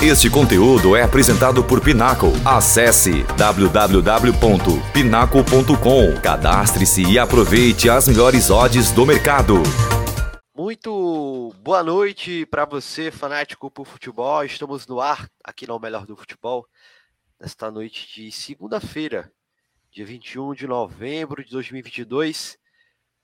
Este 0.00 0.30
conteúdo 0.30 0.94
é 0.94 1.02
apresentado 1.02 1.64
por 1.64 1.82
Pinaco. 1.82 2.28
Acesse 2.44 3.24
www.pinaco.com. 3.36 6.20
Cadastre-se 6.22 7.02
e 7.02 7.18
aproveite 7.18 7.90
as 7.90 8.06
melhores 8.06 8.48
odds 8.48 8.92
do 8.92 9.04
mercado. 9.04 9.54
Muito 10.56 11.52
boa 11.64 11.82
noite 11.82 12.46
para 12.46 12.64
você, 12.64 13.10
fanático 13.10 13.68
por 13.68 13.88
futebol. 13.88 14.44
Estamos 14.44 14.86
no 14.86 15.00
ar 15.00 15.28
aqui 15.42 15.66
no 15.66 15.80
Melhor 15.80 16.06
do 16.06 16.16
Futebol, 16.16 16.64
nesta 17.40 17.68
noite 17.68 18.06
de 18.14 18.30
segunda-feira, 18.30 19.32
dia 19.90 20.06
21 20.06 20.54
de 20.54 20.68
novembro 20.68 21.44
de 21.44 21.50
2022, 21.50 22.56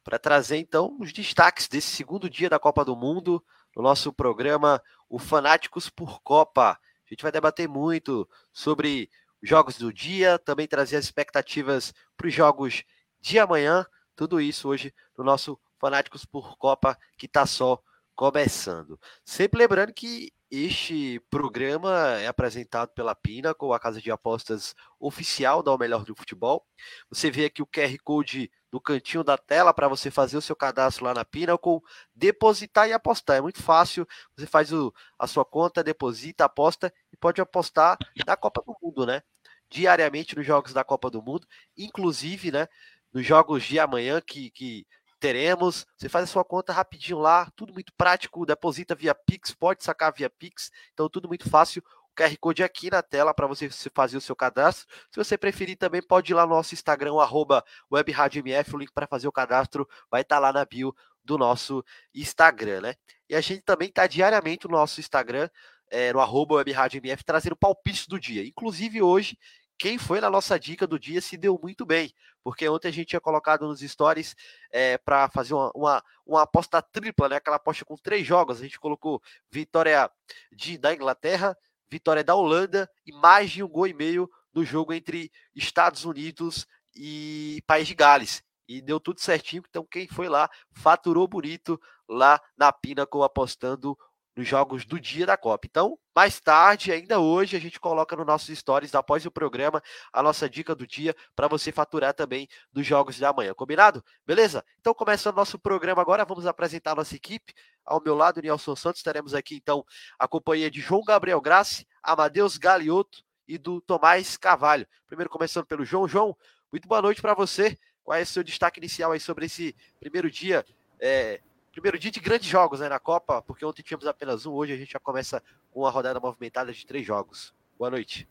para 0.03 0.19
trazer 0.19 0.57
então 0.57 0.97
os 0.99 1.13
destaques 1.13 1.69
desse 1.69 1.95
segundo 1.95 2.29
dia 2.29 2.51
da 2.51 2.59
Copa 2.59 2.85
do 2.85 2.97
Mundo 2.97 3.41
no 3.77 3.83
nosso 3.83 4.13
programa 4.13 4.83
o 5.09 5.19
Fanáticos 5.19 5.89
por 5.89 6.21
Copa. 6.23 6.73
A 6.73 6.79
gente 7.09 7.23
vai 7.23 7.33
debater 7.33 7.69
muito 7.69 8.29
sobre 8.53 9.11
os 9.43 9.49
jogos 9.49 9.77
do 9.79 9.93
dia, 9.93 10.39
também 10.39 10.67
trazer 10.67 10.97
as 10.97 11.05
expectativas 11.05 11.93
para 12.17 12.29
os 12.29 12.35
jogos 12.35 12.83
de 13.21 13.39
amanhã. 13.39 13.87
Tudo 14.17 14.41
isso 14.41 14.69
hoje 14.69 14.95
no 15.17 15.25
nosso 15.25 15.59
Fanáticos 15.79 16.25
por 16.25 16.57
Copa, 16.57 16.99
que 17.19 17.27
está 17.27 17.45
só 17.45 17.83
começando. 18.15 18.99
Sempre 19.25 19.59
lembrando 19.59 19.93
que 19.93 20.33
este 20.57 21.21
programa 21.31 22.19
é 22.21 22.27
apresentado 22.27 22.91
pela 22.91 23.15
Pinnacle, 23.15 23.73
a 23.73 23.79
casa 23.79 24.01
de 24.01 24.11
apostas 24.11 24.75
oficial 25.01 25.63
da 25.63 25.73
O 25.73 25.79
Melhor 25.79 26.05
do 26.05 26.15
Futebol. 26.15 26.65
Você 27.09 27.31
vê 27.31 27.47
aqui 27.47 27.61
o 27.61 27.67
QR 27.67 27.97
Code 28.05 28.51
no 28.71 28.81
cantinho 28.81 29.25
da 29.25 29.37
tela 29.37 29.73
para 29.73 29.89
você 29.89 30.11
fazer 30.11 30.37
o 30.37 30.43
seu 30.43 30.55
cadastro 30.55 31.05
lá 31.05 31.15
na 31.15 31.25
Pinnacle, 31.25 31.81
depositar 32.15 32.89
e 32.89 32.93
apostar. 32.93 33.37
É 33.37 33.41
muito 33.41 33.63
fácil. 33.63 34.07
Você 34.37 34.47
faz 34.47 34.73
o, 34.73 34.95
a 35.19 35.27
sua 35.27 35.45
conta, 35.45 35.83
deposita, 35.83 36.45
aposta 36.45 36.93
e 37.13 37.17
pode 37.17 37.41
apostar 37.41 37.99
na 38.27 38.37
Copa 38.37 38.63
do 38.65 38.77
Mundo, 38.81 39.07
né? 39.07 39.23
Diariamente 39.69 40.37
nos 40.37 40.47
jogos 40.47 40.73
da 40.73 40.85
Copa 40.85 41.11
do 41.11 41.23
Mundo, 41.23 41.47
inclusive, 41.77 42.53
né? 42.53 42.69
Nos 43.13 43.27
jogos 43.27 43.65
de 43.65 43.79
amanhã 43.79 44.21
que, 44.21 44.51
que 44.51 44.87
teremos. 45.25 45.87
Você 45.97 46.07
faz 46.07 46.25
a 46.25 46.27
sua 46.27 46.45
conta 46.45 46.71
rapidinho 46.71 47.19
lá, 47.19 47.51
tudo 47.57 47.73
muito 47.73 47.95
prático, 47.97 48.45
deposita 48.45 48.95
via 48.95 49.15
Pix, 49.15 49.55
pode 49.55 49.83
sacar 49.83 50.13
via 50.13 50.29
Pix, 50.29 50.71
então 50.93 51.09
tudo 51.09 51.29
muito 51.29 51.49
fácil. 51.49 51.83
O 52.11 52.15
QR 52.15 52.37
Code 52.39 52.63
aqui 52.63 52.91
na 52.91 53.03
tela 53.03 53.33
para 53.33 53.47
você 53.47 53.71
fazer 53.95 54.19
o 54.19 54.21
seu 54.21 54.37
cadastro. 54.37 54.87
Se 55.11 55.17
você 55.17 55.39
preferir 55.39 55.79
também, 55.79 56.03
pode 56.03 56.31
ir 56.31 56.35
lá 56.35 56.47
no 56.47 56.55
nosso 56.55 56.75
Instagram, 56.75 57.19
arroba 57.19 57.65
WebRadioMF, 57.91 58.75
o 58.75 58.79
link 58.79 58.93
para 58.93 59.07
fazer 59.07 59.27
o 59.27 59.33
cadastro 59.33 59.89
vai 60.11 60.21
estar 60.21 60.37
tá 60.37 60.41
lá 60.41 60.53
na 60.53 60.65
bio 60.67 60.95
do 61.25 61.39
nosso 61.39 61.83
Instagram, 62.15 62.83
né? 62.83 62.95
E 63.27 63.35
a 63.35 63.41
gente 63.41 63.63
também 63.63 63.89
está 63.89 64.07
diariamente 64.07 64.69
no 64.69 64.73
nosso 64.73 65.01
Instagram, 65.01 65.49
é, 65.91 66.13
no 66.13 66.21
arroba 66.21 66.57
WebRadioMF, 66.57 67.25
trazendo 67.25 67.57
palpites 67.57 68.07
do 68.07 68.21
dia. 68.21 68.47
Inclusive 68.47 69.01
hoje, 69.01 69.39
quem 69.79 69.99
foi 69.99 70.21
na 70.21 70.31
nossa 70.31 70.59
dica 70.59 70.87
do 70.87 70.99
dia 70.99 71.21
se 71.21 71.37
deu 71.37 71.59
muito 71.61 71.85
bem, 71.85 72.13
porque 72.43 72.69
ontem 72.69 72.89
a 72.89 72.93
gente 72.93 73.09
tinha 73.09 73.21
colocado 73.21 73.67
nos 73.67 73.81
stories 73.81 74.37
é, 74.71 74.99
para 74.99 75.29
fazer 75.29 75.55
uma, 75.55 75.71
uma, 75.75 76.05
uma, 76.27 76.43
aposta 76.43 76.81
tripla, 76.81 77.29
né? 77.29 77.37
Aquela 77.37 77.57
aposta 77.57 77.85
com 77.85 77.97
três 77.97 78.27
jogos. 78.27 78.59
A 78.59 78.63
gente 78.63 78.79
colocou 78.79 79.23
vitória 79.51 80.11
de, 80.53 80.79
da 80.79 80.95
Inglaterra, 80.95 81.57
vitória 81.91 82.23
da 82.23 82.35
Holanda 82.35 82.91
e 83.07 83.13
mais 83.13 83.51
de 83.51 83.63
um 83.63 83.69
gol 83.69 83.87
e 83.87 83.95
meio 83.95 84.31
no 84.53 84.65
jogo 84.65 84.93
entre 84.93 85.33
Estados 85.55 86.05
Unidos 86.05 86.67
e 86.95 87.63
País 87.67 87.89
de 87.89 87.95
Gales. 87.95 88.43
E 88.69 88.81
deu 88.81 88.99
tudo 89.01 89.21
certinho. 89.21 89.63
Então, 89.69 89.85
quem 89.85 90.07
foi 90.07 90.29
lá 90.29 90.49
faturou 90.73 91.27
bonito 91.27 91.81
lá 92.09 92.41
na 92.57 92.73
Pinnacle 92.73 93.23
apostando 93.23 93.99
nos 94.37 94.49
jogos 94.49 94.85
do 94.85 94.99
dia 94.99 95.27
da 95.27 95.37
Copa. 95.37 95.67
Então, 95.67 95.99
mais 96.15 96.41
tarde, 96.41 96.93
ainda 96.93 97.21
hoje, 97.21 97.57
a 97.57 97.61
gente 97.61 97.79
coloca 97.79 98.17
no 98.17 98.25
nossos 98.25 98.57
stories, 98.59 98.95
após 98.95 99.25
o 99.25 99.31
programa, 99.31 99.83
a 100.13 100.23
nossa 100.23 100.49
dica 100.49 100.75
do 100.75 100.87
dia 100.87 101.15
para 101.35 101.49
você 101.49 101.71
faturar 101.71 102.15
também 102.15 102.49
dos 102.73 102.87
jogos 102.87 103.19
da 103.19 103.33
manhã. 103.33 103.55
Combinado? 103.55 104.05
Beleza? 104.27 104.65
Então, 104.81 104.93
começando 104.95 105.37
nosso 105.37 105.59
programa 105.59 106.03
agora, 106.03 106.25
vamos 106.25 106.47
apresentar 106.47 106.93
a 106.93 106.97
nossa 106.97 107.15
equipe. 107.15 107.55
Ao 107.85 108.03
meu 108.03 108.15
lado, 108.15 108.41
Nelson 108.41 108.75
Santos, 108.75 109.03
teremos 109.03 109.35
aqui 109.35 109.57
então 109.57 109.85
a 110.19 110.27
companhia 110.27 110.71
de 110.71 110.81
João 110.81 111.03
Gabriel 111.05 111.41
Grassi, 111.41 111.87
Amadeus 112.03 112.57
Galiotto 112.57 113.23
e 113.47 113.59
do 113.59 113.81
Tomás 113.81 114.37
Carvalho. 114.37 114.87
Primeiro, 115.07 115.31
começando 115.31 115.67
pelo 115.67 115.85
João. 115.85 116.09
João, 116.09 116.37
muito 116.73 116.89
boa 116.89 117.03
noite 117.03 117.23
para 117.23 117.35
você. 117.35 117.79
Qual 118.03 118.19
é 118.19 118.23
o 118.23 118.27
seu 118.27 118.43
destaque 118.43 118.81
inicial 118.81 119.13
aí 119.13 119.21
sobre 119.21 119.47
esse 119.47 119.75
primeiro 119.99 120.31
dia 120.31 120.65
é, 121.01 121.41
primeiro 121.75 121.99
dia 121.99 122.11
de 122.11 122.21
grandes 122.21 122.49
jogos 122.49 122.79
né, 122.79 122.89
na 122.89 123.01
Copa, 123.01 123.43
porque 123.43 123.65
ontem 123.65 123.83
tínhamos 123.83 124.07
apenas 124.07 124.47
um, 124.47 124.53
hoje 124.53 124.73
a 124.73 124.77
gente 124.77 124.93
já 124.93 125.01
começa 125.01 125.43
com 125.73 125.81
uma 125.81 125.91
rodada 125.91 126.21
movimentada 126.21 126.73
de 126.73 126.87
três 126.87 127.05
jogos. 127.05 127.53
Boa 127.77 127.91
noite. 127.91 128.29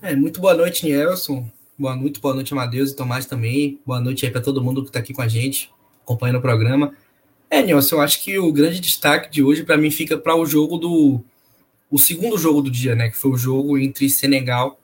É, 0.00 0.14
muito 0.14 0.40
boa 0.40 0.54
noite, 0.54 0.88
Nelson. 0.88 1.50
Boa 1.76 1.96
noite, 1.96 2.20
boa 2.20 2.32
noite, 2.32 2.52
Amadeus 2.52 2.92
e 2.92 2.96
Tomás 2.96 3.26
também. 3.26 3.80
Boa 3.84 4.00
noite 4.00 4.24
aí 4.24 4.30
para 4.30 4.40
todo 4.40 4.62
mundo 4.62 4.82
que 4.82 4.90
está 4.90 5.00
aqui 5.00 5.12
com 5.12 5.22
a 5.22 5.26
gente, 5.26 5.72
acompanhando 6.02 6.36
o 6.36 6.40
programa. 6.40 6.94
É, 7.50 7.62
Nelson, 7.62 7.96
eu 7.96 8.00
acho 8.00 8.22
que 8.22 8.38
o 8.38 8.52
grande 8.52 8.78
destaque 8.78 9.28
de 9.28 9.42
hoje 9.42 9.64
para 9.64 9.76
mim 9.76 9.90
fica 9.90 10.16
para 10.16 10.36
o 10.36 10.46
jogo 10.46 10.78
do. 10.78 11.20
O 11.90 11.98
segundo 11.98 12.38
jogo 12.38 12.62
do 12.62 12.70
dia, 12.70 12.94
né? 12.94 13.10
Que 13.10 13.16
foi 13.16 13.32
o 13.32 13.36
jogo 13.36 13.76
entre 13.76 14.08
Senegal 14.08 14.78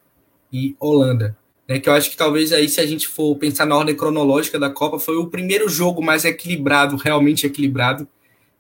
e 0.53 0.75
Holanda 0.81 1.37
né, 1.69 1.81
que 1.81 1.89
eu 1.89 1.93
acho 1.93 2.11
que 2.11 2.17
talvez 2.17 2.53
aí, 2.53 2.69
se 2.69 2.81
a 2.81 2.87
gente 2.87 3.09
for 3.09 3.35
pensar 3.37 3.67
na 3.67 3.77
ordem 3.77 3.95
cronológica 3.95 4.59
da 4.59 4.71
Copa, 4.71 4.99
foi 4.99 5.17
o 5.17 5.27
primeiro 5.27 5.69
jogo 5.69 6.03
mais 6.03 6.25
equilibrado, 6.25 6.97
realmente 6.97 7.47
equilibrado, 7.47 8.07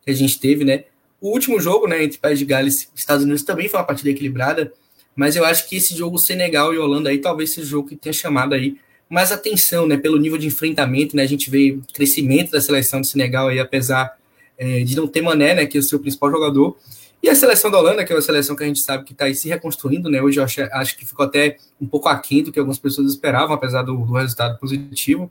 que 0.04 0.10
a 0.10 0.14
gente 0.14 0.38
teve, 0.38 0.64
né? 0.64 0.84
O 1.20 1.30
último 1.30 1.60
jogo, 1.60 1.86
né, 1.86 2.04
entre 2.04 2.18
País 2.18 2.38
de 2.38 2.44
Gales 2.44 2.82
e 2.82 2.88
Estados 2.94 3.24
Unidos 3.24 3.42
também 3.42 3.68
foi 3.68 3.78
uma 3.80 3.86
partida 3.86 4.10
equilibrada, 4.10 4.72
mas 5.14 5.34
eu 5.34 5.44
acho 5.44 5.68
que 5.68 5.76
esse 5.76 5.96
jogo 5.96 6.18
Senegal 6.18 6.74
e 6.74 6.78
Holanda 6.78 7.08
aí 7.08 7.18
talvez 7.18 7.50
seja 7.50 7.66
o 7.66 7.70
jogo 7.70 7.88
que 7.88 7.96
tenha 7.96 8.12
chamado 8.12 8.54
aí 8.54 8.76
mais 9.08 9.32
atenção, 9.32 9.86
né, 9.86 9.96
pelo 9.96 10.18
nível 10.18 10.36
de 10.36 10.46
enfrentamento, 10.46 11.16
né? 11.16 11.22
A 11.22 11.26
gente 11.26 11.48
vê 11.48 11.78
crescimento 11.94 12.50
da 12.50 12.60
seleção 12.60 13.00
de 13.00 13.06
Senegal 13.06 13.48
aí, 13.48 13.58
apesar 13.58 14.16
é, 14.58 14.80
de 14.80 14.96
não 14.96 15.06
ter 15.06 15.22
Mané, 15.22 15.54
né, 15.54 15.66
que 15.66 15.76
é 15.76 15.80
o 15.80 15.82
seu 15.82 16.00
principal 16.00 16.30
jogador, 16.30 16.76
e 17.26 17.28
a 17.28 17.34
seleção 17.34 17.72
da 17.72 17.78
Holanda, 17.78 18.04
que 18.04 18.12
é 18.12 18.14
uma 18.16 18.22
seleção 18.22 18.54
que 18.54 18.62
a 18.62 18.66
gente 18.66 18.78
sabe 18.78 19.04
que 19.04 19.12
está 19.12 19.24
aí 19.24 19.34
se 19.34 19.48
reconstruindo, 19.48 20.08
né? 20.08 20.22
Hoje 20.22 20.38
eu 20.38 20.44
acho, 20.44 20.62
acho, 20.62 20.96
que 20.96 21.04
ficou 21.04 21.26
até 21.26 21.56
um 21.80 21.86
pouco 21.86 22.08
aquém 22.08 22.40
do 22.40 22.52
que 22.52 22.58
algumas 22.58 22.78
pessoas 22.78 23.10
esperavam, 23.10 23.52
apesar 23.52 23.82
do, 23.82 23.96
do, 23.96 24.12
resultado 24.14 24.56
positivo. 24.58 25.30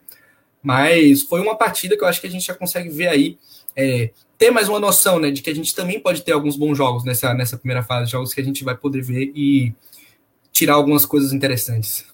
Mas 0.62 1.22
foi 1.22 1.40
uma 1.40 1.56
partida 1.58 1.96
que 1.96 2.04
eu 2.04 2.08
acho 2.08 2.20
que 2.20 2.28
a 2.28 2.30
gente 2.30 2.46
já 2.46 2.54
consegue 2.54 2.90
ver 2.90 3.08
aí, 3.08 3.38
é, 3.76 4.12
ter 4.38 4.52
mais 4.52 4.68
uma 4.68 4.78
noção, 4.78 5.20
né? 5.20 5.32
De 5.32 5.42
que 5.42 5.50
a 5.50 5.56
gente 5.56 5.74
também 5.74 5.98
pode 5.98 6.22
ter 6.22 6.34
alguns 6.34 6.58
bons 6.58 6.78
jogos 6.78 7.06
nessa, 7.06 7.34
nessa 7.34 7.58
primeira 7.58 7.82
fase, 7.82 8.12
jogos 8.12 8.34
que 8.34 8.42
a 8.42 8.44
gente 8.44 8.64
vai 8.66 8.76
poder 8.76 9.02
ver 9.02 9.32
e 9.34 9.74
tirar 10.52 10.74
algumas 10.74 11.06
coisas 11.06 11.32
interessantes. 11.32 12.06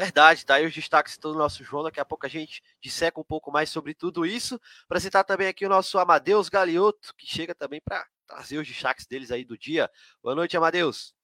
Verdade, 0.00 0.46
tá 0.46 0.54
aí 0.54 0.64
os 0.64 0.72
destaques 0.72 1.18
do 1.18 1.34
nosso 1.34 1.62
João. 1.62 1.82
Daqui 1.82 2.00
a 2.00 2.04
pouco 2.06 2.24
a 2.24 2.28
gente 2.28 2.62
disseca 2.80 3.20
um 3.20 3.22
pouco 3.22 3.52
mais 3.52 3.68
sobre 3.68 3.92
tudo 3.92 4.24
isso. 4.24 4.58
Apresentar 4.86 5.24
também 5.24 5.46
aqui 5.46 5.66
o 5.66 5.68
nosso 5.68 5.98
Amadeus 5.98 6.48
Galiotto, 6.48 7.14
que 7.18 7.26
chega 7.26 7.54
também 7.54 7.82
para 7.84 8.06
trazer 8.26 8.56
os 8.56 8.66
destaques 8.66 9.04
deles 9.04 9.30
aí 9.30 9.44
do 9.44 9.58
dia. 9.58 9.90
Boa 10.22 10.34
noite, 10.34 10.56
Amadeus. 10.56 11.14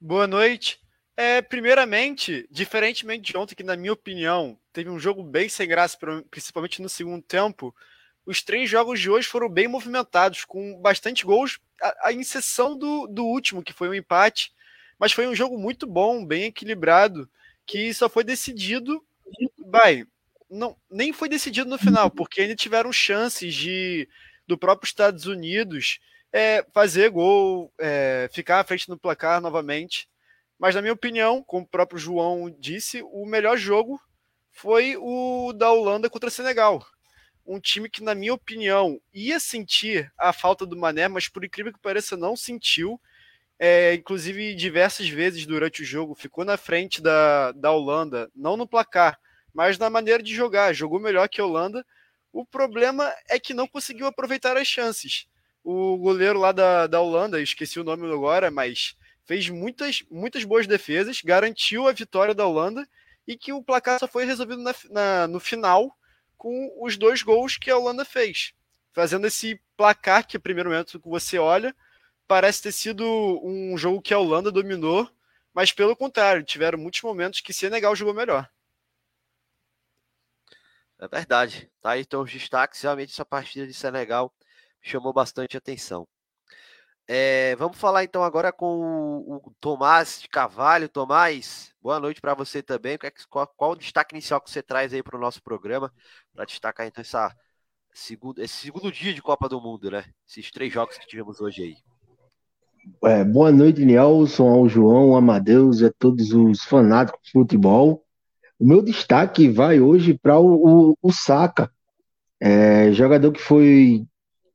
Boa 0.00 0.26
noite. 0.26 0.80
É, 1.16 1.40
primeiramente, 1.40 2.44
diferentemente 2.50 3.30
de 3.30 3.38
ontem, 3.38 3.54
que 3.54 3.62
na 3.62 3.76
minha 3.76 3.92
opinião 3.92 4.58
teve 4.72 4.90
um 4.90 4.98
jogo 4.98 5.22
bem 5.22 5.48
sem 5.48 5.68
graça, 5.68 5.96
principalmente 6.28 6.82
no 6.82 6.88
segundo 6.88 7.22
tempo, 7.22 7.72
os 8.26 8.42
três 8.42 8.68
jogos 8.68 8.98
de 8.98 9.08
hoje 9.08 9.28
foram 9.28 9.48
bem 9.48 9.68
movimentados, 9.68 10.44
com 10.44 10.76
bastante 10.80 11.24
gols, 11.24 11.60
a, 11.80 12.08
a 12.08 12.12
exceção 12.12 12.76
do, 12.76 13.06
do 13.06 13.24
último, 13.24 13.62
que 13.62 13.72
foi 13.72 13.88
um 13.88 13.94
empate, 13.94 14.52
mas 14.98 15.12
foi 15.12 15.28
um 15.28 15.36
jogo 15.36 15.56
muito 15.56 15.86
bom, 15.86 16.26
bem 16.26 16.46
equilibrado 16.46 17.30
que 17.66 17.92
só 17.94 18.08
foi 18.08 18.24
decidido, 18.24 19.02
vai, 19.66 20.04
não, 20.50 20.76
nem 20.90 21.12
foi 21.12 21.28
decidido 21.28 21.68
no 21.68 21.78
final, 21.78 22.10
porque 22.10 22.42
ainda 22.42 22.54
tiveram 22.54 22.92
chances 22.92 23.54
de 23.54 24.08
do 24.46 24.58
próprio 24.58 24.86
Estados 24.86 25.26
Unidos 25.26 25.98
é, 26.32 26.64
fazer 26.72 27.10
gol, 27.10 27.72
é, 27.78 28.28
ficar 28.32 28.60
à 28.60 28.64
frente 28.64 28.88
no 28.88 28.98
placar 28.98 29.40
novamente. 29.40 30.08
Mas, 30.58 30.74
na 30.74 30.80
minha 30.80 30.92
opinião, 30.92 31.42
como 31.42 31.64
o 31.64 31.68
próprio 31.68 31.98
João 31.98 32.54
disse, 32.58 33.02
o 33.02 33.26
melhor 33.26 33.56
jogo 33.56 34.00
foi 34.50 34.96
o 34.96 35.52
da 35.52 35.70
Holanda 35.70 36.08
contra 36.08 36.28
o 36.28 36.32
Senegal. 36.32 36.84
Um 37.44 37.58
time 37.58 37.90
que, 37.90 38.02
na 38.02 38.14
minha 38.14 38.32
opinião, 38.32 39.00
ia 39.12 39.40
sentir 39.40 40.12
a 40.16 40.32
falta 40.32 40.64
do 40.64 40.76
Mané, 40.76 41.08
mas 41.08 41.28
por 41.28 41.44
incrível 41.44 41.72
que 41.72 41.80
pareça, 41.80 42.16
não 42.16 42.36
sentiu 42.36 43.00
é, 43.58 43.94
inclusive 43.94 44.54
diversas 44.54 45.08
vezes 45.08 45.46
durante 45.46 45.82
o 45.82 45.84
jogo, 45.84 46.14
ficou 46.14 46.44
na 46.44 46.56
frente 46.56 47.00
da, 47.00 47.52
da 47.52 47.70
Holanda, 47.70 48.30
não 48.34 48.56
no 48.56 48.66
placar, 48.66 49.18
mas 49.54 49.78
na 49.78 49.88
maneira 49.88 50.22
de 50.22 50.34
jogar. 50.34 50.72
Jogou 50.72 50.98
melhor 50.98 51.28
que 51.28 51.40
a 51.40 51.44
Holanda. 51.44 51.84
O 52.32 52.44
problema 52.44 53.12
é 53.28 53.38
que 53.38 53.54
não 53.54 53.68
conseguiu 53.68 54.06
aproveitar 54.06 54.56
as 54.56 54.66
chances. 54.66 55.26
O 55.62 55.96
goleiro 55.96 56.40
lá 56.40 56.50
da, 56.50 56.86
da 56.86 57.00
Holanda, 57.00 57.40
esqueci 57.40 57.78
o 57.78 57.84
nome 57.84 58.10
agora, 58.10 58.50
mas 58.50 58.96
fez 59.24 59.48
muitas, 59.48 60.02
muitas 60.10 60.44
boas 60.44 60.66
defesas, 60.66 61.20
garantiu 61.22 61.86
a 61.86 61.92
vitória 61.92 62.34
da 62.34 62.46
Holanda 62.46 62.86
e 63.26 63.36
que 63.36 63.52
o 63.52 63.62
placar 63.62 63.98
só 63.98 64.08
foi 64.08 64.24
resolvido 64.24 64.62
na, 64.62 64.74
na, 64.90 65.28
no 65.28 65.38
final 65.38 65.96
com 66.36 66.74
os 66.80 66.96
dois 66.96 67.22
gols 67.22 67.56
que 67.56 67.70
a 67.70 67.78
Holanda 67.78 68.04
fez. 68.04 68.52
Fazendo 68.92 69.26
esse 69.26 69.60
placar 69.76 70.26
que, 70.26 70.38
primeiro 70.38 70.70
momento 70.70 71.00
que 71.00 71.08
você 71.08 71.38
olha, 71.38 71.74
parece 72.32 72.62
ter 72.62 72.72
sido 72.72 73.04
um 73.44 73.76
jogo 73.76 74.00
que 74.00 74.14
a 74.14 74.18
Holanda 74.18 74.50
dominou, 74.50 75.06
mas 75.52 75.70
pelo 75.70 75.94
contrário, 75.94 76.42
tiveram 76.42 76.78
muitos 76.78 77.02
momentos 77.02 77.42
que 77.42 77.52
Senegal 77.52 77.94
jogou 77.94 78.14
melhor. 78.14 78.50
É 80.98 81.06
verdade. 81.06 81.70
Tá 81.82 81.90
aí 81.90 82.00
então 82.00 82.22
os 82.22 82.32
destaques. 82.32 82.80
Realmente 82.80 83.12
essa 83.12 83.22
partida 83.22 83.66
de 83.66 83.74
Senegal 83.74 84.32
chamou 84.80 85.12
bastante 85.12 85.58
atenção. 85.58 86.08
É, 87.06 87.54
vamos 87.56 87.76
falar 87.76 88.02
então 88.02 88.24
agora 88.24 88.50
com 88.50 88.78
o, 88.78 89.36
o 89.36 89.54
Tomás 89.60 90.22
de 90.22 90.28
Cavalho. 90.30 90.88
Tomás, 90.88 91.74
boa 91.82 92.00
noite 92.00 92.18
para 92.18 92.32
você 92.32 92.62
também. 92.62 92.98
Qual, 93.28 93.46
qual, 93.46 93.72
o 93.72 93.76
destaque 93.76 94.14
inicial 94.14 94.40
que 94.40 94.50
você 94.50 94.62
traz 94.62 94.94
aí 94.94 95.02
para 95.02 95.18
o 95.18 95.20
nosso 95.20 95.42
programa? 95.42 95.92
Para 96.32 96.46
destacar 96.46 96.86
então 96.86 97.02
essa, 97.02 97.36
segundo, 97.92 98.40
esse 98.42 98.56
segundo 98.56 98.90
dia 98.90 99.12
de 99.12 99.20
Copa 99.20 99.50
do 99.50 99.60
Mundo, 99.60 99.90
né? 99.90 100.10
Esses 100.26 100.50
três 100.50 100.72
jogos 100.72 100.96
que 100.96 101.06
tivemos 101.06 101.38
hoje 101.38 101.62
aí. 101.62 101.91
É, 103.04 103.22
boa 103.22 103.52
noite, 103.52 103.84
Nelson, 103.84 104.48
ao 104.48 104.68
João, 104.68 105.14
Amadeus 105.14 105.82
a 105.82 105.92
todos 105.98 106.32
os 106.32 106.64
fanáticos 106.64 107.20
de 107.24 107.30
futebol. 107.30 108.04
O 108.58 108.66
meu 108.66 108.82
destaque 108.82 109.48
vai 109.48 109.80
hoje 109.80 110.18
para 110.20 110.38
o, 110.38 110.90
o, 110.90 110.98
o 111.00 111.12
Saka, 111.12 111.70
é, 112.40 112.92
jogador 112.92 113.30
que 113.32 113.40
foi 113.40 114.04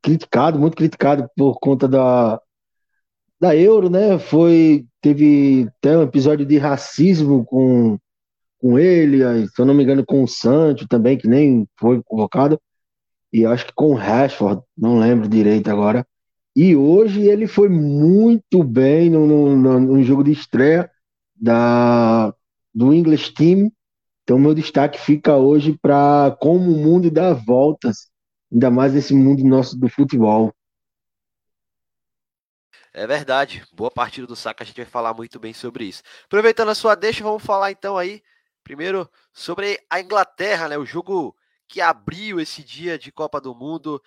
criticado, 0.01 0.59
muito 0.59 0.75
criticado 0.75 1.29
por 1.37 1.57
conta 1.59 1.87
da, 1.87 2.41
da 3.39 3.55
Euro, 3.55 3.89
né? 3.89 4.19
Foi, 4.19 4.85
teve 5.01 5.69
até 5.79 5.97
um 5.97 6.03
episódio 6.03 6.45
de 6.45 6.57
racismo 6.57 7.45
com, 7.45 7.97
com 8.59 8.77
ele, 8.77 9.19
se 9.47 9.61
eu 9.61 9.65
não 9.65 9.73
me 9.73 9.83
engano, 9.83 10.05
com 10.05 10.23
o 10.23 10.27
Sancho 10.27 10.85
também, 10.87 11.17
que 11.17 11.27
nem 11.27 11.65
foi 11.79 12.01
convocado, 12.03 12.59
e 13.31 13.45
acho 13.45 13.65
que 13.67 13.73
com 13.73 13.91
o 13.91 13.95
Rashford, 13.95 14.61
não 14.77 14.99
lembro 14.99 15.29
direito 15.29 15.69
agora. 15.69 16.05
E 16.57 16.75
hoje 16.75 17.21
ele 17.21 17.47
foi 17.47 17.69
muito 17.69 18.63
bem 18.63 19.09
no, 19.09 19.55
no, 19.55 19.79
no 19.79 20.03
jogo 20.03 20.23
de 20.23 20.31
estreia 20.31 20.91
da, 21.35 22.33
do 22.73 22.93
English 22.93 23.33
Team, 23.33 23.71
então, 24.27 24.37
meu 24.37 24.53
destaque 24.53 24.99
fica 24.99 25.37
hoje 25.37 25.77
para 25.81 26.35
como 26.41 26.69
o 26.69 26.77
mundo 26.77 27.09
dá 27.09 27.31
voltas, 27.31 28.11
ainda 28.51 28.69
mais 28.69 28.93
nesse 28.93 29.13
mundo 29.13 29.41
nosso 29.45 29.79
do 29.79 29.87
futebol. 29.87 30.53
É 32.91 33.07
verdade, 33.07 33.63
boa 33.71 33.89
partida 33.89 34.27
do 34.27 34.35
Saka, 34.35 34.65
a 34.65 34.67
gente 34.67 34.75
vai 34.75 34.85
falar 34.85 35.13
muito 35.13 35.39
bem 35.39 35.53
sobre 35.53 35.85
isso. 35.85 36.03
Aproveitando 36.25 36.67
a 36.67 36.75
sua 36.75 36.93
deixa, 36.93 37.23
vamos 37.23 37.41
falar 37.41 37.71
então 37.71 37.97
aí, 37.97 38.21
primeiro, 38.65 39.09
sobre 39.31 39.79
a 39.89 40.01
Inglaterra, 40.01 40.67
né? 40.67 40.77
O 40.77 40.85
jogo 40.85 41.33
que 41.65 41.79
abriu 41.79 42.37
esse 42.37 42.61
dia 42.61 42.99
de 42.99 43.13
Copa 43.13 43.39
do 43.39 43.55
Mundo. 43.55 44.03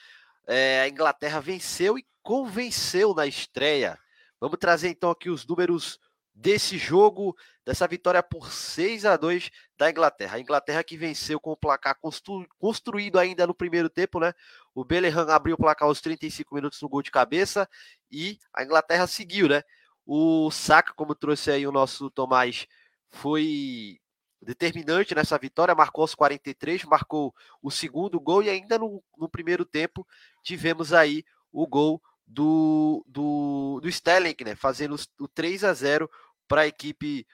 É, 0.53 0.81
a 0.81 0.89
Inglaterra 0.89 1.39
venceu 1.39 1.97
e 1.97 2.05
convenceu 2.25 3.15
na 3.15 3.25
estreia. 3.25 3.97
Vamos 4.41 4.59
trazer 4.59 4.89
então 4.89 5.09
aqui 5.09 5.31
os 5.31 5.47
números 5.47 6.01
desse 6.35 6.77
jogo, 6.77 7.37
dessa 7.65 7.87
vitória 7.87 8.21
por 8.21 8.51
6 8.51 9.07
a 9.07 9.17
2 9.17 9.49
da 9.79 9.89
Inglaterra. 9.89 10.37
A 10.37 10.41
Inglaterra 10.41 10.83
que 10.83 10.97
venceu 10.97 11.39
com 11.39 11.53
o 11.53 11.57
placar 11.57 11.97
constru, 12.01 12.45
construído 12.59 13.17
ainda 13.17 13.47
no 13.47 13.55
primeiro 13.55 13.89
tempo, 13.89 14.19
né? 14.19 14.35
O 14.75 14.85
Bellingham 14.85 15.29
abriu 15.29 15.55
o 15.55 15.59
placar 15.59 15.87
aos 15.87 16.01
35 16.01 16.53
minutos 16.53 16.83
no 16.83 16.89
gol 16.89 17.03
de 17.03 17.13
cabeça 17.13 17.69
e 18.11 18.37
a 18.53 18.65
Inglaterra 18.65 19.07
seguiu, 19.07 19.47
né? 19.47 19.63
O 20.05 20.51
Saka, 20.51 20.93
como 20.95 21.15
trouxe 21.15 21.53
aí 21.53 21.65
o 21.65 21.71
nosso 21.71 22.11
Tomás, 22.11 22.67
foi 23.09 24.01
determinante 24.43 25.15
nessa 25.15 25.39
vitória, 25.39 25.75
marcou 25.75 26.03
aos 26.03 26.15
43, 26.15 26.85
marcou 26.85 27.35
o 27.63 27.71
segundo 27.71 28.19
gol 28.19 28.43
e 28.43 28.51
ainda 28.51 28.79
no, 28.79 29.03
no 29.17 29.29
primeiro 29.29 29.65
tempo 29.65 30.07
tivemos 30.43 30.93
aí 30.93 31.25
o 31.53 31.67
gol 31.67 32.01
do, 32.27 33.05
do, 33.07 33.81
do 33.83 33.89
Sterling, 33.89 34.37
né? 34.45 34.55
Fazendo 34.55 34.97
o 35.19 35.29
3 35.29 35.65
a 35.65 35.75
0 35.75 36.11
para 36.49 36.63
a 36.63 36.67
equipe 36.67 37.27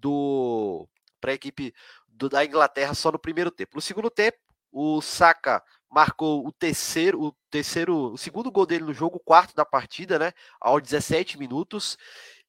do 0.00 0.88
para 1.20 1.30
a 1.32 1.34
equipe 1.34 1.72
do, 2.06 2.28
da 2.28 2.44
Inglaterra 2.44 2.94
só 2.94 3.10
no 3.12 3.18
primeiro 3.18 3.50
tempo. 3.50 3.76
No 3.76 3.80
segundo 3.80 4.10
tempo, 4.10 4.38
o 4.70 5.00
Saka 5.00 5.62
marcou 5.90 6.46
o 6.46 6.52
terceiro, 6.52 7.20
o 7.22 7.32
terceiro, 7.50 8.12
o 8.12 8.18
segundo 8.18 8.50
gol 8.50 8.66
dele 8.66 8.84
no 8.84 8.92
jogo, 8.92 9.16
o 9.16 9.20
quarto 9.20 9.54
da 9.54 9.64
partida, 9.64 10.18
né? 10.18 10.32
Aos 10.60 10.82
17 10.82 11.38
minutos. 11.38 11.96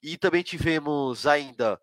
E 0.01 0.17
também 0.17 0.43
tivemos 0.43 1.27
ainda 1.27 1.79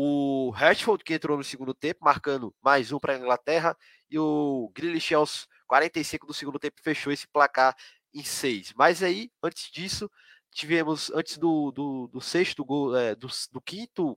o 0.00 0.50
Rashford 0.50 1.02
que 1.02 1.12
entrou 1.12 1.36
no 1.36 1.42
segundo 1.42 1.74
tempo, 1.74 2.04
marcando 2.04 2.54
mais 2.62 2.92
um 2.92 3.00
para 3.00 3.14
a 3.14 3.18
Inglaterra, 3.18 3.76
e 4.08 4.16
o 4.16 4.70
Grealish 4.72 5.12
aos 5.12 5.48
45 5.66 6.24
do 6.24 6.32
segundo 6.32 6.56
tempo 6.56 6.80
fechou 6.80 7.12
esse 7.12 7.26
placar 7.26 7.74
em 8.14 8.22
seis. 8.22 8.72
Mas 8.76 9.02
aí, 9.02 9.28
antes 9.42 9.68
disso, 9.72 10.08
tivemos, 10.52 11.10
antes 11.10 11.36
do, 11.36 11.72
do, 11.72 12.06
do 12.12 12.20
sexto 12.20 12.64
gol, 12.64 12.96
é, 12.96 13.16
do, 13.16 13.26
do, 13.50 13.60
quinto 13.60 14.16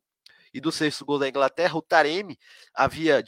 e 0.54 0.62
do 0.62 0.72
sexto 0.72 1.04
gol 1.04 1.18
da 1.18 1.28
Inglaterra, 1.28 1.75
o 1.75 1.81
Taremi 1.81 2.38
havia 2.75 3.24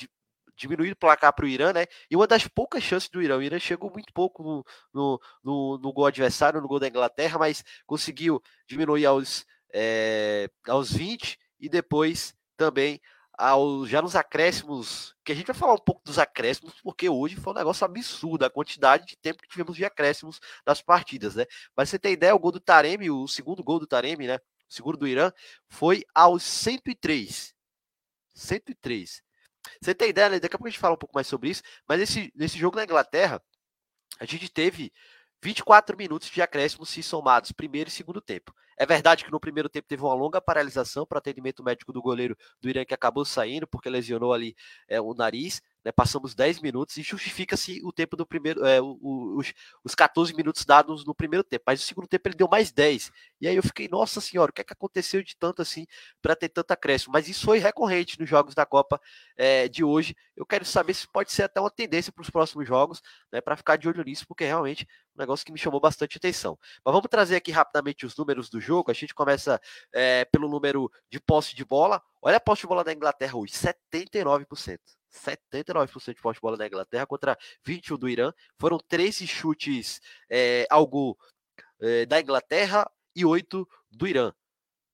diminuído 0.56 0.94
o 0.94 0.98
placar 0.98 1.34
para 1.34 1.46
o 1.46 1.50
Irã, 1.50 1.74
né? 1.74 1.88
E 2.08 2.16
uma 2.16 2.28
das 2.28 2.48
poucas 2.48 2.84
chances 2.84 3.10
do 3.10 3.20
Irã. 3.20 3.40
O 3.40 3.42
Irã 3.42 3.58
chegou 3.58 3.90
muito 3.90 4.14
pouco 4.14 4.44
no, 4.44 4.64
no, 4.94 5.20
no, 5.44 5.78
no 5.80 5.92
gol 5.92 6.06
adversário, 6.06 6.62
no 6.62 6.68
gol 6.68 6.80
da 6.80 6.88
Inglaterra, 6.88 7.40
mas 7.40 7.64
conseguiu 7.88 8.40
diminuir 8.68 9.08
aos, 9.08 9.44
é, 9.74 10.48
aos 10.68 10.94
20 10.94 11.40
e 11.60 11.68
depois 11.68 12.36
também 12.58 13.02
ao, 13.38 13.86
já 13.86 14.02
nos 14.02 14.16
acréscimos, 14.16 15.16
que 15.24 15.32
a 15.32 15.36
gente 15.36 15.48
vai 15.48 15.56
falar 15.56 15.74
um 15.74 15.78
pouco 15.78 16.02
dos 16.06 16.20
acréscimos, 16.20 16.74
porque 16.82 17.10
hoje 17.10 17.36
foi 17.36 17.54
um 17.54 17.56
negócio 17.56 17.84
absurdo 17.86 18.46
a 18.46 18.50
quantidade 18.50 19.06
de 19.06 19.18
tempo 19.18 19.42
que 19.42 19.50
tivemos 19.50 19.76
de 19.76 19.86
acréscimos 19.86 20.40
nas 20.66 20.82
partidas, 20.82 21.36
né? 21.36 21.46
Mas 21.76 21.90
você 21.90 21.98
tem 21.98 22.14
ideia, 22.14 22.36
o 22.36 22.40
gol 22.40 22.52
do 22.52 22.60
Taremi, 22.60 23.10
o 23.10 23.28
segundo 23.28 23.64
gol 23.64 23.80
do 23.80 23.88
Taremi, 23.88 24.28
né? 24.28 24.36
O 24.38 24.74
segundo 24.74 24.98
do 24.98 25.08
Irã, 25.08 25.32
foi 25.68 26.04
aos 26.14 26.44
103. 26.44 27.54
103. 28.36 29.22
Você 29.82 29.96
tem 29.96 30.10
ideia, 30.10 30.30
né? 30.30 30.40
Daqui 30.40 30.56
a 30.56 30.60
pouco 30.60 30.68
a 30.68 30.72
gente 30.72 30.80
fala 30.80 30.96
um 30.96 30.98
pouco 30.98 31.16
mais 31.16 31.28
sobre 31.28 31.50
isso, 31.50 31.64
mas 31.88 32.02
esse, 32.02 32.32
nesse 32.36 32.58
jogo 32.58 32.78
na 32.78 32.84
Inglaterra, 32.84 33.42
a 34.20 34.26
gente 34.26 34.50
teve 34.50 34.92
24 35.42 35.98
minutos 35.98 36.30
de 36.30 36.42
acréscimos 36.42 36.90
se 36.90 37.02
somados 37.04 37.52
primeiro 37.52 37.90
e 37.90 37.92
segundo 37.92 38.22
tempo. 38.22 38.54
É 38.78 38.86
verdade 38.86 39.24
que 39.24 39.31
no 39.31 39.40
primeiro 39.40 39.70
tempo 39.70 39.88
teve 39.88 40.02
uma 40.04 40.14
longa 40.14 40.42
paralisação 40.42 41.06
para 41.06 41.20
atendimento 41.20 41.64
médico 41.64 41.94
do 41.94 42.02
goleiro 42.02 42.38
do 42.62 42.70
Irã 42.70 42.84
que 42.86 42.94
acabou 42.94 43.25
saindo 43.25 43.68
porque 43.68 43.90
lesionou 43.90 44.34
ali 44.34 44.56
é, 44.88 45.00
o 45.00 45.14
nariz. 45.14 45.62
Né, 45.83 45.91
passamos 45.91 46.33
10 46.33 46.62
minutos 46.62 46.95
e 46.97 47.01
justifica-se 47.01 47.81
o 47.83 47.91
tempo 47.91 48.15
do 48.15 48.25
primeiro, 48.25 48.65
é, 48.65 48.80
os, 48.81 49.53
os 49.83 49.94
14 49.94 50.33
minutos 50.33 50.63
dados 50.63 51.06
no 51.06 51.13
primeiro 51.13 51.44
tempo, 51.44 51.63
mas 51.68 51.81
no 51.81 51.85
segundo 51.85 52.07
tempo 52.07 52.27
ele 52.27 52.35
deu 52.35 52.47
mais 52.47 52.71
10. 52.71 53.12
E 53.41 53.47
aí 53.47 53.56
eu 53.56 53.63
fiquei, 53.63 53.89
nossa 53.89 54.21
senhora, 54.21 54.50
o 54.50 54.53
que 54.53 54.62
é 54.62 54.63
que 54.63 54.71
aconteceu 54.71 55.21
de 55.21 55.35
tanto 55.35 55.61
assim 55.61 55.85
para 56.21 56.35
ter 56.35 56.49
tanta 56.49 56.73
acréscimo? 56.73 57.11
Mas 57.11 57.28
isso 57.28 57.45
foi 57.45 57.59
recorrente 57.59 58.19
nos 58.19 58.30
jogos 58.30 58.56
da 58.56 58.66
Copa 58.66 58.99
é, 59.35 59.68
de 59.68 59.83
hoje. 59.83 60.16
Eu 60.37 60.45
quero 60.45 60.63
saber 60.63 60.94
se 60.94 61.07
pode 61.07 61.31
ser 61.31 61.44
até 61.44 61.59
uma 61.59 61.69
tendência 61.69 62.13
para 62.13 62.21
os 62.21 62.30
próximos 62.30 62.68
jogos, 62.68 63.02
né, 63.31 63.42
para 63.42 63.57
ficar 63.57 63.75
de 63.75 63.87
olho 63.87 64.04
nisso, 64.04 64.25
porque 64.28 64.45
realmente 64.45 64.87
um 65.16 65.19
negócio 65.19 65.45
que 65.45 65.52
me 65.52 65.59
chamou 65.59 65.80
bastante 65.80 66.18
atenção. 66.18 66.57
Mas 66.83 66.94
vamos 66.94 67.09
trazer 67.09 67.35
aqui 67.35 67.52
rapidamente 67.52 68.06
os 68.06 68.16
números 68.16 68.49
do 68.49 68.59
jogo. 68.59 68.90
A 68.90 68.94
gente 68.94 69.13
começa 69.13 69.59
é, 69.94 70.25
pelo 70.25 70.49
número 70.49 70.92
de 71.09 71.19
posse 71.19 71.56
de 71.56 71.66
bola. 71.66 72.02
Olha 72.21 72.37
a 72.37 72.40
posse 72.40 72.61
de 72.61 72.68
bola 72.68 72.83
da 72.83 72.94
Inglaterra 72.94 73.37
hoje, 73.37 73.54
79%. 73.54 74.80
79% 75.14 76.16
de 76.16 76.22
posse 76.22 76.38
de 76.38 76.42
bola 76.42 76.58
da 76.58 76.68
Inglaterra 76.68 77.06
contra 77.06 77.38
21% 77.66 77.98
do 77.98 78.10
Irã. 78.10 78.34
Foram 78.60 78.78
13 78.78 79.28
chutes 79.28 80.02
é, 80.30 80.66
ao 80.70 80.86
gol 80.88 81.18
é, 81.80 82.06
da 82.06 82.20
Inglaterra 82.20 82.90
e 83.16 83.26
8 83.26 83.68
do 83.92 84.08
Irã. 84.08 84.34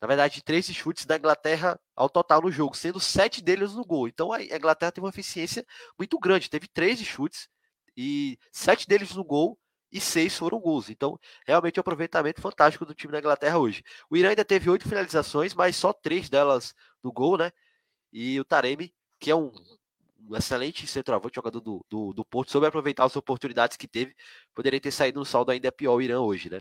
Na 0.02 0.08
verdade, 0.08 0.42
13 0.42 0.74
chutes 0.74 1.06
da 1.06 1.18
Inglaterra 1.18 1.80
ao 1.96 2.10
total 2.10 2.42
no 2.42 2.52
jogo, 2.52 2.76
sendo 2.76 3.00
7 3.00 3.44
deles 3.44 3.74
no 3.74 3.84
gol. 3.84 4.08
Então 4.08 4.32
a 4.32 4.42
Inglaterra 4.42 4.92
teve 4.92 5.06
uma 5.06 5.12
eficiência 5.12 5.66
muito 5.98 6.18
grande. 6.18 6.50
Teve 6.50 6.68
13 6.68 7.04
chutes 7.04 7.50
e 7.98 8.38
7 8.52 8.88
deles 8.88 9.14
no 9.14 9.24
gol 9.24 9.60
e 9.92 10.00
6 10.00 10.38
foram 10.38 10.60
gols. 10.60 10.90
Então, 10.90 11.20
realmente 11.46 11.78
é 11.78 11.80
um 11.80 11.82
aproveitamento 11.82 12.42
fantástico 12.42 12.86
do 12.86 12.94
time 12.94 13.12
da 13.12 13.20
Inglaterra 13.20 13.58
hoje. 13.58 13.84
O 14.10 14.16
Irã 14.16 14.30
ainda 14.30 14.46
teve 14.46 14.70
8 14.70 14.88
finalizações, 14.88 15.54
mas 15.54 15.76
só 15.76 15.92
3 15.92 16.30
delas 16.30 16.74
no 17.04 17.12
gol, 17.12 17.38
né? 17.38 17.52
E 18.12 18.40
o 18.40 18.46
Taremi, 18.46 18.94
que 19.20 19.32
é 19.32 19.36
um 19.36 19.52
um 20.30 20.36
excelente 20.36 20.86
centroavante, 20.86 21.36
jogador 21.36 21.60
do, 21.60 21.86
do, 21.90 22.14
do 22.14 22.26
Porto, 22.26 22.52
soube 22.52 22.68
aproveitar 22.68 23.04
as 23.06 23.16
oportunidades 23.16 23.76
que 23.76 23.88
teve, 23.88 24.16
poderia 24.54 24.80
ter 24.80 24.92
saído 24.92 25.20
no 25.20 25.26
saldo 25.26 25.52
ainda 25.52 25.72
pior 25.72 25.96
o 25.96 26.02
Irã 26.02 26.22
hoje, 26.22 26.50
né? 26.50 26.60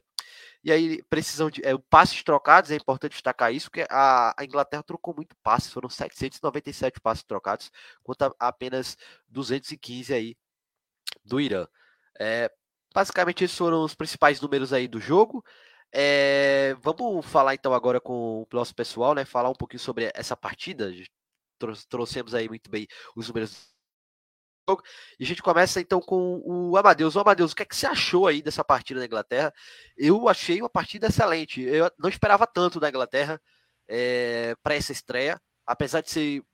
E 0.64 0.72
aí, 0.72 1.02
precisão 1.04 1.50
de 1.50 1.64
é, 1.64 1.76
passes 1.90 2.22
trocados, 2.22 2.70
é 2.70 2.76
importante 2.76 3.12
destacar 3.12 3.52
isso, 3.52 3.70
porque 3.70 3.86
a, 3.90 4.34
a, 4.36 4.44
Inglaterra 4.44 4.82
trocou 4.82 5.14
muito 5.14 5.36
passes, 5.42 5.72
foram 5.72 5.88
797 5.88 7.00
passes 7.00 7.22
trocados, 7.24 7.70
contra 8.02 8.34
apenas 8.38 8.96
215 9.28 10.14
aí 10.14 10.36
do 11.24 11.40
Irã. 11.40 11.66
É, 12.18 12.50
basicamente, 12.94 13.44
esses 13.44 13.56
foram 13.56 13.84
os 13.84 13.94
principais 13.94 14.40
números 14.40 14.72
aí 14.72 14.88
do 14.88 15.00
jogo. 15.00 15.44
É, 15.92 16.74
vamos 16.80 17.24
falar 17.26 17.54
então 17.54 17.72
agora 17.72 18.00
com 18.00 18.42
o 18.42 18.46
nosso 18.52 18.74
pessoal, 18.74 19.14
né? 19.14 19.24
Falar 19.24 19.50
um 19.50 19.54
pouquinho 19.54 19.80
sobre 19.80 20.10
essa 20.14 20.36
partida 20.36 20.92
trouxemos 21.88 22.34
aí 22.34 22.48
muito 22.48 22.70
bem 22.70 22.86
os 23.16 23.28
números 23.28 23.68
E 25.18 25.24
a 25.24 25.26
gente 25.26 25.42
começa 25.42 25.80
então 25.80 26.00
com 26.00 26.42
o 26.44 26.76
Amadeus. 26.76 27.16
O 27.16 27.20
Amadeus, 27.20 27.52
o 27.52 27.56
que 27.56 27.62
é 27.62 27.66
que 27.66 27.76
você 27.76 27.86
achou 27.86 28.26
aí 28.26 28.42
dessa 28.42 28.64
partida 28.64 29.00
da 29.00 29.06
Inglaterra? 29.06 29.52
Eu 29.96 30.28
achei 30.28 30.60
uma 30.60 30.68
partida 30.68 31.06
excelente. 31.06 31.62
Eu 31.62 31.90
não 31.98 32.08
esperava 32.08 32.46
tanto 32.46 32.78
da 32.78 32.88
Inglaterra 32.88 33.40
é, 33.88 34.54
para 34.62 34.74
essa 34.74 34.92
estreia, 34.92 35.40
apesar 35.66 36.02
de 36.02 36.10
ser 36.10 36.44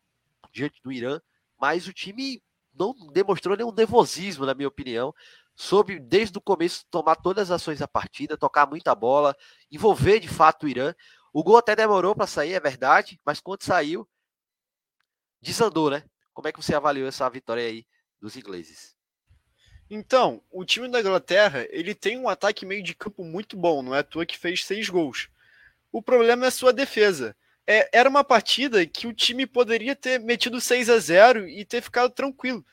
diante 0.53 0.81
do 0.83 0.93
Irã, 0.93 1.21
mas 1.59 1.89
o 1.89 1.93
time 1.93 2.43
não 2.73 2.95
demonstrou 3.13 3.57
nenhum 3.57 3.73
nervosismo, 3.73 4.47
na 4.47 4.55
minha 4.55 4.69
opinião. 4.69 5.13
Soube, 5.57 6.01
desde 6.01 6.37
o 6.37 6.41
começo, 6.41 6.85
tomar 6.91 7.17
todas 7.17 7.51
as 7.51 7.63
ações 7.63 7.79
da 7.79 7.89
partida, 7.89 8.37
tocar 8.37 8.67
muita 8.67 8.95
bola, 8.95 9.37
envolver 9.71 10.21
de 10.21 10.29
fato 10.29 10.65
o 10.65 10.69
Irã. 10.69 10.95
O 11.33 11.43
gol 11.43 11.57
até 11.57 11.77
demorou 11.77 12.15
para 12.15 12.27
sair, 12.27 12.55
é 12.55 12.61
verdade, 12.61 13.21
mas 13.25 13.41
quando 13.41 13.63
saiu, 13.63 14.09
desandou, 15.45 15.91
né? 15.91 16.03
Como 16.33 16.49
é 16.49 16.53
que 16.53 16.61
você 16.61 16.75
avaliou 16.75 17.07
essa 17.07 17.29
vitória 17.29 17.65
aí 17.65 17.87
dos 18.21 18.37
ingleses? 18.37 18.97
Então, 19.89 20.43
o 20.51 20.65
time 20.65 20.89
da 20.89 21.01
Inglaterra, 21.01 21.67
ele 21.71 21.95
tem 21.95 22.19
um 22.19 22.29
ataque 22.29 22.65
meio 22.65 22.83
de 22.83 22.95
campo 22.95 23.23
muito 23.23 23.57
bom, 23.57 23.83
não 23.83 23.95
é 23.95 24.01
à 24.01 24.03
toa 24.03 24.27
que 24.27 24.39
fez 24.39 24.65
seis 24.65 24.89
gols. 24.89 25.29
O 25.93 26.03
problema 26.03 26.47
é 26.47 26.49
a 26.49 26.51
sua 26.51 26.73
defesa. 26.73 27.37
É, 27.67 27.89
era 27.93 28.09
uma 28.09 28.25
partida 28.25 28.85
que 28.85 29.07
o 29.07 29.13
time 29.13 29.47
poderia 29.47 29.95
ter 29.95 30.19
metido 30.19 30.61
6 30.61 30.91
a 30.91 30.99
0 30.99 31.49
e 31.49 31.65
ter 31.65 31.81
ficado 31.81 32.11
tranquilo. 32.11 32.65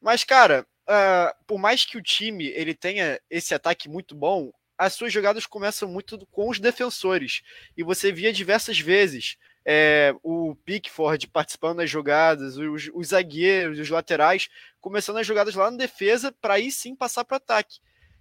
Mas, 0.00 0.24
cara, 0.24 0.66
uh, 0.88 1.44
por 1.46 1.58
mais 1.58 1.84
que 1.84 1.96
o 1.96 2.02
time 2.02 2.46
ele 2.46 2.74
tenha 2.74 3.20
esse 3.30 3.54
ataque 3.54 3.88
muito 3.88 4.14
bom, 4.14 4.50
as 4.76 4.94
suas 4.94 5.12
jogadas 5.12 5.46
começam 5.46 5.88
muito 5.88 6.26
com 6.26 6.48
os 6.48 6.58
defensores. 6.58 7.42
E 7.76 7.84
você 7.84 8.10
via 8.10 8.32
diversas 8.32 8.80
vezes 8.80 9.36
é, 9.64 10.14
o 10.22 10.54
Pickford 10.64 11.28
participando 11.28 11.78
das 11.78 11.90
jogadas, 11.90 12.56
os, 12.56 12.90
os, 12.92 13.08
zagueiros, 13.08 13.78
os 13.78 13.88
laterais, 13.88 14.48
começando 14.80 15.18
as 15.18 15.26
jogadas 15.26 15.54
lá 15.54 15.70
na 15.70 15.76
defesa 15.76 16.34
para 16.40 16.54
aí 16.54 16.70
sim 16.70 16.94
passar 16.94 17.24
para 17.24 17.36
ataque. 17.36 17.80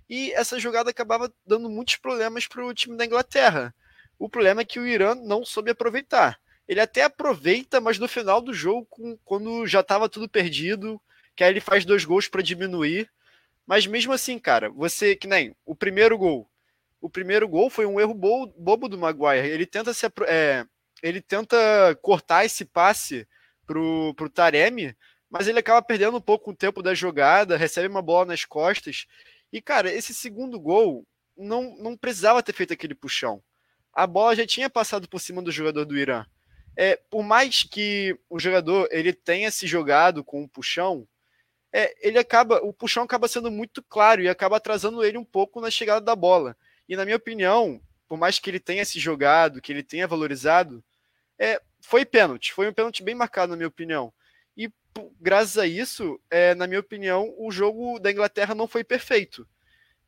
E 0.10 0.32
essa 0.34 0.60
jogada 0.60 0.90
acabava 0.90 1.32
dando 1.46 1.70
muitos 1.70 1.96
problemas 1.96 2.46
para 2.46 2.66
o 2.66 2.74
time 2.74 2.98
da 2.98 3.06
Inglaterra. 3.06 3.74
O 4.20 4.30
problema 4.30 4.62
é 4.62 4.66
que 4.66 4.80
o 4.80 4.86
Irã 4.86 5.16
não 5.16 5.44
soube 5.44 5.72
aproveitar. 5.72 6.40
Ele 6.68 6.80
até 6.80 7.04
aproveita, 7.04 7.82
mas 7.82 7.98
no 7.98 8.08
final 8.08 8.42
do 8.42 8.54
jogo, 8.54 8.88
quando 9.26 9.66
já 9.66 9.80
estava 9.80 10.08
tudo 10.08 10.30
perdido, 10.30 11.02
que 11.36 11.44
aí 11.44 11.50
ele 11.50 11.60
faz 11.60 11.86
dois 11.86 12.06
gols 12.06 12.28
para 12.28 12.42
diminuir. 12.42 13.10
Mas 13.66 13.88
mesmo 13.88 14.14
assim, 14.14 14.38
cara, 14.38 14.70
você 14.70 15.16
que 15.16 15.28
nem 15.28 15.56
o 15.66 15.76
primeiro 15.76 16.18
gol. 16.18 16.48
O 17.00 17.10
primeiro 17.10 17.48
gol 17.48 17.70
foi 17.70 17.86
um 17.86 18.00
erro 18.00 18.14
bobo 18.14 18.88
do 18.88 18.98
Maguire. 18.98 19.48
Ele 19.48 19.66
tenta 19.66 19.94
se 19.94 20.06
é, 20.28 20.66
ele 21.02 21.22
tenta 21.22 21.58
cortar 22.02 22.46
esse 22.46 22.66
passe 22.66 23.28
pro, 23.66 24.14
pro 24.16 24.30
Taremi, 24.30 24.96
mas 25.30 25.48
ele 25.48 25.60
acaba 25.60 25.82
perdendo 25.82 26.18
um 26.18 26.22
pouco 26.22 26.52
o 26.52 26.56
tempo 26.56 26.84
da 26.84 26.94
jogada, 26.94 27.58
recebe 27.58 27.88
uma 27.88 28.02
bola 28.02 28.26
nas 28.26 28.44
costas. 28.46 29.06
E, 29.52 29.62
cara, 29.62 29.92
esse 29.92 30.14
segundo 30.14 30.60
gol 30.60 31.06
não, 31.38 31.76
não 31.78 31.98
precisava 31.98 32.44
ter 32.44 32.54
feito 32.54 32.74
aquele 32.74 32.94
puxão. 32.94 33.42
A 33.94 34.06
bola 34.06 34.36
já 34.36 34.46
tinha 34.46 34.70
passado 34.70 35.08
por 35.08 35.20
cima 35.20 35.42
do 35.42 35.52
jogador 35.52 35.86
do 35.86 35.98
Irã. 35.98 36.26
É, 36.76 36.96
por 37.10 37.24
mais 37.24 37.64
que 37.64 38.18
o 38.30 38.40
jogador 38.40 38.88
ele 38.92 39.12
tenha 39.12 39.52
se 39.52 39.68
jogado 39.68 40.24
com 40.24 40.42
um 40.42 40.48
puxão, 40.48 41.08
é, 41.74 41.94
ele 42.06 42.18
acaba, 42.18 42.58
o 42.64 42.74
puxão 42.74 43.04
acaba 43.04 43.28
sendo 43.28 43.50
muito 43.50 43.82
claro 43.84 44.22
e 44.22 44.30
acaba 44.30 44.58
atrasando 44.58 45.04
ele 45.04 45.18
um 45.18 45.24
pouco 45.24 45.62
na 45.62 45.72
chegada 45.72 46.02
da 46.02 46.16
bola. 46.16 46.56
E 46.88 46.96
na 46.96 47.06
minha 47.06 47.18
opinião, 47.18 47.82
por 48.08 48.18
mais 48.18 48.40
que 48.40 48.50
ele 48.50 48.60
tenha 48.60 48.84
se 48.84 49.00
jogado, 49.00 49.62
que 49.62 49.72
ele 49.72 49.84
tenha 49.84 50.08
valorizado, 50.08 50.84
é, 51.42 51.60
foi 51.82 52.06
pênalti, 52.06 52.54
foi 52.54 52.70
um 52.70 52.74
pênalti 52.74 53.02
bem 53.02 53.16
marcado, 53.16 53.50
na 53.50 53.58
minha 53.58 53.68
opinião. 53.68 54.14
E 54.56 54.72
graças 55.20 55.58
a 55.58 55.66
isso, 55.66 56.22
é, 56.30 56.54
na 56.54 56.68
minha 56.68 56.80
opinião, 56.80 57.34
o 57.36 57.52
jogo 57.52 57.98
da 57.98 58.12
Inglaterra 58.12 58.54
não 58.54 58.68
foi 58.68 58.84
perfeito, 58.84 59.48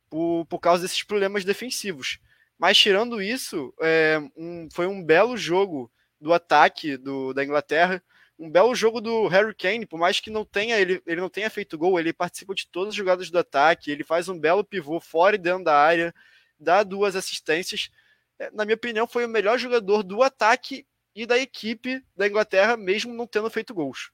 por, 0.08 0.46
por 0.46 0.60
causa 0.60 0.82
desses 0.82 1.02
problemas 1.02 1.44
defensivos. 1.44 2.20
Mas 2.56 2.78
tirando 2.78 3.20
isso, 3.20 3.74
é, 3.80 4.20
um, 4.36 4.68
foi 4.72 4.86
um 4.86 5.02
belo 5.02 5.36
jogo 5.36 5.90
do 6.20 6.32
ataque 6.32 6.96
do, 6.96 7.34
da 7.34 7.42
Inglaterra, 7.42 8.00
um 8.38 8.48
belo 8.48 8.72
jogo 8.72 9.00
do 9.00 9.26
Harry 9.26 9.54
Kane, 9.56 9.86
por 9.86 9.98
mais 9.98 10.20
que 10.20 10.30
não 10.30 10.44
tenha 10.44 10.78
ele, 10.78 11.02
ele 11.04 11.20
não 11.20 11.28
tenha 11.28 11.50
feito 11.50 11.76
gol, 11.76 11.98
ele 11.98 12.12
participa 12.12 12.54
de 12.54 12.68
todas 12.68 12.90
as 12.90 12.94
jogadas 12.94 13.28
do 13.28 13.38
ataque, 13.40 13.90
ele 13.90 14.04
faz 14.04 14.28
um 14.28 14.38
belo 14.38 14.62
pivô 14.62 15.00
fora 15.00 15.34
e 15.34 15.38
dentro 15.38 15.64
da 15.64 15.76
área, 15.76 16.14
dá 16.60 16.84
duas 16.84 17.16
assistências. 17.16 17.90
É, 18.38 18.52
na 18.52 18.64
minha 18.64 18.76
opinião, 18.76 19.06
foi 19.06 19.24
o 19.24 19.28
melhor 19.28 19.58
jogador 19.58 20.04
do 20.04 20.22
ataque 20.22 20.86
e 21.14 21.26
da 21.26 21.38
equipe 21.38 22.04
da 22.16 22.26
Inglaterra, 22.26 22.76
mesmo 22.76 23.14
não 23.14 23.26
tendo 23.26 23.50
feito 23.50 23.74
gols. 23.74 24.10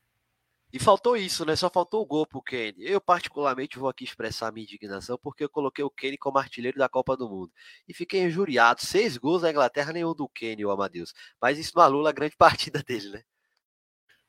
E 0.72 0.78
faltou 0.78 1.16
isso, 1.16 1.44
né? 1.44 1.56
Só 1.56 1.68
faltou 1.68 2.00
o 2.00 2.06
gol 2.06 2.24
pro 2.26 2.40
Kane. 2.40 2.74
Eu, 2.78 3.00
particularmente, 3.00 3.78
vou 3.78 3.88
aqui 3.88 4.04
expressar 4.04 4.48
a 4.48 4.52
minha 4.52 4.64
indignação 4.64 5.18
porque 5.20 5.42
eu 5.42 5.48
coloquei 5.48 5.84
o 5.84 5.90
Kane 5.90 6.16
como 6.16 6.38
artilheiro 6.38 6.78
da 6.78 6.88
Copa 6.88 7.16
do 7.16 7.28
Mundo. 7.28 7.50
E 7.88 7.94
fiquei 7.94 8.22
injuriado. 8.22 8.80
Seis 8.80 9.16
gols 9.16 9.42
da 9.42 9.50
Inglaterra, 9.50 9.92
nenhum 9.92 10.14
do 10.14 10.28
Kane, 10.28 10.64
o 10.64 10.70
Amadeus. 10.70 11.12
Mas 11.40 11.58
isso 11.58 11.72
não 11.74 11.82
anula 11.82 12.10
a 12.10 12.12
grande 12.12 12.36
partida 12.38 12.82
dele, 12.84 13.10
né? 13.10 13.22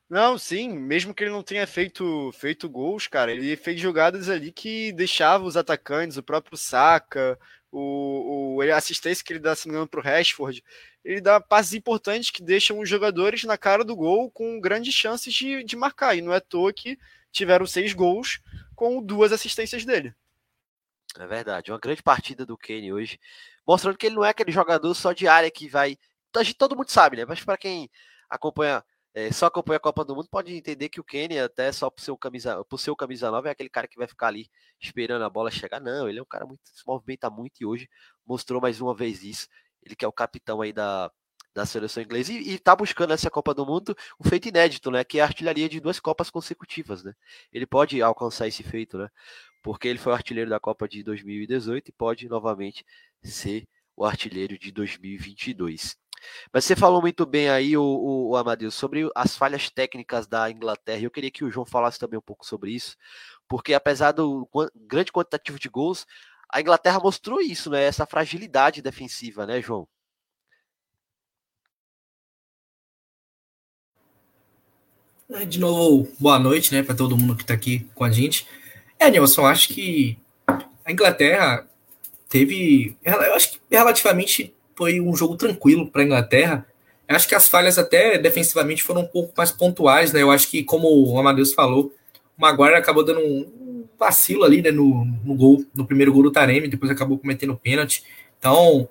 Não, 0.08 0.36
sim, 0.36 0.68
mesmo 0.68 1.14
que 1.14 1.24
ele 1.24 1.30
não 1.30 1.42
tenha 1.42 1.66
feito, 1.66 2.30
feito 2.34 2.68
gols, 2.68 3.06
cara, 3.06 3.32
ele 3.32 3.56
fez 3.56 3.80
jogadas 3.80 4.28
ali 4.28 4.52
que 4.52 4.92
deixava 4.92 5.42
os 5.44 5.56
atacantes, 5.56 6.18
o 6.18 6.22
próprio 6.22 6.54
Saka, 6.54 7.38
o, 7.70 8.56
o 8.56 8.60
a 8.60 8.76
assistência 8.76 9.24
que 9.24 9.32
ele 9.32 9.40
dá, 9.40 9.56
se 9.56 9.66
não 9.66 9.72
me 9.72 9.76
engano, 9.78 9.88
para 9.88 10.00
o 10.00 10.02
Rashford, 10.02 10.62
ele 11.04 11.20
dá 11.20 11.40
passes 11.40 11.72
importantes 11.72 12.30
que 12.30 12.42
deixam 12.42 12.78
os 12.78 12.88
jogadores 12.88 13.44
na 13.44 13.58
cara 13.58 13.84
do 13.84 13.96
gol 13.96 14.30
com 14.30 14.60
grandes 14.60 14.94
chances 14.94 15.32
de, 15.34 15.64
de 15.64 15.76
marcar. 15.76 16.16
E 16.16 16.22
não 16.22 16.32
é 16.32 16.36
à 16.36 16.40
toa 16.40 16.72
que 16.72 16.98
tiveram 17.30 17.66
seis 17.66 17.92
gols 17.92 18.40
com 18.74 19.02
duas 19.02 19.32
assistências 19.32 19.84
dele. 19.84 20.14
É 21.18 21.26
verdade, 21.26 21.70
uma 21.70 21.78
grande 21.78 22.02
partida 22.02 22.46
do 22.46 22.56
Kane 22.56 22.92
hoje, 22.92 23.20
mostrando 23.66 23.98
que 23.98 24.06
ele 24.06 24.14
não 24.14 24.24
é 24.24 24.30
aquele 24.30 24.50
jogador 24.50 24.94
só 24.94 25.12
de 25.12 25.28
área 25.28 25.50
que 25.50 25.68
vai. 25.68 25.98
Todo 26.56 26.76
mundo 26.76 26.88
sabe, 26.88 27.18
né? 27.18 27.24
Mas 27.26 27.44
para 27.44 27.58
quem 27.58 27.90
acompanha 28.30 28.82
é, 29.14 29.30
só 29.30 29.46
acompanha 29.46 29.76
a 29.76 29.80
Copa 29.80 30.04
do 30.06 30.16
Mundo 30.16 30.28
pode 30.30 30.54
entender 30.54 30.88
que 30.88 30.98
o 30.98 31.04
Kenny, 31.04 31.38
até 31.38 31.70
só 31.70 31.90
por 31.90 32.00
seu 32.00 32.16
camisa, 32.16 32.64
por 32.64 32.78
seu 32.78 32.96
camisa 32.96 33.30
9, 33.30 33.46
é 33.48 33.52
aquele 33.52 33.68
cara 33.68 33.86
que 33.86 33.98
vai 33.98 34.08
ficar 34.08 34.28
ali 34.28 34.48
esperando 34.80 35.22
a 35.22 35.28
bola 35.28 35.50
chegar. 35.50 35.80
Não, 35.80 36.08
ele 36.08 36.18
é 36.18 36.22
um 36.22 36.26
cara 36.26 36.46
muito 36.46 36.62
se 36.64 36.82
movimenta 36.86 37.28
muito 37.28 37.60
e 37.60 37.66
hoje 37.66 37.90
mostrou 38.26 38.60
mais 38.60 38.80
uma 38.80 38.94
vez 38.94 39.22
isso. 39.22 39.48
Ele 39.84 39.96
que 39.96 40.04
é 40.04 40.08
o 40.08 40.12
capitão 40.12 40.60
aí 40.60 40.72
da, 40.72 41.10
da 41.54 41.66
seleção 41.66 42.02
inglesa 42.02 42.32
e, 42.32 42.54
está 42.54 42.74
buscando 42.74 43.12
essa 43.12 43.30
Copa 43.30 43.54
do 43.54 43.66
Mundo 43.66 43.96
um 44.18 44.28
feito 44.28 44.48
inédito, 44.48 44.90
né? 44.90 45.04
Que 45.04 45.18
é 45.18 45.22
a 45.22 45.26
artilharia 45.26 45.68
de 45.68 45.80
duas 45.80 46.00
Copas 46.00 46.30
consecutivas, 46.30 47.02
né? 47.02 47.14
Ele 47.52 47.66
pode 47.66 48.00
alcançar 48.00 48.48
esse 48.48 48.62
feito, 48.62 48.98
né? 48.98 49.08
Porque 49.62 49.88
ele 49.88 49.98
foi 49.98 50.12
o 50.12 50.16
artilheiro 50.16 50.50
da 50.50 50.58
Copa 50.58 50.88
de 50.88 51.02
2018 51.02 51.88
e 51.88 51.92
pode 51.92 52.28
novamente 52.28 52.84
ser 53.22 53.68
o 53.96 54.04
artilheiro 54.04 54.58
de 54.58 54.72
2022. 54.72 55.96
Mas 56.52 56.64
você 56.64 56.76
falou 56.76 57.00
muito 57.00 57.26
bem 57.26 57.48
aí, 57.48 57.76
o, 57.76 57.82
o, 57.82 58.30
o 58.30 58.36
Amadeus, 58.36 58.74
sobre 58.74 59.08
as 59.14 59.36
falhas 59.36 59.68
técnicas 59.70 60.26
da 60.26 60.50
Inglaterra. 60.50 61.02
Eu 61.02 61.10
queria 61.10 61.30
que 61.30 61.44
o 61.44 61.50
João 61.50 61.66
falasse 61.66 61.98
também 61.98 62.18
um 62.18 62.22
pouco 62.22 62.46
sobre 62.46 62.70
isso, 62.70 62.96
porque 63.48 63.74
apesar 63.74 64.12
do 64.12 64.48
grande 64.74 65.12
quantitativo 65.12 65.58
de 65.58 65.68
gols, 65.68 66.06
a 66.52 66.60
Inglaterra 66.60 67.00
mostrou 67.00 67.40
isso, 67.40 67.70
né? 67.70 67.82
Essa 67.84 68.04
fragilidade 68.04 68.82
defensiva, 68.82 69.46
né, 69.46 69.62
João? 69.62 69.88
É, 75.30 75.46
de 75.46 75.58
novo, 75.58 76.06
boa 76.20 76.38
noite, 76.38 76.74
né, 76.74 76.82
para 76.82 76.94
todo 76.94 77.16
mundo 77.16 77.34
que 77.34 77.42
está 77.42 77.54
aqui 77.54 77.88
com 77.94 78.04
a 78.04 78.10
gente. 78.10 78.46
É, 78.98 79.10
Nilson, 79.10 79.46
acho 79.46 79.68
que 79.68 80.18
a 80.84 80.92
Inglaterra 80.92 81.66
teve, 82.28 82.94
eu 83.02 83.34
acho 83.34 83.52
que 83.52 83.60
relativamente 83.70 84.54
foi 84.76 85.00
um 85.00 85.16
jogo 85.16 85.36
tranquilo 85.36 85.90
para 85.90 86.02
a 86.02 86.04
Inglaterra. 86.04 86.66
Eu 87.08 87.16
acho 87.16 87.26
que 87.26 87.34
as 87.34 87.48
falhas 87.48 87.78
até 87.78 88.18
defensivamente 88.18 88.82
foram 88.82 89.02
um 89.02 89.06
pouco 89.06 89.32
mais 89.34 89.50
pontuais, 89.50 90.12
né? 90.12 90.20
Eu 90.20 90.30
acho 90.30 90.48
que, 90.50 90.62
como 90.62 90.88
o 90.88 91.18
Amadeus 91.18 91.54
falou, 91.54 91.94
o 92.36 92.40
Maguire 92.40 92.74
acabou 92.74 93.02
dando 93.02 93.20
um 93.20 93.61
vacilo 94.02 94.42
ali, 94.42 94.60
né, 94.60 94.72
no, 94.72 95.04
no 95.04 95.34
gol, 95.34 95.64
no 95.72 95.86
primeiro 95.86 96.12
gol 96.12 96.24
do 96.24 96.32
Taremi, 96.32 96.66
depois 96.66 96.90
acabou 96.90 97.18
cometendo 97.18 97.56
pênalti. 97.56 98.02
Então, 98.38 98.88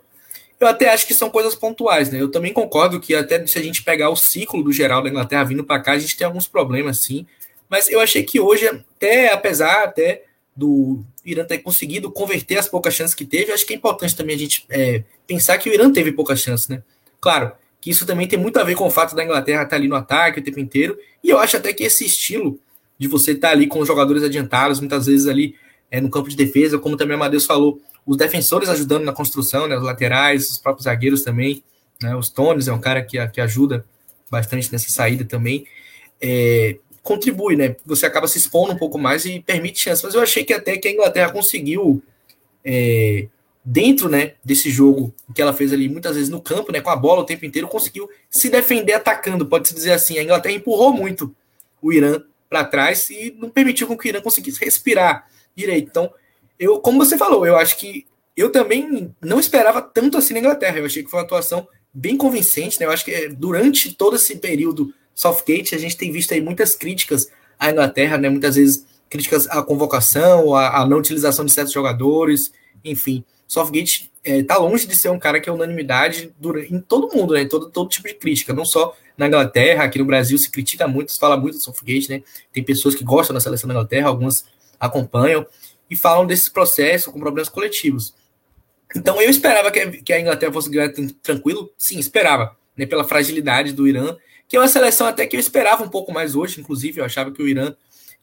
eu 0.57 0.67
até 0.67 0.89
acho 0.89 1.05
que 1.05 1.13
são 1.13 1.29
coisas 1.29 1.53
pontuais, 1.53 2.09
né? 2.09 2.21
Eu 2.21 2.29
também 2.29 2.53
concordo 2.53 2.99
que 2.99 3.13
até 3.13 3.45
se 3.45 3.59
a 3.59 3.63
gente 3.63 3.83
pegar 3.83 4.09
o 4.09 4.15
ciclo 4.15 4.63
do 4.63 4.71
geral 4.71 5.01
da 5.01 5.09
Inglaterra 5.09 5.43
vindo 5.43 5.63
para 5.63 5.81
cá, 5.81 5.91
a 5.93 5.99
gente 5.99 6.15
tem 6.15 6.25
alguns 6.25 6.47
problemas, 6.47 6.99
sim. 6.99 7.25
Mas 7.69 7.89
eu 7.89 7.99
achei 7.99 8.23
que 8.23 8.39
hoje, 8.39 8.67
até 8.67 9.33
apesar 9.33 9.83
até 9.83 10.23
do 10.55 11.03
Irã 11.25 11.43
ter 11.43 11.57
conseguido 11.57 12.11
converter 12.11 12.57
as 12.57 12.69
poucas 12.69 12.93
chances 12.93 13.15
que 13.15 13.25
teve, 13.25 13.51
acho 13.51 13.65
que 13.65 13.73
é 13.73 13.75
importante 13.75 14.15
também 14.15 14.35
a 14.35 14.39
gente 14.39 14.65
é, 14.69 15.03
pensar 15.27 15.57
que 15.57 15.69
o 15.69 15.73
Irã 15.73 15.91
teve 15.91 16.11
poucas 16.11 16.39
chances, 16.39 16.67
né? 16.67 16.83
Claro, 17.19 17.51
que 17.81 17.89
isso 17.89 18.05
também 18.05 18.27
tem 18.27 18.39
muito 18.39 18.57
a 18.59 18.63
ver 18.63 18.75
com 18.75 18.85
o 18.85 18.91
fato 18.91 19.15
da 19.15 19.23
Inglaterra 19.23 19.63
estar 19.63 19.75
ali 19.75 19.87
no 19.87 19.95
ataque 19.95 20.39
o 20.39 20.43
tempo 20.43 20.59
inteiro, 20.59 20.97
e 21.23 21.29
eu 21.29 21.39
acho 21.39 21.57
até 21.57 21.73
que 21.73 21.83
esse 21.83 22.05
estilo 22.05 22.59
de 23.01 23.07
você 23.07 23.31
estar 23.31 23.49
ali 23.49 23.65
com 23.65 23.79
os 23.79 23.87
jogadores 23.87 24.21
adiantados, 24.21 24.79
muitas 24.79 25.07
vezes 25.07 25.25
ali 25.25 25.55
é, 25.89 25.99
no 25.99 26.07
campo 26.07 26.29
de 26.29 26.35
defesa, 26.35 26.77
como 26.77 26.95
também 26.95 27.17
o 27.17 27.19
Amadeus 27.19 27.47
falou, 27.47 27.81
os 28.05 28.15
defensores 28.15 28.69
ajudando 28.69 29.03
na 29.03 29.11
construção, 29.11 29.67
né, 29.67 29.75
os 29.75 29.81
laterais, 29.81 30.51
os 30.51 30.59
próprios 30.59 30.83
zagueiros 30.83 31.23
também, 31.23 31.63
né, 31.99 32.15
os 32.15 32.29
Tones 32.29 32.67
é 32.67 32.71
um 32.71 32.79
cara 32.79 33.01
que, 33.01 33.17
que 33.29 33.41
ajuda 33.41 33.83
bastante 34.29 34.71
nessa 34.71 34.87
saída 34.91 35.25
também. 35.25 35.65
É, 36.21 36.77
contribui, 37.01 37.55
né? 37.55 37.75
Você 37.87 38.05
acaba 38.05 38.27
se 38.27 38.37
expondo 38.37 38.73
um 38.73 38.77
pouco 38.77 38.99
mais 38.99 39.25
e 39.25 39.39
permite 39.39 39.79
chance. 39.79 40.03
Mas 40.03 40.13
eu 40.13 40.21
achei 40.21 40.43
que 40.43 40.53
até 40.53 40.77
que 40.77 40.87
a 40.87 40.91
Inglaterra 40.91 41.31
conseguiu, 41.31 42.03
é, 42.63 43.27
dentro 43.65 44.09
né, 44.09 44.33
desse 44.45 44.69
jogo 44.69 45.11
que 45.33 45.41
ela 45.41 45.53
fez 45.53 45.73
ali 45.73 45.89
muitas 45.89 46.15
vezes 46.15 46.29
no 46.29 46.39
campo, 46.39 46.71
né, 46.71 46.79
com 46.81 46.91
a 46.91 46.95
bola 46.95 47.21
o 47.21 47.25
tempo 47.25 47.45
inteiro, 47.45 47.67
conseguiu 47.67 48.07
se 48.29 48.47
defender 48.47 48.93
atacando, 48.93 49.47
pode-se 49.47 49.73
dizer 49.73 49.91
assim. 49.91 50.19
A 50.19 50.23
Inglaterra 50.23 50.53
empurrou 50.53 50.93
muito 50.93 51.35
o 51.81 51.91
Irã 51.91 52.21
para 52.51 52.65
trás 52.65 53.09
e 53.09 53.33
não 53.39 53.49
permitiu 53.49 53.87
que 53.87 54.07
o 54.07 54.09
Irã 54.09 54.19
conseguisse 54.19 54.59
respirar 54.59 55.25
direito. 55.55 55.87
Então, 55.89 56.13
eu, 56.59 56.81
como 56.81 56.97
você 56.97 57.17
falou, 57.17 57.47
eu 57.47 57.55
acho 57.55 57.77
que 57.77 58.05
eu 58.35 58.51
também 58.51 59.15
não 59.21 59.39
esperava 59.39 59.81
tanto 59.81 60.17
assim 60.17 60.33
na 60.33 60.41
Inglaterra. 60.41 60.77
Eu 60.77 60.85
achei 60.85 61.01
que 61.01 61.09
foi 61.09 61.21
uma 61.21 61.25
atuação 61.25 61.65
bem 61.93 62.17
convincente, 62.17 62.77
né? 62.77 62.85
Eu 62.85 62.91
acho 62.91 63.05
que 63.05 63.11
é, 63.11 63.29
durante 63.29 63.93
todo 63.93 64.17
esse 64.17 64.35
período 64.35 64.93
Southgate, 65.15 65.73
a 65.73 65.77
gente 65.77 65.95
tem 65.95 66.11
visto 66.11 66.33
aí 66.33 66.41
muitas 66.41 66.75
críticas 66.75 67.31
à 67.57 67.71
Inglaterra, 67.71 68.17
né? 68.17 68.27
Muitas 68.27 68.57
vezes 68.57 68.85
críticas 69.09 69.47
à 69.47 69.63
convocação, 69.63 70.53
à, 70.53 70.81
à 70.81 70.85
não 70.85 70.97
utilização 70.97 71.45
de 71.45 71.53
certos 71.53 71.73
jogadores, 71.73 72.51
enfim. 72.83 73.23
Southgate 73.47 74.11
está 74.25 74.55
é, 74.55 74.57
longe 74.57 74.85
de 74.85 74.95
ser 74.95 75.09
um 75.09 75.19
cara 75.19 75.39
que 75.39 75.49
é 75.49 75.53
unanimidade 75.53 76.33
durante, 76.37 76.73
em 76.73 76.81
todo 76.81 77.15
mundo, 77.15 77.33
né? 77.33 77.45
Todo, 77.45 77.69
todo 77.69 77.89
tipo 77.89 78.09
de 78.09 78.15
crítica, 78.15 78.53
não 78.53 78.65
só 78.65 78.93
na 79.21 79.27
Inglaterra, 79.27 79.83
aqui 79.83 79.99
no 79.99 80.05
Brasil 80.05 80.35
se 80.35 80.49
critica 80.49 80.87
muito, 80.87 81.11
se 81.11 81.19
fala 81.19 81.37
muito 81.37 81.55
do 81.55 81.61
Southgate, 81.61 82.09
né? 82.09 82.23
Tem 82.51 82.63
pessoas 82.63 82.95
que 82.95 83.03
gostam 83.03 83.35
da 83.35 83.39
seleção 83.39 83.67
da 83.67 83.75
Inglaterra, 83.75 84.07
algumas 84.07 84.45
acompanham 84.79 85.45
e 85.87 85.95
falam 85.95 86.25
desse 86.25 86.49
processo 86.49 87.11
com 87.11 87.19
problemas 87.19 87.47
coletivos. 87.47 88.15
Então 88.95 89.21
eu 89.21 89.29
esperava 89.29 89.69
que 89.69 90.11
a, 90.11 90.19
Inglaterra 90.19 90.51
fosse 90.51 90.71
ganhar 90.71 90.91
tranquilo, 91.21 91.71
sim, 91.77 91.99
esperava, 91.99 92.57
né? 92.75 92.87
Pela 92.87 93.03
fragilidade 93.03 93.73
do 93.73 93.87
Irã, 93.87 94.17
que 94.47 94.57
é 94.57 94.59
uma 94.59 94.67
seleção 94.67 95.05
até 95.05 95.27
que 95.27 95.35
eu 95.35 95.39
esperava 95.39 95.83
um 95.83 95.89
pouco 95.89 96.11
mais 96.11 96.35
hoje, 96.35 96.59
inclusive 96.59 96.99
eu 96.99 97.05
achava 97.05 97.31
que 97.31 97.43
o 97.43 97.47
Irã 97.47 97.75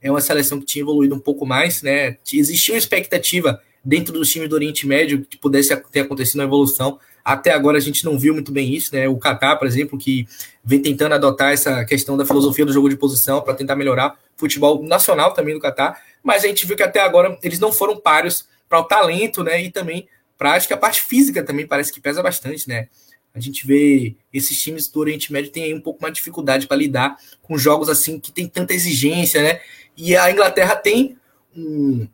é 0.02 0.10
uma 0.10 0.20
seleção 0.20 0.58
que 0.58 0.66
tinha 0.66 0.82
evoluído 0.82 1.14
um 1.14 1.20
pouco 1.20 1.46
mais, 1.46 1.80
né? 1.80 2.18
Existia 2.32 2.74
uma 2.74 2.78
expectativa 2.78 3.62
dentro 3.84 4.12
dos 4.12 4.28
times 4.30 4.48
do 4.48 4.56
Oriente 4.56 4.84
Médio 4.84 5.24
que 5.24 5.38
pudesse 5.38 5.76
ter 5.92 6.00
acontecido 6.00 6.40
uma 6.40 6.44
evolução. 6.44 6.98
Até 7.28 7.52
agora 7.52 7.76
a 7.76 7.80
gente 7.80 8.06
não 8.06 8.18
viu 8.18 8.32
muito 8.32 8.50
bem 8.50 8.72
isso, 8.74 8.94
né? 8.94 9.06
O 9.06 9.18
Qatar, 9.18 9.58
por 9.58 9.66
exemplo, 9.66 9.98
que 9.98 10.26
vem 10.64 10.80
tentando 10.80 11.14
adotar 11.14 11.52
essa 11.52 11.84
questão 11.84 12.16
da 12.16 12.24
filosofia 12.24 12.64
do 12.64 12.72
jogo 12.72 12.88
de 12.88 12.96
posição 12.96 13.42
para 13.42 13.52
tentar 13.52 13.76
melhorar 13.76 14.14
o 14.34 14.40
futebol 14.40 14.82
nacional 14.82 15.34
também 15.34 15.52
do 15.52 15.60
Qatar, 15.60 16.02
mas 16.22 16.42
a 16.42 16.46
gente 16.46 16.66
viu 16.66 16.74
que 16.74 16.82
até 16.82 17.00
agora 17.00 17.38
eles 17.42 17.58
não 17.58 17.70
foram 17.70 18.00
páreos 18.00 18.48
para 18.66 18.80
o 18.80 18.84
talento, 18.84 19.44
né? 19.44 19.62
E 19.62 19.70
também 19.70 20.08
para 20.38 20.56
a 20.56 20.76
parte 20.78 21.02
física 21.02 21.42
também 21.42 21.66
parece 21.66 21.92
que 21.92 22.00
pesa 22.00 22.22
bastante, 22.22 22.66
né? 22.66 22.88
A 23.34 23.40
gente 23.40 23.66
vê 23.66 24.16
esses 24.32 24.58
times 24.58 24.88
do 24.88 24.98
Oriente 24.98 25.30
Médio 25.30 25.52
têm 25.52 25.74
um 25.74 25.82
pouco 25.82 26.00
mais 26.00 26.14
de 26.14 26.20
dificuldade 26.20 26.66
para 26.66 26.78
lidar 26.78 27.18
com 27.42 27.58
jogos 27.58 27.90
assim 27.90 28.18
que 28.18 28.32
tem 28.32 28.48
tanta 28.48 28.72
exigência, 28.72 29.42
né? 29.42 29.60
E 29.94 30.16
a 30.16 30.30
Inglaterra 30.30 30.74
tem 30.74 31.14
um, 31.54 32.08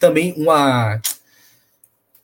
também 0.00 0.34
uma 0.36 1.00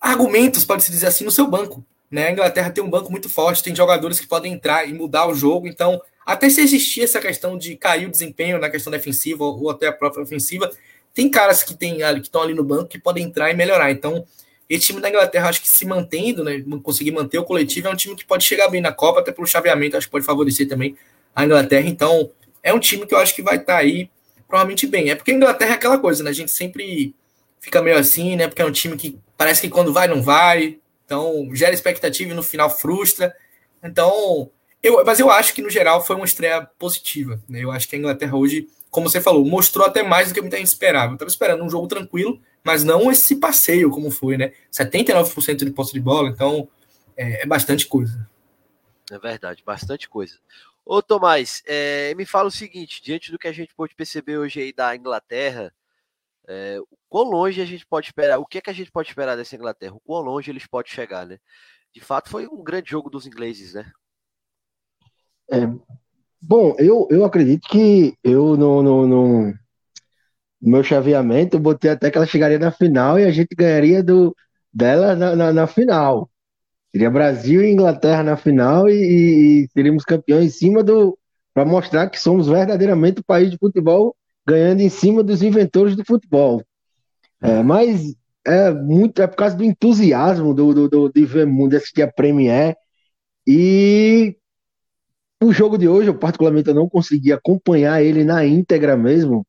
argumentos, 0.01 0.65
pode-se 0.65 0.91
dizer 0.91 1.07
assim, 1.07 1.25
no 1.25 1.31
seu 1.31 1.47
banco. 1.47 1.85
Né? 2.11 2.29
A 2.29 2.33
Inglaterra 2.33 2.71
tem 2.71 2.83
um 2.83 2.91
banco 2.91 3.11
muito 3.11 3.29
forte, 3.29 3.63
tem 3.63 3.75
jogadores 3.75 4.19
que 4.19 4.27
podem 4.27 4.53
entrar 4.53 4.89
e 4.89 4.93
mudar 4.93 5.27
o 5.27 5.35
jogo. 5.35 5.67
Então, 5.67 6.01
até 6.25 6.49
se 6.49 6.61
existir 6.61 7.03
essa 7.03 7.21
questão 7.21 7.57
de 7.57 7.77
cair 7.77 8.07
o 8.07 8.11
desempenho 8.11 8.59
na 8.59 8.71
questão 8.71 8.91
defensiva 8.91 9.45
ou 9.45 9.71
até 9.71 9.87
a 9.87 9.93
própria 9.93 10.23
ofensiva, 10.23 10.71
tem 11.15 11.31
caras 11.31 11.63
que 11.63 11.75
tem 11.75 11.97
que 11.97 12.21
estão 12.21 12.43
ali 12.43 12.55
no 12.55 12.63
banco 12.63 12.87
que 12.87 12.99
podem 12.99 13.25
entrar 13.25 13.51
e 13.51 13.55
melhorar. 13.55 13.91
Então, 13.91 14.25
esse 14.69 14.87
time 14.87 15.01
da 15.01 15.09
Inglaterra, 15.09 15.49
acho 15.49 15.63
que 15.63 15.69
se 15.69 15.87
mantendo, 15.87 16.45
né, 16.45 16.63
conseguir 16.83 17.11
manter 17.11 17.39
o 17.39 17.45
coletivo, 17.45 17.89
é 17.89 17.91
um 17.91 17.97
time 17.97 18.15
que 18.15 18.25
pode 18.25 18.45
chegar 18.45 18.69
bem 18.69 18.81
na 18.81 18.93
Copa, 18.93 19.21
até 19.21 19.33
pelo 19.33 19.47
chaveamento, 19.47 19.97
acho 19.97 20.07
que 20.07 20.11
pode 20.13 20.27
favorecer 20.27 20.69
também 20.69 20.97
a 21.35 21.45
Inglaterra. 21.45 21.89
Então, 21.89 22.31
é 22.63 22.73
um 22.73 22.79
time 22.79 23.07
que 23.07 23.15
eu 23.15 23.19
acho 23.19 23.35
que 23.35 23.43
vai 23.43 23.57
estar 23.57 23.75
tá 23.75 23.79
aí 23.79 24.11
provavelmente 24.47 24.87
bem. 24.87 25.11
É 25.11 25.15
porque 25.15 25.31
a 25.31 25.35
Inglaterra 25.35 25.73
é 25.73 25.75
aquela 25.75 25.99
coisa, 25.99 26.23
né? 26.23 26.31
A 26.31 26.35
gente 26.35 26.51
sempre 26.51 27.15
fica 27.61 27.81
meio 27.83 27.97
assim, 27.97 28.37
né? 28.37 28.49
Porque 28.49 28.63
é 28.63 28.65
um 28.65 28.73
time 28.73 28.97
que 28.97 29.19
parece 29.37 29.61
que 29.61 29.69
quando 29.69 29.93
vai, 29.93 30.09
não 30.09 30.23
vai. 30.23 30.79
Então, 31.09 31.49
gera 31.55 31.73
expectativa 31.73 32.31
e 32.31 32.35
no 32.35 32.43
final 32.43 32.69
frustra. 32.69 33.35
Então, 33.83 34.51
eu, 34.83 35.03
mas 35.07 35.19
eu 35.19 35.31
acho 35.31 35.55
que 35.55 35.63
no 35.63 35.71
geral 35.71 36.05
foi 36.05 36.15
uma 36.15 36.27
estreia 36.27 36.69
positiva. 36.79 37.41
Né? 37.49 37.65
Eu 37.65 37.71
acho 37.71 37.89
que 37.89 37.97
a 37.97 37.99
Inglaterra 37.99 38.37
hoje, 38.37 38.69
como 38.91 39.09
você 39.09 39.19
falou, 39.19 39.43
mostrou 39.47 39.87
até 39.87 40.03
mais 40.03 40.29
do 40.29 40.35
que 40.35 40.43
muita 40.43 40.59
gente 40.59 40.67
esperava. 40.67 41.13
Eu 41.13 41.15
estava 41.15 41.31
esperando 41.31 41.65
um 41.65 41.71
jogo 41.71 41.89
tranquilo, 41.89 42.39
mas 42.63 42.85
não 42.85 43.11
esse 43.11 43.37
passeio 43.37 43.89
como 43.89 44.11
foi, 44.11 44.37
né? 44.37 44.53
79% 44.71 45.65
de 45.65 45.71
posse 45.71 45.95
de 45.95 46.01
bola, 46.01 46.29
então 46.29 46.69
é, 47.17 47.43
é, 47.43 47.47
bastante 47.47 47.87
coisa. 47.87 48.29
É 49.11 49.19
verdade, 49.19 49.63
bastante 49.65 50.11
coisa. 50.11 50.39
Ô 50.85 51.01
Tomás, 51.01 51.63
é, 51.67 52.15
me 52.17 52.27
fala 52.27 52.49
o 52.49 52.53
seguinte: 52.53 53.01
diante 53.03 53.33
do 53.33 53.39
que 53.39 53.49
a 53.49 53.53
gente 53.53 53.75
pode 53.75 53.95
perceber 53.95 54.37
hoje 54.37 54.61
aí 54.61 54.73
da 54.75 54.95
Inglaterra, 54.95 55.73
é, 56.49 56.79
quão 57.09 57.25
longe 57.25 57.61
a 57.61 57.65
gente 57.65 57.87
pode 57.87 58.07
esperar? 58.07 58.39
O 58.39 58.47
que 58.47 58.59
é 58.59 58.61
que 58.61 58.71
a 58.71 58.75
gente 58.75 58.91
pode 58.91 59.09
esperar 59.09 59.37
dessa 59.37 59.55
Inglaterra? 59.55 59.95
O 59.95 60.01
quão 60.01 60.23
longe 60.23 60.51
eles 60.51 60.67
podem 60.67 60.91
chegar, 60.91 61.27
né? 61.27 61.39
De 61.95 62.01
fato, 62.01 62.31
foi 62.31 62.47
um 62.47 62.63
grande 62.63 62.91
jogo 62.91 63.11
dos 63.11 63.27
ingleses, 63.27 63.75
né? 63.75 63.91
É, 65.51 65.67
bom, 66.41 66.75
eu, 66.79 67.07
eu 67.11 67.25
acredito 67.25 67.69
que 67.69 68.15
eu 68.23 68.57
no 68.57 69.55
meu 70.61 70.83
chaveamento 70.83 71.57
eu 71.57 71.61
botei 71.61 71.91
até 71.91 72.11
que 72.11 72.19
ela 72.19 72.27
chegaria 72.27 72.59
na 72.59 72.73
final 72.73 73.19
e 73.19 73.25
a 73.25 73.31
gente 73.31 73.55
ganharia 73.55 74.03
do, 74.03 74.35
dela 74.73 75.15
na, 75.15 75.37
na, 75.37 75.53
na 75.53 75.67
final. 75.67 76.31
Seria 76.91 77.11
Brasil 77.11 77.63
e 77.63 77.71
Inglaterra 77.71 78.23
na 78.23 78.37
final 78.37 78.89
e, 78.89 79.65
e 79.65 79.69
seríamos 79.73 80.05
campeões 80.05 80.47
em 80.47 80.59
cima 80.59 80.83
do. 80.83 81.19
para 81.53 81.65
mostrar 81.65 82.09
que 82.09 82.19
somos 82.19 82.49
verdadeiramente 82.49 83.21
o 83.21 83.25
país 83.25 83.51
de 83.51 83.59
futebol 83.59 84.17
ganhando 84.49 84.81
em 84.81 84.89
cima 84.89 85.23
dos 85.23 85.43
inventores 85.43 85.95
do 85.95 86.05
futebol. 86.05 86.65
É, 87.43 87.63
mas 87.63 88.15
é 88.47 88.73
muito 88.73 89.21
é 89.21 89.27
por 89.27 89.37
causa 89.37 89.55
do 89.55 89.63
entusiasmo 89.63 90.55
do, 90.55 90.73
do, 90.73 90.89
do 90.89 91.13
de 91.13 91.25
ver 91.27 91.47
mundo 91.47 91.77
assistir 91.77 92.03
a 92.03 92.11
Premier. 92.11 92.75
E 93.47 94.37
o 95.43 95.53
jogo 95.53 95.77
de 95.77 95.87
hoje 95.87 96.09
eu 96.09 96.19
particularmente 96.19 96.69
eu 96.69 96.75
não 96.75 96.89
consegui 96.89 97.33
acompanhar 97.33 98.03
ele 98.03 98.25
na 98.25 98.45
íntegra 98.47 98.97
mesmo. 98.97 99.47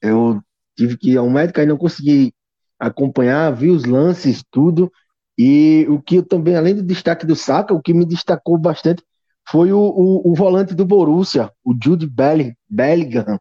Eu 0.00 0.40
tive 0.76 0.96
que 0.96 1.12
ir 1.12 1.18
ao 1.18 1.28
médico 1.28 1.60
e 1.60 1.66
não 1.66 1.76
consegui 1.76 2.32
acompanhar 2.78 3.54
vi 3.54 3.70
os 3.70 3.84
lances 3.84 4.42
tudo. 4.50 4.90
E 5.36 5.86
o 5.90 6.00
que 6.00 6.16
eu 6.16 6.22
também 6.26 6.56
além 6.56 6.74
do 6.74 6.82
destaque 6.82 7.26
do 7.26 7.36
Saka 7.36 7.74
o 7.74 7.82
que 7.82 7.92
me 7.92 8.06
destacou 8.06 8.56
bastante 8.56 9.02
foi 9.46 9.72
o, 9.72 9.78
o, 9.78 10.32
o 10.32 10.34
volante 10.34 10.74
do 10.74 10.86
Borussia 10.86 11.50
o 11.64 11.74
Jude 11.80 12.08
Bellingham 12.08 13.38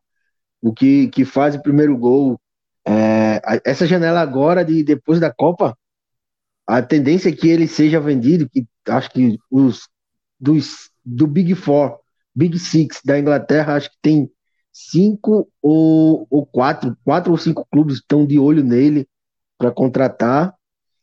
o 0.63 0.73
que, 0.73 1.09
que 1.09 1.25
faz 1.25 1.55
o 1.55 1.61
primeiro 1.61 1.97
gol. 1.97 2.39
É, 2.87 3.41
essa 3.65 3.85
janela 3.85 4.21
agora, 4.21 4.63
de 4.63 4.81
depois 4.81 5.19
da 5.19 5.31
Copa, 5.31 5.77
a 6.65 6.81
tendência 6.81 7.27
é 7.27 7.33
que 7.33 7.49
ele 7.49 7.67
seja 7.67 7.99
vendido, 7.99 8.49
que 8.49 8.65
acho 8.87 9.11
que 9.11 9.37
os 9.51 9.89
dos, 10.39 10.89
do 11.03 11.27
Big 11.27 11.53
Four, 11.53 11.99
Big 12.33 12.57
Six 12.57 13.01
da 13.03 13.19
Inglaterra, 13.19 13.75
acho 13.75 13.89
que 13.91 13.97
tem 14.01 14.31
cinco 14.71 15.49
ou, 15.61 16.25
ou 16.29 16.45
quatro, 16.45 16.97
quatro 17.03 17.31
ou 17.31 17.37
cinco 17.37 17.67
clubes 17.69 17.95
estão 17.95 18.25
de 18.25 18.39
olho 18.39 18.63
nele 18.63 19.05
para 19.57 19.69
contratar. 19.69 20.55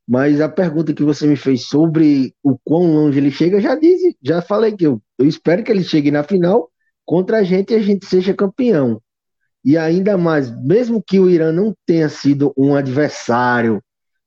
Mas 0.08 0.40
a 0.40 0.48
pergunta 0.48 0.94
que 0.94 1.04
você 1.04 1.26
me 1.26 1.36
fez 1.36 1.66
sobre 1.66 2.34
o 2.42 2.58
quão 2.64 2.92
longe 2.92 3.18
ele 3.18 3.30
chega, 3.30 3.60
já 3.60 3.74
disse, 3.76 4.16
já 4.22 4.40
falei 4.42 4.74
que 4.74 4.86
eu, 4.86 5.00
eu 5.18 5.26
espero 5.26 5.62
que 5.62 5.70
ele 5.70 5.84
chegue 5.84 6.10
na 6.10 6.24
final 6.24 6.68
contra 7.04 7.38
a 7.38 7.42
gente 7.42 7.72
e 7.72 7.76
a 7.76 7.82
gente 7.82 8.06
seja 8.06 8.34
campeão. 8.34 9.00
E 9.64 9.76
ainda 9.76 10.16
mais, 10.16 10.50
mesmo 10.62 11.02
que 11.02 11.20
o 11.20 11.28
Irã 11.28 11.52
não 11.52 11.74
tenha 11.86 12.08
sido 12.08 12.52
um 12.56 12.74
adversário, 12.74 13.82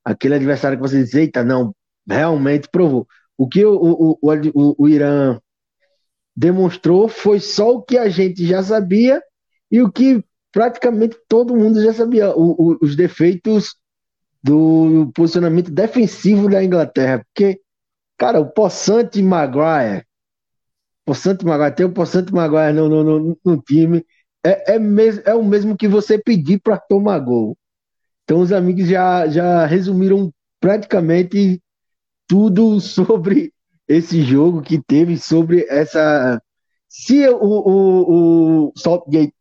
aquele 0.06 0.36
adversário 0.36 0.78
que 0.78 0.82
você 0.82 1.04
diz, 1.04 1.14
eita, 1.14 1.44
não, 1.44 1.74
realmente 2.08 2.68
provou. 2.70 3.08
O 3.38 3.48
que 3.48 3.66
o, 3.66 3.74
o, 3.74 4.18
o, 4.22 4.76
o 4.78 4.88
Irã 4.88 5.40
demonstrou 6.36 7.08
foi 7.08 7.40
só 7.40 7.76
o 7.76 7.82
que 7.82 7.98
a 7.98 8.10
gente 8.10 8.46
já 8.46 8.62
sabia 8.62 9.22
e 9.72 9.82
o 9.82 9.92
que 9.92 10.24
praticamente 10.52 11.18
todo 11.28 11.56
mundo 11.56 11.82
já 11.82 11.94
sabia, 11.94 12.30
o, 12.36 12.74
o, 12.74 12.78
os 12.82 12.96
defeitos 12.96 13.76
do 14.44 15.12
posicionamento 15.16 15.72
defensivo 15.72 16.50
da 16.50 16.64
Inglaterra. 16.64 17.26
Porque, 17.26 17.60
cara, 18.18 18.40
o 18.40 18.52
Possante 18.52 19.22
Maguire, 19.22 20.06
Possante 21.06 21.46
Maguire, 21.46 21.76
tem 21.76 21.86
o 21.86 21.92
Possante 21.92 22.32
Maguire 22.34 22.74
no, 22.74 22.88
no, 22.88 23.04
no, 23.04 23.38
no 23.44 23.62
time, 23.62 24.06
é, 24.46 24.76
é, 24.76 24.80
é 25.26 25.36
o 25.36 25.44
mesmo 25.44 25.78
que 25.78 25.88
você 25.88 26.18
pedir 26.18 26.60
para 26.60 26.78
tomar 26.78 27.20
gol. 27.20 27.58
Então 28.24 28.40
os 28.40 28.52
amigos 28.52 28.88
já, 28.88 29.28
já 29.28 29.66
resumiram 29.66 30.32
praticamente 30.60 31.62
tudo 32.28 32.80
sobre 32.82 33.54
esse 33.88 34.22
jogo 34.22 34.62
que 34.62 34.82
teve, 34.82 35.18
sobre 35.18 35.66
essa. 35.70 36.42
Se 36.88 37.28
o, 37.28 37.38
o, 37.38 38.68
o 38.68 38.74
Saltgate 38.76 39.34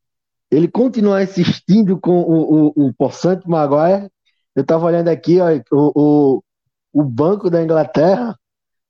ele 0.50 0.68
continuar 0.68 1.22
insistindo 1.22 1.98
com 1.98 2.20
o, 2.20 2.66
o, 2.66 2.86
o 2.88 2.94
Possante 2.94 3.48
Maguire, 3.48 4.10
eu 4.54 4.60
estava 4.60 4.84
olhando 4.84 5.08
aqui, 5.08 5.40
ó, 5.40 5.48
o, 5.72 5.92
o, 5.94 6.42
o 6.92 7.02
banco 7.02 7.48
da 7.48 7.62
Inglaterra 7.62 8.36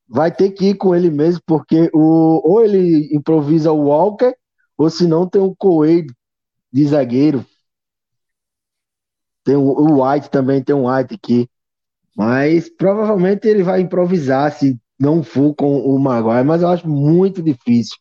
vai 0.09 0.35
ter 0.35 0.51
que 0.51 0.70
ir 0.70 0.75
com 0.75 0.94
ele 0.94 1.09
mesmo, 1.09 1.40
porque 1.46 1.88
o, 1.94 2.42
ou 2.44 2.64
ele 2.64 3.14
improvisa 3.14 3.70
o 3.70 3.85
Walker, 3.85 4.35
ou 4.76 4.90
se 4.90 5.06
não 5.06 5.28
tem 5.28 5.40
o 5.40 5.54
Coelho 5.54 6.14
de 6.72 6.87
zagueiro. 6.87 7.44
Tem 9.44 9.56
o 9.56 10.02
White 10.02 10.30
também, 10.30 10.62
tem 10.62 10.74
um 10.74 10.88
White 10.88 11.14
aqui. 11.14 11.48
Mas 12.16 12.68
provavelmente 12.68 13.48
ele 13.48 13.62
vai 13.62 13.80
improvisar 13.80 14.52
se 14.52 14.78
não 14.98 15.22
for 15.22 15.54
com 15.54 15.78
o 15.80 15.98
Maguire, 15.98 16.44
mas 16.44 16.62
eu 16.62 16.68
acho 16.68 16.88
muito 16.88 17.42
difícil. 17.42 17.96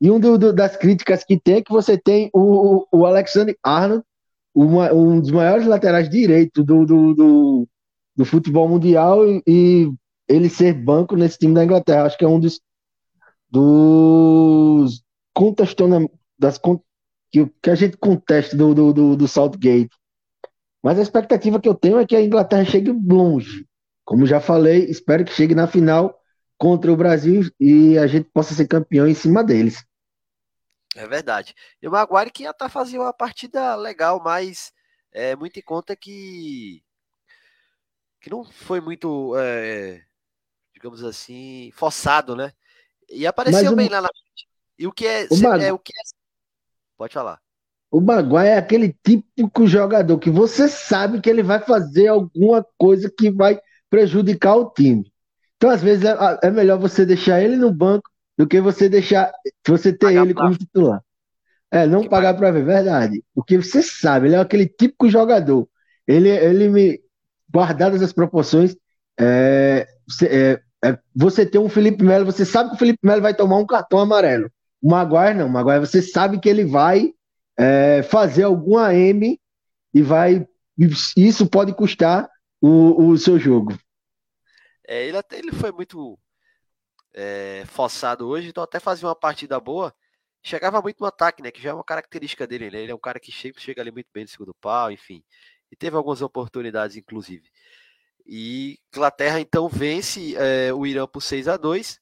E 0.00 0.10
um 0.10 0.18
do, 0.18 0.52
das 0.52 0.76
críticas 0.76 1.22
que 1.24 1.38
tem 1.38 1.56
é 1.56 1.62
que 1.62 1.70
você 1.70 1.98
tem 1.98 2.30
o, 2.32 2.86
o 2.90 3.06
Alexander 3.06 3.56
Arnold, 3.62 4.02
uma, 4.54 4.92
um 4.92 5.20
dos 5.20 5.30
maiores 5.30 5.66
laterais 5.66 6.08
direitos 6.08 6.64
do, 6.64 6.84
do, 6.84 7.14
do, 7.14 7.68
do 8.16 8.24
futebol 8.24 8.68
mundial, 8.68 9.24
e, 9.26 9.42
e, 9.46 9.92
ele 10.28 10.48
ser 10.48 10.72
banco 10.72 11.14
nesse 11.16 11.38
time 11.38 11.54
da 11.54 11.64
Inglaterra. 11.64 12.04
Acho 12.04 12.18
que 12.18 12.24
é 12.24 12.28
um 12.28 12.40
dos, 12.40 12.60
dos 13.50 15.02
das 16.38 16.58
que, 17.30 17.46
que 17.62 17.70
a 17.70 17.74
gente 17.74 17.96
contesta 17.96 18.56
do, 18.56 18.74
do, 18.74 18.92
do, 18.92 19.16
do 19.16 19.28
Southgate. 19.28 19.90
Mas 20.82 20.98
a 20.98 21.02
expectativa 21.02 21.60
que 21.60 21.68
eu 21.68 21.74
tenho 21.74 21.98
é 21.98 22.06
que 22.06 22.16
a 22.16 22.20
Inglaterra 22.20 22.64
chegue 22.64 22.90
longe. 22.90 23.66
Como 24.04 24.26
já 24.26 24.40
falei, 24.40 24.84
espero 24.84 25.24
que 25.24 25.32
chegue 25.32 25.54
na 25.54 25.66
final 25.66 26.18
contra 26.58 26.92
o 26.92 26.96
Brasil 26.96 27.50
e 27.58 27.96
a 27.98 28.06
gente 28.06 28.28
possa 28.32 28.54
ser 28.54 28.66
campeão 28.66 29.06
em 29.06 29.14
cima 29.14 29.42
deles. 29.42 29.84
É 30.94 31.06
verdade. 31.06 31.54
E 31.80 31.88
o 31.88 31.90
Maguire 31.90 32.30
que 32.30 32.46
até 32.46 32.68
fazia 32.68 33.00
uma 33.00 33.12
partida 33.12 33.74
legal, 33.76 34.20
mas 34.22 34.72
é 35.12 35.34
muito 35.34 35.58
em 35.58 35.62
conta 35.62 35.96
que 35.96 36.82
que 38.20 38.30
não 38.30 38.44
foi 38.44 38.80
muito, 38.80 39.36
é, 39.36 40.00
digamos 40.72 41.02
assim, 41.02 41.72
forçado, 41.74 42.36
né? 42.36 42.52
E 43.08 43.26
apareceu 43.26 43.74
bem 43.74 43.88
lá 43.88 44.00
na. 44.00 44.08
E 44.82 44.86
o 44.88 44.90
que 44.90 45.06
é, 45.06 45.28
o, 45.30 45.46
é, 45.60 45.72
o 45.72 45.78
que 45.78 45.92
é... 45.92 46.02
Pode 46.98 47.14
falar. 47.14 47.38
O 47.88 48.00
Maguire 48.00 48.48
é 48.48 48.56
aquele 48.56 48.92
típico 49.04 49.64
jogador 49.64 50.18
que 50.18 50.28
você 50.28 50.68
sabe 50.68 51.20
que 51.20 51.30
ele 51.30 51.40
vai 51.40 51.60
fazer 51.60 52.08
alguma 52.08 52.66
coisa 52.76 53.08
que 53.08 53.30
vai 53.30 53.60
prejudicar 53.88 54.56
o 54.56 54.70
time. 54.70 55.12
Então, 55.56 55.70
às 55.70 55.80
vezes, 55.80 56.04
é, 56.04 56.16
é 56.42 56.50
melhor 56.50 56.80
você 56.80 57.06
deixar 57.06 57.40
ele 57.40 57.54
no 57.56 57.72
banco 57.72 58.10
do 58.36 58.44
que 58.44 58.60
você 58.60 58.88
deixar 58.88 59.30
você 59.64 59.92
ter 59.92 60.06
pagar 60.06 60.24
ele 60.24 60.34
como 60.34 60.58
titular. 60.58 61.00
É, 61.70 61.86
não 61.86 62.02
que 62.02 62.08
pagar 62.08 62.34
para 62.34 62.50
ver, 62.50 62.64
verdade. 62.64 63.22
Porque 63.36 63.58
você 63.58 63.84
sabe, 63.84 64.26
ele 64.26 64.34
é 64.34 64.40
aquele 64.40 64.66
típico 64.66 65.08
jogador. 65.08 65.68
Ele, 66.08 66.28
ele 66.28 66.68
me. 66.68 67.00
Guardadas 67.48 68.02
as 68.02 68.12
proporções, 68.12 68.74
é, 69.20 69.86
é, 70.22 70.60
é, 70.84 70.98
você 71.14 71.46
tem 71.46 71.60
um 71.60 71.68
Felipe 71.68 72.02
Melo, 72.02 72.24
você 72.24 72.44
sabe 72.44 72.70
que 72.70 72.76
o 72.76 72.78
Felipe 72.78 72.98
Melo 73.06 73.22
vai 73.22 73.32
tomar 73.32 73.58
um 73.58 73.66
cartão 73.66 74.00
amarelo. 74.00 74.50
O 74.82 74.90
Maguire 74.90 75.34
não, 75.34 75.46
o 75.46 75.50
Maguire 75.50 75.78
você 75.78 76.02
sabe 76.02 76.40
que 76.40 76.48
ele 76.48 76.64
vai 76.64 77.14
é, 77.56 78.02
fazer 78.02 78.42
algum 78.42 78.76
AM 78.76 79.40
e 79.94 80.02
vai. 80.02 80.46
Isso 81.16 81.48
pode 81.48 81.72
custar 81.74 82.28
o, 82.60 83.10
o 83.10 83.18
seu 83.18 83.38
jogo. 83.38 83.78
É, 84.86 85.06
ele, 85.06 85.16
até, 85.16 85.38
ele 85.38 85.52
foi 85.52 85.70
muito 85.70 86.18
é, 87.14 87.64
forçado 87.66 88.26
hoje, 88.26 88.48
então 88.48 88.64
até 88.64 88.80
fazia 88.80 89.06
uma 89.06 89.14
partida 89.14 89.60
boa. 89.60 89.94
Chegava 90.42 90.82
muito 90.82 90.98
no 90.98 91.06
ataque, 91.06 91.42
né? 91.42 91.52
Que 91.52 91.62
já 91.62 91.70
é 91.70 91.74
uma 91.74 91.84
característica 91.84 92.46
dele, 92.46 92.68
né? 92.68 92.80
Ele 92.80 92.90
é 92.90 92.94
um 92.94 92.98
cara 92.98 93.20
que 93.20 93.30
chega, 93.30 93.60
chega 93.60 93.80
ali 93.80 93.92
muito 93.92 94.08
bem 94.12 94.24
no 94.24 94.28
segundo 94.28 94.54
pau, 94.54 94.90
enfim. 94.90 95.22
E 95.70 95.76
teve 95.76 95.96
algumas 95.96 96.20
oportunidades, 96.20 96.96
inclusive. 96.96 97.48
E 98.26 98.78
Inglaterra 98.92 99.40
então 99.40 99.68
vence 99.68 100.34
é, 100.36 100.72
o 100.72 100.84
Irã 100.84 101.06
por 101.06 101.20
6 101.20 101.46
a 101.46 101.56
2 101.56 102.01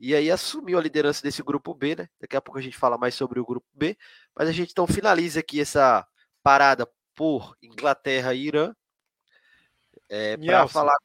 e 0.00 0.14
aí 0.14 0.30
assumiu 0.30 0.78
a 0.78 0.82
liderança 0.82 1.22
desse 1.22 1.42
grupo 1.42 1.74
B, 1.74 1.96
né? 1.96 2.08
Daqui 2.20 2.36
a 2.36 2.40
pouco 2.40 2.58
a 2.58 2.62
gente 2.62 2.76
fala 2.76 2.96
mais 2.96 3.14
sobre 3.14 3.40
o 3.40 3.44
grupo 3.44 3.66
B, 3.74 3.96
mas 4.34 4.48
a 4.48 4.52
gente 4.52 4.70
então 4.70 4.86
finaliza 4.86 5.40
aqui 5.40 5.60
essa 5.60 6.06
parada 6.42 6.88
por 7.16 7.56
Inglaterra 7.60 8.32
e 8.32 8.46
Irã. 8.46 8.72
É, 10.08 10.36
para 10.36 10.68
falar. 10.68 10.96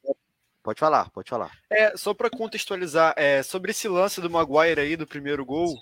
Pode 0.62 0.80
falar, 0.80 1.10
pode 1.10 1.30
falar. 1.30 1.52
É, 1.70 1.98
só 1.98 2.14
para 2.14 2.30
contextualizar, 2.30 3.14
é, 3.18 3.44
sobre 3.44 3.72
esse 3.72 3.88
lance 3.88 4.22
do 4.22 4.30
Maguire 4.30 4.80
aí 4.80 4.96
do 4.96 5.08
primeiro 5.08 5.44
gol, 5.44 5.76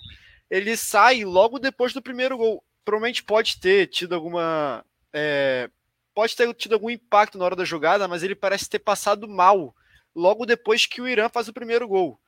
ele 0.50 0.76
sai 0.76 1.24
logo 1.24 1.58
depois 1.58 1.92
do 1.92 2.02
primeiro 2.02 2.36
gol. 2.36 2.64
Provavelmente 2.84 3.22
pode 3.22 3.60
ter 3.60 3.86
tido 3.88 4.14
alguma. 4.14 4.84
É, 5.12 5.70
pode 6.14 6.34
ter 6.34 6.52
tido 6.54 6.72
algum 6.72 6.90
impacto 6.90 7.38
na 7.38 7.44
hora 7.44 7.54
da 7.54 7.64
jogada, 7.64 8.08
mas 8.08 8.22
ele 8.22 8.34
parece 8.34 8.68
ter 8.68 8.78
passado 8.78 9.28
mal 9.28 9.74
logo 10.14 10.46
depois 10.46 10.86
que 10.86 11.00
o 11.00 11.06
Irã 11.06 11.28
faz 11.28 11.46
o 11.46 11.52
primeiro 11.52 11.86
gol 11.86 12.18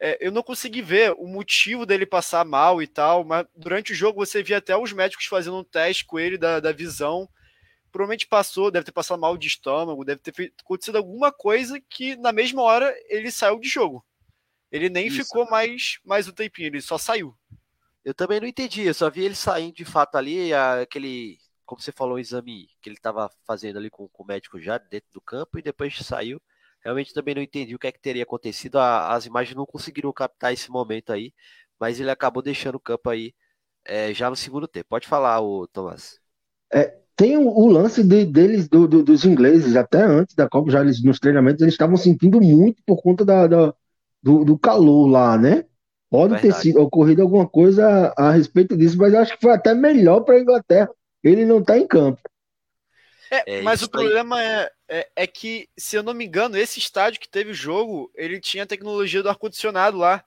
é, 0.00 0.16
eu 0.20 0.30
não 0.30 0.42
consegui 0.42 0.80
ver 0.80 1.12
o 1.18 1.26
motivo 1.26 1.84
dele 1.84 2.06
passar 2.06 2.44
mal 2.44 2.80
e 2.80 2.86
tal, 2.86 3.24
mas 3.24 3.46
durante 3.56 3.92
o 3.92 3.96
jogo 3.96 4.24
você 4.24 4.42
via 4.42 4.58
até 4.58 4.76
os 4.76 4.92
médicos 4.92 5.26
fazendo 5.26 5.58
um 5.58 5.64
teste 5.64 6.04
com 6.04 6.18
ele 6.18 6.38
da, 6.38 6.60
da 6.60 6.72
visão. 6.72 7.28
Provavelmente 7.90 8.26
passou, 8.26 8.70
deve 8.70 8.84
ter 8.84 8.92
passado 8.92 9.18
mal 9.18 9.36
de 9.36 9.48
estômago, 9.48 10.04
deve 10.04 10.20
ter 10.20 10.32
feito, 10.32 10.54
acontecido 10.62 10.96
alguma 10.96 11.32
coisa 11.32 11.80
que 11.80 12.14
na 12.16 12.32
mesma 12.32 12.62
hora 12.62 12.94
ele 13.08 13.30
saiu 13.30 13.58
de 13.58 13.68
jogo. 13.68 14.04
Ele 14.70 14.88
nem 14.88 15.06
Isso. 15.06 15.24
ficou 15.24 15.48
mais, 15.50 15.98
mais 16.04 16.28
um 16.28 16.32
tempinho, 16.32 16.68
ele 16.68 16.80
só 16.80 16.98
saiu. 16.98 17.34
Eu 18.04 18.14
também 18.14 18.40
não 18.40 18.46
entendi, 18.46 18.82
eu 18.82 18.94
só 18.94 19.10
vi 19.10 19.24
ele 19.24 19.34
saindo 19.34 19.74
de 19.74 19.84
fato 19.84 20.16
ali, 20.16 20.52
aquele, 20.54 21.38
como 21.66 21.80
você 21.80 21.90
falou, 21.90 22.16
o 22.16 22.18
exame 22.20 22.68
que 22.80 22.88
ele 22.88 22.96
estava 22.96 23.30
fazendo 23.44 23.78
ali 23.78 23.90
com, 23.90 24.06
com 24.08 24.22
o 24.22 24.26
médico 24.26 24.60
já 24.60 24.78
dentro 24.78 25.08
do 25.12 25.20
campo 25.20 25.58
e 25.58 25.62
depois 25.62 25.96
saiu. 25.98 26.40
Realmente 26.88 27.12
também 27.12 27.34
não 27.34 27.42
entendi 27.42 27.74
o 27.74 27.78
que 27.78 27.86
é 27.86 27.92
que 27.92 28.00
teria 28.00 28.22
acontecido. 28.22 28.78
as 28.78 29.26
imagens 29.26 29.54
não 29.54 29.66
conseguiram 29.66 30.10
captar 30.10 30.54
esse 30.54 30.70
momento 30.70 31.12
aí, 31.12 31.34
mas 31.78 32.00
ele 32.00 32.10
acabou 32.10 32.42
deixando 32.42 32.76
o 32.76 32.80
campo 32.80 33.10
aí 33.10 33.34
é, 33.84 34.14
já 34.14 34.30
no 34.30 34.36
segundo 34.36 34.66
tempo. 34.66 34.86
Pode 34.88 35.06
falar, 35.06 35.38
o 35.42 35.66
Tomás. 35.68 36.18
É, 36.72 36.96
tem 37.14 37.36
o, 37.36 37.46
o 37.46 37.66
lance 37.66 38.02
de, 38.02 38.24
deles, 38.24 38.68
do, 38.68 38.88
do, 38.88 39.02
dos 39.02 39.26
ingleses, 39.26 39.76
até 39.76 40.02
antes 40.02 40.34
da 40.34 40.48
Copa, 40.48 40.70
já 40.70 40.80
eles, 40.80 41.04
nos 41.04 41.18
treinamentos, 41.18 41.60
eles 41.60 41.74
estavam 41.74 41.98
sentindo 41.98 42.40
muito 42.40 42.82
por 42.86 43.02
conta 43.02 43.22
da, 43.22 43.46
da 43.46 43.74
do, 44.22 44.46
do, 44.46 44.58
calor 44.58 45.08
lá, 45.08 45.36
né? 45.36 45.66
Pode 46.08 46.32
Verdade. 46.32 46.54
ter 46.54 46.60
sido, 46.62 46.80
ocorrido 46.80 47.20
alguma 47.20 47.46
coisa 47.46 48.14
a, 48.16 48.28
a 48.28 48.30
respeito 48.30 48.74
disso, 48.74 48.96
mas 48.96 49.12
acho 49.14 49.34
que 49.34 49.42
foi 49.42 49.52
até 49.52 49.74
melhor 49.74 50.20
para 50.20 50.36
a 50.36 50.40
Inglaterra 50.40 50.88
ele 51.22 51.44
não 51.44 51.62
tá 51.62 51.78
em 51.78 51.86
campo. 51.86 52.20
É, 53.30 53.58
é, 53.58 53.62
mas 53.62 53.82
o 53.82 53.90
problema 53.90 54.42
é, 54.42 54.70
é, 54.88 55.08
é, 55.16 55.26
que, 55.26 55.68
se 55.76 55.96
eu 55.96 56.02
não 56.02 56.14
me 56.14 56.24
engano, 56.24 56.56
esse 56.56 56.78
estádio 56.78 57.20
que 57.20 57.28
teve 57.28 57.50
o 57.50 57.54
jogo, 57.54 58.10
ele 58.14 58.40
tinha 58.40 58.62
a 58.62 58.66
tecnologia 58.66 59.22
do 59.22 59.28
ar-condicionado 59.28 59.98
lá. 59.98 60.24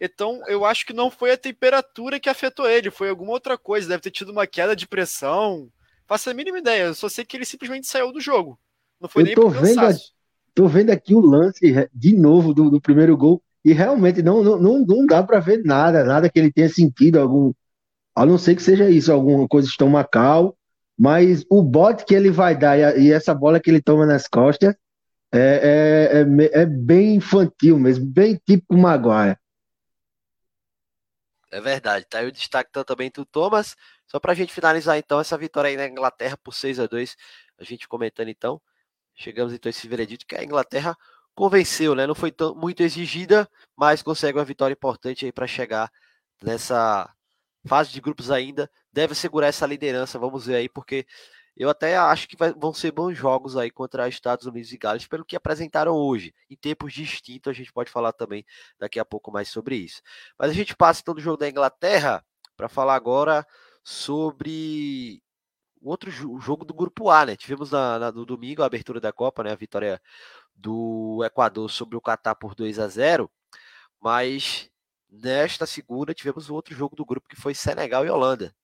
Então, 0.00 0.42
eu 0.46 0.64
acho 0.64 0.84
que 0.84 0.92
não 0.92 1.10
foi 1.10 1.32
a 1.32 1.36
temperatura 1.36 2.18
que 2.18 2.28
afetou 2.28 2.68
ele, 2.68 2.90
foi 2.90 3.08
alguma 3.08 3.32
outra 3.32 3.56
coisa. 3.56 3.88
Deve 3.88 4.02
ter 4.02 4.10
tido 4.10 4.32
uma 4.32 4.46
queda 4.46 4.74
de 4.74 4.86
pressão. 4.86 5.68
Faço 6.06 6.28
a 6.28 6.34
mínima 6.34 6.58
ideia, 6.58 6.84
eu 6.84 6.94
só 6.94 7.08
sei 7.08 7.24
que 7.24 7.36
ele 7.36 7.44
simplesmente 7.44 7.86
saiu 7.86 8.12
do 8.12 8.20
jogo. 8.20 8.58
Não 9.00 9.08
foi 9.08 9.22
eu 9.22 9.26
nem 9.26 9.34
tô 9.34 9.48
vendo, 9.48 9.80
tô 10.54 10.68
vendo 10.68 10.90
aqui 10.90 11.14
o 11.14 11.20
lance 11.20 11.88
de 11.94 12.16
novo 12.16 12.52
do, 12.52 12.70
do 12.70 12.80
primeiro 12.80 13.16
gol 13.16 13.42
e 13.64 13.72
realmente 13.72 14.22
não, 14.22 14.42
não, 14.42 14.58
não, 14.58 14.78
não 14.80 15.06
dá 15.06 15.22
para 15.22 15.40
ver 15.40 15.62
nada, 15.64 16.04
nada 16.04 16.28
que 16.28 16.38
ele 16.38 16.52
tenha 16.52 16.68
sentido 16.68 17.18
algum. 17.18 17.52
A 18.14 18.26
não 18.26 18.36
ser 18.36 18.54
que 18.54 18.62
seja 18.62 18.90
isso, 18.90 19.10
alguma 19.10 19.48
coisa 19.48 19.68
estomacal 19.68 20.56
mas 20.98 21.44
o 21.50 21.62
bote 21.62 22.04
que 22.04 22.14
ele 22.14 22.30
vai 22.30 22.56
dar 22.56 22.78
e, 22.78 22.84
a, 22.84 22.96
e 22.96 23.12
essa 23.12 23.34
bola 23.34 23.60
que 23.60 23.70
ele 23.70 23.82
toma 23.82 24.06
nas 24.06 24.28
costas 24.28 24.74
é, 25.32 25.38
é, 25.38 26.58
é, 26.58 26.62
é 26.62 26.66
bem 26.66 27.16
infantil 27.16 27.78
mesmo, 27.78 28.04
bem 28.04 28.40
tipo 28.46 28.76
Maguire. 28.76 29.36
É 31.50 31.60
verdade, 31.60 32.06
tá 32.06 32.18
aí 32.18 32.26
o 32.26 32.32
destaque 32.32 32.70
também 32.86 33.10
do 33.14 33.26
Thomas. 33.26 33.76
Só 34.06 34.18
para 34.18 34.32
a 34.32 34.34
gente 34.34 34.52
finalizar 34.52 34.96
então 34.98 35.20
essa 35.20 35.36
vitória 35.36 35.68
aí 35.68 35.76
na 35.76 35.86
Inglaterra 35.86 36.36
por 36.36 36.54
6 36.54 36.80
a 36.80 36.86
2 36.86 37.16
a 37.58 37.64
gente 37.64 37.86
comentando 37.86 38.28
então, 38.28 38.60
chegamos 39.14 39.52
então 39.52 39.68
a 39.68 39.70
esse 39.70 39.86
veredito 39.86 40.26
que 40.26 40.34
a 40.34 40.42
Inglaterra 40.42 40.96
convenceu, 41.34 41.94
né? 41.94 42.06
Não 42.06 42.14
foi 42.14 42.32
tão, 42.32 42.54
muito 42.54 42.82
exigida, 42.82 43.48
mas 43.76 44.02
consegue 44.02 44.38
uma 44.38 44.44
vitória 44.44 44.72
importante 44.74 45.24
aí 45.24 45.32
para 45.32 45.46
chegar 45.46 45.90
nessa 46.42 47.08
fase 47.66 47.92
de 47.92 48.00
grupos 48.00 48.30
ainda, 48.30 48.70
deve 48.92 49.14
segurar 49.14 49.48
essa 49.48 49.66
liderança. 49.66 50.18
Vamos 50.18 50.46
ver 50.46 50.56
aí, 50.56 50.68
porque 50.68 51.06
eu 51.56 51.68
até 51.68 51.96
acho 51.96 52.28
que 52.28 52.36
vai, 52.36 52.52
vão 52.52 52.72
ser 52.72 52.90
bons 52.92 53.14
jogos 53.14 53.56
aí 53.56 53.70
contra 53.70 54.08
Estados 54.08 54.46
Unidos 54.46 54.72
e 54.72 54.78
Gales, 54.78 55.06
pelo 55.06 55.24
que 55.24 55.36
apresentaram 55.36 55.94
hoje. 55.94 56.34
Em 56.48 56.56
tempos 56.56 56.92
distintos, 56.92 57.50
a 57.50 57.52
gente 57.52 57.72
pode 57.72 57.90
falar 57.90 58.12
também 58.12 58.44
daqui 58.78 58.98
a 58.98 59.04
pouco 59.04 59.30
mais 59.30 59.48
sobre 59.48 59.76
isso. 59.76 60.00
Mas 60.38 60.50
a 60.50 60.54
gente 60.54 60.74
passa 60.74 61.00
então 61.02 61.14
do 61.14 61.20
jogo 61.20 61.36
da 61.36 61.48
Inglaterra 61.48 62.24
para 62.56 62.68
falar 62.68 62.94
agora 62.94 63.46
sobre 63.84 65.22
o 65.80 65.90
outro 65.90 66.10
jogo 66.10 66.64
do 66.64 66.72
grupo 66.74 67.10
A, 67.10 67.26
né? 67.26 67.36
Tivemos 67.36 67.70
na, 67.70 67.98
na, 67.98 68.12
no 68.12 68.24
domingo 68.24 68.62
a 68.62 68.66
abertura 68.66 69.00
da 69.00 69.12
Copa, 69.12 69.42
né? 69.42 69.52
A 69.52 69.56
vitória 69.56 70.00
do 70.54 71.22
Equador 71.24 71.70
sobre 71.70 71.96
o 71.96 72.00
Catar 72.00 72.34
por 72.34 72.54
2 72.54 72.78
a 72.78 72.88
0 72.88 73.30
mas 74.00 74.68
Nesta 75.14 75.66
segunda, 75.66 76.14
tivemos 76.14 76.48
o 76.48 76.54
outro 76.54 76.74
jogo 76.74 76.96
do 76.96 77.04
grupo 77.04 77.28
que 77.28 77.36
foi 77.36 77.54
Senegal 77.54 78.06
e 78.06 78.10
Holanda. 78.10 78.54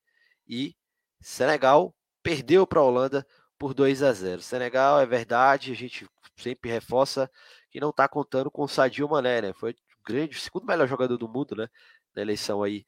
E 0.48 0.74
Senegal 1.20 1.94
perdeu 2.22 2.66
para 2.66 2.80
a 2.80 2.84
Holanda 2.84 3.26
por 3.58 3.74
2 3.74 4.02
a 4.02 4.12
0. 4.14 4.40
Senegal, 4.40 4.98
é 4.98 5.04
verdade, 5.04 5.72
a 5.72 5.74
gente 5.74 6.08
sempre 6.38 6.70
reforça 6.70 7.30
que 7.70 7.78
não 7.80 7.90
está 7.90 8.08
contando 8.08 8.50
com 8.50 8.62
o 8.62 8.68
Sadio 8.68 9.08
Mané, 9.10 9.42
né? 9.42 9.52
Foi 9.52 9.72
o 9.72 10.02
grande, 10.04 10.36
o 10.38 10.40
segundo 10.40 10.64
melhor 10.66 10.88
jogador 10.88 11.18
do 11.18 11.28
mundo, 11.28 11.54
né? 11.54 11.68
Na 12.14 12.22
eleição 12.22 12.62
aí 12.62 12.86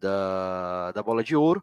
da, 0.00 0.92
da 0.92 1.02
bola 1.02 1.22
de 1.22 1.36
ouro. 1.36 1.62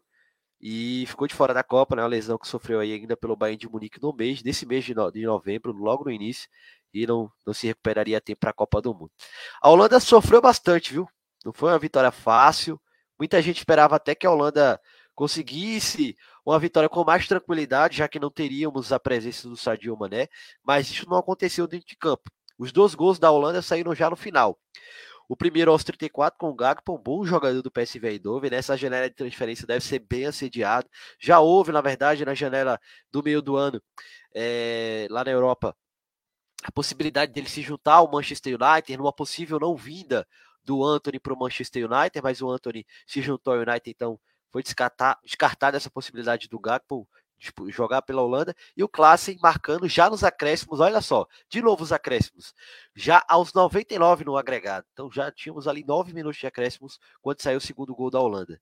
e 0.60 1.04
ficou 1.08 1.28
de 1.28 1.34
fora 1.34 1.54
da 1.54 1.62
Copa, 1.62 1.96
né? 1.96 2.02
Uma 2.02 2.08
lesão 2.08 2.38
que 2.38 2.48
sofreu 2.48 2.80
aí 2.80 2.92
ainda 2.94 3.16
pelo 3.16 3.36
Bayern 3.36 3.58
de 3.58 3.68
Munique 3.68 4.00
no 4.02 4.14
mês, 4.14 4.42
nesse 4.42 4.66
mês 4.66 4.84
de, 4.84 4.94
no, 4.94 5.10
de 5.10 5.24
novembro, 5.26 5.72
logo 5.72 6.04
no 6.04 6.10
início, 6.10 6.48
e 6.92 7.06
não, 7.06 7.30
não 7.46 7.52
se 7.54 7.66
recuperaria 7.66 8.18
a 8.18 8.20
tempo 8.20 8.40
para 8.40 8.50
a 8.50 8.54
Copa 8.54 8.80
do 8.82 8.94
Mundo. 8.94 9.12
A 9.62 9.70
Holanda 9.70 10.00
sofreu 10.00 10.40
bastante, 10.40 10.92
viu? 10.94 11.08
Não 11.44 11.52
foi 11.52 11.70
uma 11.70 11.78
vitória 11.78 12.10
fácil. 12.10 12.80
Muita 13.18 13.40
gente 13.42 13.58
esperava 13.58 13.96
até 13.96 14.14
que 14.14 14.26
a 14.26 14.30
Holanda 14.30 14.80
conseguisse 15.14 16.16
uma 16.44 16.58
vitória 16.58 16.88
com 16.88 17.04
mais 17.04 17.28
tranquilidade, 17.28 17.98
já 17.98 18.08
que 18.08 18.18
não 18.18 18.30
teríamos 18.30 18.92
a 18.92 18.98
presença 18.98 19.48
do 19.48 19.56
Sadio 19.56 19.96
Mané, 19.96 20.28
mas 20.62 20.90
isso 20.90 21.08
não 21.08 21.16
aconteceu 21.16 21.66
dentro 21.66 21.86
de 21.86 21.96
campo. 21.96 22.30
Os 22.58 22.72
dois 22.72 22.94
gols 22.94 23.18
da 23.18 23.30
Holanda 23.30 23.62
saíram 23.62 23.94
já 23.94 24.10
no 24.10 24.16
final. 24.16 24.58
O 25.28 25.36
primeiro 25.36 25.70
aos 25.70 25.82
34 25.82 26.38
com 26.38 26.50
o 26.50 26.54
Gagpo, 26.54 26.94
um 26.94 27.02
bom 27.02 27.24
jogador 27.24 27.62
do 27.62 27.70
PSV 27.70 28.08
Eindhoven. 28.10 28.50
Nessa 28.50 28.76
janela 28.76 29.08
de 29.08 29.14
transferência 29.14 29.66
deve 29.66 29.82
ser 29.82 30.00
bem 30.00 30.26
assediado. 30.26 30.88
Já 31.18 31.40
houve, 31.40 31.72
na 31.72 31.80
verdade, 31.80 32.24
na 32.24 32.34
janela 32.34 32.78
do 33.10 33.22
meio 33.22 33.40
do 33.40 33.56
ano, 33.56 33.82
é, 34.34 35.06
lá 35.10 35.24
na 35.24 35.30
Europa, 35.30 35.74
a 36.62 36.70
possibilidade 36.70 37.32
dele 37.32 37.48
se 37.48 37.62
juntar 37.62 37.94
ao 37.94 38.10
Manchester 38.10 38.58
United 38.60 38.96
numa 38.98 39.12
possível 39.12 39.58
não 39.58 39.76
vinda 39.76 40.26
do 40.64 40.84
Anthony 40.84 41.18
para 41.18 41.34
o 41.34 41.38
Manchester 41.38 41.90
United, 41.90 42.22
mas 42.22 42.40
o 42.40 42.50
Anthony 42.50 42.86
se 43.06 43.20
juntou 43.20 43.54
ao 43.54 43.60
United, 43.60 43.90
então 43.90 44.18
foi 44.50 44.62
descartar, 44.62 45.18
essa 45.74 45.90
possibilidade 45.90 46.48
do 46.48 46.58
Gakpo 46.58 47.08
tipo, 47.38 47.70
jogar 47.70 48.02
pela 48.02 48.22
Holanda 48.22 48.54
e 48.76 48.82
o 48.82 48.88
Klassen 48.88 49.38
marcando 49.42 49.88
já 49.88 50.08
nos 50.08 50.24
acréscimos, 50.24 50.80
olha 50.80 51.00
só, 51.00 51.26
de 51.48 51.60
novo 51.60 51.82
os 51.82 51.92
acréscimos, 51.92 52.54
já 52.94 53.22
aos 53.28 53.52
99 53.52 54.24
no 54.24 54.36
agregado. 54.36 54.86
Então 54.92 55.10
já 55.10 55.30
tínhamos 55.30 55.68
ali 55.68 55.84
9 55.84 56.12
minutos 56.12 56.38
de 56.38 56.46
acréscimos 56.46 56.98
quando 57.20 57.42
saiu 57.42 57.58
o 57.58 57.60
segundo 57.60 57.94
gol 57.94 58.10
da 58.10 58.20
Holanda. 58.20 58.60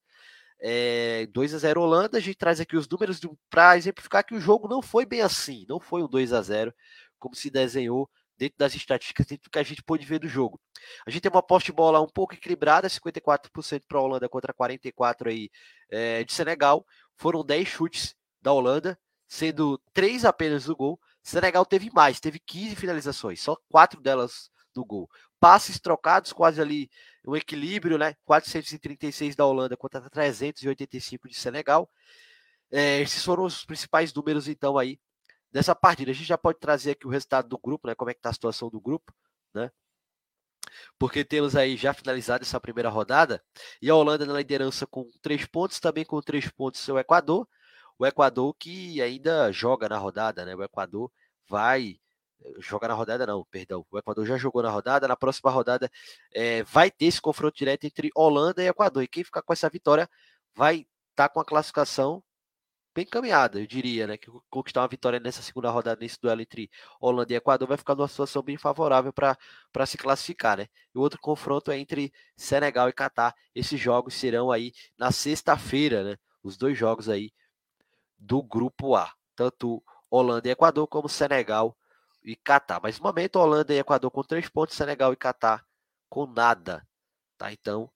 É, 0.58 1.26
2 1.32 1.54
a 1.54 1.58
0 1.58 1.82
Holanda, 1.82 2.18
a 2.18 2.20
gente 2.20 2.36
traz 2.36 2.60
aqui 2.60 2.76
os 2.76 2.88
números 2.88 3.20
para 3.50 3.76
exemplificar 3.76 4.24
que 4.24 4.34
o 4.34 4.40
jogo 4.40 4.68
não 4.68 4.80
foi 4.80 5.04
bem 5.04 5.20
assim, 5.20 5.66
não 5.68 5.80
foi 5.80 6.02
um 6.02 6.08
2 6.08 6.32
a 6.32 6.40
0 6.40 6.72
como 7.18 7.34
se 7.34 7.50
desenhou 7.50 8.08
dentro 8.36 8.56
das 8.58 8.74
estatísticas, 8.74 9.26
dentro 9.26 9.44
do 9.44 9.50
que 9.50 9.58
a 9.58 9.62
gente 9.62 9.82
pôde 9.82 10.04
ver 10.04 10.18
do 10.18 10.28
jogo. 10.28 10.60
A 11.06 11.10
gente 11.10 11.22
tem 11.22 11.30
uma 11.30 11.42
poste 11.42 11.66
de 11.66 11.72
bola 11.72 12.00
um 12.00 12.08
pouco 12.08 12.34
equilibrada, 12.34 12.88
54% 12.88 13.82
para 13.86 13.98
a 13.98 14.02
Holanda 14.02 14.28
contra 14.28 14.52
44% 14.52 15.26
aí, 15.28 15.50
é, 15.90 16.24
de 16.24 16.32
Senegal. 16.32 16.84
Foram 17.16 17.44
10 17.44 17.68
chutes 17.68 18.14
da 18.40 18.52
Holanda, 18.52 18.98
sendo 19.28 19.80
3 19.92 20.24
apenas 20.24 20.64
do 20.64 20.76
gol. 20.76 21.00
Senegal 21.22 21.64
teve 21.64 21.90
mais, 21.92 22.20
teve 22.20 22.40
15 22.40 22.74
finalizações, 22.76 23.40
só 23.40 23.56
4 23.70 24.00
delas 24.00 24.50
do 24.74 24.84
gol. 24.84 25.08
Passes 25.38 25.78
trocados, 25.78 26.32
quase 26.32 26.60
ali 26.60 26.90
um 27.26 27.36
equilíbrio, 27.36 27.98
né? 27.98 28.14
436 28.24 29.36
da 29.36 29.46
Holanda 29.46 29.76
contra 29.76 30.08
385 30.10 31.28
de 31.28 31.34
Senegal. 31.34 31.88
É, 32.70 33.00
esses 33.00 33.24
foram 33.24 33.44
os 33.44 33.64
principais 33.64 34.12
números, 34.14 34.48
então, 34.48 34.78
aí 34.78 34.98
dessa 35.52 35.74
partida. 35.74 36.10
A 36.10 36.14
gente 36.14 36.26
já 36.26 36.38
pode 36.38 36.58
trazer 36.58 36.92
aqui 36.92 37.06
o 37.06 37.10
resultado 37.10 37.48
do 37.48 37.58
grupo, 37.58 37.86
né? 37.86 37.94
Como 37.94 38.10
é 38.10 38.14
que 38.14 38.20
tá 38.20 38.30
a 38.30 38.32
situação 38.32 38.70
do 38.70 38.80
grupo, 38.80 39.12
né? 39.54 39.70
Porque 40.98 41.24
temos 41.24 41.54
aí 41.56 41.76
já 41.76 41.92
finalizado 41.92 42.42
essa 42.44 42.60
primeira 42.60 42.88
rodada 42.88 43.42
e 43.80 43.90
a 43.90 43.94
Holanda 43.94 44.24
na 44.24 44.34
liderança 44.34 44.86
com 44.86 45.10
três 45.20 45.44
pontos, 45.46 45.80
também 45.80 46.04
com 46.04 46.20
três 46.20 46.48
pontos 46.48 46.86
o 46.88 46.98
Equador. 46.98 47.46
O 47.98 48.06
Equador 48.06 48.54
que 48.54 49.00
ainda 49.02 49.52
joga 49.52 49.88
na 49.88 49.98
rodada, 49.98 50.44
né? 50.44 50.54
O 50.54 50.62
Equador 50.62 51.10
vai 51.48 52.00
jogar 52.58 52.88
na 52.88 52.94
rodada 52.94 53.26
não, 53.26 53.44
perdão. 53.50 53.84
O 53.90 53.98
Equador 53.98 54.26
já 54.26 54.36
jogou 54.36 54.62
na 54.62 54.70
rodada. 54.70 55.06
Na 55.06 55.16
próxima 55.16 55.50
rodada 55.50 55.90
é, 56.32 56.62
vai 56.64 56.90
ter 56.90 57.06
esse 57.06 57.20
confronto 57.20 57.56
direto 57.56 57.84
entre 57.84 58.10
Holanda 58.14 58.62
e 58.62 58.68
Equador. 58.68 59.02
E 59.02 59.08
quem 59.08 59.24
ficar 59.24 59.42
com 59.42 59.52
essa 59.52 59.68
vitória 59.68 60.08
vai 60.54 60.86
estar 61.10 61.28
tá 61.28 61.28
com 61.28 61.40
a 61.40 61.44
classificação 61.44 62.22
bem 62.94 63.06
caminhada, 63.06 63.60
eu 63.60 63.66
diria, 63.66 64.06
né? 64.06 64.16
Que 64.16 64.30
conquistar 64.50 64.80
uma 64.82 64.88
vitória 64.88 65.18
nessa 65.18 65.42
segunda 65.42 65.70
rodada, 65.70 66.00
nesse 66.00 66.20
duelo 66.20 66.40
entre 66.40 66.70
Holanda 67.00 67.32
e 67.32 67.36
Equador, 67.36 67.68
vai 67.68 67.76
ficar 67.76 67.94
numa 67.94 68.08
situação 68.08 68.42
bem 68.42 68.56
favorável 68.56 69.12
para 69.12 69.86
se 69.86 69.96
classificar, 69.98 70.58
né? 70.58 70.68
E 70.94 70.98
o 70.98 71.00
outro 71.00 71.18
confronto 71.20 71.70
é 71.70 71.78
entre 71.78 72.12
Senegal 72.36 72.88
e 72.88 72.92
Catar. 72.92 73.34
Esses 73.54 73.80
jogos 73.80 74.14
serão 74.14 74.50
aí 74.50 74.72
na 74.98 75.10
sexta-feira, 75.10 76.04
né? 76.04 76.16
Os 76.42 76.56
dois 76.56 76.76
jogos 76.76 77.08
aí 77.08 77.32
do 78.18 78.42
grupo 78.42 78.94
A, 78.94 79.12
tanto 79.34 79.82
Holanda 80.10 80.48
e 80.48 80.50
Equador, 80.52 80.86
como 80.86 81.08
Senegal 81.08 81.76
e 82.22 82.36
Catar. 82.36 82.80
Mas 82.82 82.98
no 82.98 83.04
momento, 83.04 83.36
Holanda 83.36 83.72
e 83.74 83.78
Equador 83.78 84.10
com 84.10 84.22
três 84.22 84.48
pontos, 84.48 84.76
Senegal 84.76 85.12
e 85.12 85.16
Catar 85.16 85.64
com 86.08 86.26
nada, 86.26 86.86
tá? 87.38 87.52
Então, 87.52 87.90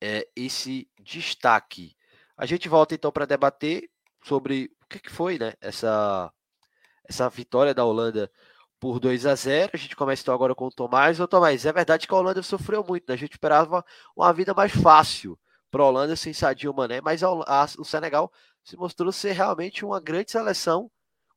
é 0.00 0.28
esse 0.34 0.90
destaque. 0.98 1.96
A 2.36 2.46
gente 2.46 2.68
volta 2.68 2.94
então 2.94 3.12
para 3.12 3.26
debater 3.26 3.88
sobre 4.22 4.70
o 4.84 4.88
que, 4.88 4.98
que 4.98 5.10
foi, 5.10 5.38
né? 5.38 5.54
Essa, 5.60 6.32
essa 7.08 7.28
vitória 7.28 7.74
da 7.74 7.84
Holanda 7.84 8.30
por 8.78 8.98
2 8.98 9.26
a 9.26 9.34
0 9.34 9.70
A 9.74 9.76
gente 9.76 9.94
começa 9.94 10.22
então 10.22 10.34
agora 10.34 10.54
com 10.54 10.66
o 10.66 10.70
Tomás. 10.70 11.20
Ô 11.20 11.28
Tomás, 11.28 11.66
é 11.66 11.72
verdade 11.72 12.06
que 12.06 12.14
a 12.14 12.16
Holanda 12.16 12.42
sofreu 12.42 12.84
muito, 12.86 13.04
né? 13.08 13.14
A 13.14 13.18
gente 13.18 13.32
esperava 13.32 13.84
uma 14.16 14.32
vida 14.32 14.54
mais 14.54 14.72
fácil 14.72 15.38
para 15.70 15.82
a 15.82 15.86
Holanda 15.86 16.16
sem 16.16 16.32
Sadio 16.32 16.74
Mané, 16.74 17.00
mas 17.00 17.22
a, 17.22 17.28
a, 17.28 17.66
o 17.78 17.84
Senegal 17.84 18.32
se 18.64 18.76
mostrou 18.76 19.12
ser 19.12 19.32
realmente 19.32 19.84
uma 19.84 20.00
grande 20.00 20.30
seleção 20.30 20.90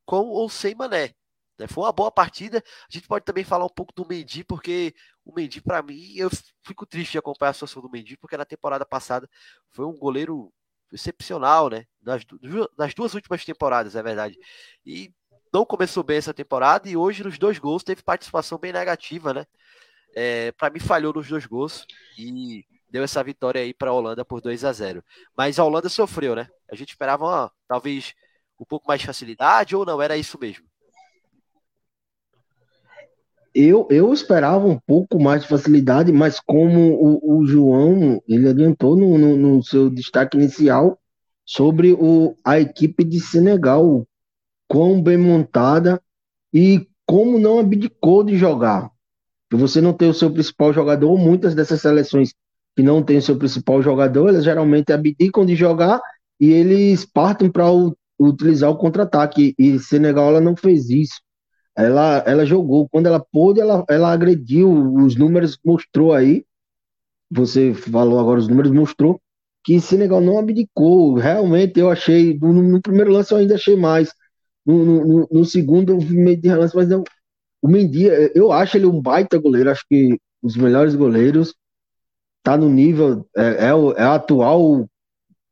com 0.04 0.26
ou 0.26 0.48
sem 0.48 0.74
Mané. 0.74 1.14
Né? 1.58 1.66
Foi 1.66 1.84
uma 1.84 1.92
boa 1.92 2.10
partida. 2.10 2.58
A 2.58 2.92
gente 2.92 3.06
pode 3.06 3.24
também 3.24 3.44
falar 3.44 3.64
um 3.64 3.70
pouco 3.70 3.92
do 3.94 4.06
Mendy, 4.06 4.44
porque 4.44 4.94
o 5.24 5.32
Mendy, 5.34 5.60
para 5.60 5.82
mim, 5.82 6.14
eu 6.16 6.28
fico 6.62 6.86
triste 6.86 7.12
de 7.12 7.18
acompanhar 7.18 7.50
a 7.50 7.54
situação 7.54 7.82
do 7.82 7.90
Mendy, 7.90 8.16
porque 8.16 8.36
na 8.36 8.44
temporada 8.44 8.84
passada 8.84 9.28
foi 9.70 9.86
um 9.86 9.96
goleiro 9.96 10.52
excepcional, 10.94 11.68
né? 11.68 11.84
Nas, 12.02 12.22
nas 12.76 12.94
duas 12.94 13.14
últimas 13.14 13.44
temporadas, 13.44 13.96
é 13.96 14.02
verdade. 14.02 14.38
E 14.84 15.12
não 15.52 15.64
começou 15.64 16.02
bem 16.02 16.16
essa 16.16 16.34
temporada 16.34 16.88
e 16.88 16.96
hoje 16.96 17.22
nos 17.22 17.38
dois 17.38 17.58
gols 17.58 17.84
teve 17.84 18.02
participação 18.02 18.58
bem 18.58 18.72
negativa, 18.72 19.32
né? 19.32 19.46
É, 20.14 20.52
para 20.52 20.70
mim 20.70 20.80
falhou 20.80 21.12
nos 21.12 21.28
dois 21.28 21.46
gols 21.46 21.86
e 22.18 22.64
deu 22.88 23.02
essa 23.02 23.22
vitória 23.24 23.60
aí 23.60 23.74
para 23.74 23.90
a 23.90 23.92
Holanda 23.92 24.24
por 24.24 24.40
2 24.40 24.64
a 24.64 24.72
0. 24.72 25.02
Mas 25.36 25.58
a 25.58 25.64
Holanda 25.64 25.88
sofreu, 25.88 26.34
né? 26.34 26.48
A 26.70 26.76
gente 26.76 26.90
esperava 26.90 27.24
uma, 27.24 27.52
talvez 27.66 28.14
um 28.58 28.64
pouco 28.64 28.86
mais 28.86 29.00
de 29.00 29.06
facilidade 29.06 29.74
ou 29.74 29.84
não, 29.84 30.00
era 30.00 30.16
isso 30.16 30.38
mesmo. 30.40 30.64
Eu, 33.54 33.86
eu 33.88 34.12
esperava 34.12 34.66
um 34.66 34.78
pouco 34.84 35.22
mais 35.22 35.42
de 35.42 35.48
facilidade, 35.48 36.10
mas 36.12 36.40
como 36.40 36.94
o, 36.94 37.38
o 37.38 37.46
João 37.46 38.20
ele 38.26 38.48
adiantou 38.48 38.96
no, 38.96 39.16
no, 39.16 39.36
no, 39.36 39.62
seu 39.62 39.88
destaque 39.88 40.36
inicial 40.36 40.98
sobre 41.46 41.92
o, 41.92 42.36
a 42.44 42.58
equipe 42.58 43.04
de 43.04 43.20
Senegal, 43.20 44.04
quão 44.66 45.00
bem 45.00 45.16
montada 45.16 46.02
e 46.52 46.88
como 47.06 47.38
não 47.38 47.60
abdicou 47.60 48.24
de 48.24 48.36
jogar. 48.36 48.90
Que 49.48 49.56
você 49.56 49.80
não 49.80 49.92
tem 49.92 50.08
o 50.08 50.14
seu 50.14 50.32
principal 50.32 50.72
jogador, 50.72 51.16
muitas 51.16 51.54
dessas 51.54 51.80
seleções 51.80 52.34
que 52.74 52.82
não 52.82 53.04
tem 53.04 53.18
o 53.18 53.22
seu 53.22 53.36
principal 53.36 53.80
jogador, 53.80 54.30
elas 54.30 54.42
geralmente 54.42 54.92
abdicam 54.92 55.46
de 55.46 55.54
jogar 55.54 56.00
e 56.40 56.50
eles 56.50 57.04
partem 57.04 57.48
para 57.48 57.66
utilizar 58.18 58.68
o 58.68 58.76
contra-ataque. 58.76 59.54
E 59.56 59.78
Senegal 59.78 60.30
ela 60.30 60.40
não 60.40 60.56
fez 60.56 60.90
isso 60.90 61.23
ela, 61.76 62.22
ela 62.26 62.46
jogou. 62.46 62.88
Quando 62.88 63.06
ela 63.06 63.20
pôde, 63.20 63.60
ela, 63.60 63.84
ela 63.88 64.12
agrediu. 64.12 64.70
Os 64.96 65.16
números 65.16 65.58
mostrou 65.64 66.12
aí. 66.12 66.44
Você 67.30 67.74
falou 67.74 68.18
agora, 68.20 68.38
os 68.38 68.48
números 68.48 68.70
mostrou 68.70 69.20
que 69.64 69.80
Senegal 69.80 70.20
não 70.20 70.38
abdicou. 70.38 71.14
Realmente, 71.14 71.80
eu 71.80 71.90
achei. 71.90 72.38
No, 72.38 72.52
no 72.52 72.80
primeiro 72.80 73.10
lance, 73.12 73.32
eu 73.32 73.38
ainda 73.38 73.54
achei 73.56 73.76
mais. 73.76 74.12
No, 74.64 74.84
no, 74.84 75.28
no 75.30 75.44
segundo, 75.44 75.92
eu 75.92 75.98
vi 75.98 76.16
meio 76.16 76.40
de 76.40 76.48
relance, 76.48 76.76
mas. 76.76 76.88
O 77.62 77.68
Mendy, 77.68 78.04
eu 78.34 78.52
acho 78.52 78.76
ele 78.76 78.86
um 78.86 79.00
baita 79.00 79.38
goleiro. 79.38 79.70
Acho 79.70 79.84
que 79.88 80.18
os 80.42 80.56
melhores 80.56 80.94
goleiros. 80.94 81.54
Tá 82.42 82.56
no 82.56 82.68
nível. 82.68 83.26
É, 83.36 83.68
é, 83.68 83.74
o, 83.74 83.92
é 83.92 84.02
atual 84.02 84.86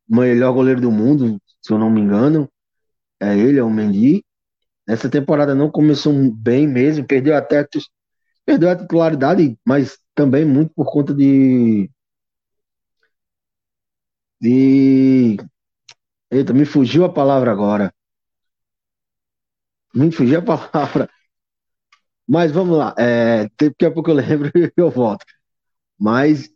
melhor 0.08 0.52
goleiro 0.52 0.80
do 0.80 0.90
mundo, 0.90 1.38
se 1.62 1.72
eu 1.72 1.78
não 1.78 1.90
me 1.90 2.00
engano. 2.00 2.48
É 3.20 3.36
ele, 3.36 3.58
é 3.58 3.62
o 3.62 3.70
Mendy. 3.70 4.22
Essa 4.92 5.08
temporada 5.10 5.54
não 5.54 5.70
começou 5.70 6.12
bem 6.32 6.66
mesmo, 6.68 7.06
perdeu 7.06 7.36
até 7.36 7.66
perdeu 8.46 8.70
a 8.70 8.76
titularidade, 8.76 9.58
mas 9.66 9.98
também 10.14 10.44
muito 10.44 10.72
por 10.74 10.86
conta 10.92 11.14
de 11.14 11.90
de 14.40 15.36
Eita, 16.30 16.52
me 16.54 16.64
fugiu 16.66 17.04
a 17.04 17.12
palavra 17.12 17.52
agora. 17.52 17.92
Me 19.94 20.10
fugiu 20.16 20.38
a 20.40 20.42
palavra. 20.42 21.08
Mas 22.28 22.52
vamos 22.52 22.76
lá. 22.78 22.94
É, 22.98 23.48
daqui 23.60 23.84
a 23.86 23.90
pouco 23.90 24.10
eu 24.10 24.14
lembro 24.14 24.50
e 24.56 24.72
eu 24.76 24.90
volto. 24.90 25.24
Mas 25.98 26.50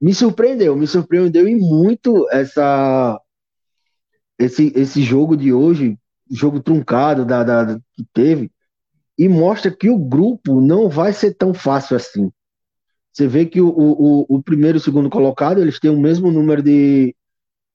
me 0.00 0.14
surpreendeu, 0.14 0.76
me 0.76 0.86
surpreendeu 0.86 1.48
e 1.48 1.56
muito 1.56 2.28
essa 2.32 3.20
esse, 4.38 4.72
esse 4.74 5.02
jogo 5.02 5.36
de 5.36 5.52
hoje, 5.52 5.98
jogo 6.30 6.60
truncado 6.60 7.24
da, 7.24 7.42
da, 7.42 7.80
que 7.94 8.04
teve, 8.12 8.50
e 9.18 9.28
mostra 9.28 9.70
que 9.70 9.90
o 9.90 9.98
grupo 9.98 10.60
não 10.60 10.88
vai 10.88 11.12
ser 11.12 11.34
tão 11.34 11.52
fácil 11.52 11.96
assim. 11.96 12.30
Você 13.12 13.26
vê 13.26 13.46
que 13.46 13.60
o, 13.60 13.68
o, 13.68 14.36
o 14.36 14.42
primeiro 14.42 14.78
e 14.78 14.80
o 14.80 14.82
segundo 14.82 15.10
colocado, 15.10 15.60
eles 15.60 15.80
têm 15.80 15.90
o 15.90 16.00
mesmo 16.00 16.30
número 16.30 16.62
de, 16.62 17.16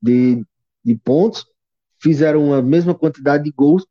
de, 0.01 0.45
de 0.85 0.95
pontos, 0.95 1.45
fizeram 2.01 2.53
a 2.53 2.61
mesma 2.61 2.95
quantidade 2.95 3.43
de 3.43 3.51
gols. 3.51 3.85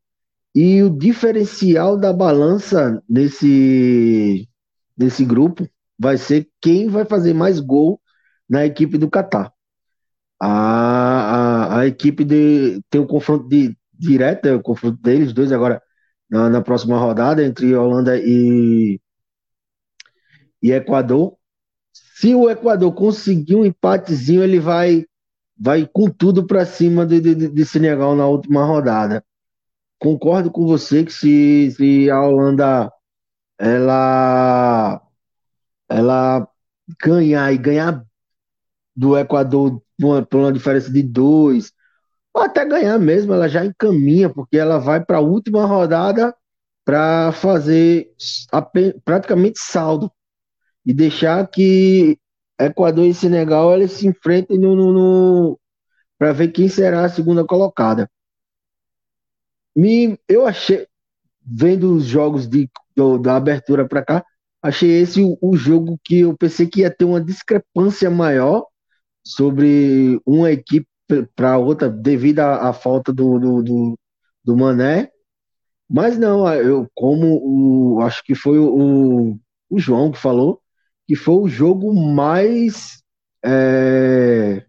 E 0.55 0.81
o 0.81 0.89
diferencial 0.89 1.97
da 1.97 2.11
balança 2.11 3.01
nesse, 3.07 4.47
nesse 4.97 5.25
grupo 5.25 5.67
vai 5.97 6.17
ser 6.17 6.49
quem 6.59 6.87
vai 6.87 7.05
fazer 7.05 7.33
mais 7.33 7.59
gol 7.59 7.99
na 8.49 8.65
equipe 8.65 8.97
do 8.97 9.09
Catar. 9.09 9.51
A, 10.39 10.47
a, 10.47 11.79
a 11.79 11.87
equipe 11.87 12.23
de, 12.23 12.81
tem 12.89 12.99
um 12.99 13.07
confronto 13.07 13.47
de, 13.47 13.75
direto, 13.97 14.47
é 14.47 14.55
o 14.55 14.61
confronto 14.61 15.01
deles 15.01 15.33
dois 15.33 15.51
agora 15.51 15.81
na, 16.29 16.49
na 16.49 16.61
próxima 16.61 16.97
rodada 16.97 17.43
entre 17.43 17.75
Holanda 17.75 18.17
e, 18.17 18.99
e 20.61 20.71
Equador. 20.71 21.37
Se 21.93 22.33
o 22.33 22.49
Equador 22.49 22.93
conseguir 22.93 23.55
um 23.55 23.65
empatezinho, 23.65 24.43
ele 24.43 24.59
vai 24.59 25.05
vai 25.57 25.87
com 25.87 26.09
tudo 26.09 26.45
para 26.47 26.65
cima 26.65 27.05
de, 27.05 27.21
de, 27.21 27.49
de, 27.49 27.65
Senegal 27.65 28.15
na 28.15 28.27
última 28.27 28.65
rodada. 28.65 29.23
Concordo 29.99 30.51
com 30.51 30.65
você 30.65 31.05
que 31.05 31.13
se, 31.13 31.71
se 31.71 32.09
a 32.09 32.21
Holanda 32.21 32.91
ela 33.57 35.01
ela 35.87 36.47
ganhar 37.01 37.53
e 37.53 37.57
ganhar 37.57 38.03
do 38.95 39.17
Equador 39.17 39.81
por 39.97 40.39
uma 40.39 40.51
diferença 40.51 40.91
de 40.91 41.03
dois, 41.03 41.71
ou 42.33 42.41
até 42.41 42.65
ganhar 42.65 42.97
mesmo, 42.97 43.33
ela 43.33 43.47
já 43.47 43.63
encaminha, 43.63 44.29
porque 44.29 44.57
ela 44.57 44.79
vai 44.79 45.03
para 45.03 45.17
a 45.17 45.21
última 45.21 45.65
rodada 45.65 46.35
para 46.83 47.31
fazer 47.31 48.11
praticamente 49.05 49.59
saldo 49.59 50.11
e 50.85 50.93
deixar 50.93 51.47
que 51.47 52.17
Equador 52.59 53.05
e 53.05 53.13
Senegal 53.13 53.73
eles 53.73 53.91
se 53.93 54.07
enfrentem 54.07 54.57
no, 54.57 54.75
no, 54.75 54.93
no 54.93 55.59
para 56.17 56.33
ver 56.33 56.49
quem 56.49 56.67
será 56.67 57.05
a 57.05 57.09
segunda 57.09 57.45
colocada. 57.45 58.09
Me, 59.75 60.17
eu 60.27 60.45
achei, 60.45 60.87
vendo 61.41 61.95
os 61.95 62.05
jogos 62.05 62.47
de, 62.47 62.69
do, 62.95 63.17
da 63.17 63.35
abertura 63.35 63.87
para 63.87 64.03
cá, 64.03 64.25
achei 64.61 65.01
esse 65.01 65.21
o, 65.21 65.37
o, 65.41 65.57
jogo 65.57 65.99
que 66.03 66.19
eu 66.19 66.37
pensei 66.37 66.67
que 66.67 66.81
ia 66.81 66.91
ter 66.91 67.05
uma 67.05 67.19
discrepância 67.19 68.09
maior 68.09 68.65
sobre 69.25 70.21
uma 70.25 70.51
equipe 70.51 70.87
para 71.35 71.57
outra 71.57 71.89
devido 71.89 72.39
à, 72.39 72.69
à 72.69 72.73
falta 72.73 73.11
do, 73.13 73.39
do, 73.39 73.63
do, 73.63 73.99
do, 74.43 74.57
Mané. 74.57 75.11
Mas 75.89 76.17
não, 76.17 76.51
eu 76.53 76.89
como 76.93 77.95
o, 77.97 78.01
acho 78.01 78.23
que 78.23 78.35
foi 78.35 78.57
o, 78.57 79.37
o 79.69 79.79
João 79.79 80.11
que 80.11 80.17
falou 80.17 80.61
que 81.07 81.15
foi 81.15 81.35
o 81.35 81.47
jogo 81.47 81.93
mais 81.93 83.03
é, 83.43 84.65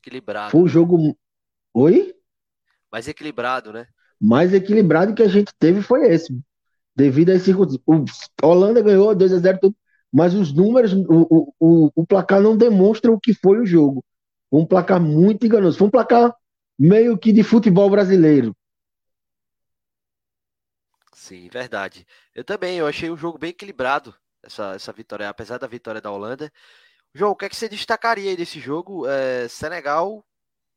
equilibrado. 0.00 0.50
Foi 0.50 0.62
o 0.62 0.68
jogo. 0.68 1.16
Oi? 1.72 2.14
Mais 2.90 3.08
equilibrado, 3.08 3.72
né? 3.72 3.86
Mais 4.20 4.54
equilibrado 4.54 5.14
que 5.14 5.22
a 5.22 5.28
gente 5.28 5.52
teve 5.58 5.82
foi 5.82 6.06
esse. 6.06 6.38
Devido 6.94 7.30
a 7.30 7.34
esse. 7.34 7.52
O 7.52 8.04
Holanda 8.42 8.80
ganhou 8.80 9.14
2 9.14 9.32
a 9.32 9.38
0 9.38 9.58
tudo, 9.60 9.76
mas 10.12 10.34
os 10.34 10.52
números, 10.52 10.92
o, 10.92 11.52
o, 11.58 11.90
o 11.94 12.06
placar 12.06 12.40
não 12.40 12.56
demonstra 12.56 13.10
o 13.10 13.18
que 13.18 13.34
foi 13.34 13.58
o 13.58 13.66
jogo. 13.66 14.04
Foi 14.54 14.62
um 14.62 14.66
placar 14.66 15.00
muito 15.00 15.44
enganoso. 15.44 15.76
Foi 15.76 15.88
um 15.88 15.90
placar 15.90 16.32
meio 16.78 17.18
que 17.18 17.32
de 17.32 17.42
futebol 17.42 17.90
brasileiro. 17.90 18.54
Sim, 21.12 21.48
verdade. 21.48 22.06
Eu 22.32 22.44
também, 22.44 22.78
eu 22.78 22.86
achei 22.86 23.10
o 23.10 23.16
jogo 23.16 23.36
bem 23.36 23.50
equilibrado, 23.50 24.14
essa, 24.44 24.76
essa 24.76 24.92
vitória, 24.92 25.28
apesar 25.28 25.58
da 25.58 25.66
vitória 25.66 26.00
da 26.00 26.12
Holanda. 26.12 26.52
João, 27.12 27.32
o 27.32 27.34
que, 27.34 27.46
é 27.46 27.48
que 27.48 27.56
você 27.56 27.68
destacaria 27.68 28.30
aí 28.30 28.36
desse 28.36 28.60
jogo? 28.60 29.08
É, 29.08 29.48
Senegal 29.48 30.24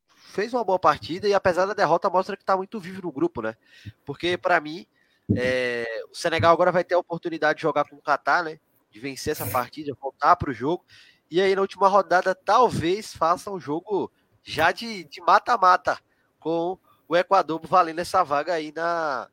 fez 0.08 0.56
uma 0.56 0.64
boa 0.64 0.80
partida 0.80 1.28
e 1.28 1.36
apesar 1.36 1.68
da 1.68 1.76
derrota 1.76 2.10
mostra 2.10 2.36
que 2.36 2.42
está 2.42 2.58
muito 2.58 2.80
vivo 2.80 3.04
no 3.04 3.12
grupo, 3.12 3.44
né? 3.44 3.56
Porque 4.04 4.40
para 4.40 4.60
mim 4.60 4.88
é, 5.36 5.86
o 6.12 6.16
Senegal 6.16 6.52
agora 6.52 6.72
vai 6.72 6.84
ter 6.84 6.96
a 6.96 7.00
oportunidade 7.00 7.58
de 7.58 7.62
jogar 7.62 7.88
com 7.88 7.96
o 7.96 8.02
Catar, 8.02 8.44
né? 8.44 8.60
De 8.90 9.00
vencer 9.00 9.34
essa 9.34 9.46
partida, 9.46 9.96
voltar 10.02 10.36
para 10.36 10.50
o 10.50 10.54
jogo 10.54 10.84
e 11.30 11.42
aí, 11.42 11.56
na 11.56 11.62
última 11.62 11.88
rodada, 11.88 12.34
talvez 12.34 13.14
faça 13.14 13.52
um 13.52 13.60
jogo 13.60 14.12
já 14.44 14.72
de 14.72 15.08
mata-mata 15.26 16.00
com 16.40 16.78
o 17.08 17.16
Equador 17.16 17.60
valendo 17.64 18.00
essa 18.00 18.24
vaga 18.24 18.54
aí 18.54 18.72
na, 18.76 19.28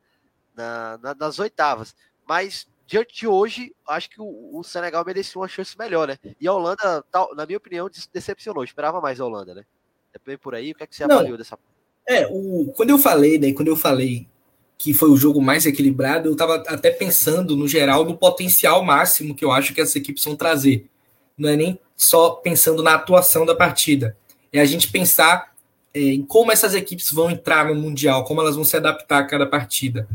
na, 0.55 0.99
na, 0.99 1.15
nas 1.15 1.39
oitavas. 1.39 1.95
Mas 2.27 2.67
diante 2.87 3.15
de 3.15 3.27
hoje, 3.27 3.75
acho 3.87 4.11
que 4.11 4.21
o, 4.21 4.59
o, 4.59 4.63
Senegal 4.63 5.05
merecia 5.05 5.41
uma 5.41 5.49
chance 5.49 5.77
melhor, 5.79 6.09
né? 6.09 6.19
E 6.41 6.47
a 6.47 6.53
Holanda, 6.53 7.05
na 7.37 7.47
minha 7.47 7.59
opinião, 7.59 7.89
decepcionou. 8.13 8.65
Esperava 8.65 9.01
mais 9.01 9.21
a 9.21 9.25
Holanda, 9.25 9.55
né? 9.55 9.65
É 10.13 10.19
bem 10.25 10.39
por 10.39 10.55
aí. 10.55 10.73
O 10.73 10.75
que 10.75 10.85
é 10.85 10.87
que 10.87 10.95
você 10.95 11.07
Não, 11.07 11.17
avaliou 11.17 11.39
dessa? 11.39 11.59
É, 12.07 12.27
o, 12.31 12.73
quando 12.77 12.91
eu 12.91 12.99
falei, 12.99 13.39
né? 13.39 13.53
Quando 13.53 13.69
eu 13.69 13.77
falei 13.77 14.29
que 14.77 14.93
foi 14.93 15.09
o 15.11 15.17
jogo 15.17 15.41
mais 15.41 15.65
equilibrado, 15.67 16.29
eu 16.29 16.33
estava 16.33 16.57
até 16.67 16.91
pensando 16.91 17.57
no 17.57 17.67
geral 17.67 18.05
no 18.05 18.17
potencial 18.17 18.85
máximo 18.85 19.35
que 19.35 19.45
eu 19.45 19.53
acho 19.53 19.73
que 19.73 19.81
essas 19.81 19.97
equipes 19.97 20.25
vão 20.25 20.37
trazer 20.37 20.91
não 21.37 21.49
é 21.49 21.57
nem 21.57 21.79
só 21.97 22.31
pensando 22.31 22.83
na 22.83 22.95
atuação 22.95 23.47
da 23.47 23.55
partida, 23.55 24.17
é 24.53 24.61
a 24.61 24.65
gente 24.65 24.91
pensar 24.91 25.55
é, 25.93 26.01
em 26.01 26.23
como 26.25 26.53
essas 26.53 26.75
equipes 26.75 27.11
vão 27.11 27.31
entrar 27.31 27.67
no 27.67 27.75
Mundial, 27.75 28.25
como 28.25 28.41
elas 28.41 28.57
vão 28.57 28.65
se 28.65 28.77
adaptar 28.77 29.19
a 29.19 29.27
cada 29.27 29.47
partida. 29.47 30.09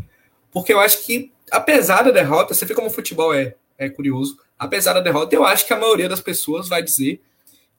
Porque 0.51 0.73
eu 0.73 0.79
acho 0.79 1.05
que, 1.05 1.31
apesar 1.51 2.03
da 2.03 2.11
derrota, 2.11 2.53
você 2.53 2.65
vê 2.65 2.73
como 2.73 2.87
o 2.87 2.91
futebol 2.91 3.33
é, 3.33 3.55
é 3.77 3.89
curioso, 3.89 4.37
apesar 4.57 4.93
da 4.93 4.99
derrota, 4.99 5.35
eu 5.35 5.45
acho 5.45 5.65
que 5.65 5.73
a 5.73 5.79
maioria 5.79 6.09
das 6.09 6.21
pessoas 6.21 6.67
vai 6.67 6.83
dizer 6.83 7.21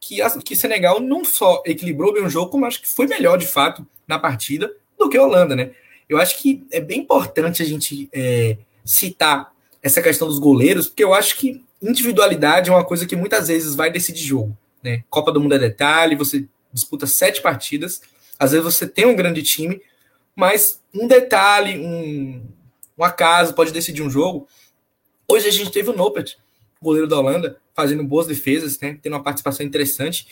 que, 0.01 0.19
que 0.43 0.57
Senegal 0.57 0.99
não 0.99 1.25
só 1.25 1.63
equilibrou 1.67 2.13
bem 2.13 2.25
o 2.25 2.31
jogo, 2.31 2.51
como 2.51 2.65
acho 2.65 2.81
que 2.81 2.89
foi 2.89 3.07
melhor 3.07 3.37
de 3.37 3.47
fato 3.47 3.87
na 4.09 4.19
partida 4.19 4.73
do 4.99 5.09
que 5.09 5.19
a 5.19 5.23
Holanda, 5.23 5.55
né? 5.55 5.73
Eu 6.09 6.19
acho 6.19 6.39
que 6.39 6.67
é 6.73 6.81
bem 6.81 7.01
importante 7.01 7.63
a 7.63 7.67
gente 7.67 8.09
é, 8.13 8.57
citar 8.85 9.53
essa 9.83 10.03
questão 10.03 10.27
dos 10.27 10.39
goleiros, 10.39 10.89
porque 10.89 11.05
eu 11.05 11.15
acho 11.15 11.37
que 11.37 11.63
individualidade 11.83 12.71
é 12.71 12.73
uma 12.73 12.85
coisa 12.85 13.07
que 13.07 13.17
muitas 13.17 13.49
vezes 13.49 13.75
vai 13.75 13.91
decidir 13.91 14.25
jogo. 14.25 14.57
Né? 14.83 15.05
Copa 15.09 15.33
do 15.33 15.41
Mundo 15.41 15.55
é 15.55 15.59
detalhe, 15.59 16.17
você 16.17 16.47
disputa 16.73 17.07
sete 17.07 17.41
partidas, 17.41 18.01
às 18.39 18.53
vezes 18.53 18.65
você 18.65 18.87
tem 18.87 19.07
um 19.07 19.17
grande 19.17 19.43
time, 19.43 19.81
mas 20.35 20.81
um 20.95 21.07
detalhe, 21.07 21.79
um, 21.79 22.43
um 22.97 23.05
acaso 23.05 23.55
pode 23.55 23.73
decidir 23.73 24.03
um 24.03 24.11
jogo. 24.11 24.47
Hoje 25.29 25.49
a 25.49 25.53
gente 25.53 25.71
teve 25.71 25.91
o 25.91 25.97
Nopet, 25.97 26.39
goleiro 26.81 27.09
da 27.09 27.19
Holanda, 27.19 27.59
fazendo 27.75 28.05
boas 28.05 28.27
defesas, 28.27 28.79
né? 28.81 28.99
tendo 29.03 29.15
uma 29.15 29.23
participação 29.23 29.65
interessante. 29.65 30.29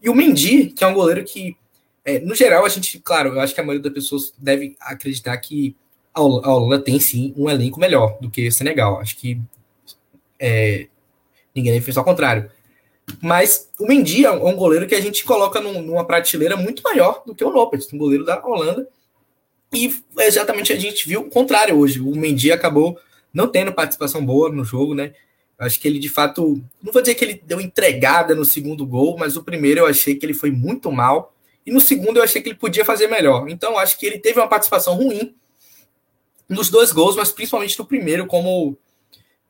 E 0.00 0.08
o 0.08 0.14
Mendy, 0.14 0.66
que 0.66 0.82
é 0.82 0.86
um 0.86 0.94
goleiro 0.94 1.24
que, 1.24 1.56
é, 2.04 2.18
no 2.18 2.34
geral, 2.34 2.64
a 2.64 2.68
gente, 2.68 2.98
claro, 2.98 3.30
eu 3.30 3.40
acho 3.40 3.54
que 3.54 3.60
a 3.60 3.64
maioria 3.64 3.82
das 3.82 3.92
pessoas 3.92 4.32
deve 4.38 4.76
acreditar 4.80 5.36
que 5.38 5.76
a 6.14 6.20
Holanda 6.20 6.82
tem 6.82 7.00
sim 7.00 7.32
um 7.36 7.48
elenco 7.48 7.80
melhor 7.80 8.18
do 8.20 8.30
que 8.30 8.46
o 8.46 8.52
Senegal. 8.52 9.00
Acho 9.00 9.16
que 9.16 9.40
é, 10.42 10.88
ninguém 11.54 11.80
fez 11.80 11.96
ao 11.96 12.04
contrário. 12.04 12.50
Mas 13.20 13.68
o 13.78 13.86
Mendy 13.86 14.24
é 14.24 14.30
um 14.30 14.56
goleiro 14.56 14.88
que 14.88 14.94
a 14.94 15.00
gente 15.00 15.24
coloca 15.24 15.60
num, 15.60 15.80
numa 15.80 16.04
prateleira 16.04 16.56
muito 16.56 16.82
maior 16.82 17.22
do 17.24 17.34
que 17.34 17.44
o 17.44 17.48
Lopes, 17.48 17.92
um 17.92 17.98
goleiro 17.98 18.24
da 18.24 18.44
Holanda. 18.44 18.88
E 19.72 19.94
exatamente 20.18 20.72
a 20.72 20.78
gente 20.78 21.08
viu 21.08 21.20
o 21.20 21.30
contrário 21.30 21.78
hoje. 21.78 22.00
O 22.00 22.14
Mendy 22.16 22.50
acabou 22.50 22.98
não 23.32 23.46
tendo 23.46 23.72
participação 23.72 24.24
boa 24.24 24.50
no 24.50 24.64
jogo, 24.64 24.94
né? 24.94 25.14
Acho 25.58 25.80
que 25.80 25.86
ele 25.86 25.98
de 25.98 26.08
fato, 26.08 26.60
não 26.82 26.92
vou 26.92 27.00
dizer 27.00 27.14
que 27.14 27.24
ele 27.24 27.40
deu 27.44 27.60
entregada 27.60 28.34
no 28.34 28.44
segundo 28.44 28.84
gol, 28.84 29.16
mas 29.16 29.36
o 29.36 29.44
primeiro 29.44 29.80
eu 29.80 29.86
achei 29.86 30.16
que 30.16 30.26
ele 30.26 30.34
foi 30.34 30.50
muito 30.50 30.90
mal. 30.90 31.32
E 31.64 31.70
no 31.70 31.80
segundo 31.80 32.16
eu 32.16 32.22
achei 32.22 32.42
que 32.42 32.48
ele 32.48 32.58
podia 32.58 32.84
fazer 32.84 33.06
melhor. 33.06 33.48
Então 33.48 33.78
acho 33.78 33.96
que 33.96 34.06
ele 34.06 34.18
teve 34.18 34.40
uma 34.40 34.48
participação 34.48 34.96
ruim 34.96 35.34
nos 36.48 36.68
dois 36.68 36.90
gols, 36.90 37.14
mas 37.14 37.30
principalmente 37.30 37.78
no 37.78 37.86
primeiro, 37.86 38.26
como 38.26 38.76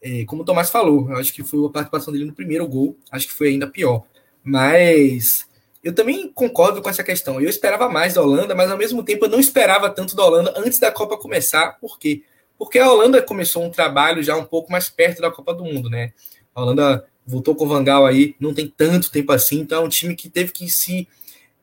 é, 0.03 0.25
como 0.25 0.43
o 0.43 0.45
Tomás 0.45 0.69
falou, 0.69 1.09
eu 1.09 1.17
acho 1.17 1.33
que 1.33 1.45
foi 1.45 1.65
a 1.65 1.69
participação 1.69 2.12
dele 2.12 2.25
no 2.25 2.33
primeiro 2.33 2.67
gol, 2.67 2.97
acho 3.11 3.29
que 3.29 3.33
foi 3.33 3.49
ainda 3.49 3.69
pior. 3.69 4.03
Mas 4.43 5.47
eu 5.83 5.95
também 5.95 6.29
concordo 6.29 6.83
com 6.83 6.91
essa 6.91 7.05
questão. 7.05 7.41
Eu 7.41 7.49
esperava 7.49 7.88
mais 7.88 8.15
da 8.15 8.23
Holanda, 8.23 8.55
mas 8.55 8.71
ao 8.71 8.77
mesmo 8.77 9.05
tempo 9.05 9.25
eu 9.25 9.29
não 9.31 9.38
esperava 9.38 9.88
tanto 9.88 10.17
da 10.17 10.25
Holanda 10.25 10.55
antes 10.57 10.81
da 10.81 10.91
Copa 10.91 11.17
começar. 11.17 11.79
Por 11.81 11.99
quê? 12.01 12.22
Porque 12.59 12.81
a 12.81 12.91
Holanda 12.91 13.22
começou 13.22 13.64
um 13.64 13.70
trabalho 13.70 14.22
já 14.22 14.37
um 14.37 14.45
pouco 14.45 14.72
mais 14.72 14.89
perto 14.89 15.22
da 15.22 15.31
Copa 15.31 15.55
do 15.55 15.64
Mundo, 15.64 15.89
né? 15.89 16.12
A 16.55 16.62
Holanda 16.62 17.05
voltou 17.24 17.55
com 17.55 17.64
o 17.64 17.68
Vangal 17.68 18.05
aí, 18.05 18.35
não 18.41 18.53
tem 18.53 18.66
tanto 18.66 19.11
tempo 19.11 19.33
assim, 19.33 19.61
então 19.61 19.83
é 19.83 19.87
um 19.87 19.89
time 19.89 20.16
que 20.16 20.29
teve 20.29 20.53
que 20.53 20.68
se 20.68 21.07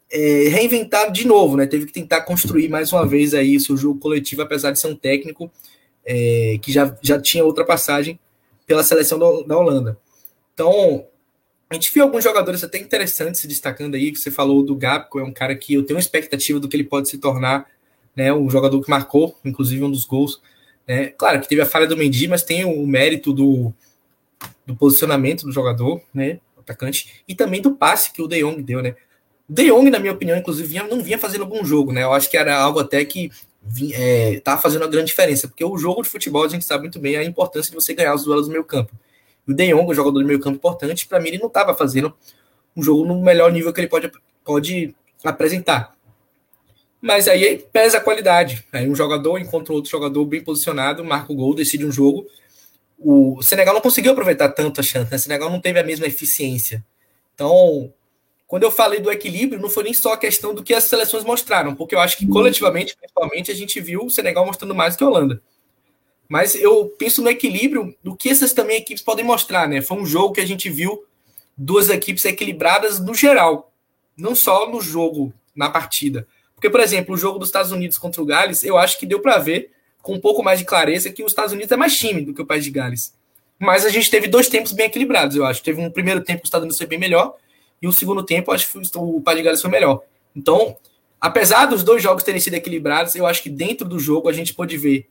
é, 0.09 0.47
reinventar 0.49 1.11
de 1.11 1.27
novo, 1.27 1.57
né? 1.57 1.67
Teve 1.67 1.85
que 1.85 1.91
tentar 1.91 2.21
construir 2.21 2.69
mais 2.69 2.91
uma 2.93 3.05
vez 3.05 3.33
aí 3.33 3.57
o 3.57 3.59
seu 3.59 3.75
jogo 3.75 3.99
coletivo, 3.99 4.41
apesar 4.41 4.71
de 4.71 4.79
ser 4.79 4.87
um 4.87 4.95
técnico 4.95 5.51
é, 6.05 6.57
que 6.61 6.71
já, 6.71 6.97
já 7.01 7.21
tinha 7.21 7.43
outra 7.43 7.65
passagem 7.65 8.19
pela 8.69 8.83
seleção 8.83 9.17
da 9.47 9.57
Holanda. 9.57 9.97
Então, 10.53 11.07
a 11.67 11.73
gente 11.73 11.91
viu 11.91 12.03
alguns 12.03 12.23
jogadores 12.23 12.63
até 12.63 12.77
interessantes 12.77 13.41
se 13.41 13.47
destacando 13.47 13.95
aí, 13.95 14.11
que 14.11 14.19
você 14.19 14.29
falou 14.29 14.61
do 14.61 14.75
Gapco, 14.75 15.19
é 15.19 15.23
um 15.23 15.33
cara 15.33 15.55
que 15.55 15.73
eu 15.73 15.83
tenho 15.83 15.99
expectativa 15.99 16.59
do 16.59 16.69
que 16.69 16.77
ele 16.77 16.83
pode 16.83 17.09
se 17.09 17.17
tornar, 17.17 17.65
né, 18.15 18.31
um 18.31 18.47
jogador 18.47 18.79
que 18.79 18.87
marcou, 18.87 19.35
inclusive 19.43 19.83
um 19.83 19.89
dos 19.89 20.05
gols, 20.05 20.39
né, 20.87 21.07
claro 21.07 21.41
que 21.41 21.49
teve 21.49 21.61
a 21.61 21.65
falha 21.65 21.87
do 21.87 21.97
Mendy, 21.97 22.27
mas 22.27 22.43
tem 22.43 22.63
o 22.63 22.85
mérito 22.85 23.33
do, 23.33 23.73
do 24.67 24.75
posicionamento 24.75 25.47
do 25.47 25.51
jogador, 25.51 25.99
né, 26.13 26.39
atacante, 26.59 27.23
e 27.27 27.33
também 27.33 27.63
do 27.63 27.73
passe 27.73 28.13
que 28.13 28.21
o 28.21 28.27
De 28.27 28.39
Jong 28.39 28.61
deu, 28.61 28.83
né, 28.83 28.95
De 29.49 29.65
Jong, 29.65 29.89
na 29.89 29.97
minha 29.97 30.13
opinião, 30.13 30.37
inclusive, 30.37 30.77
não 30.87 31.01
vinha 31.01 31.17
fazendo 31.17 31.43
bom 31.43 31.65
jogo, 31.65 31.91
né? 31.91 32.03
Eu 32.03 32.13
acho 32.13 32.29
que 32.29 32.37
era 32.37 32.55
algo 32.55 32.79
até 32.79 33.03
que 33.03 33.31
estava 33.67 34.57
é, 34.57 34.61
fazendo 34.61 34.81
uma 34.81 34.87
grande 34.87 35.07
diferença, 35.07 35.47
porque 35.47 35.63
o 35.63 35.77
jogo 35.77 36.01
de 36.01 36.09
futebol 36.09 36.43
a 36.43 36.47
gente 36.47 36.65
sabe 36.65 36.83
muito 36.83 36.99
bem 36.99 37.17
a 37.17 37.23
importância 37.23 37.69
de 37.69 37.75
você 37.75 37.93
ganhar 37.93 38.15
os 38.15 38.23
duelos 38.23 38.47
no 38.47 38.53
meio 38.53 38.63
campo. 38.63 38.93
O 39.47 39.53
De 39.53 39.67
Jong, 39.67 39.89
o 39.89 39.93
jogador 39.93 40.19
do 40.19 40.25
meio 40.25 40.39
campo 40.39 40.57
importante, 40.57 41.07
para 41.07 41.19
mim 41.19 41.29
ele 41.29 41.39
não 41.39 41.47
estava 41.47 41.75
fazendo 41.75 42.13
um 42.75 42.83
jogo 42.83 43.05
no 43.05 43.21
melhor 43.21 43.51
nível 43.51 43.73
que 43.73 43.81
ele 43.81 43.87
pode, 43.87 44.11
pode 44.43 44.95
apresentar. 45.23 45.95
Mas 47.01 47.27
aí 47.27 47.65
pesa 47.71 47.97
a 47.97 48.01
qualidade. 48.01 48.65
Aí 48.71 48.89
um 48.89 48.95
jogador 48.95 49.37
encontra 49.37 49.73
outro 49.73 49.89
jogador 49.89 50.25
bem 50.25 50.43
posicionado, 50.43 51.03
marca 51.03 51.31
o 51.31 51.35
gol, 51.35 51.55
decide 51.55 51.85
um 51.85 51.91
jogo. 51.91 52.27
O 52.97 53.41
Senegal 53.41 53.73
não 53.73 53.81
conseguiu 53.81 54.11
aproveitar 54.11 54.49
tanto 54.49 54.81
a 54.81 54.83
chance, 54.83 55.09
né? 55.09 55.15
O 55.15 55.19
Senegal 55.19 55.49
não 55.49 55.61
teve 55.61 55.79
a 55.79 55.83
mesma 55.83 56.05
eficiência. 56.05 56.85
Então, 57.33 57.93
quando 58.49 58.63
eu 58.63 58.71
falei 58.71 58.99
do 58.99 59.11
equilíbrio, 59.11 59.61
não 59.61 59.69
foi 59.69 59.83
nem 59.83 59.93
só 59.93 60.13
a 60.13 60.17
questão 60.17 60.55
do 60.55 60.63
que 60.63 60.73
as 60.73 60.85
seleções 60.85 61.23
mostraram, 61.23 61.75
porque 61.75 61.93
eu 61.93 61.99
acho 61.99 62.17
que 62.17 62.27
coletivamente, 62.27 62.97
principalmente, 62.97 63.51
a 63.51 63.53
gente 63.53 63.79
viu 63.79 64.03
o 64.03 64.09
Senegal 64.09 64.43
mostrando 64.43 64.73
mais 64.73 64.95
que 64.95 65.03
a 65.03 65.07
Holanda. 65.07 65.39
Mas 66.27 66.55
eu 66.55 66.87
penso 66.97 67.21
no 67.21 67.29
equilíbrio 67.29 67.95
do 68.03 68.15
que 68.15 68.27
essas 68.27 68.51
também 68.51 68.77
equipes 68.77 69.03
podem 69.03 69.23
mostrar, 69.23 69.69
né? 69.69 69.83
Foi 69.83 69.99
um 69.99 70.05
jogo 70.05 70.33
que 70.33 70.41
a 70.41 70.47
gente 70.47 70.67
viu 70.67 71.05
duas 71.55 71.91
equipes 71.91 72.25
equilibradas 72.25 72.99
no 72.99 73.13
geral, 73.13 73.71
não 74.17 74.33
só 74.33 74.67
no 74.67 74.81
jogo, 74.81 75.31
na 75.55 75.69
partida. 75.69 76.27
Porque, 76.55 76.71
por 76.71 76.79
exemplo, 76.79 77.13
o 77.13 77.17
jogo 77.17 77.37
dos 77.37 77.49
Estados 77.49 77.71
Unidos 77.71 77.99
contra 77.99 78.19
o 78.19 78.25
Gales, 78.25 78.63
eu 78.63 78.79
acho 78.79 78.97
que 78.97 79.05
deu 79.05 79.19
para 79.19 79.37
ver 79.37 79.69
com 80.01 80.15
um 80.15 80.19
pouco 80.19 80.41
mais 80.41 80.57
de 80.57 80.65
clareza 80.65 81.11
que 81.11 81.23
os 81.23 81.31
Estados 81.31 81.53
Unidos 81.53 81.71
é 81.71 81.77
mais 81.77 81.95
time 81.95 82.25
do 82.25 82.33
que 82.33 82.41
o 82.41 82.47
país 82.47 82.63
de 82.63 82.71
Gales. 82.71 83.13
Mas 83.59 83.85
a 83.85 83.89
gente 83.89 84.09
teve 84.09 84.27
dois 84.27 84.49
tempos 84.49 84.71
bem 84.71 84.87
equilibrados, 84.87 85.35
eu 85.35 85.45
acho. 85.45 85.61
Teve 85.61 85.79
um 85.79 85.91
primeiro 85.91 86.21
tempo 86.21 86.39
que 86.39 86.45
os 86.45 86.47
Estados 86.47 86.63
Unidos 86.63 86.79
foi 86.79 86.87
bem 86.87 86.97
melhor, 86.97 87.35
e 87.81 87.87
o 87.87 87.93
segundo 87.93 88.23
tempo, 88.23 88.51
acho 88.51 88.69
que 88.71 88.79
o 88.97 89.21
País 89.21 89.37
de 89.37 89.43
Gales 89.43 89.61
foi 89.61 89.69
melhor. 89.69 90.01
Então, 90.35 90.75
apesar 91.19 91.65
dos 91.65 91.83
dois 91.83 92.01
jogos 92.03 92.23
terem 92.23 92.41
sido 92.41 92.55
equilibrados, 92.55 93.15
eu 93.15 93.25
acho 93.25 93.41
que 93.41 93.49
dentro 93.49 93.87
do 93.87 93.99
jogo 93.99 94.29
a 94.29 94.33
gente 94.33 94.53
pode 94.53 94.77
ver 94.77 95.07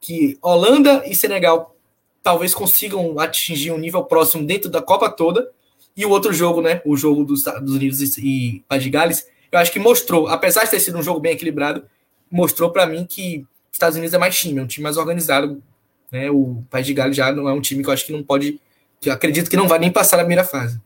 que 0.00 0.38
Holanda 0.42 1.02
e 1.06 1.14
Senegal 1.14 1.74
talvez 2.22 2.54
consigam 2.54 3.18
atingir 3.20 3.70
um 3.70 3.78
nível 3.78 4.02
próximo 4.04 4.44
dentro 4.44 4.68
da 4.68 4.82
Copa 4.82 5.08
toda. 5.08 5.50
E 5.96 6.04
o 6.04 6.10
outro 6.10 6.32
jogo, 6.32 6.60
né? 6.60 6.82
O 6.84 6.96
jogo 6.96 7.24
dos 7.24 7.38
Estados 7.38 7.72
Unidos 7.72 8.18
e 8.18 8.62
País 8.68 8.82
de 8.82 8.90
Gales, 8.90 9.26
eu 9.50 9.58
acho 9.58 9.72
que 9.72 9.78
mostrou, 9.78 10.28
apesar 10.28 10.64
de 10.64 10.70
ter 10.70 10.80
sido 10.80 10.98
um 10.98 11.02
jogo 11.02 11.20
bem 11.20 11.32
equilibrado, 11.32 11.84
mostrou 12.30 12.70
para 12.70 12.84
mim 12.84 13.06
que 13.08 13.46
os 13.70 13.76
Estados 13.76 13.96
Unidos 13.96 14.12
é 14.12 14.18
mais 14.18 14.36
time, 14.36 14.58
é 14.58 14.62
um 14.62 14.66
time 14.66 14.82
mais 14.82 14.96
organizado. 14.96 15.62
Né? 16.10 16.30
O 16.30 16.62
País 16.68 16.86
de 16.86 16.92
Gales 16.92 17.16
já 17.16 17.32
não 17.32 17.48
é 17.48 17.52
um 17.52 17.60
time 17.60 17.82
que 17.82 17.88
eu 17.88 17.94
acho 17.94 18.04
que 18.04 18.12
não 18.12 18.22
pode, 18.22 18.60
que 19.00 19.08
eu 19.08 19.12
acredito 19.12 19.48
que 19.48 19.56
não 19.56 19.68
vai 19.68 19.78
nem 19.78 19.90
passar 19.90 20.16
na 20.16 20.24
primeira 20.24 20.44
fase. 20.44 20.80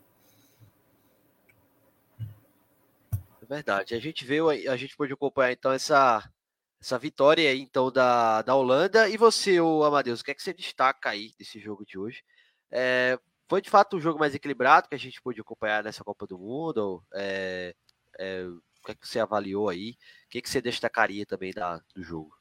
Verdade. 3.51 3.97
A 3.97 3.99
gente 3.99 4.25
veio, 4.25 4.49
a 4.49 4.77
gente 4.77 4.97
pôde 4.97 5.13
acompanhar 5.13 5.51
então 5.51 5.73
essa, 5.73 6.23
essa 6.81 6.97
vitória 6.97 7.51
aí, 7.51 7.61
então 7.61 7.91
da, 7.91 8.43
da 8.43 8.55
Holanda. 8.55 9.09
E 9.09 9.17
você, 9.17 9.61
o 9.61 9.83
Amadeus, 9.83 10.21
o 10.21 10.25
que 10.25 10.31
é 10.31 10.35
que 10.35 10.43
você 10.43 10.55
destaca 10.55 11.11
aí 11.11 11.33
desse 11.37 11.59
jogo 11.59 11.85
de 11.85 11.99
hoje? 11.99 12.23
É, 12.71 13.19
foi 13.49 13.61
de 13.61 13.69
fato 13.69 13.97
um 13.97 14.01
jogo 14.01 14.21
mais 14.21 14.37
equilibrado 14.37 14.89
que 14.89 14.95
a 14.95 14.99
gente 14.99 15.21
pôde 15.21 15.41
acompanhar 15.41 15.83
nessa 15.83 16.05
Copa 16.05 16.29
do 16.29 16.39
Mundo? 16.39 17.05
É, 17.13 17.75
é, 18.21 18.45
o 18.45 18.87
que 18.87 18.93
é 18.93 18.95
que 18.95 19.09
você 19.09 19.19
avaliou 19.19 19.69
aí? 19.69 19.97
O 20.27 20.29
que, 20.31 20.39
é 20.39 20.41
que 20.41 20.49
você 20.49 20.63
destacaria 20.63 21.27
também 21.27 21.53
da, 21.53 21.83
do 21.93 22.05
jogo? 22.05 22.33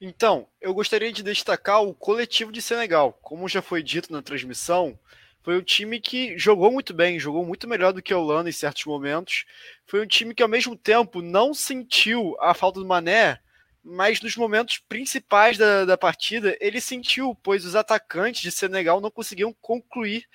Então, 0.00 0.48
eu 0.60 0.74
gostaria 0.74 1.12
de 1.12 1.22
destacar 1.22 1.80
o 1.80 1.94
coletivo 1.94 2.50
de 2.50 2.60
Senegal. 2.60 3.12
Como 3.22 3.48
já 3.48 3.62
foi 3.62 3.84
dito 3.84 4.12
na 4.12 4.20
transmissão, 4.20 4.98
foi 5.44 5.58
um 5.58 5.62
time 5.62 6.00
que 6.00 6.38
jogou 6.38 6.72
muito 6.72 6.94
bem, 6.94 7.20
jogou 7.20 7.44
muito 7.44 7.68
melhor 7.68 7.92
do 7.92 8.00
que 8.00 8.14
a 8.14 8.18
Holanda 8.18 8.48
em 8.48 8.52
certos 8.52 8.86
momentos. 8.86 9.44
Foi 9.86 10.02
um 10.02 10.06
time 10.06 10.34
que, 10.34 10.42
ao 10.42 10.48
mesmo 10.48 10.74
tempo, 10.74 11.20
não 11.20 11.52
sentiu 11.52 12.34
a 12.40 12.54
falta 12.54 12.80
do 12.80 12.86
Mané, 12.86 13.38
mas 13.82 14.22
nos 14.22 14.38
momentos 14.38 14.78
principais 14.88 15.58
da, 15.58 15.84
da 15.84 15.98
partida, 15.98 16.56
ele 16.62 16.80
sentiu, 16.80 17.34
pois 17.42 17.66
os 17.66 17.76
atacantes 17.76 18.40
de 18.40 18.50
Senegal 18.50 19.02
não 19.02 19.10
conseguiam 19.10 19.54
concluir 19.60 20.26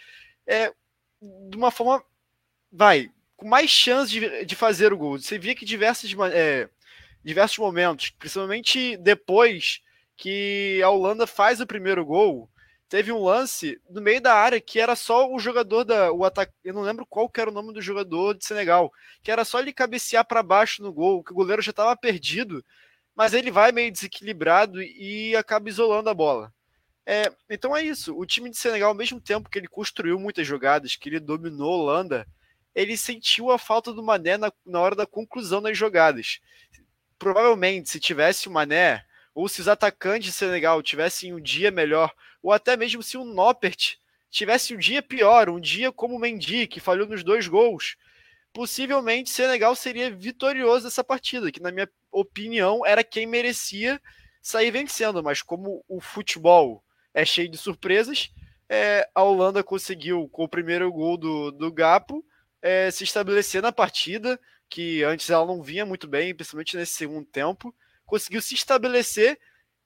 é, 0.45 0.71
de 1.19 1.57
uma 1.57 1.71
forma, 1.71 2.03
vai, 2.71 3.09
com 3.35 3.47
mais 3.47 3.71
chance 3.71 4.11
de, 4.11 4.45
de 4.45 4.55
fazer 4.55 4.93
o 4.93 4.97
gol. 4.97 5.17
Você 5.17 5.39
via 5.39 5.55
que 5.55 5.65
diversos, 5.65 6.13
é, 6.31 6.69
diversos 7.23 7.57
momentos, 7.57 8.11
principalmente 8.11 8.95
depois 8.97 9.81
que 10.15 10.79
a 10.83 10.89
Holanda 10.91 11.25
faz 11.25 11.59
o 11.59 11.65
primeiro 11.65 12.05
gol, 12.05 12.47
teve 12.89 13.11
um 13.11 13.23
lance 13.23 13.79
no 13.87 14.01
meio 14.01 14.19
da 14.19 14.33
área 14.33 14.59
que 14.59 14.79
era 14.79 14.95
só 14.95 15.31
o 15.31 15.39
jogador 15.39 15.83
da 15.83 16.11
o 16.11 16.25
ataque, 16.25 16.51
eu 16.63 16.73
não 16.73 16.81
lembro 16.81 17.05
qual 17.05 17.31
era 17.37 17.49
o 17.49 17.53
nome 17.53 17.71
do 17.71 17.81
jogador 17.81 18.35
de 18.35 18.43
Senegal, 18.43 18.91
que 19.21 19.31
era 19.31 19.45
só 19.45 19.59
ele 19.59 19.71
cabecear 19.71 20.25
para 20.25 20.41
baixo 20.41 20.81
no 20.81 20.91
gol, 20.91 21.23
que 21.23 21.31
o 21.31 21.35
goleiro 21.35 21.61
já 21.61 21.69
estava 21.69 21.95
perdido, 21.95 22.65
mas 23.15 23.33
ele 23.33 23.51
vai 23.51 23.71
meio 23.71 23.91
desequilibrado 23.91 24.81
e 24.81 25.35
acaba 25.35 25.69
isolando 25.69 26.09
a 26.09 26.13
bola. 26.13 26.51
É, 27.05 27.31
então 27.49 27.75
é 27.75 27.83
isso. 27.83 28.17
O 28.17 28.25
time 28.25 28.49
de 28.49 28.57
Senegal, 28.57 28.89
ao 28.89 28.95
mesmo 28.95 29.21
tempo 29.21 29.49
que 29.49 29.57
ele 29.57 29.67
construiu 29.67 30.19
muitas 30.19 30.45
jogadas, 30.45 30.95
que 30.95 31.09
ele 31.09 31.19
dominou 31.19 31.73
a 31.73 31.77
Holanda, 31.77 32.27
ele 32.73 32.97
sentiu 32.97 33.51
a 33.51 33.57
falta 33.57 33.93
do 33.93 34.03
Mané 34.03 34.37
na, 34.37 34.51
na 34.65 34.79
hora 34.79 34.95
da 34.95 35.05
conclusão 35.05 35.61
das 35.61 35.77
jogadas. 35.77 36.39
Provavelmente, 37.17 37.89
se 37.89 37.99
tivesse 37.99 38.47
o 38.47 38.51
Mané, 38.51 39.03
ou 39.33 39.47
se 39.47 39.61
os 39.61 39.67
atacantes 39.67 40.27
de 40.27 40.31
Senegal 40.31 40.81
tivessem 40.81 41.33
um 41.33 41.41
dia 41.41 41.71
melhor, 41.71 42.13
ou 42.41 42.51
até 42.51 42.77
mesmo 42.77 43.03
se 43.03 43.17
o 43.17 43.23
Noppert 43.23 43.97
tivesse 44.29 44.75
um 44.75 44.77
dia 44.77 45.01
pior, 45.01 45.49
um 45.49 45.59
dia 45.59 45.91
como 45.91 46.15
o 46.15 46.19
Mendy, 46.19 46.67
que 46.67 46.79
falhou 46.79 47.07
nos 47.07 47.23
dois 47.23 47.47
gols, 47.47 47.95
possivelmente 48.53 49.29
Senegal 49.29 49.75
seria 49.75 50.11
vitorioso 50.11 50.85
nessa 50.85 51.03
partida, 51.03 51.51
que 51.51 51.61
na 51.61 51.71
minha 51.71 51.89
opinião 52.11 52.85
era 52.85 53.03
quem 53.03 53.25
merecia 53.25 54.01
sair 54.41 54.71
vencendo, 54.71 55.23
mas 55.23 55.41
como 55.41 55.83
o 55.87 55.99
futebol 55.99 56.83
é 57.13 57.25
cheio 57.25 57.49
de 57.49 57.57
surpresas, 57.57 58.31
é, 58.67 59.09
a 59.15 59.23
Holanda 59.23 59.63
conseguiu, 59.63 60.29
com 60.29 60.43
o 60.43 60.49
primeiro 60.49 60.91
gol 60.91 61.17
do, 61.17 61.51
do 61.51 61.71
Gapo, 61.71 62.23
é, 62.61 62.91
se 62.91 63.03
estabelecer 63.03 63.61
na 63.61 63.71
partida, 63.71 64.39
que 64.69 65.03
antes 65.03 65.29
ela 65.29 65.45
não 65.45 65.63
vinha 65.63 65.85
muito 65.85 66.07
bem, 66.07 66.35
principalmente 66.35 66.77
nesse 66.77 66.93
segundo 66.93 67.25
tempo, 67.25 67.73
conseguiu 68.05 68.41
se 68.41 68.53
estabelecer 68.53 69.39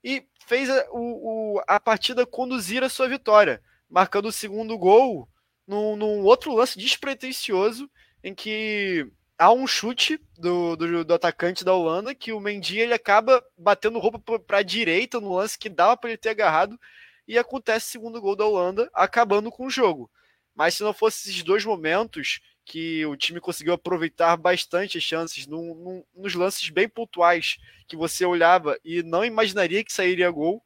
e 0.04 0.26
fez 0.46 0.70
a, 0.70 0.86
o, 0.92 1.62
a 1.68 1.80
partida 1.80 2.26
conduzir 2.26 2.84
a 2.84 2.90
sua 2.90 3.08
vitória, 3.08 3.62
marcando 3.90 4.28
o 4.28 4.32
segundo 4.32 4.78
gol 4.78 5.30
num, 5.68 5.96
num 5.96 6.24
outro 6.24 6.54
lance 6.54 6.78
despretensioso 6.78 7.90
em 8.24 8.34
que 8.36 9.10
há 9.38 9.52
um 9.52 9.66
chute 9.66 10.20
do, 10.38 10.76
do, 10.76 11.06
do, 11.06 11.14
atacante 11.14 11.64
da 11.64 11.74
Holanda 11.74 12.14
que 12.14 12.32
o 12.32 12.40
Mendy 12.40 12.80
ele 12.80 12.94
acaba 12.94 13.44
batendo 13.58 14.00
roupa 14.00 14.40
para 14.40 14.58
a 14.60 14.64
direita 14.64 15.20
no 15.20 15.36
lance 15.36 15.58
que 15.58 15.70
dava 15.70 15.98
para 15.98 16.10
ele 16.10 16.18
ter 16.18 16.30
agarrado 16.30 16.80
e 17.28 17.38
acontece 17.38 17.88
o 17.88 17.92
segundo 17.92 18.22
gol 18.22 18.36
da 18.36 18.46
Holanda 18.46 18.90
acabando 18.94 19.52
com 19.52 19.66
o 19.66 19.70
jogo. 19.70 20.10
Mas 20.54 20.76
se 20.76 20.84
não 20.84 20.94
fosse 20.94 21.30
esses 21.30 21.44
dois 21.44 21.66
momentos 21.66 22.42
que 22.66 23.06
o 23.06 23.16
time 23.16 23.40
conseguiu 23.40 23.74
aproveitar 23.74 24.38
bastante 24.38 24.98
as 24.98 25.04
chances 25.04 25.46
num, 25.48 25.76
num, 25.76 26.04
nos 26.16 26.34
lances 26.34 26.70
bem 26.70 26.88
pontuais 26.88 27.58
que 27.88 27.96
você 27.96 28.26
olhava 28.26 28.78
e 28.84 29.04
não 29.04 29.24
imaginaria 29.24 29.84
que 29.84 29.92
sairia 29.92 30.32
gol. 30.32 30.64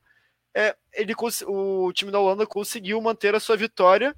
É, 0.53 0.75
ele, 0.93 1.13
o 1.45 1.91
time 1.93 2.11
da 2.11 2.19
Holanda 2.19 2.45
conseguiu 2.45 3.01
manter 3.01 3.35
a 3.35 3.39
sua 3.39 3.57
vitória, 3.57 4.15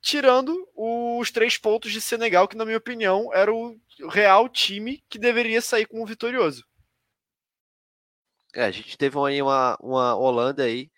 tirando 0.00 0.68
os 0.74 1.30
três 1.30 1.56
pontos 1.56 1.92
de 1.92 2.00
Senegal, 2.00 2.48
que, 2.48 2.56
na 2.56 2.64
minha 2.64 2.78
opinião, 2.78 3.32
era 3.34 3.52
o 3.52 3.78
real 4.08 4.48
time 4.48 5.02
que 5.08 5.18
deveria 5.18 5.60
sair 5.60 5.86
como 5.86 6.06
vitorioso. 6.06 6.64
É, 8.54 8.64
a 8.64 8.70
gente 8.70 8.98
teve 8.98 9.16
aí 9.18 9.40
uma, 9.40 9.76
uma 9.80 10.16
Holanda 10.16 10.64
aí 10.64 10.90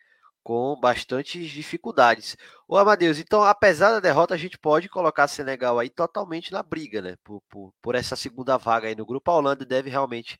com 0.42 0.78
bastantes 0.80 1.50
dificuldades. 1.50 2.36
O 2.68 2.76
Amadeus, 2.76 3.18
então, 3.18 3.42
apesar 3.42 3.90
da 3.92 4.00
derrota, 4.00 4.34
a 4.34 4.36
gente 4.36 4.58
pode 4.58 4.88
colocar 4.88 5.28
Senegal 5.28 5.78
aí 5.78 5.90
totalmente 5.90 6.52
na 6.52 6.62
briga, 6.62 7.00
né? 7.02 7.16
Por, 7.24 7.40
por, 7.48 7.72
por 7.80 7.94
essa 7.94 8.16
segunda 8.16 8.56
vaga 8.56 8.88
aí 8.88 8.94
no 8.94 9.06
grupo. 9.06 9.30
A 9.30 9.34
Holanda 9.34 9.64
deve 9.64 9.90
realmente, 9.90 10.38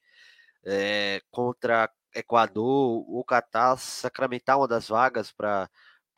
é, 0.65 1.21
contra 1.31 1.91
Equador 2.15 3.05
ou 3.09 3.25
Catar, 3.25 3.77
sacramentar 3.79 4.59
uma 4.59 4.69
das 4.69 4.89
vagas 4.89 5.33
para 5.33 5.69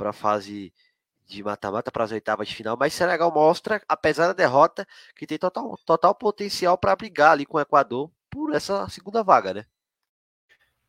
a 0.01 0.13
fase 0.13 0.73
de 1.27 1.43
mata-mata 1.43 1.91
para 1.91 2.05
as 2.05 2.13
oitavas 2.13 2.49
de 2.49 2.55
final, 2.55 2.77
mas 2.79 2.93
Senegal 2.93 3.33
mostra, 3.33 3.83
apesar 3.89 4.27
da 4.27 4.33
derrota, 4.35 4.87
que 5.17 5.27
tem 5.27 5.39
total, 5.39 5.77
total 5.85 6.15
potencial 6.15 6.77
para 6.77 6.95
brigar 6.97 7.33
ali 7.33 7.47
com 7.47 7.57
o 7.57 7.61
Equador 7.61 8.11
por 8.31 8.55
essa 8.55 8.89
segunda 8.91 9.23
vaga, 9.23 9.55
né? 9.55 9.67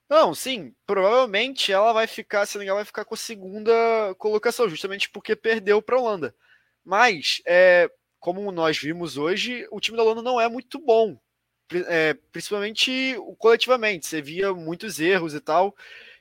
Não, 0.09 0.35
sim, 0.35 0.73
provavelmente 0.85 1.71
ela 1.71 1.91
vai 1.91 2.05
ficar, 2.05 2.45
Senegal 2.45 2.75
vai 2.75 2.85
ficar 2.85 3.05
com 3.05 3.15
a 3.15 3.17
segunda 3.17 3.73
colocação, 4.19 4.69
justamente 4.69 5.09
porque 5.09 5.35
perdeu 5.35 5.81
para 5.81 5.95
a 5.95 5.99
Holanda. 5.99 6.35
Mas, 6.83 7.41
é, 7.45 7.89
como 8.19 8.51
nós 8.51 8.77
vimos 8.77 9.17
hoje, 9.17 9.67
o 9.71 9.79
time 9.79 9.97
da 9.97 10.03
Holanda 10.03 10.21
não 10.21 10.39
é 10.39 10.47
muito 10.47 10.79
bom, 10.79 11.17
é, 11.87 12.13
principalmente 12.31 13.15
coletivamente. 13.39 14.05
Você 14.05 14.21
via 14.21 14.53
muitos 14.53 14.99
erros 14.99 15.33
e 15.33 15.39
tal. 15.39 15.75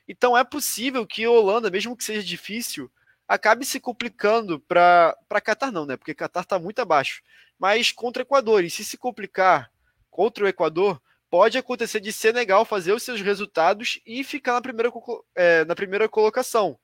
Então 0.07 0.35
é 0.37 0.43
possível 0.43 1.05
que 1.05 1.23
a 1.23 1.29
Holanda, 1.31 1.69
mesmo 1.69 1.95
que 1.95 2.03
seja 2.03 2.23
difícil, 2.23 2.91
acabe 3.27 3.65
se 3.65 3.79
complicando 3.79 4.59
para 4.59 5.15
Qatar, 5.43 5.71
não, 5.71 5.85
né? 5.85 5.97
Porque 5.97 6.13
Qatar 6.15 6.43
está 6.43 6.57
muito 6.59 6.79
abaixo. 6.79 7.21
Mas 7.57 7.91
contra 7.91 8.21
o 8.21 8.25
Equador, 8.25 8.63
e 8.63 8.69
se 8.69 8.83
se 8.83 8.97
complicar 8.97 9.71
contra 10.09 10.45
o 10.45 10.47
Equador, 10.47 11.01
pode 11.29 11.57
acontecer 11.57 11.99
de 11.99 12.13
Senegal 12.13 12.65
fazer 12.65 12.93
os 12.93 13.03
seus 13.03 13.21
resultados 13.21 13.99
e 14.05 14.23
ficar 14.23 14.53
na 14.53 14.61
primeira, 14.61 14.91
é, 15.35 15.65
na 15.65 15.75
primeira 15.75 16.07
colocação. 16.09 16.79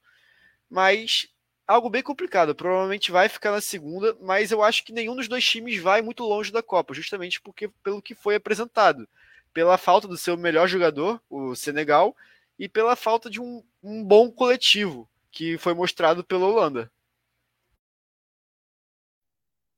Mas 0.70 1.28
algo 1.72 1.90
bem 1.90 2.04
complicado. 2.04 2.54
Provavelmente 2.54 3.12
vai 3.12 3.30
ficar 3.30 3.52
na 3.52 3.62
segunda, 3.62 4.16
mas 4.22 4.52
eu 4.52 4.62
acho 4.62 4.84
que 4.84 4.94
nenhum 4.94 5.16
dos 5.16 5.28
dois 5.28 5.44
times 5.44 5.78
vai 5.78 6.02
muito 6.02 6.24
longe 6.24 6.52
da 6.52 6.62
Copa, 6.62 6.94
justamente 6.94 7.42
porque 7.42 7.68
pelo 7.84 8.02
que 8.02 8.14
foi 8.16 8.36
apresentado. 8.36 9.08
Pela 9.54 9.78
falta 9.78 10.08
do 10.08 10.18
seu 10.18 10.38
melhor 10.38 10.68
jogador, 10.68 11.22
o 11.30 11.56
Senegal, 11.56 12.16
e 12.58 12.70
pela 12.70 12.96
falta 12.96 13.30
de 13.30 13.42
um, 13.42 13.64
um 13.84 14.04
bom 14.04 14.32
coletivo 14.32 15.10
que 15.32 15.58
foi 15.58 15.74
mostrado 15.74 16.24
pela 16.24 16.46
Holanda. 16.46 16.92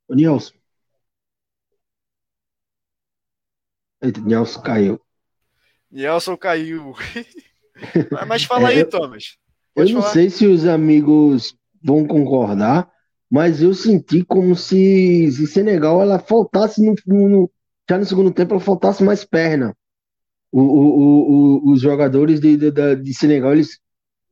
O 0.08 0.16
Nilson. 0.16 0.54
Eita, 0.54 0.64
Nelson 4.24 4.62
caiu. 4.62 5.02
Nelson 5.92 6.36
caiu. 6.38 6.94
Mas 8.28 8.44
fala 8.44 8.72
é, 8.72 8.78
aí, 8.78 8.86
Thomas. 8.86 9.38
Pode 9.74 9.92
eu 9.92 9.96
não 9.96 10.02
falar. 10.02 10.14
sei 10.14 10.30
se 10.30 10.46
os 10.46 10.66
amigos 10.66 11.56
vão 11.84 12.06
concordar, 12.06 12.90
mas 13.30 13.62
eu 13.62 13.74
senti 13.74 14.24
como 14.24 14.56
se, 14.56 15.32
se 15.32 15.48
Senegal 15.48 16.02
ela 16.02 16.20
faltasse 16.20 16.82
no, 16.86 16.96
no, 17.08 17.52
já 17.90 17.98
no 17.98 18.06
segundo 18.06 18.32
tempo 18.32 18.54
ela 18.54 18.62
faltasse 18.62 19.04
mais 19.04 19.26
perna. 19.26 19.76
O, 20.52 20.62
o, 20.62 21.70
o, 21.70 21.72
os 21.72 21.82
jogadores 21.82 22.40
de, 22.40 22.56
de, 22.56 22.96
de 22.96 23.14
Senegal, 23.14 23.54
eles, 23.54 23.80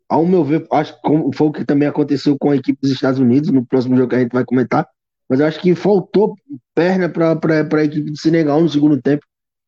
ao 0.07 0.25
meu 0.25 0.43
ver, 0.43 0.67
acho 0.71 0.93
que 1.01 1.35
foi 1.35 1.47
o 1.47 1.51
que 1.51 1.65
também 1.65 1.87
aconteceu 1.87 2.37
com 2.37 2.51
a 2.51 2.55
equipe 2.55 2.79
dos 2.79 2.91
Estados 2.91 3.19
Unidos, 3.19 3.49
no 3.49 3.65
próximo 3.65 3.97
jogo 3.97 4.09
que 4.09 4.15
a 4.15 4.19
gente 4.19 4.33
vai 4.33 4.45
comentar, 4.45 4.87
mas 5.27 5.39
eu 5.39 5.47
acho 5.47 5.59
que 5.59 5.73
faltou 5.73 6.35
perna 6.75 7.09
para 7.09 7.31
a 7.79 7.83
equipe 7.83 8.11
de 8.11 8.19
Senegal 8.19 8.61
no 8.61 8.69
segundo 8.69 9.01
tempo. 9.01 9.25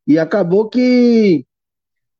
E 0.07 0.19
acabou 0.19 0.69
que 0.69 1.45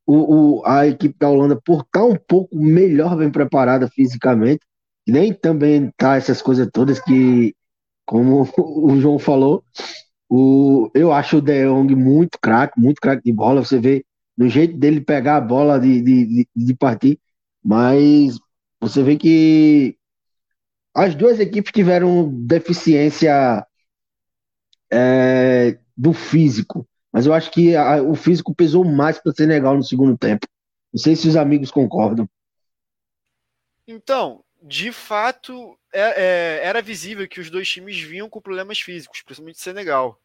o, 0.06 0.58
o, 0.60 0.66
a 0.66 0.86
equipe 0.86 1.16
da 1.18 1.28
Holanda, 1.28 1.60
por 1.60 1.80
estar 1.80 2.00
tá 2.00 2.04
um 2.04 2.16
pouco 2.16 2.56
melhor 2.56 3.16
bem 3.16 3.30
preparada 3.30 3.88
fisicamente, 3.88 4.60
nem 5.06 5.32
também 5.32 5.90
tá 5.96 6.16
essas 6.16 6.40
coisas 6.42 6.68
todas 6.72 7.00
que, 7.00 7.54
como 8.06 8.48
o 8.58 8.98
João 9.00 9.18
falou, 9.18 9.64
o, 10.28 10.90
eu 10.94 11.12
acho 11.12 11.38
o 11.38 11.42
De 11.42 11.66
Jong 11.66 11.94
muito 11.94 12.38
craque, 12.40 12.80
muito 12.80 13.00
craque 13.00 13.22
de 13.24 13.32
bola. 13.32 13.64
Você 13.64 13.78
vê 13.78 14.04
no 14.36 14.48
jeito 14.48 14.76
dele 14.76 15.00
pegar 15.00 15.36
a 15.36 15.40
bola 15.40 15.78
de, 15.78 16.00
de, 16.02 16.48
de, 16.54 16.74
partir, 16.74 17.20
mas 17.62 18.38
você 18.80 19.02
vê 19.02 19.16
que 19.16 19.96
as 20.94 21.14
duas 21.14 21.40
equipes 21.40 21.72
tiveram 21.72 22.30
deficiência 22.46 23.66
é, 24.90 25.78
do 25.96 26.12
físico, 26.12 26.86
mas 27.14 27.26
eu 27.26 27.32
acho 27.32 27.52
que 27.52 27.76
a, 27.76 28.02
o 28.02 28.16
físico 28.16 28.52
pesou 28.52 28.84
mais 28.84 29.20
para 29.20 29.30
o 29.30 29.34
Senegal 29.34 29.76
no 29.76 29.84
segundo 29.84 30.18
tempo. 30.18 30.48
Não 30.92 31.00
sei 31.00 31.14
se 31.14 31.28
os 31.28 31.36
amigos 31.36 31.70
concordam. 31.70 32.28
Então, 33.86 34.42
de 34.60 34.90
fato, 34.90 35.78
é, 35.92 36.00
é, 36.00 36.66
era 36.66 36.82
visível 36.82 37.28
que 37.28 37.38
os 37.38 37.50
dois 37.50 37.68
times 37.68 38.00
vinham 38.00 38.28
com 38.28 38.40
problemas 38.40 38.80
físicos, 38.80 39.22
principalmente 39.22 39.60
Senegal. 39.60 40.20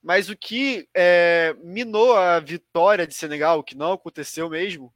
Mas 0.00 0.28
o 0.28 0.36
que 0.36 0.88
é, 0.94 1.56
minou 1.60 2.16
a 2.16 2.38
vitória 2.38 3.04
de 3.04 3.14
Senegal, 3.14 3.64
que 3.64 3.76
não 3.76 3.94
aconteceu 3.94 4.48
mesmo, 4.48 4.94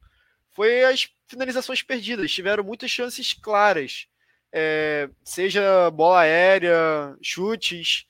foi 0.53 0.85
as 0.85 1.09
finalizações 1.27 1.81
perdidas. 1.81 2.31
Tiveram 2.31 2.63
muitas 2.63 2.89
chances 2.89 3.33
claras, 3.33 4.07
é, 4.53 5.09
seja 5.25 5.91
bola 5.91 6.21
aérea, 6.21 7.17
chutes. 7.21 8.07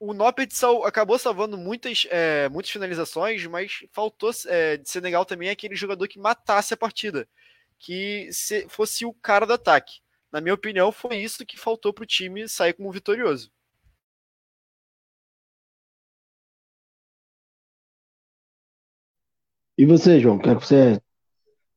O 0.00 0.14
Noppert 0.14 0.52
sal, 0.52 0.84
acabou 0.84 1.18
salvando 1.18 1.58
muitas, 1.58 2.06
é, 2.10 2.48
muitas 2.48 2.70
finalizações, 2.70 3.44
mas 3.46 3.84
faltou 3.92 4.30
é, 4.46 4.76
de 4.76 4.88
Senegal 4.88 5.24
também 5.24 5.50
aquele 5.50 5.74
jogador 5.74 6.06
que 6.06 6.18
matasse 6.18 6.72
a 6.72 6.76
partida 6.76 7.28
que 7.78 8.28
fosse 8.68 9.04
o 9.06 9.12
cara 9.12 9.46
do 9.46 9.52
ataque. 9.52 10.00
Na 10.32 10.40
minha 10.40 10.54
opinião, 10.54 10.92
foi 10.92 11.16
isso 11.16 11.46
que 11.46 11.58
faltou 11.58 11.92
para 11.92 12.02
o 12.02 12.06
time 12.06 12.48
sair 12.48 12.72
como 12.74 12.92
vitorioso. 12.92 13.50
E 19.76 19.86
você, 19.86 20.18
João, 20.20 20.40
é 20.40 20.54
que 20.56 20.66
você 20.66 21.00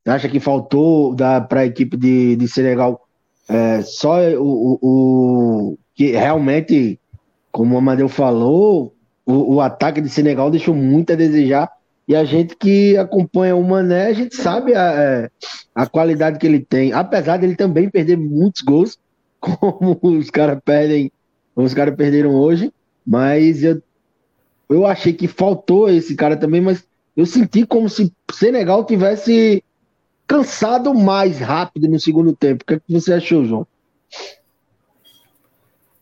acha 0.04 0.28
que 0.28 0.40
faltou 0.40 1.14
para 1.16 1.60
a 1.60 1.66
equipe 1.66 1.96
de, 1.96 2.36
de 2.36 2.48
Senegal? 2.48 3.08
É, 3.48 3.80
só 3.82 4.18
o, 4.36 4.42
o, 4.42 4.78
o, 5.72 5.78
que 5.94 6.10
realmente, 6.10 6.98
como 7.52 7.74
o 7.74 7.78
Amadeu 7.78 8.08
falou, 8.08 8.94
o, 9.24 9.54
o 9.54 9.60
ataque 9.60 10.00
de 10.00 10.08
Senegal 10.08 10.50
deixou 10.50 10.74
muito 10.74 11.12
a 11.12 11.16
desejar 11.16 11.70
e 12.06 12.16
a 12.16 12.24
gente 12.24 12.56
que 12.56 12.96
acompanha 12.96 13.54
o 13.54 13.62
Mané, 13.62 14.06
a 14.06 14.12
gente 14.12 14.34
sabe 14.34 14.74
a, 14.74 14.92
é, 14.92 15.30
a 15.74 15.86
qualidade 15.86 16.38
que 16.38 16.46
ele 16.46 16.60
tem. 16.60 16.92
Apesar 16.92 17.36
dele 17.36 17.54
também 17.54 17.88
perder 17.88 18.16
muitos 18.16 18.60
gols, 18.62 18.98
como 19.38 19.98
os 20.02 20.30
caras 20.30 20.58
perdem, 20.64 21.12
os 21.54 21.72
caras 21.72 21.94
perderam 21.94 22.34
hoje. 22.34 22.72
Mas 23.06 23.62
eu, 23.62 23.80
eu 24.68 24.86
achei 24.86 25.12
que 25.12 25.28
faltou 25.28 25.88
esse 25.88 26.14
cara 26.14 26.36
também, 26.36 26.60
mas 26.60 26.84
eu 27.16 27.26
senti 27.26 27.64
como 27.64 27.88
se 27.88 28.12
Senegal 28.32 28.84
tivesse 28.84 29.62
cansado 30.26 30.94
mais 30.94 31.38
rápido 31.38 31.88
no 31.88 32.00
segundo 32.00 32.34
tempo. 32.34 32.62
O 32.62 32.66
que, 32.66 32.74
é 32.74 32.80
que 32.80 32.92
você 32.92 33.12
achou, 33.12 33.44
João? 33.44 33.66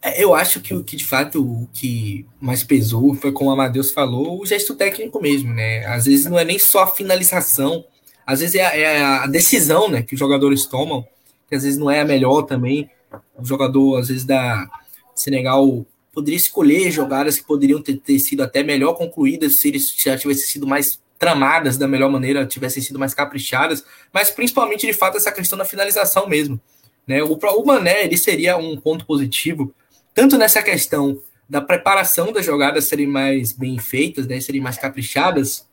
É, 0.02 0.22
eu 0.22 0.34
acho 0.34 0.60
que 0.60 0.74
o 0.74 0.82
que 0.82 0.96
de 0.96 1.04
fato 1.04 1.42
o 1.42 1.68
que 1.72 2.26
mais 2.40 2.64
pesou 2.64 3.14
foi, 3.14 3.32
como 3.32 3.50
o 3.50 3.52
Amadeus 3.52 3.92
falou, 3.92 4.40
o 4.40 4.46
gesto 4.46 4.74
técnico 4.74 5.20
mesmo, 5.20 5.52
né? 5.52 5.84
Às 5.86 6.06
vezes 6.06 6.26
não 6.26 6.38
é 6.38 6.44
nem 6.44 6.58
só 6.58 6.84
a 6.84 6.86
finalização, 6.86 7.84
às 8.26 8.40
vezes 8.40 8.54
é 8.54 8.64
a, 8.64 8.76
é 8.76 9.02
a 9.02 9.26
decisão 9.26 9.88
né, 9.88 10.02
que 10.02 10.14
os 10.14 10.20
jogadores 10.20 10.64
tomam, 10.64 11.06
que 11.48 11.54
às 11.54 11.64
vezes 11.64 11.78
não 11.78 11.90
é 11.90 12.00
a 12.00 12.04
melhor 12.04 12.42
também. 12.42 12.88
O 13.36 13.44
jogador, 13.44 13.98
às 13.98 14.08
vezes, 14.08 14.24
da 14.24 14.70
Senegal 15.16 15.84
poderia 16.12 16.36
escolher 16.36 16.90
jogadas 16.90 17.38
que 17.38 17.44
poderiam 17.46 17.82
ter, 17.82 17.96
ter 17.96 18.18
sido 18.20 18.42
até 18.42 18.62
melhor 18.62 18.94
concluídas 18.94 19.56
se 19.56 19.68
eles 19.68 19.94
já 19.98 20.16
tivessem 20.16 20.46
sido 20.46 20.66
mais 20.66 21.00
tramadas 21.18 21.76
da 21.76 21.88
melhor 21.88 22.10
maneira, 22.10 22.46
tivessem 22.46 22.82
sido 22.82 22.98
mais 22.98 23.12
caprichadas, 23.12 23.84
mas 24.12 24.30
principalmente 24.30 24.86
de 24.86 24.92
fato 24.92 25.16
essa 25.16 25.30
questão 25.30 25.58
da 25.58 25.64
finalização 25.64 26.28
mesmo. 26.28 26.60
Né? 27.06 27.22
O, 27.22 27.34
o 27.34 27.66
Mané 27.66 28.04
ele 28.04 28.16
seria 28.16 28.56
um 28.56 28.76
ponto 28.76 29.04
positivo 29.04 29.74
tanto 30.14 30.36
nessa 30.36 30.62
questão 30.62 31.20
da 31.48 31.60
preparação 31.60 32.32
das 32.32 32.46
jogadas 32.46 32.84
serem 32.84 33.06
mais 33.06 33.52
bem 33.52 33.78
feitas, 33.78 34.26
né, 34.26 34.40
serem 34.40 34.60
mais 34.60 34.78
caprichadas, 34.78 35.68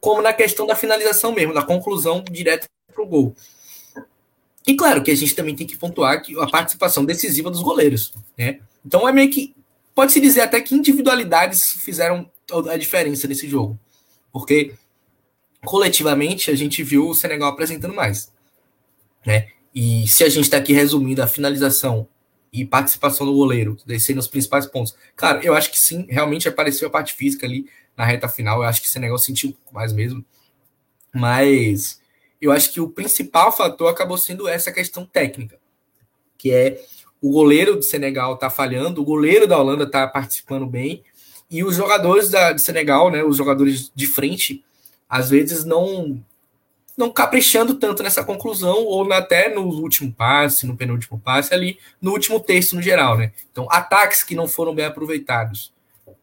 como 0.00 0.20
na 0.20 0.32
questão 0.32 0.66
da 0.66 0.74
finalização 0.74 1.32
mesmo, 1.32 1.54
da 1.54 1.62
conclusão 1.62 2.24
direta 2.30 2.66
para 2.92 3.02
o 3.02 3.06
gol. 3.06 3.36
E 4.66 4.74
claro 4.74 5.02
que 5.02 5.10
a 5.10 5.14
gente 5.14 5.34
também 5.34 5.54
tem 5.54 5.66
que 5.66 5.76
pontuar 5.76 6.22
que 6.22 6.38
a 6.40 6.46
participação 6.46 7.04
decisiva 7.04 7.50
dos 7.50 7.62
goleiros, 7.62 8.12
né? 8.36 8.60
Então 8.84 9.08
é 9.08 9.12
meio 9.12 9.30
que 9.30 9.54
pode-se 9.94 10.20
dizer 10.20 10.40
até 10.40 10.60
que 10.60 10.74
individualidades 10.74 11.70
fizeram 11.70 12.30
a 12.68 12.76
diferença 12.76 13.28
nesse 13.28 13.48
jogo, 13.48 13.78
porque 14.32 14.74
coletivamente 15.64 16.50
a 16.50 16.54
gente 16.56 16.82
viu 16.82 17.08
o 17.08 17.14
Senegal 17.14 17.50
apresentando 17.50 17.94
mais, 17.94 18.32
né? 19.24 19.48
E 19.72 20.08
se 20.08 20.24
a 20.24 20.28
gente 20.28 20.44
está 20.44 20.56
aqui 20.56 20.72
resumindo 20.72 21.22
a 21.22 21.28
finalização 21.28 22.08
e 22.52 22.64
participação 22.64 23.26
do 23.26 23.32
goleiro, 23.32 23.76
descendo 23.86 24.20
os 24.20 24.28
principais 24.28 24.66
pontos. 24.66 24.94
Cara, 25.14 25.44
eu 25.44 25.54
acho 25.54 25.70
que 25.70 25.78
sim, 25.78 26.06
realmente 26.08 26.48
apareceu 26.48 26.88
a 26.88 26.90
parte 26.90 27.12
física 27.12 27.46
ali 27.46 27.66
na 27.96 28.04
reta 28.04 28.28
final. 28.28 28.62
Eu 28.62 28.68
acho 28.68 28.80
que 28.80 28.88
o 28.88 28.90
Senegal 28.90 29.18
sentiu 29.18 29.50
um 29.50 29.52
pouco 29.52 29.74
mais 29.74 29.92
mesmo. 29.92 30.24
Mas 31.14 32.00
eu 32.40 32.50
acho 32.50 32.72
que 32.72 32.80
o 32.80 32.88
principal 32.88 33.52
fator 33.52 33.88
acabou 33.90 34.16
sendo 34.16 34.48
essa 34.48 34.72
questão 34.72 35.04
técnica, 35.04 35.58
que 36.38 36.50
é 36.50 36.82
o 37.20 37.30
goleiro 37.30 37.76
do 37.76 37.82
Senegal 37.82 38.36
tá 38.36 38.48
falhando, 38.48 39.02
o 39.02 39.04
goleiro 39.04 39.46
da 39.46 39.58
Holanda 39.58 39.88
tá 39.88 40.08
participando 40.08 40.66
bem, 40.66 41.04
e 41.50 41.62
os 41.62 41.76
jogadores 41.76 42.30
da, 42.30 42.52
do 42.52 42.60
Senegal, 42.60 43.10
né, 43.10 43.22
os 43.22 43.36
jogadores 43.36 43.92
de 43.94 44.06
frente, 44.06 44.64
às 45.08 45.28
vezes 45.28 45.64
não 45.64 46.24
não 47.00 47.10
caprichando 47.10 47.74
tanto 47.74 48.02
nessa 48.02 48.22
conclusão, 48.22 48.84
ou 48.84 49.10
até 49.12 49.52
no 49.52 49.62
último 49.62 50.12
passe, 50.12 50.66
no 50.66 50.76
penúltimo 50.76 51.18
passe, 51.18 51.52
ali 51.52 51.78
no 52.00 52.12
último 52.12 52.38
texto 52.38 52.76
no 52.76 52.82
geral, 52.82 53.16
né? 53.16 53.32
Então, 53.50 53.66
ataques 53.70 54.22
que 54.22 54.34
não 54.34 54.46
foram 54.46 54.74
bem 54.74 54.84
aproveitados, 54.84 55.72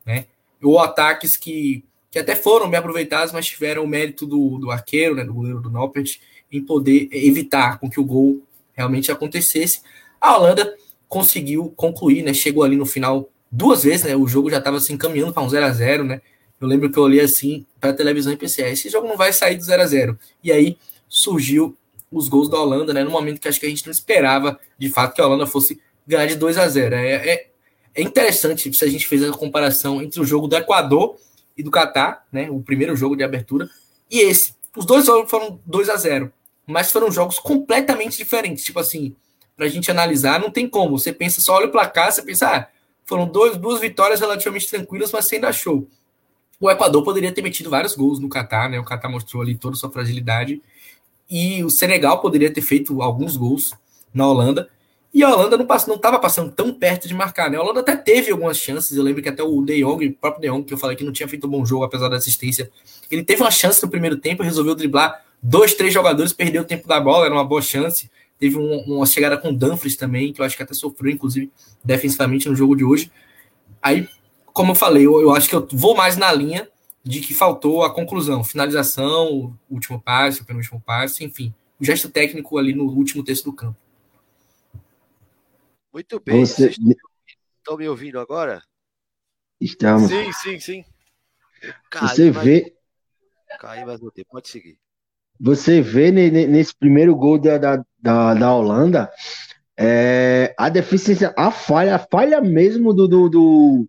né? 0.05 0.27
Ou 0.61 0.79
ataques 0.79 1.35
que, 1.35 1.83
que 2.11 2.19
até 2.19 2.35
foram 2.35 2.69
bem 2.69 2.79
aproveitados, 2.79 3.33
mas 3.33 3.47
tiveram 3.47 3.83
o 3.83 3.87
mérito 3.87 4.25
do, 4.25 4.59
do 4.59 4.71
arqueiro, 4.71 5.15
né, 5.15 5.23
do 5.23 5.33
goleiro 5.33 5.59
do 5.59 5.69
Noppert, 5.69 6.19
em 6.51 6.63
poder 6.63 7.09
evitar 7.11 7.79
com 7.79 7.89
que 7.89 7.99
o 7.99 8.05
gol 8.05 8.41
realmente 8.73 9.11
acontecesse. 9.11 9.81
A 10.21 10.37
Holanda 10.37 10.75
conseguiu 11.09 11.73
concluir, 11.75 12.21
né? 12.21 12.33
Chegou 12.33 12.63
ali 12.63 12.75
no 12.75 12.85
final 12.85 13.29
duas 13.51 13.83
vezes, 13.83 14.05
né? 14.05 14.15
O 14.15 14.27
jogo 14.27 14.49
já 14.49 14.59
estava 14.59 14.79
se 14.79 14.93
encaminhando 14.93 15.33
para 15.33 15.43
um 15.43 15.49
0 15.49 15.65
a 15.65 15.71
0 15.71 16.03
né? 16.03 16.21
Eu 16.59 16.67
lembro 16.67 16.91
que 16.91 16.97
eu 16.97 17.03
olhei 17.03 17.21
assim 17.21 17.65
para 17.79 17.91
a 17.91 17.93
televisão 17.93 18.33
e 18.33 18.37
pensei, 18.37 18.65
ah, 18.65 18.69
esse 18.69 18.89
jogo 18.89 19.07
não 19.07 19.15
vai 19.15 19.31
sair 19.31 19.55
do 19.55 19.63
0 19.63 19.81
a 19.81 19.85
0 19.85 20.19
E 20.43 20.51
aí 20.51 20.77
surgiu 21.07 21.77
os 22.11 22.27
gols 22.27 22.49
da 22.49 22.59
Holanda, 22.59 22.93
né? 22.93 23.03
No 23.03 23.11
momento 23.11 23.39
que 23.39 23.47
acho 23.47 23.59
que 23.59 23.65
a 23.65 23.69
gente 23.69 23.85
não 23.85 23.91
esperava, 23.91 24.59
de 24.77 24.89
fato, 24.89 25.13
que 25.13 25.21
a 25.21 25.27
Holanda 25.27 25.45
fosse 25.45 25.79
ganhar 26.05 26.25
de 26.25 26.35
2 26.35 26.57
a 26.57 26.67
0 26.67 26.95
é, 26.95 27.11
é, 27.13 27.47
é 27.93 28.01
interessante 28.01 28.73
se 28.73 28.85
a 28.85 28.89
gente 28.89 29.07
fez 29.07 29.23
a 29.23 29.31
comparação 29.31 30.01
entre 30.01 30.19
o 30.19 30.25
jogo 30.25 30.47
do 30.47 30.55
Equador 30.55 31.17
e 31.57 31.61
do 31.61 31.69
Catar, 31.69 32.25
né? 32.31 32.49
O 32.49 32.61
primeiro 32.61 32.95
jogo 32.95 33.15
de 33.15 33.23
abertura, 33.23 33.69
e 34.09 34.19
esse. 34.19 34.55
Os 34.75 34.85
dois 34.85 35.05
foram 35.27 35.59
2 35.65 35.89
a 35.89 35.95
0 35.95 36.31
mas 36.67 36.91
foram 36.91 37.09
jogos 37.09 37.39
completamente 37.39 38.17
diferentes. 38.17 38.65
Tipo 38.65 38.79
assim, 38.79 39.15
pra 39.55 39.69
gente 39.69 39.89
analisar, 39.89 40.39
não 40.39 40.51
tem 40.51 40.67
como. 40.67 40.99
Você 40.99 41.13
pensa, 41.13 41.39
só 41.39 41.55
olha 41.55 41.67
o 41.67 41.71
placar, 41.71 42.11
você 42.11 42.21
pensa, 42.21 42.47
ah, 42.49 42.67
foram 43.05 43.25
dois, 43.25 43.55
duas 43.55 43.79
vitórias 43.79 44.19
relativamente 44.19 44.69
tranquilas, 44.69 45.11
mas 45.13 45.25
você 45.25 45.35
ainda 45.35 45.47
achou. 45.47 45.87
O 46.59 46.69
Equador 46.69 47.03
poderia 47.03 47.31
ter 47.31 47.41
metido 47.41 47.69
vários 47.69 47.95
gols 47.95 48.19
no 48.19 48.29
Catar, 48.29 48.69
né? 48.69 48.79
O 48.79 48.83
Catar 48.83 49.09
mostrou 49.09 49.43
ali 49.43 49.55
toda 49.55 49.75
a 49.75 49.77
sua 49.77 49.91
fragilidade. 49.91 50.61
E 51.29 51.63
o 51.63 51.69
Senegal 51.69 52.19
poderia 52.19 52.51
ter 52.51 52.61
feito 52.61 53.01
alguns 53.01 53.37
gols 53.37 53.73
na 54.13 54.27
Holanda. 54.27 54.69
E 55.13 55.23
a 55.23 55.29
Holanda 55.29 55.57
não 55.57 55.95
estava 55.95 56.19
passando 56.19 56.51
tão 56.51 56.73
perto 56.73 57.07
de 57.07 57.13
marcar, 57.13 57.49
né? 57.49 57.57
A 57.57 57.61
Holanda 57.61 57.79
até 57.81 57.95
teve 57.95 58.31
algumas 58.31 58.57
chances. 58.57 58.95
Eu 58.95 59.03
lembro 59.03 59.21
que 59.21 59.29
até 59.29 59.43
o 59.43 59.61
De 59.61 59.81
Jong, 59.81 60.07
o 60.07 60.13
próprio 60.13 60.41
De 60.41 60.47
Jong, 60.47 60.63
que 60.63 60.73
eu 60.73 60.77
falei 60.77 60.95
que 60.95 61.03
não 61.03 61.11
tinha 61.11 61.27
feito 61.27 61.47
um 61.47 61.49
bom 61.49 61.65
jogo, 61.65 61.83
apesar 61.83 62.09
da 62.09 62.17
assistência, 62.17 62.69
ele 63.09 63.23
teve 63.23 63.41
uma 63.41 63.51
chance 63.51 63.81
no 63.83 63.89
primeiro 63.89 64.17
tempo, 64.17 64.43
resolveu 64.43 64.75
driblar 64.75 65.23
dois, 65.41 65.73
três 65.73 65.93
jogadores, 65.93 66.33
perdeu 66.33 66.61
o 66.63 66.65
tempo 66.65 66.87
da 66.87 66.99
bola, 66.99 67.25
era 67.25 67.33
uma 67.33 67.45
boa 67.45 67.61
chance. 67.61 68.09
Teve 68.39 68.57
um, 68.57 68.79
uma 68.81 69.05
chegada 69.05 69.37
com 69.37 69.49
o 69.49 69.53
Dumfries 69.53 69.95
também, 69.95 70.31
que 70.31 70.41
eu 70.41 70.45
acho 70.45 70.55
que 70.55 70.63
até 70.63 70.73
sofreu, 70.73 71.11
inclusive, 71.11 71.51
defensivamente 71.83 72.47
no 72.47 72.55
jogo 72.55 72.75
de 72.75 72.83
hoje. 72.83 73.11
Aí, 73.81 74.07
como 74.57 74.71
eu 74.71 74.75
falei, 74.75 75.05
eu, 75.05 75.21
eu 75.21 75.35
acho 75.35 75.47
que 75.47 75.55
eu 75.55 75.67
vou 75.71 75.95
mais 75.95 76.17
na 76.17 76.33
linha 76.33 76.67
de 77.03 77.21
que 77.21 77.31
faltou 77.31 77.83
a 77.83 77.93
conclusão, 77.93 78.43
finalização, 78.43 79.55
último 79.69 80.01
passe, 80.01 80.41
o 80.41 80.45
penúltimo 80.45 80.81
passe, 80.81 81.23
enfim, 81.23 81.53
o 81.79 81.85
gesto 81.85 82.09
técnico 82.09 82.57
ali 82.57 82.73
no 82.73 82.85
último 82.85 83.23
terço 83.23 83.43
do 83.43 83.53
campo. 83.53 83.77
Muito 85.93 86.19
bem. 86.19 86.43
Você... 86.43 86.69
estão 86.69 87.77
me 87.77 87.87
ouvindo 87.87 88.19
agora? 88.19 88.63
Estamos. 89.61 90.09
Sim, 90.09 90.31
sim, 90.33 90.59
sim. 90.59 90.85
Você 92.01 92.31
mas... 92.31 92.43
vê. 92.43 92.75
Cai, 93.59 93.85
mas 93.85 94.01
não 94.01 94.09
tem. 94.09 94.25
Pode 94.25 94.49
seguir. 94.49 94.79
Você 95.39 95.81
vê 95.81 96.11
nesse 96.11 96.75
primeiro 96.75 97.15
gol 97.15 97.37
da, 97.37 97.59
da, 97.59 97.85
da, 97.99 98.33
da 98.33 98.55
Holanda 98.55 99.11
é, 99.77 100.55
a 100.57 100.67
deficiência, 100.67 101.31
a 101.37 101.51
falha, 101.51 101.95
a 101.95 101.99
falha 101.99 102.41
mesmo 102.41 102.91
do, 102.91 103.07
do, 103.07 103.29
do, 103.29 103.87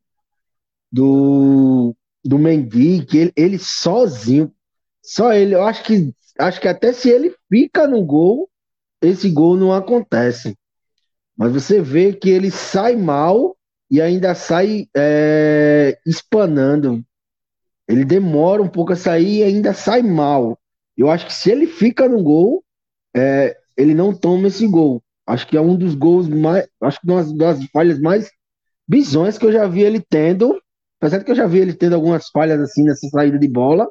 do, 0.90 1.94
do 2.24 2.38
Mendy, 2.38 3.04
que 3.04 3.18
ele, 3.18 3.32
ele 3.36 3.58
sozinho, 3.58 4.52
só 5.02 5.32
ele, 5.32 5.54
eu 5.54 5.62
acho 5.62 5.82
que, 5.84 6.12
acho 6.38 6.60
que 6.60 6.68
até 6.68 6.92
se 6.92 7.08
ele 7.08 7.34
fica 7.48 7.86
no 7.86 8.04
gol, 8.04 8.48
esse 9.00 9.30
gol 9.30 9.56
não 9.56 9.72
acontece. 9.72 10.56
Mas 11.36 11.52
você 11.52 11.80
vê 11.80 12.12
que 12.12 12.28
ele 12.28 12.50
sai 12.50 12.96
mal 12.96 13.56
e 13.90 14.02
ainda 14.02 14.34
sai 14.34 14.88
é, 14.96 15.98
espanando. 16.04 17.04
Ele 17.88 18.04
demora 18.04 18.60
um 18.60 18.68
pouco 18.68 18.92
a 18.92 18.96
sair 18.96 19.38
e 19.38 19.42
ainda 19.44 19.72
sai 19.72 20.02
mal. 20.02 20.58
Eu 20.96 21.08
acho 21.08 21.26
que 21.26 21.32
se 21.32 21.50
ele 21.50 21.66
fica 21.66 22.08
no 22.08 22.22
gol, 22.22 22.64
é, 23.16 23.56
ele 23.76 23.94
não 23.94 24.12
toma 24.12 24.48
esse 24.48 24.66
gol. 24.66 25.02
Acho 25.26 25.46
que 25.46 25.56
é 25.56 25.60
um 25.60 25.76
dos 25.76 25.94
gols 25.94 26.28
mais. 26.28 26.68
Acho 26.80 27.00
que 27.00 27.10
uma 27.10 27.22
das 27.34 27.64
falhas 27.66 28.00
mais 28.00 28.30
bizonhas 28.86 29.38
que 29.38 29.46
eu 29.46 29.52
já 29.52 29.66
vi 29.66 29.82
ele 29.82 30.00
tendo. 30.00 30.60
Apesar 30.98 31.18
de 31.18 31.24
que 31.24 31.30
eu 31.30 31.36
já 31.36 31.46
vi 31.46 31.58
ele 31.58 31.72
tendo 31.74 31.94
algumas 31.94 32.28
falhas 32.28 32.60
assim 32.60 32.84
nessa 32.84 33.08
saída 33.08 33.38
de 33.38 33.48
bola, 33.48 33.88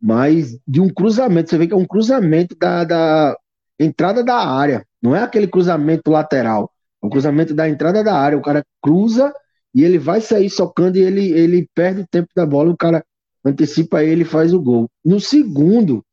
mas 0.00 0.58
de 0.66 0.80
um 0.80 0.88
cruzamento. 0.88 1.50
Você 1.50 1.58
vê 1.58 1.66
que 1.66 1.72
é 1.72 1.76
um 1.76 1.86
cruzamento 1.86 2.56
da, 2.56 2.84
da 2.84 3.36
entrada 3.78 4.22
da 4.22 4.36
área. 4.36 4.86
Não 5.02 5.14
é 5.14 5.22
aquele 5.22 5.48
cruzamento 5.48 6.10
lateral. 6.10 6.70
É 7.02 7.06
um 7.06 7.10
cruzamento 7.10 7.54
da 7.54 7.68
entrada 7.68 8.02
da 8.04 8.14
área. 8.14 8.38
O 8.38 8.42
cara 8.42 8.64
cruza 8.82 9.32
e 9.74 9.84
ele 9.84 9.98
vai 9.98 10.20
sair 10.20 10.48
socando 10.48 10.98
e 10.98 11.02
ele, 11.02 11.32
ele 11.32 11.68
perde 11.74 12.02
o 12.02 12.06
tempo 12.06 12.28
da 12.34 12.46
bola. 12.46 12.70
O 12.70 12.76
cara 12.76 13.04
antecipa 13.44 14.02
ele 14.02 14.22
e 14.22 14.26
faz 14.26 14.52
o 14.52 14.60
gol. 14.60 14.88
No 15.04 15.20
segundo, 15.20 16.04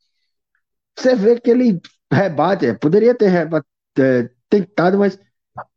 você 0.97 1.15
vê 1.15 1.39
que 1.39 1.49
ele 1.49 1.81
rebate, 2.11 2.73
poderia 2.75 3.15
ter 3.15 3.27
rebate, 3.27 3.65
é, 3.97 4.29
tentado, 4.49 4.97
mas 4.99 5.19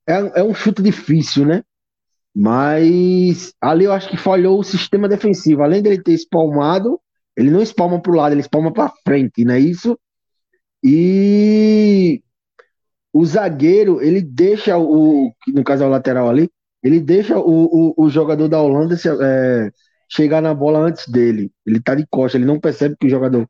é, 0.07 0.41
é, 0.41 0.43
um 0.43 0.55
chute 0.55 0.83
difícil, 0.83 1.47
né? 1.47 1.63
Mas 2.39 3.55
ali 3.62 3.87
eu 3.87 3.93
acho 3.93 4.11
que 4.11 4.16
falhou 4.18 4.61
o 4.61 4.62
sistema 4.62 5.09
defensivo. 5.09 5.62
Além 5.62 5.80
dele 5.80 6.03
ter 6.03 6.12
espalmado, 6.12 7.01
ele 7.34 7.51
não 7.51 7.62
espalma 7.62 7.99
para 7.99 8.12
o 8.12 8.14
lado, 8.14 8.32
ele 8.32 8.43
espalma 8.43 8.70
para 8.70 8.93
frente, 9.07 9.43
não 9.43 9.55
é 9.55 9.59
isso? 9.59 9.99
E 10.84 12.22
o 13.11 13.24
zagueiro, 13.24 14.03
ele 14.03 14.20
deixa 14.20 14.76
o, 14.76 15.32
no 15.49 15.64
caso 15.64 15.84
é 15.84 15.87
o 15.87 15.91
lateral 15.91 16.28
ali, 16.28 16.51
ele 16.82 17.01
deixa 17.01 17.39
o, 17.39 17.95
o, 17.97 18.05
o 18.05 18.11
jogador 18.11 18.49
da 18.49 18.61
Holanda 18.61 18.99
se, 18.99 19.09
é, 19.09 19.70
chegar 20.07 20.43
na 20.43 20.53
bola 20.53 20.80
antes 20.80 21.09
dele. 21.09 21.51
Ele 21.64 21.80
tá 21.80 21.95
de 21.95 22.07
costa, 22.07 22.37
ele 22.37 22.45
não 22.45 22.61
percebe 22.61 22.97
que 23.01 23.07
o 23.07 23.11
jogador 23.11 23.49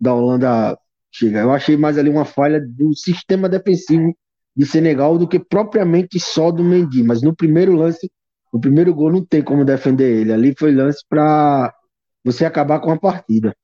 da 0.00 0.14
Holanda 0.14 0.78
chega. 1.10 1.40
Eu 1.40 1.50
achei 1.50 1.76
mais 1.76 1.98
ali 1.98 2.08
uma 2.08 2.24
falha 2.24 2.60
do 2.60 2.94
sistema 2.94 3.48
defensivo 3.48 4.16
de 4.56 4.64
Senegal 4.64 5.18
do 5.18 5.26
que 5.26 5.40
propriamente 5.40 6.20
só 6.20 6.52
do 6.52 6.62
Mendy. 6.62 7.02
Mas 7.02 7.20
no 7.20 7.34
primeiro 7.34 7.72
lance, 7.72 8.08
no 8.52 8.60
primeiro 8.60 8.94
gol, 8.94 9.12
não 9.12 9.24
tem 9.24 9.42
como 9.42 9.64
defender 9.64 10.20
ele. 10.20 10.32
Ali 10.32 10.54
foi 10.56 10.72
lance 10.72 11.04
para 11.08 11.74
você 12.24 12.44
acabar 12.44 12.80
com 12.80 12.90
a 12.90 12.98
partida. 12.98 13.56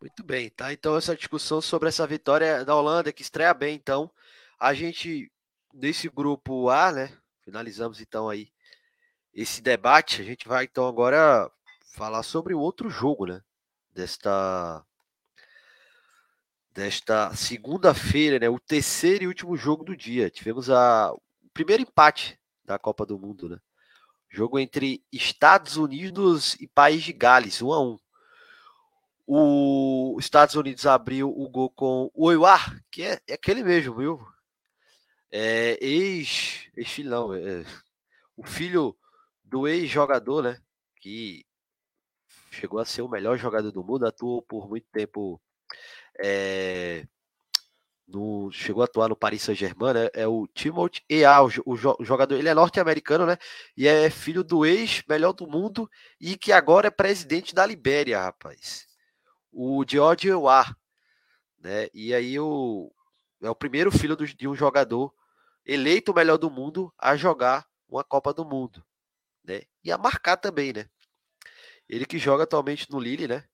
Muito 0.00 0.24
bem, 0.24 0.50
tá? 0.50 0.72
Então, 0.72 0.96
essa 0.96 1.16
discussão 1.16 1.60
sobre 1.60 1.88
essa 1.88 2.06
vitória 2.06 2.64
da 2.64 2.74
Holanda, 2.74 3.12
que 3.12 3.22
estreia 3.22 3.52
bem, 3.52 3.74
então, 3.74 4.10
a 4.58 4.72
gente, 4.72 5.30
desse 5.74 6.08
grupo 6.08 6.68
A, 6.68 6.92
né? 6.92 7.12
Finalizamos 7.44 8.00
então 8.00 8.28
aí 8.28 8.48
esse 9.34 9.60
debate. 9.60 10.22
A 10.22 10.24
gente 10.24 10.48
vai 10.48 10.64
então 10.64 10.86
agora 10.86 11.50
falar 11.94 12.22
sobre 12.22 12.54
o 12.54 12.60
outro 12.60 12.88
jogo, 12.90 13.26
né? 13.26 13.40
desta 13.96 14.84
desta 16.70 17.34
segunda-feira, 17.34 18.38
né, 18.38 18.50
o 18.50 18.60
terceiro 18.60 19.24
e 19.24 19.26
último 19.26 19.56
jogo 19.56 19.82
do 19.82 19.96
dia. 19.96 20.28
Tivemos 20.28 20.68
a, 20.68 21.10
o 21.10 21.20
primeiro 21.56 21.84
empate 21.84 22.38
da 22.62 22.78
Copa 22.78 23.06
do 23.06 23.18
Mundo, 23.18 23.48
né? 23.48 23.58
Jogo 24.28 24.58
entre 24.58 25.02
Estados 25.10 25.78
Unidos 25.78 26.54
e 26.60 26.66
País 26.66 27.02
de 27.02 27.14
Gales, 27.14 27.62
1 27.62 27.72
a 27.72 27.82
1. 27.82 27.98
O 29.26 30.16
Estados 30.20 30.54
Unidos 30.54 30.84
abriu 30.84 31.30
o 31.30 31.48
gol 31.48 31.70
com 31.70 32.10
o 32.12 32.26
Oiwar, 32.26 32.78
que 32.90 33.02
é, 33.02 33.18
é, 33.26 33.32
aquele 33.32 33.64
mesmo, 33.64 33.96
viu? 33.96 34.28
É, 35.30 35.82
ex, 35.82 36.68
ex 36.76 36.90
filho 36.90 37.08
não, 37.08 37.32
é, 37.32 37.64
o 38.36 38.44
filho 38.44 38.94
do 39.42 39.66
ex-jogador, 39.66 40.42
né? 40.42 40.60
Que 41.00 41.46
chegou 42.50 42.80
a 42.80 42.84
ser 42.84 43.00
o 43.00 43.08
melhor 43.08 43.38
jogador 43.38 43.72
do 43.72 43.82
mundo, 43.82 44.06
atuou 44.06 44.42
por 44.42 44.68
muito 44.68 44.86
tempo. 44.92 45.40
É, 46.22 47.06
no, 48.06 48.50
chegou 48.52 48.82
a 48.82 48.84
atuar 48.84 49.08
no 49.08 49.16
Paris 49.16 49.42
Saint-Germain, 49.42 49.94
né? 49.94 50.08
É 50.14 50.26
o 50.26 50.46
Timothy 50.48 51.02
Ea, 51.08 51.42
o, 51.42 51.48
o, 51.66 52.04
jogador, 52.04 52.36
ele 52.36 52.48
é 52.48 52.54
norte-americano, 52.54 53.26
né? 53.26 53.36
E 53.76 53.88
é 53.88 54.08
filho 54.10 54.44
do 54.44 54.64
ex-melhor 54.64 55.32
do 55.32 55.46
mundo 55.46 55.90
e 56.20 56.36
que 56.36 56.52
agora 56.52 56.88
é 56.88 56.90
presidente 56.90 57.54
da 57.54 57.66
Libéria, 57.66 58.22
rapaz. 58.22 58.86
O 59.52 59.84
George 59.86 60.28
Ewa, 60.28 60.64
né? 61.58 61.88
E 61.92 62.14
aí 62.14 62.38
o, 62.38 62.92
é 63.42 63.50
o 63.50 63.54
primeiro 63.54 63.90
filho 63.90 64.16
do, 64.16 64.26
de 64.26 64.46
um 64.46 64.54
jogador 64.54 65.12
eleito 65.64 66.12
o 66.12 66.14
melhor 66.14 66.36
do 66.38 66.50
mundo 66.50 66.92
a 66.96 67.16
jogar 67.16 67.66
uma 67.88 68.04
Copa 68.04 68.32
do 68.32 68.44
Mundo, 68.44 68.84
né? 69.44 69.62
E 69.82 69.90
a 69.90 69.98
marcar 69.98 70.36
também, 70.36 70.72
né? 70.72 70.88
Ele 71.88 72.06
que 72.06 72.18
joga 72.18 72.44
atualmente 72.44 72.90
no 72.90 73.00
Lille, 73.00 73.26
né? 73.26 73.44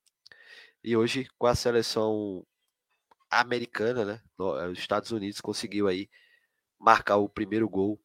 E 0.85 0.97
hoje 0.97 1.29
com 1.39 1.47
a 1.47 1.55
seleção 1.55 2.45
americana, 3.41 4.05
né? 4.05 4.21
Eh, 4.39 4.69
os 4.69 4.79
Estados 4.79 5.11
Unidos 5.11 5.41
conseguiu 5.41 5.89
aí 5.89 6.09
marcar 6.79 7.17
o 7.17 7.29
primeiro 7.29 7.69
gol, 7.69 7.99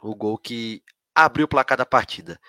o 0.00 0.14
gol 0.14 0.38
que 0.38 0.82
abriu 1.14 1.44
o 1.44 1.48
placar 1.48 1.76
da 1.76 1.84
partida. 1.84 2.40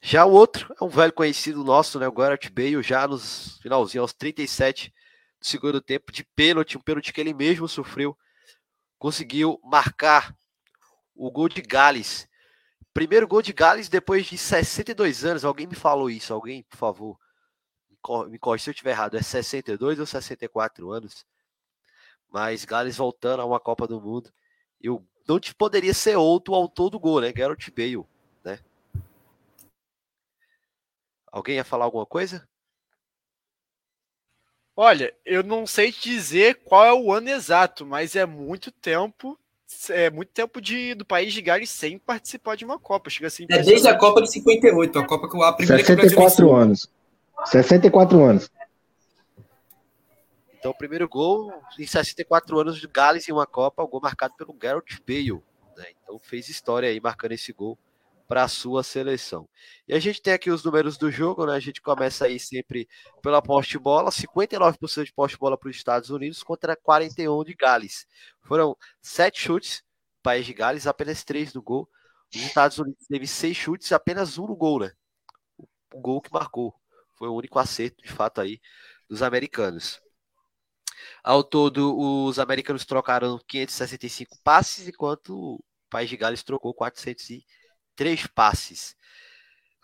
Já 0.00 0.24
o 0.24 0.32
outro 0.32 0.74
é 0.80 0.84
um 0.84 0.88
velho 0.88 1.12
conhecido 1.12 1.64
nosso, 1.64 1.98
né? 1.98 2.06
O 2.08 2.12
Gareth 2.12 2.50
Bale, 2.52 2.82
já 2.82 3.06
nos 3.06 3.58
finalzinho, 3.58 4.02
aos 4.02 4.12
37 4.12 4.92
do 5.40 5.46
segundo 5.46 5.80
tempo, 5.80 6.12
de 6.12 6.24
pênalti, 6.24 6.78
um 6.78 6.80
pênalti 6.80 7.12
que 7.12 7.20
ele 7.20 7.34
mesmo 7.34 7.68
sofreu, 7.68 8.16
conseguiu 8.98 9.60
marcar 9.64 10.36
o 11.14 11.30
gol 11.30 11.48
de 11.48 11.62
Gales. 11.62 12.28
Primeiro 12.94 13.26
gol 13.26 13.42
de 13.42 13.52
Gales 13.52 13.88
depois 13.88 14.26
de 14.26 14.36
62 14.36 15.24
anos. 15.24 15.44
Alguém 15.44 15.66
me 15.66 15.74
falou 15.74 16.10
isso? 16.10 16.32
Alguém, 16.34 16.62
por 16.64 16.76
favor, 16.76 17.18
me 18.28 18.38
corre 18.38 18.58
se 18.58 18.70
eu 18.70 18.72
estiver 18.72 18.90
errado. 18.90 19.16
É 19.16 19.22
62 19.22 19.98
ou 19.98 20.06
64 20.06 20.90
anos? 20.90 21.24
Mas 22.32 22.64
Gales 22.64 22.96
voltando 22.96 23.40
a 23.40 23.44
uma 23.44 23.60
Copa 23.60 23.86
do 23.86 24.00
Mundo. 24.00 24.30
Eu 24.80 25.04
não 25.28 25.38
te 25.38 25.54
poderia 25.54 25.92
ser 25.92 26.16
outro 26.16 26.54
autor 26.54 26.90
do 26.90 26.98
gol, 26.98 27.20
né? 27.20 27.30
Gareth 27.30 27.70
Bale, 27.76 28.04
né? 28.42 28.58
Alguém 31.30 31.56
ia 31.56 31.64
falar 31.64 31.84
alguma 31.84 32.06
coisa? 32.06 32.48
Olha, 34.74 35.14
eu 35.24 35.42
não 35.42 35.66
sei 35.66 35.92
te 35.92 36.08
dizer 36.08 36.60
qual 36.64 36.84
é 36.84 36.94
o 36.94 37.12
ano 37.12 37.28
exato, 37.28 37.84
mas 37.84 38.16
é 38.16 38.24
muito 38.24 38.72
tempo. 38.72 39.38
É 39.90 40.10
muito 40.10 40.30
tempo 40.30 40.60
de, 40.60 40.94
do 40.94 41.04
país 41.04 41.32
de 41.32 41.42
Gales 41.42 41.70
sem 41.70 41.98
participar 41.98 42.56
de 42.56 42.64
uma 42.64 42.78
Copa. 42.78 43.10
Chega 43.10 43.26
assim, 43.26 43.46
é 43.50 43.62
desde 43.62 43.88
a 43.88 43.96
Copa 43.96 44.22
de 44.22 44.30
58, 44.30 44.98
a 44.98 45.06
Copa 45.06 45.28
que 45.28 45.42
a 45.42 45.52
primeira 45.52 45.84
64 45.84 46.54
anos. 46.54 46.88
64 47.44 48.24
anos. 48.24 48.50
Então, 50.62 50.70
o 50.70 50.78
primeiro 50.78 51.08
gol 51.08 51.52
em 51.76 51.84
64 51.84 52.56
anos 52.56 52.78
de 52.78 52.86
Gales 52.86 53.28
em 53.28 53.32
uma 53.32 53.48
Copa, 53.48 53.82
o 53.82 53.88
gol 53.88 54.00
marcado 54.00 54.32
pelo 54.36 54.52
Gareth 54.52 55.00
Bale. 55.04 55.42
Né? 55.76 55.86
Então, 56.00 56.20
fez 56.20 56.48
história 56.48 56.88
aí 56.88 57.00
marcando 57.00 57.32
esse 57.32 57.52
gol 57.52 57.76
para 58.28 58.44
a 58.44 58.48
sua 58.48 58.84
seleção. 58.84 59.48
E 59.88 59.92
a 59.92 59.98
gente 59.98 60.22
tem 60.22 60.32
aqui 60.32 60.52
os 60.52 60.62
números 60.62 60.96
do 60.96 61.10
jogo, 61.10 61.46
né? 61.46 61.54
A 61.54 61.58
gente 61.58 61.82
começa 61.82 62.26
aí 62.26 62.38
sempre 62.38 62.88
pela 63.20 63.42
poste 63.42 63.76
bola, 63.76 64.12
59% 64.12 65.04
de 65.04 65.12
poste 65.12 65.36
bola 65.36 65.58
para 65.58 65.68
os 65.68 65.74
Estados 65.74 66.10
Unidos 66.10 66.44
contra 66.44 66.76
41 66.76 67.42
de 67.42 67.54
Gales. 67.54 68.06
Foram 68.42 68.76
sete 69.00 69.40
chutes, 69.40 69.82
país 70.22 70.46
de 70.46 70.54
Gales, 70.54 70.86
apenas 70.86 71.24
três 71.24 71.52
no 71.52 71.60
gol. 71.60 71.88
Os 72.32 72.40
Estados 72.40 72.78
Unidos 72.78 73.04
teve 73.08 73.26
seis 73.26 73.56
chutes, 73.56 73.90
apenas 73.90 74.38
um 74.38 74.46
no 74.46 74.54
gol, 74.54 74.78
né? 74.78 74.92
O 75.92 76.00
gol 76.00 76.22
que 76.22 76.32
marcou. 76.32 76.72
Foi 77.16 77.26
o 77.26 77.34
único 77.34 77.58
acerto, 77.58 78.00
de 78.00 78.12
fato, 78.12 78.40
aí 78.40 78.60
dos 79.10 79.22
americanos. 79.22 80.00
Ao 81.24 81.44
todo, 81.44 81.96
os 81.96 82.38
americanos 82.38 82.84
trocaram 82.84 83.38
565 83.46 84.38
passes, 84.42 84.88
enquanto 84.88 85.36
o 85.36 85.64
País 85.88 86.08
de 86.08 86.16
Gales 86.16 86.42
trocou 86.42 86.74
400 86.74 87.44
três 87.94 88.26
passes. 88.26 88.96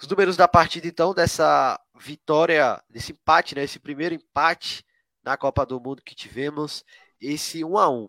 Os 0.01 0.09
números 0.09 0.37
da 0.37 0.49
partida, 0.49 0.87
então, 0.87 1.15
dessa 1.15 1.81
vitória, 1.97 2.83
desse 2.89 3.13
empate, 3.13 3.55
né? 3.55 3.65
Esse 3.65 3.79
primeiro 3.79 4.15
empate 4.15 4.85
na 5.23 5.37
Copa 5.37 5.67
do 5.67 5.81
Mundo 5.81 6.03
que 6.03 6.15
tivemos, 6.15 6.85
esse 7.21 7.65
1 7.65 7.79
a 7.79 7.89
1 7.91 8.09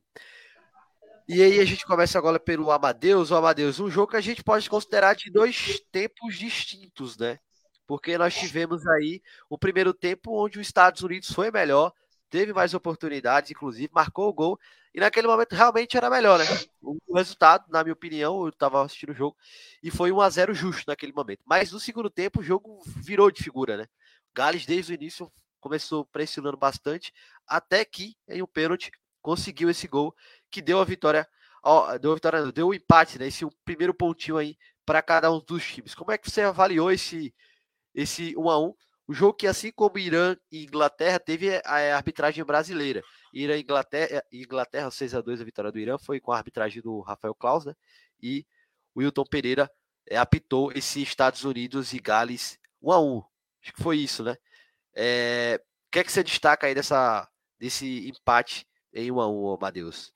E 1.27 1.41
aí 1.43 1.59
a 1.59 1.65
gente 1.65 1.86
começa 1.86 2.17
agora 2.17 2.39
pelo 2.39 2.71
Amadeus. 2.71 3.32
O 3.32 3.36
Amadeus, 3.36 3.80
um 3.80 3.89
jogo 3.89 4.11
que 4.11 4.17
a 4.17 4.21
gente 4.21 4.43
pode 4.43 4.69
considerar 4.69 5.15
de 5.15 5.32
dois 5.32 5.80
tempos 5.91 6.38
distintos, 6.38 7.17
né? 7.17 7.39
Porque 7.88 8.17
nós 8.17 8.36
tivemos 8.36 8.86
aí 8.88 9.21
o 9.49 9.57
primeiro 9.57 9.93
tempo 9.93 10.43
onde 10.43 10.59
os 10.59 10.67
Estados 10.67 11.01
Unidos 11.01 11.32
foi 11.32 11.51
melhor, 11.51 11.91
teve 12.30 12.53
mais 12.53 12.73
oportunidades, 12.73 13.51
inclusive 13.51 13.89
marcou 13.93 14.30
o 14.30 14.34
gol, 14.34 14.59
e 14.93 14.99
naquele 14.99 15.27
momento 15.27 15.53
realmente 15.53 15.97
era 15.97 16.09
melhor, 16.09 16.39
né? 16.39 16.45
O 16.82 17.15
resultado, 17.15 17.65
na 17.69 17.84
minha 17.84 17.93
opinião, 17.93 18.41
eu 18.43 18.49
estava 18.49 18.84
assistindo 18.84 19.11
o 19.11 19.15
jogo, 19.15 19.36
e 19.84 19.91
foi 19.91 20.11
1 20.11 20.21
a 20.21 20.30
0 20.30 20.53
justo 20.53 20.86
naquele 20.88 21.13
momento. 21.13 21.41
Mas 21.45 21.71
no 21.71 21.80
segundo 21.80 22.09
tempo 22.09 22.39
o 22.39 22.43
jogo 22.43 22.82
virou 22.97 23.30
de 23.32 23.43
figura, 23.43 23.77
né? 23.77 23.88
Gales 24.34 24.65
desde 24.65 24.93
o 24.93 24.95
início 24.95 25.32
começou 25.59 26.05
pressionando 26.05 26.57
bastante, 26.57 27.11
até 27.47 27.84
que 27.84 28.15
em 28.27 28.41
um 28.41 28.47
pênalti 28.47 28.91
conseguiu 29.21 29.69
esse 29.69 29.88
gol 29.88 30.15
que 30.49 30.61
deu 30.61 30.80
a 30.80 30.86
vitória, 30.86 31.27
deu 32.01 32.11
a 32.11 32.15
vitória, 32.15 32.51
deu 32.51 32.67
o 32.69 32.73
empate, 32.73 33.19
né? 33.19 33.27
Esse 33.27 33.45
primeiro 33.65 33.93
pontinho 33.93 34.38
aí 34.38 34.57
para 34.86 35.01
cada 35.01 35.32
um 35.32 35.39
dos 35.39 35.63
times. 35.65 35.93
Como 35.93 36.11
é 36.11 36.17
que 36.17 36.30
você 36.30 36.41
avaliou 36.41 36.91
esse 36.91 37.34
esse 37.93 38.36
1 38.38 38.49
a 38.49 38.59
1 38.59 38.73
o 39.10 39.14
jogo 39.14 39.34
que, 39.34 39.47
assim 39.47 39.72
como 39.72 39.97
Irã 39.97 40.38
e 40.51 40.66
Inglaterra, 40.66 41.20
teve 41.20 41.60
a 41.66 41.95
arbitragem 41.95 42.45
brasileira. 42.45 43.01
Irã 43.34 43.57
e 43.57 43.62
Inglaterra, 43.62 44.24
Inglaterra 44.32 44.91
6 44.91 45.16
a 45.16 45.22
2 45.22 45.41
a 45.41 45.43
vitória 45.43 45.72
do 45.72 45.80
Irã 45.80 45.97
foi 45.97 46.20
com 46.20 46.32
a 46.32 46.38
arbitragem 46.38 46.80
do 46.80 46.99
Rafael 46.99 47.34
Claus, 47.34 47.66
né? 47.66 47.74
E 48.22 48.45
o 48.93 48.99
Wilton 48.99 49.24
Pereira 49.24 49.68
é, 50.07 50.16
apitou 50.16 50.72
esse 50.74 51.01
Estados 51.01 51.43
Unidos 51.43 51.91
e 51.91 51.97
Gales 51.97 52.60
1 52.84 52.91
a 52.91 53.01
1 53.01 53.24
Acho 53.64 53.74
que 53.74 53.82
foi 53.82 53.97
isso, 53.97 54.24
né? 54.24 54.38
É, 54.95 55.60
o 55.88 55.91
que 55.91 55.97
é 55.97 56.03
que 56.03 56.12
você 56.12 56.24
destaca 56.24 56.68
aí 56.68 56.76
dessa, 56.76 57.28
desse 57.57 58.07
empate 58.07 58.68
em 58.93 59.10
1 59.10 59.20
a 59.22 59.28
1 59.28 59.57
Matheus? 59.60 60.14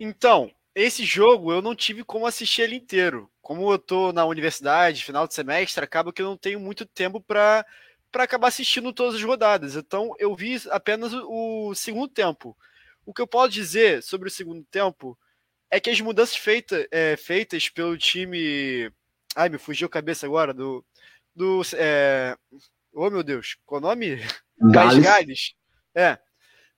Então, 0.00 0.50
esse 0.74 1.04
jogo 1.04 1.52
eu 1.52 1.62
não 1.62 1.76
tive 1.76 2.02
como 2.02 2.26
assistir 2.26 2.62
ele 2.62 2.74
inteiro. 2.74 3.30
Como 3.40 3.70
eu 3.70 3.78
tô 3.78 4.12
na 4.12 4.24
universidade, 4.24 5.04
final 5.04 5.28
de 5.28 5.34
semestre, 5.34 5.84
acaba 5.84 6.12
que 6.12 6.20
eu 6.20 6.26
não 6.26 6.36
tenho 6.36 6.58
muito 6.58 6.84
tempo 6.84 7.20
para 7.20 7.64
para 8.10 8.24
acabar 8.24 8.48
assistindo 8.48 8.92
todas 8.92 9.14
as 9.16 9.22
rodadas. 9.22 9.76
Então 9.76 10.14
eu 10.18 10.34
vi 10.34 10.60
apenas 10.70 11.12
o, 11.12 11.74
segundo 11.74 12.08
tempo. 12.08 12.56
O 13.04 13.12
que 13.12 13.22
eu 13.22 13.26
posso 13.26 13.50
dizer 13.50 14.02
sobre 14.02 14.28
o 14.28 14.32
segundo 14.32 14.64
tempo 14.64 15.18
é 15.70 15.78
que 15.78 15.90
as 15.90 16.00
mudanças 16.00 16.36
feita, 16.36 16.86
é, 16.90 17.16
feitas 17.16 17.68
pelo 17.68 17.96
time. 17.96 18.90
Ai, 19.34 19.48
me 19.48 19.58
fugiu 19.58 19.86
a 19.86 19.90
cabeça 19.90 20.26
agora 20.26 20.54
do. 20.54 20.84
do 21.34 21.62
é... 21.74 22.36
Oh 22.92 23.10
meu 23.10 23.22
Deus, 23.22 23.58
qual 23.66 23.80
o 23.80 23.82
nome? 23.82 24.18
Gales. 24.58 25.04
Gales. 25.04 25.54
É. 25.94 26.18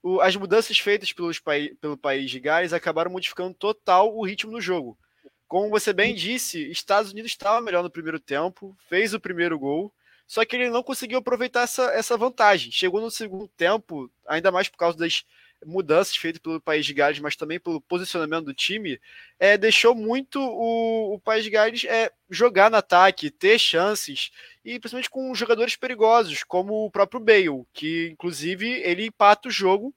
O, 0.03 0.21
as 0.21 0.37
mudanças 0.37 0.79
feitas 0.79 1.13
pelos, 1.13 1.41
pelo 1.81 1.97
país 1.97 2.31
de 2.31 2.41
Gales 2.41 2.73
acabaram 2.73 3.11
modificando 3.11 3.55
total 3.55 4.15
o 4.17 4.25
ritmo 4.25 4.53
do 4.53 4.61
jogo. 4.61 4.99
Como 5.47 5.71
você 5.71 5.93
bem 5.93 6.15
disse, 6.15 6.71
Estados 6.71 7.13
Unidos 7.13 7.31
estava 7.31 7.61
melhor 7.61 7.83
no 7.83 7.91
primeiro 7.91 8.21
tempo, 8.21 8.77
fez 8.89 9.15
o 9.15 9.21
primeiro 9.21 9.59
gol, 9.59 9.93
só 10.29 10.45
que 10.45 10.55
ele 10.55 10.69
não 10.69 10.83
conseguiu 10.83 11.19
aproveitar 11.19 11.63
essa, 11.63 11.85
essa 11.93 12.17
vantagem. 12.17 12.71
Chegou 12.71 13.01
no 13.01 13.11
segundo 13.11 13.49
tempo, 13.49 14.11
ainda 14.27 14.53
mais 14.53 14.69
por 14.69 14.77
causa 14.77 14.99
das 14.99 15.25
mudanças 15.65 16.15
feitas 16.15 16.41
pelo 16.41 16.61
País 16.61 16.85
de 16.85 16.93
Gales, 16.93 17.19
mas 17.19 17.35
também 17.35 17.59
pelo 17.59 17.81
posicionamento 17.81 18.45
do 18.45 18.55
time, 18.55 19.01
é, 19.41 19.57
deixou 19.57 19.95
muito 19.95 20.39
o, 20.39 21.15
o 21.15 21.19
País 21.19 21.45
de 21.45 21.51
Gales 21.51 21.85
é, 21.85 22.13
jogar 22.29 22.71
no 22.71 22.77
ataque, 22.77 23.31
ter 23.31 23.59
chances, 23.59 24.31
e 24.63 24.79
principalmente 24.79 25.11
com 25.11 25.35
jogadores 25.35 25.77
perigosos, 25.77 26.45
como 26.45 26.85
o 26.85 26.91
próprio 26.91 27.21
Bale, 27.21 27.65
que 27.73 28.11
inclusive 28.13 28.69
ele 28.83 29.07
empata 29.07 29.49
o 29.49 29.51
jogo 29.51 29.95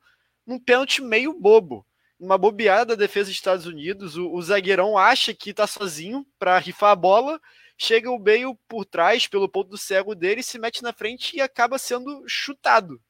num 0.48 0.58
pênalti 0.58 1.02
meio 1.02 1.34
bobo. 1.34 1.86
Uma 2.18 2.38
bobeada 2.38 2.96
da 2.96 3.06
defesa 3.06 3.26
dos 3.26 3.36
Estados 3.36 3.66
Unidos, 3.66 4.16
o, 4.16 4.32
o 4.32 4.42
zagueirão 4.42 4.98
acha 4.98 5.34
que 5.34 5.50
está 5.50 5.68
sozinho 5.68 6.26
para 6.40 6.58
rifar 6.58 6.92
a 6.92 6.96
bola 6.96 7.40
chega 7.82 8.12
o 8.12 8.20
Bale 8.20 8.56
por 8.68 8.86
trás, 8.86 9.26
pelo 9.26 9.50
ponto 9.50 9.72
do 9.72 9.78
cego 9.78 10.14
dele, 10.14 10.44
se 10.44 10.60
mete 10.60 10.84
na 10.84 10.94
frente 10.94 11.36
e 11.36 11.42
acaba 11.42 11.80
sendo 11.80 12.24
chutado. 12.28 13.02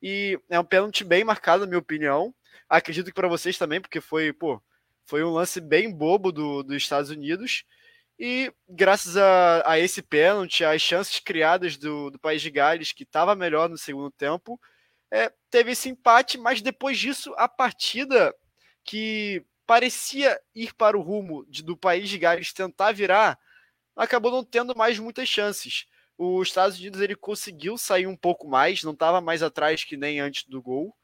E 0.00 0.38
é 0.48 0.60
um 0.60 0.64
pênalti 0.64 1.02
bem 1.02 1.24
marcado, 1.24 1.62
na 1.62 1.66
minha 1.66 1.80
opinião. 1.80 2.32
Acredito 2.68 3.06
que 3.06 3.14
para 3.14 3.26
vocês 3.26 3.58
também, 3.58 3.80
porque 3.80 4.00
foi, 4.00 4.32
pô, 4.32 4.62
foi 5.06 5.24
um 5.24 5.32
lance 5.32 5.60
bem 5.60 5.92
bobo 5.92 6.30
do, 6.30 6.62
dos 6.62 6.76
Estados 6.76 7.10
Unidos. 7.10 7.64
E 8.16 8.52
graças 8.68 9.16
a, 9.16 9.68
a 9.68 9.80
esse 9.80 10.00
pênalti, 10.00 10.64
as 10.64 10.80
chances 10.80 11.18
criadas 11.18 11.76
do, 11.76 12.08
do 12.08 12.18
País 12.18 12.40
de 12.40 12.50
Gales, 12.50 12.92
que 12.92 13.02
estava 13.02 13.34
melhor 13.34 13.68
no 13.68 13.76
segundo 13.76 14.12
tempo, 14.12 14.60
é, 15.10 15.32
teve 15.50 15.72
esse 15.72 15.88
empate, 15.88 16.38
mas 16.38 16.62
depois 16.62 16.96
disso, 16.96 17.34
a 17.36 17.48
partida 17.48 18.32
que 18.84 19.44
parecia 19.66 20.40
ir 20.54 20.72
para 20.74 20.96
o 20.96 21.02
rumo 21.02 21.44
de, 21.48 21.60
do 21.64 21.76
País 21.76 22.08
de 22.08 22.18
Gales 22.18 22.52
tentar 22.52 22.92
virar, 22.92 23.36
acabou 23.96 24.30
não 24.30 24.44
tendo 24.44 24.76
mais 24.76 24.98
muitas 24.98 25.28
chances. 25.28 25.86
Os 26.16 26.48
Estados 26.48 26.78
Unidos 26.78 27.00
ele 27.00 27.16
conseguiu 27.16 27.76
sair 27.76 28.06
um 28.06 28.16
pouco 28.16 28.48
mais, 28.48 28.82
não 28.82 28.92
estava 28.92 29.20
mais 29.20 29.42
atrás 29.42 29.84
que 29.84 29.96
nem 29.96 30.20
antes 30.20 30.44
do 30.44 30.62
gol, 30.62 30.94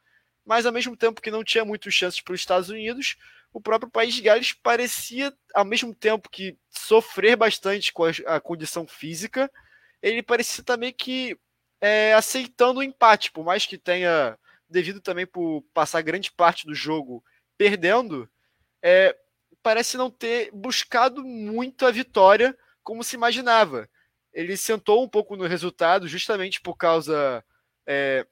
mas 0.45 0.65
ao 0.65 0.73
mesmo 0.73 0.97
tempo 0.97 1.21
que 1.21 1.31
não 1.31 1.45
tinha 1.45 1.65
muitas 1.65 1.93
chances 1.93 2.21
para 2.21 2.35
os 2.35 2.41
Estados 2.41 2.69
Unidos, 2.69 3.17
o 3.53 3.61
próprio 3.61 3.91
país 3.91 4.15
de 4.15 4.23
Gales 4.23 4.53
parecia, 4.53 5.33
ao 5.55 5.65
mesmo 5.65 5.95
tempo 5.95 6.29
que 6.31 6.57
sofrer 6.71 7.37
bastante 7.37 7.93
com 7.93 8.05
a, 8.05 8.11
a 8.27 8.41
condição 8.41 8.87
física, 8.87 9.51
ele 10.03 10.23
parecia 10.23 10.63
também 10.63 10.93
que 10.93 11.39
é, 11.81 12.15
aceitando 12.15 12.81
o 12.81 12.83
empate, 12.83 13.33
por 13.33 13.45
mais 13.45 13.67
que 13.67 13.79
tenha, 13.79 14.39
devido 14.69 15.01
também 15.01 15.27
por 15.27 15.63
passar 15.75 16.03
grande 16.03 16.31
parte 16.33 16.67
do 16.67 16.75
jogo 16.75 17.25
perdendo, 17.57 18.29
é, 18.83 19.17
parece 19.63 19.97
não 19.97 20.11
ter 20.11 20.51
buscado 20.53 21.25
muito 21.25 21.85
a 21.85 21.91
vitória 21.91 22.57
como 22.89 23.05
se 23.05 23.17
imaginava. 23.17 23.87
Ele 24.33 24.57
sentou 24.57 25.05
um 25.05 25.09
pouco 25.09 25.37
no 25.37 25.47
resultado 25.47 26.09
justamente 26.09 26.59
por 26.59 26.75
causa 26.75 27.45
é, 27.87 28.27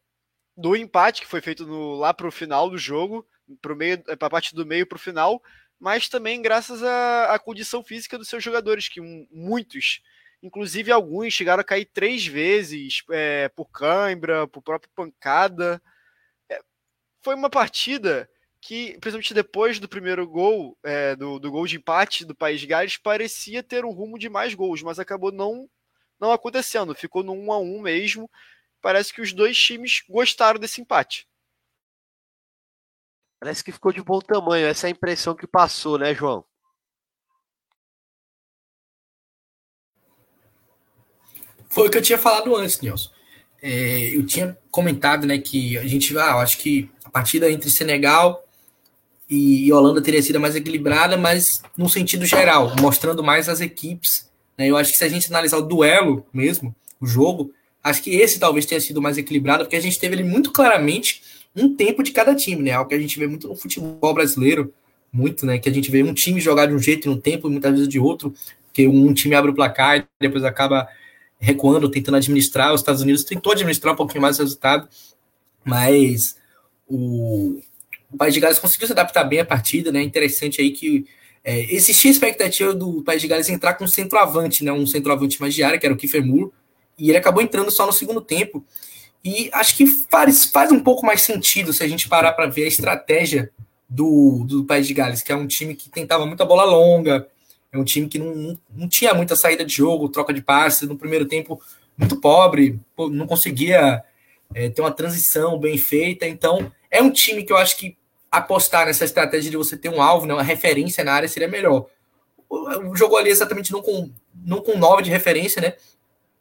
do 0.56 0.74
empate 0.74 1.20
que 1.20 1.26
foi 1.26 1.42
feito 1.42 1.66
no, 1.66 1.96
lá 1.96 2.14
para 2.14 2.26
o 2.26 2.32
final 2.32 2.70
do 2.70 2.78
jogo, 2.78 3.28
para 3.60 4.26
a 4.26 4.30
parte 4.30 4.54
do 4.54 4.64
meio 4.64 4.86
para 4.86 4.96
o 4.96 4.98
final, 4.98 5.42
mas 5.78 6.08
também 6.08 6.40
graças 6.40 6.82
à, 6.82 7.34
à, 7.34 7.38
condição 7.38 7.84
física 7.84 8.16
dos 8.16 8.30
seus 8.30 8.42
jogadores, 8.42 8.88
que 8.88 8.98
muitos, 9.30 10.00
inclusive 10.42 10.90
alguns, 10.90 11.34
chegaram 11.34 11.60
a 11.60 11.64
cair 11.64 11.84
três 11.92 12.26
vezes 12.26 13.02
é, 13.10 13.50
por 13.50 13.66
cãibra, 13.66 14.48
por 14.48 14.62
própria 14.62 14.90
pancada. 14.94 15.82
É, 16.48 16.58
foi 17.22 17.34
uma 17.34 17.50
partida 17.50 18.26
que, 18.66 18.98
principalmente 18.98 19.32
depois 19.32 19.78
do 19.78 19.88
primeiro 19.88 20.26
gol, 20.26 20.76
é, 20.82 21.14
do, 21.14 21.38
do 21.38 21.52
gol 21.52 21.68
de 21.68 21.76
empate 21.76 22.24
do 22.24 22.34
País 22.34 22.60
de 22.60 22.66
Gales, 22.66 22.96
parecia 22.96 23.62
ter 23.62 23.84
um 23.84 23.92
rumo 23.92 24.18
de 24.18 24.28
mais 24.28 24.54
gols, 24.54 24.82
mas 24.82 24.98
acabou 24.98 25.30
não, 25.30 25.70
não 26.18 26.32
acontecendo. 26.32 26.92
Ficou 26.92 27.22
no 27.22 27.32
1 27.32 27.52
a 27.52 27.58
1 27.58 27.80
mesmo. 27.80 28.28
Parece 28.82 29.14
que 29.14 29.20
os 29.20 29.32
dois 29.32 29.56
times 29.56 30.02
gostaram 30.08 30.58
desse 30.58 30.80
empate. 30.80 31.28
Parece 33.38 33.62
que 33.62 33.70
ficou 33.70 33.92
de 33.92 34.02
bom 34.02 34.18
tamanho. 34.18 34.66
Essa 34.66 34.88
é 34.88 34.88
a 34.88 34.90
impressão 34.90 35.36
que 35.36 35.46
passou, 35.46 35.96
né, 35.96 36.12
João? 36.12 36.44
Foi 41.68 41.86
o 41.86 41.90
que 41.90 41.98
eu 41.98 42.02
tinha 42.02 42.18
falado 42.18 42.56
antes, 42.56 42.80
Nelson. 42.80 43.12
É, 43.62 44.12
eu 44.12 44.26
tinha 44.26 44.58
comentado, 44.72 45.24
né, 45.24 45.38
que 45.38 45.78
a 45.78 45.86
gente, 45.86 46.18
ah, 46.18 46.34
acho 46.38 46.58
que 46.58 46.90
a 47.04 47.10
partida 47.10 47.48
entre 47.48 47.70
Senegal 47.70 48.42
e 49.28 49.72
Holanda 49.72 50.00
teria 50.00 50.22
sido 50.22 50.38
mais 50.38 50.54
equilibrada, 50.54 51.16
mas 51.16 51.62
no 51.76 51.88
sentido 51.88 52.24
geral, 52.24 52.72
mostrando 52.80 53.22
mais 53.24 53.48
as 53.48 53.60
equipes. 53.60 54.30
Né? 54.56 54.68
Eu 54.68 54.76
acho 54.76 54.92
que 54.92 54.98
se 54.98 55.04
a 55.04 55.08
gente 55.08 55.28
analisar 55.28 55.58
o 55.58 55.62
duelo 55.62 56.24
mesmo, 56.32 56.74
o 57.00 57.06
jogo, 57.06 57.52
acho 57.82 58.02
que 58.02 58.10
esse 58.10 58.38
talvez 58.38 58.66
tenha 58.66 58.80
sido 58.80 59.02
mais 59.02 59.18
equilibrado, 59.18 59.64
porque 59.64 59.76
a 59.76 59.80
gente 59.80 59.98
teve 59.98 60.14
ele 60.14 60.24
muito 60.24 60.52
claramente 60.52 61.22
um 61.54 61.74
tempo 61.74 62.02
de 62.02 62.12
cada 62.12 62.34
time, 62.34 62.62
né? 62.62 62.72
Algo 62.72 62.88
que 62.88 62.94
a 62.94 63.00
gente 63.00 63.18
vê 63.18 63.26
muito 63.26 63.48
no 63.48 63.56
futebol 63.56 64.14
brasileiro, 64.14 64.72
muito, 65.12 65.46
né? 65.46 65.58
Que 65.58 65.68
a 65.68 65.72
gente 65.72 65.90
vê 65.90 66.02
um 66.02 66.14
time 66.14 66.40
jogar 66.40 66.66
de 66.66 66.74
um 66.74 66.78
jeito 66.78 67.08
e 67.08 67.10
um 67.10 67.18
tempo, 67.18 67.48
e 67.48 67.50
muitas 67.50 67.72
vezes 67.72 67.88
de 67.88 67.98
outro, 67.98 68.34
que 68.72 68.86
um 68.86 69.12
time 69.14 69.34
abre 69.34 69.50
o 69.50 69.54
placar 69.54 69.98
e 69.98 70.04
depois 70.20 70.44
acaba 70.44 70.86
recuando, 71.38 71.90
tentando 71.90 72.16
administrar. 72.16 72.74
Os 72.74 72.80
Estados 72.82 73.00
Unidos 73.02 73.24
tentou 73.24 73.52
administrar 73.52 73.94
um 73.94 73.96
pouquinho 73.96 74.20
mais 74.20 74.38
o 74.38 74.42
resultado, 74.42 74.86
mas 75.64 76.36
o, 76.86 77.60
o 78.16 78.18
País 78.18 78.32
de 78.32 78.40
Gales 78.40 78.58
conseguiu 78.58 78.86
se 78.86 78.94
adaptar 78.94 79.24
bem 79.24 79.40
à 79.40 79.44
partida, 79.44 79.92
né? 79.92 80.02
Interessante 80.02 80.58
aí 80.62 80.70
que 80.70 81.04
é, 81.44 81.70
existia 81.74 82.10
a 82.10 82.12
expectativa 82.12 82.72
do 82.72 83.02
País 83.02 83.20
de 83.20 83.28
Gales 83.28 83.50
entrar 83.50 83.74
com 83.74 83.84
um 83.84 83.88
centroavante, 83.88 84.64
né? 84.64 84.72
Um 84.72 84.86
centroavante 84.86 85.38
mais 85.38 85.54
de 85.54 85.62
área, 85.62 85.78
que 85.78 85.84
era 85.84 85.94
o 85.94 85.98
Kiefer 85.98 86.24
Moore, 86.24 86.50
e 86.98 87.10
ele 87.10 87.18
acabou 87.18 87.42
entrando 87.42 87.70
só 87.70 87.84
no 87.84 87.92
segundo 87.92 88.22
tempo. 88.22 88.64
E 89.22 89.50
acho 89.52 89.76
que 89.76 89.86
faz, 89.86 90.46
faz 90.46 90.72
um 90.72 90.80
pouco 90.80 91.04
mais 91.04 91.20
sentido 91.20 91.74
se 91.74 91.84
a 91.84 91.88
gente 91.88 92.08
parar 92.08 92.32
para 92.32 92.46
ver 92.46 92.64
a 92.64 92.68
estratégia 92.68 93.50
do, 93.86 94.44
do 94.48 94.64
País 94.64 94.86
de 94.86 94.94
Gales, 94.94 95.22
que 95.22 95.30
é 95.30 95.36
um 95.36 95.46
time 95.46 95.76
que 95.76 95.90
tentava 95.90 96.24
muita 96.24 96.46
bola 96.46 96.64
longa, 96.64 97.28
é 97.70 97.76
um 97.76 97.84
time 97.84 98.08
que 98.08 98.18
não, 98.18 98.34
não, 98.34 98.58
não 98.74 98.88
tinha 98.88 99.12
muita 99.12 99.36
saída 99.36 99.62
de 99.62 99.74
jogo, 99.74 100.08
troca 100.08 100.32
de 100.32 100.40
passe, 100.40 100.86
no 100.86 100.96
primeiro 100.96 101.26
tempo 101.26 101.60
muito 101.98 102.18
pobre, 102.18 102.80
não 103.10 103.26
conseguia 103.26 104.02
é, 104.54 104.70
ter 104.70 104.80
uma 104.80 104.90
transição 104.90 105.58
bem 105.58 105.76
feita. 105.76 106.26
Então, 106.26 106.72
é 106.90 107.02
um 107.02 107.10
time 107.10 107.44
que 107.44 107.52
eu 107.52 107.58
acho 107.58 107.76
que 107.76 107.96
apostar 108.36 108.86
nessa 108.86 109.04
estratégia 109.04 109.50
de 109.50 109.56
você 109.56 109.76
ter 109.76 109.88
um 109.88 110.00
alvo, 110.00 110.26
né, 110.26 110.34
uma 110.34 110.42
referência 110.42 111.02
na 111.04 111.12
área 111.12 111.28
seria 111.28 111.48
melhor. 111.48 111.86
Jogou 112.94 113.18
ali 113.18 113.30
exatamente 113.30 113.72
não 113.72 113.82
com, 113.82 114.10
não 114.34 114.60
com 114.60 114.78
nove 114.78 115.02
de 115.02 115.10
referência, 115.10 115.60
né? 115.60 115.74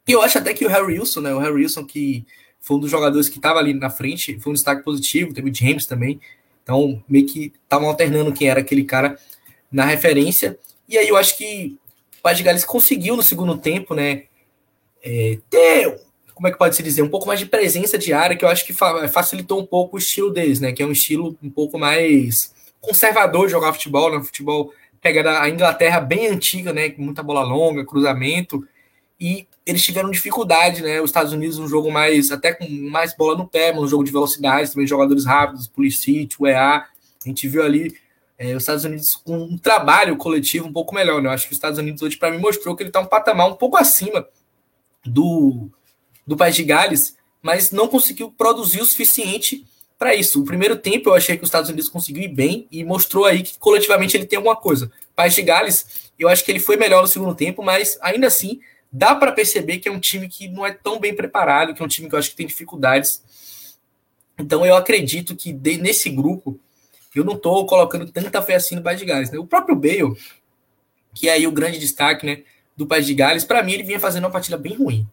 E 0.06 0.12
eu 0.12 0.22
acho 0.22 0.38
até 0.38 0.54
que 0.54 0.64
o 0.64 0.68
Harry 0.68 0.98
Wilson, 0.98 1.20
né? 1.20 1.34
O 1.34 1.38
Harry 1.38 1.54
Wilson, 1.54 1.84
que 1.84 2.24
foi 2.60 2.76
um 2.76 2.80
dos 2.80 2.90
jogadores 2.90 3.28
que 3.28 3.38
estava 3.38 3.58
ali 3.58 3.74
na 3.74 3.90
frente, 3.90 4.38
foi 4.38 4.50
um 4.50 4.54
destaque 4.54 4.84
positivo, 4.84 5.34
teve 5.34 5.50
o 5.50 5.54
James 5.54 5.86
também. 5.86 6.20
Então, 6.62 7.02
meio 7.08 7.26
que 7.26 7.52
estavam 7.62 7.88
alternando 7.88 8.32
quem 8.32 8.48
era 8.48 8.60
aquele 8.60 8.84
cara 8.84 9.18
na 9.70 9.84
referência. 9.84 10.58
E 10.88 10.96
aí 10.96 11.08
eu 11.08 11.16
acho 11.16 11.36
que 11.36 11.76
o 12.18 12.22
Paz 12.22 12.36
de 12.36 12.44
Gales 12.44 12.64
conseguiu 12.64 13.16
no 13.16 13.22
segundo 13.22 13.58
tempo, 13.58 13.94
né? 13.94 14.24
É, 15.02 15.38
ter 15.50 16.00
como 16.36 16.48
é 16.48 16.52
que 16.52 16.58
pode 16.58 16.76
se 16.76 16.82
dizer, 16.82 17.00
um 17.00 17.08
pouco 17.08 17.26
mais 17.26 17.40
de 17.40 17.46
presença 17.46 17.96
de 17.96 18.12
área, 18.12 18.36
que 18.36 18.44
eu 18.44 18.48
acho 18.50 18.66
que 18.66 18.74
facilitou 18.74 19.58
um 19.58 19.64
pouco 19.64 19.96
o 19.96 19.98
estilo 19.98 20.30
deles, 20.30 20.60
né? 20.60 20.70
Que 20.70 20.82
é 20.82 20.86
um 20.86 20.92
estilo 20.92 21.34
um 21.42 21.48
pouco 21.48 21.78
mais 21.78 22.54
conservador 22.78 23.46
de 23.46 23.52
jogar 23.52 23.72
futebol, 23.72 24.12
né? 24.12 24.22
Futebol 24.22 24.70
pega 25.00 25.40
a 25.40 25.48
Inglaterra 25.48 25.98
bem 25.98 26.26
antiga, 26.26 26.74
né? 26.74 26.90
Com 26.90 27.00
muita 27.00 27.22
bola 27.22 27.42
longa, 27.42 27.86
cruzamento, 27.86 28.68
e 29.18 29.46
eles 29.64 29.82
tiveram 29.82 30.10
dificuldade, 30.10 30.82
né? 30.82 31.00
Os 31.00 31.08
Estados 31.08 31.32
Unidos 31.32 31.58
um 31.58 31.66
jogo 31.66 31.90
mais, 31.90 32.30
até 32.30 32.52
com 32.52 32.68
mais 32.68 33.16
bola 33.16 33.34
no 33.38 33.48
pé, 33.48 33.74
um 33.74 33.88
jogo 33.88 34.04
de 34.04 34.12
velocidade, 34.12 34.70
também 34.70 34.86
jogadores 34.86 35.24
rápidos, 35.24 35.66
Pulisic, 35.66 36.36
o 36.38 36.46
EA, 36.46 36.84
a 36.84 36.88
gente 37.24 37.48
viu 37.48 37.62
ali 37.62 37.96
é, 38.36 38.54
os 38.54 38.62
Estados 38.62 38.84
Unidos 38.84 39.16
com 39.16 39.38
um 39.38 39.56
trabalho 39.56 40.18
coletivo 40.18 40.68
um 40.68 40.72
pouco 40.72 40.94
melhor, 40.94 41.22
né? 41.22 41.30
Eu 41.30 41.32
acho 41.32 41.46
que 41.46 41.52
os 41.52 41.56
Estados 41.56 41.78
Unidos 41.78 42.02
hoje, 42.02 42.18
para 42.18 42.30
mim, 42.30 42.36
mostrou 42.36 42.76
que 42.76 42.82
ele 42.82 42.90
está 42.90 43.00
um 43.00 43.06
patamar 43.06 43.48
um 43.48 43.54
pouco 43.54 43.78
acima 43.78 44.28
do, 45.02 45.70
do 46.26 46.36
País 46.36 46.56
de 46.56 46.64
Gales, 46.64 47.16
mas 47.40 47.70
não 47.70 47.86
conseguiu 47.86 48.30
produzir 48.30 48.80
o 48.80 48.84
suficiente 48.84 49.64
para 49.98 50.14
isso. 50.14 50.42
O 50.42 50.44
primeiro 50.44 50.76
tempo 50.76 51.08
eu 51.08 51.14
achei 51.14 51.36
que 51.36 51.44
os 51.44 51.48
Estados 51.48 51.70
Unidos 51.70 51.88
conseguiu 51.88 52.22
ir 52.22 52.28
bem 52.28 52.66
e 52.70 52.84
mostrou 52.84 53.24
aí 53.24 53.42
que 53.42 53.58
coletivamente 53.58 54.16
ele 54.16 54.26
tem 54.26 54.36
alguma 54.36 54.56
coisa. 54.56 54.90
País 55.14 55.34
de 55.34 55.42
Gales, 55.42 56.10
eu 56.18 56.28
acho 56.28 56.44
que 56.44 56.50
ele 56.50 56.58
foi 56.58 56.76
melhor 56.76 57.02
no 57.02 57.08
segundo 57.08 57.34
tempo, 57.34 57.62
mas 57.62 57.98
ainda 58.02 58.26
assim 58.26 58.60
dá 58.92 59.14
para 59.14 59.32
perceber 59.32 59.78
que 59.78 59.88
é 59.88 59.92
um 59.92 60.00
time 60.00 60.28
que 60.28 60.48
não 60.48 60.66
é 60.66 60.72
tão 60.72 60.98
bem 60.98 61.14
preparado, 61.14 61.74
que 61.74 61.82
é 61.82 61.84
um 61.84 61.88
time 61.88 62.08
que 62.08 62.14
eu 62.14 62.18
acho 62.18 62.30
que 62.30 62.36
tem 62.36 62.46
dificuldades. 62.46 63.22
Então 64.38 64.66
eu 64.66 64.74
acredito 64.74 65.34
que 65.34 65.52
de, 65.52 65.78
nesse 65.78 66.10
grupo 66.10 66.58
eu 67.14 67.24
não 67.24 67.34
estou 67.34 67.64
colocando 67.64 68.10
tanta 68.10 68.42
fé 68.42 68.56
assim 68.56 68.74
no 68.74 68.82
País 68.82 68.98
de 68.98 69.06
Gales. 69.06 69.30
Né? 69.30 69.38
O 69.38 69.46
próprio 69.46 69.74
Bale, 69.74 70.14
que 71.14 71.28
é 71.28 71.32
aí 71.32 71.46
o 71.46 71.52
grande 71.52 71.78
destaque 71.78 72.26
né, 72.26 72.42
do 72.76 72.86
País 72.86 73.06
de 73.06 73.14
Gales, 73.14 73.44
para 73.44 73.62
mim 73.62 73.72
ele 73.72 73.82
vinha 73.84 73.98
fazendo 73.98 74.24
uma 74.24 74.30
partida 74.30 74.58
bem 74.58 74.74
ruim 74.74 75.06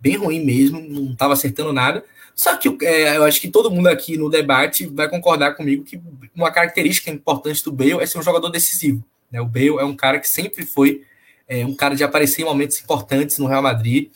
bem 0.00 0.16
ruim 0.16 0.44
mesmo, 0.44 0.80
não 0.80 1.12
estava 1.12 1.32
acertando 1.32 1.72
nada. 1.72 2.04
Só 2.34 2.54
que 2.56 2.68
é, 2.82 3.16
eu 3.16 3.24
acho 3.24 3.40
que 3.40 3.48
todo 3.48 3.70
mundo 3.70 3.86
aqui 3.86 4.16
no 4.16 4.28
debate 4.28 4.86
vai 4.86 5.08
concordar 5.08 5.54
comigo 5.54 5.84
que 5.84 6.00
uma 6.34 6.50
característica 6.50 7.10
importante 7.10 7.64
do 7.64 7.72
Bale 7.72 8.00
é 8.00 8.06
ser 8.06 8.18
um 8.18 8.22
jogador 8.22 8.50
decisivo. 8.50 9.02
Né? 9.30 9.40
O 9.40 9.46
Bale 9.46 9.78
é 9.78 9.84
um 9.84 9.96
cara 9.96 10.20
que 10.20 10.28
sempre 10.28 10.66
foi 10.66 11.02
é, 11.48 11.64
um 11.64 11.74
cara 11.74 11.94
de 11.94 12.04
aparecer 12.04 12.42
em 12.42 12.44
momentos 12.44 12.80
importantes 12.80 13.38
no 13.38 13.46
Real 13.46 13.62
Madrid. 13.62 14.10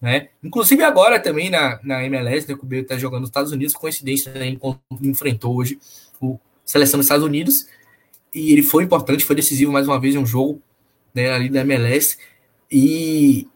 Né? 0.00 0.28
Inclusive 0.42 0.82
agora 0.82 1.20
também 1.20 1.48
na, 1.48 1.78
na 1.82 2.04
MLS, 2.04 2.48
né, 2.48 2.56
que 2.56 2.64
o 2.64 2.66
Bale 2.66 2.82
está 2.82 2.98
jogando 2.98 3.20
nos 3.20 3.28
Estados 3.28 3.52
Unidos, 3.52 3.74
coincidência, 3.74 4.32
né, 4.32 4.56
enfrentou 5.00 5.56
hoje 5.56 5.78
o 6.20 6.38
seleção 6.64 6.98
dos 6.98 7.06
Estados 7.06 7.24
Unidos 7.24 7.66
e 8.32 8.52
ele 8.52 8.62
foi 8.62 8.84
importante, 8.84 9.24
foi 9.24 9.36
decisivo 9.36 9.72
mais 9.72 9.86
uma 9.86 10.00
vez 10.00 10.14
em 10.14 10.18
um 10.18 10.26
jogo 10.26 10.62
né, 11.12 11.30
ali 11.32 11.48
da 11.48 11.60
MLS 11.60 12.16
e 12.70 13.46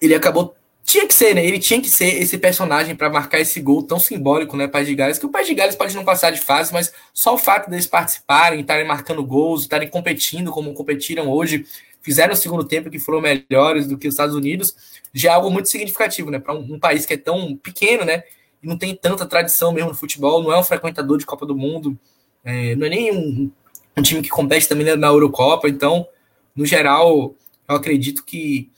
ele 0.00 0.14
acabou 0.14 0.55
tinha 0.86 1.06
que 1.06 1.12
ser, 1.12 1.34
né? 1.34 1.44
Ele 1.44 1.58
tinha 1.58 1.82
que 1.82 1.90
ser 1.90 2.22
esse 2.22 2.38
personagem 2.38 2.94
para 2.94 3.10
marcar 3.10 3.40
esse 3.40 3.60
gol 3.60 3.82
tão 3.82 3.98
simbólico, 3.98 4.56
né, 4.56 4.68
Paz 4.68 4.86
de 4.86 4.94
Gales, 4.94 5.18
que 5.18 5.26
o 5.26 5.28
Paz 5.28 5.44
de 5.44 5.52
Gales 5.52 5.74
pode 5.74 5.96
não 5.96 6.04
passar 6.04 6.30
de 6.30 6.40
fase, 6.40 6.72
mas 6.72 6.92
só 7.12 7.34
o 7.34 7.38
fato 7.38 7.68
deles 7.68 7.88
participarem, 7.88 8.60
estarem 8.60 8.86
marcando 8.86 9.24
gols, 9.24 9.62
estarem 9.62 9.88
competindo 9.88 10.52
como 10.52 10.72
competiram 10.74 11.28
hoje, 11.28 11.66
fizeram 12.00 12.34
o 12.34 12.36
segundo 12.36 12.62
tempo 12.62 12.88
que 12.88 13.00
foram 13.00 13.20
melhores 13.20 13.88
do 13.88 13.98
que 13.98 14.06
os 14.06 14.14
Estados 14.14 14.36
Unidos, 14.36 14.76
já 15.12 15.32
é 15.32 15.34
algo 15.34 15.50
muito 15.50 15.68
significativo, 15.68 16.30
né, 16.30 16.38
para 16.38 16.54
um, 16.54 16.74
um, 16.74 16.78
país 16.78 17.04
que 17.04 17.14
é 17.14 17.16
tão 17.16 17.56
pequeno, 17.56 18.04
né, 18.04 18.22
e 18.62 18.68
não 18.68 18.78
tem 18.78 18.94
tanta 18.94 19.26
tradição 19.26 19.72
mesmo 19.72 19.88
no 19.88 19.94
futebol, 19.96 20.40
não 20.40 20.52
é 20.52 20.58
um 20.58 20.64
frequentador 20.64 21.18
de 21.18 21.26
Copa 21.26 21.44
do 21.44 21.56
Mundo, 21.56 21.98
é, 22.44 22.76
não 22.76 22.86
é 22.86 22.90
nem 22.90 23.10
um, 23.10 23.50
um 23.96 24.02
time 24.02 24.22
que 24.22 24.28
compete 24.28 24.68
também 24.68 24.96
na 24.96 25.08
Eurocopa, 25.08 25.68
então, 25.68 26.06
no 26.54 26.64
geral, 26.64 27.34
eu 27.68 27.74
acredito 27.74 28.24
que 28.24 28.70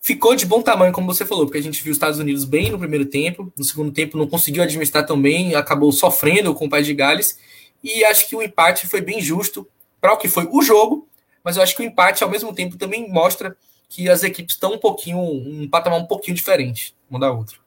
ficou 0.00 0.34
de 0.34 0.46
bom 0.46 0.62
tamanho, 0.62 0.92
como 0.92 1.06
você 1.06 1.26
falou, 1.26 1.44
porque 1.44 1.58
a 1.58 1.62
gente 1.62 1.82
viu 1.82 1.90
os 1.90 1.96
Estados 1.96 2.18
Unidos 2.18 2.44
bem 2.44 2.70
no 2.70 2.78
primeiro 2.78 3.04
tempo, 3.04 3.52
no 3.56 3.64
segundo 3.64 3.92
tempo 3.92 4.16
não 4.16 4.26
conseguiu 4.26 4.62
administrar 4.62 5.06
tão 5.06 5.20
bem, 5.20 5.54
acabou 5.54 5.92
sofrendo 5.92 6.54
com 6.54 6.66
o 6.66 6.70
País 6.70 6.86
de 6.86 6.94
Gales, 6.94 7.38
e 7.82 8.04
acho 8.04 8.28
que 8.28 8.36
o 8.36 8.42
empate 8.42 8.86
foi 8.86 9.00
bem 9.00 9.20
justo 9.20 9.68
para 10.00 10.12
o 10.12 10.16
que 10.16 10.28
foi 10.28 10.48
o 10.50 10.62
jogo, 10.62 11.08
mas 11.44 11.56
eu 11.56 11.62
acho 11.62 11.76
que 11.76 11.82
o 11.82 11.84
empate, 11.84 12.24
ao 12.24 12.30
mesmo 12.30 12.54
tempo, 12.54 12.76
também 12.76 13.10
mostra 13.10 13.56
que 13.88 14.08
as 14.08 14.22
equipes 14.22 14.54
estão 14.54 14.74
um 14.74 14.78
pouquinho, 14.78 15.18
um 15.18 15.68
patamar 15.68 15.98
um 15.98 16.06
pouquinho 16.06 16.36
diferente 16.36 16.94
uma 17.10 17.18
da 17.18 17.30
outra. 17.30 17.58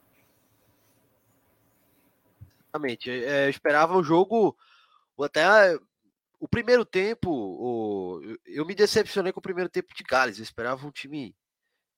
Exatamente. 2.74 3.10
É, 3.10 3.46
eu 3.46 3.50
esperava 3.50 3.96
um 3.96 4.02
jogo 4.02 4.56
até 5.20 5.78
o 6.40 6.48
primeiro 6.48 6.84
tempo, 6.84 7.30
o, 7.30 8.20
eu 8.46 8.64
me 8.66 8.74
decepcionei 8.74 9.32
com 9.32 9.38
o 9.38 9.42
primeiro 9.42 9.68
tempo 9.68 9.94
de 9.94 10.02
Gales. 10.02 10.38
Eu 10.38 10.42
esperava 10.42 10.86
um 10.86 10.90
time 10.90 11.34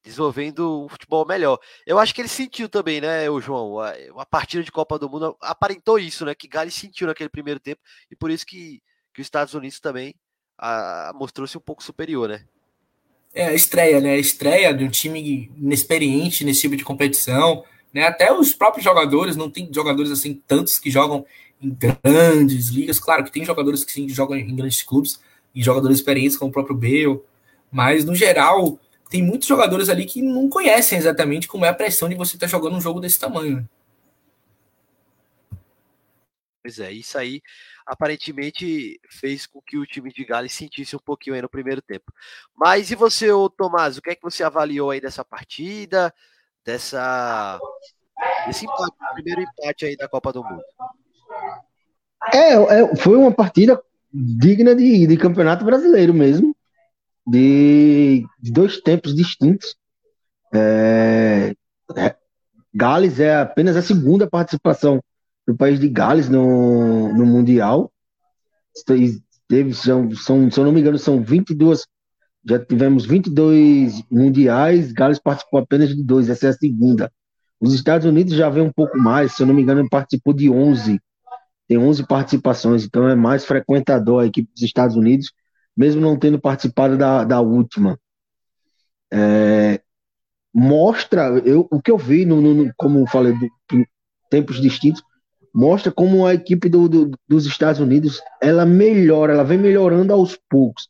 desenvolvendo 0.06 0.84
um 0.84 0.88
futebol 0.88 1.26
melhor. 1.26 1.58
Eu 1.84 1.98
acho 1.98 2.14
que 2.14 2.20
ele 2.20 2.28
sentiu 2.28 2.68
também, 2.68 3.00
né, 3.00 3.28
o 3.28 3.40
João? 3.40 3.80
A, 3.80 3.92
a 4.18 4.24
partida 4.24 4.62
de 4.62 4.70
Copa 4.70 4.98
do 4.98 5.10
Mundo 5.10 5.36
aparentou 5.42 5.98
isso, 5.98 6.24
né? 6.24 6.34
Que 6.34 6.46
Gales 6.46 6.74
sentiu 6.74 7.08
naquele 7.08 7.28
primeiro 7.28 7.58
tempo 7.58 7.80
e 8.10 8.14
por 8.14 8.30
isso 8.30 8.46
que, 8.46 8.80
que 9.12 9.20
os 9.20 9.26
Estados 9.26 9.52
Unidos 9.52 9.80
também 9.80 10.14
mostrou-se 11.14 11.58
um 11.58 11.60
pouco 11.60 11.82
superior, 11.82 12.28
né? 12.28 12.44
É 13.34 13.48
a 13.48 13.54
estreia, 13.54 14.00
né? 14.00 14.12
A 14.12 14.18
estreia 14.18 14.72
de 14.72 14.84
um 14.84 14.88
time 14.88 15.50
inexperiente 15.56 16.44
nesse 16.44 16.62
tipo 16.62 16.76
de 16.76 16.84
competição, 16.84 17.64
né? 17.92 18.06
Até 18.06 18.32
os 18.32 18.54
próprios 18.54 18.84
jogadores, 18.84 19.36
não 19.36 19.50
tem 19.50 19.68
jogadores 19.72 20.10
assim 20.10 20.40
tantos 20.46 20.78
que 20.78 20.90
jogam 20.90 21.26
em 21.60 21.70
grandes 21.74 22.68
ligas. 22.68 23.00
Claro 23.00 23.24
que 23.24 23.32
tem 23.32 23.44
jogadores 23.44 23.84
que 23.84 23.92
sim 23.92 24.08
jogam 24.08 24.36
em 24.36 24.54
grandes 24.54 24.82
clubes 24.82 25.20
e 25.54 25.62
jogadores 25.62 25.98
experientes 25.98 26.36
como 26.36 26.50
o 26.50 26.52
próprio 26.52 26.76
Bale, 26.76 27.20
mas 27.70 28.04
no 28.04 28.14
geral 28.14 28.78
tem 29.08 29.22
muitos 29.22 29.46
jogadores 29.46 29.88
ali 29.88 30.04
que 30.04 30.20
não 30.22 30.48
conhecem 30.48 30.98
exatamente 30.98 31.46
como 31.46 31.64
é 31.64 31.68
a 31.68 31.74
pressão 31.74 32.08
de 32.08 32.14
você 32.14 32.36
estar 32.36 32.46
tá 32.46 32.50
jogando 32.50 32.76
um 32.76 32.80
jogo 32.80 33.00
desse 33.00 33.18
tamanho. 33.18 33.68
Pois 36.62 36.80
é, 36.80 36.90
isso 36.90 37.16
aí 37.16 37.40
aparentemente 37.86 39.00
fez 39.08 39.46
com 39.46 39.60
que 39.60 39.78
o 39.78 39.86
time 39.86 40.12
de 40.12 40.24
Gales 40.24 40.52
sentisse 40.52 40.96
um 40.96 40.98
pouquinho 40.98 41.36
aí 41.36 41.42
no 41.42 41.48
primeiro 41.48 41.80
tempo. 41.80 42.12
Mas 42.56 42.90
e 42.90 42.96
você, 42.96 43.30
ô 43.30 43.48
Tomás, 43.48 43.96
o 43.96 44.02
que 44.02 44.10
é 44.10 44.14
que 44.16 44.22
você 44.22 44.42
avaliou 44.42 44.90
aí 44.90 45.00
dessa 45.00 45.24
partida, 45.24 46.12
dessa 46.64 47.60
desse 48.46 48.64
empate, 48.64 48.96
primeiro 49.14 49.42
empate 49.42 49.84
aí 49.84 49.96
da 49.96 50.08
Copa 50.08 50.32
do 50.32 50.42
Mundo? 50.42 50.64
É, 52.34 52.54
é 52.54 52.96
foi 52.96 53.16
uma 53.16 53.30
partida 53.30 53.80
digna 54.12 54.74
de, 54.74 55.06
de 55.06 55.16
campeonato 55.16 55.64
brasileiro 55.64 56.12
mesmo 56.12 56.55
de, 57.26 58.24
de 58.40 58.52
dois 58.52 58.80
tempos 58.80 59.14
distintos. 59.14 59.74
É, 60.54 61.54
é, 61.96 62.16
Gales 62.74 63.18
é 63.18 63.40
apenas 63.40 63.76
a 63.76 63.82
segunda 63.82 64.28
participação 64.28 65.02
do 65.46 65.56
país 65.56 65.80
de 65.80 65.88
Gales 65.88 66.28
no, 66.28 67.12
no 67.14 67.26
Mundial. 67.26 67.90
Teve, 69.48 69.74
são, 69.74 70.10
são, 70.12 70.50
se 70.50 70.58
eu 70.58 70.64
não 70.64 70.72
me 70.72 70.80
engano, 70.80 70.98
são 70.98 71.22
22. 71.22 71.86
Já 72.48 72.58
tivemos 72.58 73.04
22 73.04 74.02
mundiais, 74.10 74.92
Gales 74.92 75.18
participou 75.18 75.58
apenas 75.58 75.88
de 75.88 76.02
dois, 76.02 76.28
essa 76.28 76.46
é 76.46 76.50
a 76.50 76.52
segunda. 76.52 77.12
Os 77.60 77.74
Estados 77.74 78.06
Unidos 78.06 78.34
já 78.34 78.48
vem 78.48 78.62
um 78.62 78.72
pouco 78.72 78.96
mais, 78.98 79.32
se 79.32 79.42
eu 79.42 79.46
não 79.46 79.54
me 79.54 79.62
engano, 79.62 79.88
participou 79.88 80.32
de 80.32 80.48
11. 80.48 81.00
Tem 81.66 81.76
11 81.76 82.06
participações, 82.06 82.84
então 82.84 83.08
é 83.08 83.16
mais 83.16 83.44
frequentador 83.44 84.22
a 84.22 84.26
equipe 84.26 84.48
dos 84.52 84.62
Estados 84.62 84.94
Unidos, 84.94 85.32
mesmo 85.76 86.00
não 86.00 86.18
tendo 86.18 86.40
participado 86.40 86.96
da, 86.96 87.24
da 87.24 87.40
última. 87.40 87.98
É, 89.12 89.80
mostra, 90.54 91.28
eu, 91.44 91.68
o 91.70 91.80
que 91.80 91.90
eu 91.90 91.98
vi, 91.98 92.24
no, 92.24 92.40
no 92.40 92.72
como 92.76 93.06
falei, 93.06 93.34
do, 93.34 93.86
tempos 94.30 94.60
distintos, 94.60 95.02
mostra 95.54 95.92
como 95.92 96.26
a 96.26 96.34
equipe 96.34 96.68
do, 96.68 96.88
do, 96.88 97.10
dos 97.28 97.46
Estados 97.46 97.80
Unidos 97.80 98.20
ela 98.42 98.66
melhora, 98.66 99.32
ela 99.32 99.44
vem 99.44 99.58
melhorando 99.58 100.12
aos 100.12 100.38
poucos. 100.48 100.88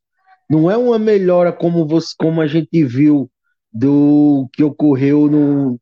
Não 0.48 0.70
é 0.70 0.76
uma 0.76 0.98
melhora 0.98 1.52
como, 1.52 1.86
você, 1.86 2.14
como 2.18 2.40
a 2.40 2.46
gente 2.46 2.84
viu 2.84 3.30
do 3.72 4.48
que 4.52 4.62
ocorreu 4.62 5.28
no, 5.28 5.80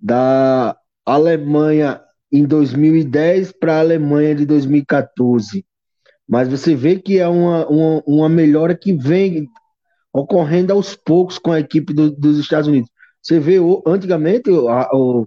da 0.00 0.76
Alemanha 1.04 2.00
em 2.32 2.44
2010 2.44 3.52
para 3.52 3.76
a 3.76 3.80
Alemanha 3.80 4.34
de 4.34 4.46
2014. 4.46 5.64
Mas 6.28 6.48
você 6.48 6.74
vê 6.74 6.98
que 6.98 7.18
é 7.18 7.28
uma, 7.28 7.66
uma, 7.68 8.02
uma 8.06 8.28
melhora 8.28 8.76
que 8.76 8.92
vem 8.92 9.48
ocorrendo 10.12 10.72
aos 10.72 10.94
poucos 10.94 11.38
com 11.38 11.52
a 11.52 11.60
equipe 11.60 11.92
do, 11.92 12.10
dos 12.10 12.38
Estados 12.38 12.68
Unidos. 12.68 12.90
Você 13.22 13.38
vê, 13.38 13.56
antigamente, 13.86 14.50
a, 14.50 14.88
o, 14.92 15.26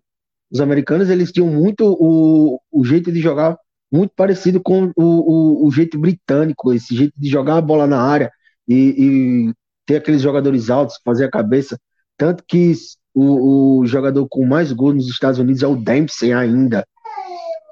os 0.51 0.59
americanos 0.59 1.09
eles 1.09 1.31
tinham 1.31 1.47
muito 1.47 1.85
o, 1.99 2.59
o 2.71 2.85
jeito 2.85 3.11
de 3.11 3.19
jogar 3.19 3.57
muito 3.91 4.13
parecido 4.15 4.61
com 4.61 4.91
o, 4.95 5.03
o, 5.03 5.67
o 5.67 5.71
jeito 5.71 5.97
britânico, 5.97 6.73
esse 6.73 6.95
jeito 6.95 7.13
de 7.17 7.29
jogar 7.29 7.57
a 7.57 7.61
bola 7.61 7.87
na 7.87 8.01
área 8.01 8.31
e, 8.67 8.75
e 8.97 9.53
ter 9.85 9.97
aqueles 9.97 10.21
jogadores 10.21 10.69
altos, 10.69 10.99
fazer 11.03 11.25
a 11.25 11.31
cabeça. 11.31 11.79
Tanto 12.17 12.43
que 12.47 12.73
o, 13.13 13.79
o, 13.81 13.85
jogador 13.85 14.27
com 14.27 14.45
mais 14.45 14.71
gols 14.71 14.95
nos 14.95 15.07
Estados 15.07 15.39
Unidos 15.39 15.63
é 15.63 15.67
o 15.67 15.75
Dempsey 15.75 16.33
ainda. 16.33 16.85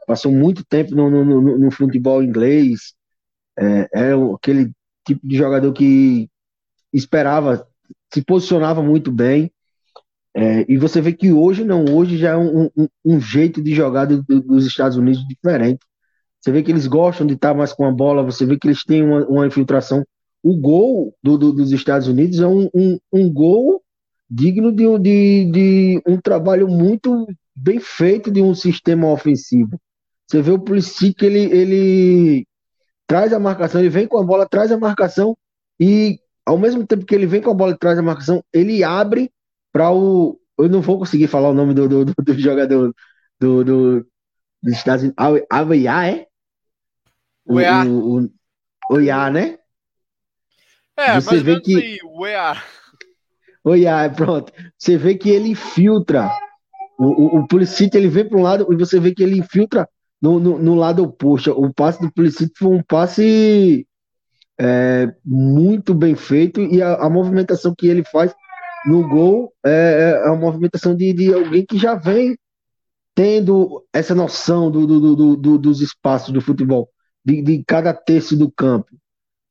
Passou 0.07 0.31
muito 0.31 0.65
tempo 0.65 0.95
no, 0.95 1.09
no, 1.09 1.25
no, 1.25 1.57
no 1.59 1.71
futebol 1.71 2.23
inglês. 2.23 2.93
É, 3.57 3.89
é, 3.93 4.13
aquele 4.33 4.71
tipo 5.05 5.27
de 5.27 5.35
jogador 5.35 5.71
que 5.73 6.29
esperava, 6.91 7.67
se 8.13 8.21
posicionava 8.23 8.81
muito 8.81 9.11
bem. 9.11 9.51
É, 10.35 10.65
e 10.67 10.77
você 10.77 10.99
vê 10.99 11.13
que 11.13 11.31
hoje 11.31 11.63
não, 11.63 11.85
hoje 11.85 12.17
já 12.17 12.31
é 12.31 12.37
um, 12.37 12.69
um, 12.75 12.87
um 13.05 13.19
jeito 13.19 13.61
de 13.61 13.73
jogar 13.73 14.05
do, 14.05 14.23
do, 14.23 14.41
dos 14.41 14.65
Estados 14.65 14.97
Unidos 14.97 15.25
diferente. 15.27 15.79
Você 16.41 16.51
vê 16.51 16.61
que 16.63 16.71
eles 16.71 16.87
gostam 16.87 17.25
de 17.25 17.35
estar 17.35 17.53
mais 17.53 17.71
com 17.71 17.85
a 17.85 17.91
bola, 17.91 18.23
você 18.23 18.45
vê 18.45 18.57
que 18.57 18.67
eles 18.67 18.83
têm 18.83 19.03
uma, 19.03 19.25
uma 19.27 19.47
infiltração. 19.47 20.03
O 20.41 20.57
gol 20.57 21.15
do, 21.23 21.37
dos 21.37 21.71
Estados 21.71 22.07
Unidos 22.07 22.39
é 22.39 22.47
um, 22.47 22.69
um 23.13 23.31
gol 23.31 23.81
digno 24.29 24.71
de, 24.71 24.99
de, 24.99 25.51
de 25.51 26.01
um 26.07 26.19
trabalho 26.19 26.67
muito 26.67 27.27
bem 27.55 27.79
feito 27.79 28.31
de 28.31 28.41
um 28.41 28.53
sistema 28.55 29.09
ofensivo. 29.11 29.79
Você 30.27 30.41
vê 30.41 30.51
o 30.51 30.59
Pulisic, 30.59 31.23
ele, 31.23 31.39
ele 31.39 32.47
traz 33.07 33.33
a 33.33 33.39
marcação, 33.39 33.81
ele 33.81 33.89
vem 33.89 34.07
com 34.07 34.17
a 34.17 34.23
bola, 34.23 34.47
traz 34.47 34.71
a 34.71 34.77
marcação 34.77 35.37
e 35.79 36.19
ao 36.45 36.57
mesmo 36.57 36.85
tempo 36.85 37.05
que 37.05 37.15
ele 37.15 37.25
vem 37.25 37.41
com 37.41 37.51
a 37.51 37.53
bola 37.53 37.71
e 37.71 37.77
traz 37.77 37.97
a 37.97 38.01
marcação, 38.01 38.43
ele 38.53 38.83
abre 38.83 39.31
para 39.71 39.91
o. 39.91 40.39
Eu 40.57 40.69
não 40.69 40.81
vou 40.81 40.99
conseguir 40.99 41.27
falar 41.27 41.49
o 41.49 41.53
nome 41.53 41.73
do, 41.73 41.87
do, 41.87 42.05
do, 42.05 42.13
do 42.13 42.39
jogador 42.39 42.93
do, 43.39 43.63
do, 43.63 44.07
dos 44.61 44.73
Estados 44.73 45.03
Unidos. 45.03 45.17
É? 45.19 46.27
O, 47.45 47.59
EA. 47.59 47.85
O, 47.85 48.19
o, 48.19 48.29
o 48.91 48.99
EA, 48.99 49.29
né? 49.29 49.57
É, 50.95 51.19
Você 51.19 51.41
vê 51.41 51.59
que... 51.59 51.75
aí, 51.75 51.97
o 52.03 52.27
EA. 52.27 52.61
O 53.63 53.75
EA, 53.75 54.09
pronto. 54.09 54.53
Você 54.77 54.97
vê 54.97 55.15
que 55.15 55.29
ele 55.29 55.49
infiltra. 55.49 56.29
O, 56.99 57.05
o, 57.05 57.39
o 57.39 57.47
Pulisic, 57.47 57.95
ele 57.97 58.07
vem 58.07 58.27
para 58.27 58.37
um 58.37 58.43
lado 58.43 58.71
e 58.71 58.75
você 58.75 58.99
vê 58.99 59.13
que 59.13 59.23
ele 59.23 59.39
infiltra 59.39 59.89
no, 60.23 60.39
no, 60.39 60.57
no 60.57 60.73
lado 60.73 61.03
oposto. 61.03 61.51
O 61.51 61.73
passe 61.73 62.01
do 62.01 62.09
Pulisic 62.09 62.53
foi 62.57 62.69
um 62.69 62.81
passe 62.81 63.85
é, 64.57 65.13
muito 65.25 65.93
bem 65.93 66.15
feito 66.15 66.61
e 66.61 66.81
a, 66.81 66.93
a, 66.95 67.09
movimentação 67.09 67.75
que 67.77 67.87
ele 67.87 68.05
faz 68.05 68.33
no 68.85 69.05
gol 69.09 69.51
é, 69.65 70.21
é 70.23 70.29
a 70.29 70.33
movimentação 70.33 70.95
de, 70.95 71.11
de 71.11 71.33
alguém 71.33 71.65
que 71.65 71.77
já 71.77 71.95
vem 71.95 72.37
tendo 73.13 73.85
essa 73.91 74.15
noção 74.15 74.71
do, 74.71 74.87
do, 74.87 75.15
do, 75.15 75.35
do 75.35 75.57
dos 75.57 75.81
espaços 75.81 76.33
do 76.33 76.39
futebol, 76.39 76.89
de, 77.23 77.41
de, 77.41 77.63
cada 77.67 77.93
terço 77.93 78.37
do 78.37 78.49
campo. 78.49 78.87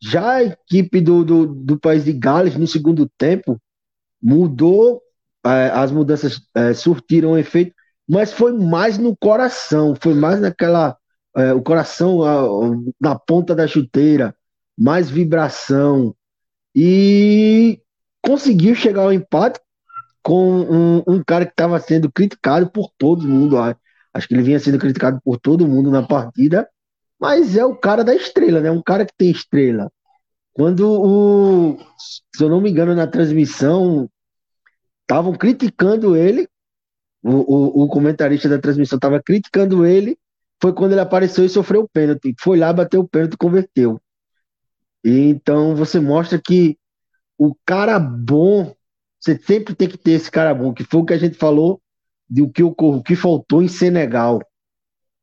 Já 0.02 0.36
a 0.36 0.44
equipe 0.44 1.02
do, 1.02 1.22
do, 1.22 1.46
do 1.46 1.78
país 1.78 2.04
de 2.04 2.12
Gales, 2.14 2.56
no 2.56 2.66
segundo 2.66 3.08
tempo, 3.18 3.60
mudou, 4.20 5.02
é, 5.44 5.70
as 5.74 5.92
mudanças 5.92 6.40
é, 6.54 6.72
surtiram 6.72 7.38
efeito, 7.38 7.74
mas 8.09 8.32
foi 8.32 8.53
mais 8.53 8.98
no 8.98 9.16
coração, 9.16 9.94
foi 10.00 10.14
mais 10.14 10.40
naquela. 10.40 10.96
É, 11.34 11.53
o 11.55 11.62
coração 11.62 12.22
a, 12.22 12.42
na 13.00 13.18
ponta 13.18 13.55
da 13.55 13.66
chuteira, 13.66 14.34
mais 14.78 15.09
vibração. 15.11 16.14
E 16.74 17.80
conseguiu 18.22 18.74
chegar 18.74 19.03
ao 19.03 19.12
empate 19.12 19.61
com 20.22 20.61
um, 20.61 21.03
um 21.07 21.22
cara 21.24 21.44
que 21.44 21.53
estava 21.53 21.78
sendo 21.80 22.11
criticado 22.11 22.70
por 22.70 22.90
todo 22.98 23.26
mundo. 23.26 23.57
Acho 24.12 24.28
que 24.28 24.34
ele 24.34 24.42
vinha 24.42 24.61
sendo 24.61 24.78
criticado 24.78 25.20
por 25.24 25.38
todo 25.38 25.66
mundo 25.66 25.90
na 25.90 26.03
partida, 26.03 26.68
mas 27.18 27.57
é 27.57 27.64
o 27.64 27.74
cara 27.76 28.05
da 28.05 28.14
estrela, 28.14 28.61
né? 28.61 28.70
Um 28.70 28.82
cara 28.82 29.07
que 29.07 29.14
tem 29.16 29.30
estrela. 29.30 29.90
Quando 30.53 30.86
o, 30.86 31.78
se 31.98 32.44
eu 32.44 32.48
não 32.48 32.61
me 32.61 32.70
engano, 32.70 32.94
na 32.94 33.07
transmissão, 33.07 34.09
estavam 35.03 35.32
criticando 35.32 36.14
ele, 36.14 36.48
o, 37.22 37.30
o, 37.30 37.84
o, 37.84 37.88
comentarista 37.88 38.48
da 38.48 38.58
transmissão 38.58 38.96
estava 38.96 39.22
criticando 39.22 39.86
ele, 39.86 40.18
foi 40.60 40.72
quando 40.72 40.92
ele 40.92 41.00
apareceu 41.00 41.44
e 41.44 41.48
sofreu 41.48 41.82
o 41.82 41.88
pênalti. 41.88 42.34
Foi 42.40 42.58
lá, 42.58 42.72
bateu 42.72 43.00
o 43.00 43.08
pênalti 43.08 43.34
e 43.34 43.38
converteu. 43.38 44.00
Então 45.04 45.74
você 45.74 46.00
mostra 46.00 46.40
que 46.40 46.78
o 47.36 47.54
cara 47.66 47.98
bom, 47.98 48.74
você 49.18 49.36
sempre 49.38 49.74
tem 49.74 49.88
que 49.88 49.98
ter 49.98 50.12
esse 50.12 50.30
cara 50.30 50.54
bom, 50.54 50.72
que 50.72 50.84
foi 50.84 51.00
o 51.00 51.04
que 51.04 51.12
a 51.12 51.18
gente 51.18 51.36
falou 51.36 51.80
do 52.28 52.48
que 52.48 52.62
o 52.62 53.02
que 53.02 53.16
faltou 53.16 53.62
em 53.62 53.68
Senegal. 53.68 54.40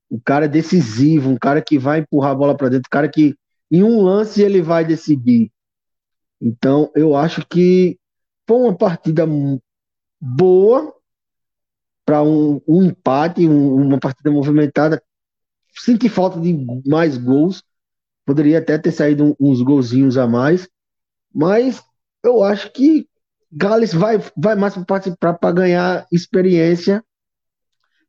O 0.09 0.19
cara 0.19 0.47
decisivo, 0.47 1.29
um 1.29 1.37
cara 1.37 1.61
que 1.61 1.77
vai 1.77 1.99
empurrar 1.99 2.31
a 2.31 2.35
bola 2.35 2.55
para 2.57 2.69
dentro, 2.69 2.87
um 2.87 2.91
cara 2.91 3.07
que 3.07 3.35
em 3.71 3.83
um 3.83 4.01
lance 4.01 4.41
ele 4.41 4.61
vai 4.61 4.83
decidir. 4.83 5.51
Então 6.41 6.91
eu 6.95 7.15
acho 7.15 7.45
que 7.47 7.97
foi 8.47 8.57
uma 8.57 8.75
partida 8.75 9.25
boa 10.19 10.93
para 12.09 12.23
um, 12.23 12.59
um, 12.67 12.83
empate, 12.83 13.47
um, 13.47 13.75
uma 13.75 13.99
partida 13.99 14.31
movimentada. 14.31 14.99
Senti 15.75 16.09
falta 16.09 16.39
de 16.39 16.65
mais 16.87 17.17
gols, 17.17 17.63
Poderia 18.29 18.59
até 18.59 18.77
ter 18.77 18.91
saído 18.91 19.35
uns 19.39 19.59
golzinhos 19.59 20.15
a 20.15 20.27
mais, 20.27 20.69
mas 21.33 21.81
eu 22.23 22.43
acho 22.43 22.71
que 22.71 23.07
Gales 23.51 23.91
vai, 23.91 24.19
vai 24.37 24.55
mais 24.55 24.75
para 24.75 24.85
participar 24.85 25.33
para 25.33 25.51
ganhar 25.51 26.05
experiência, 26.11 27.03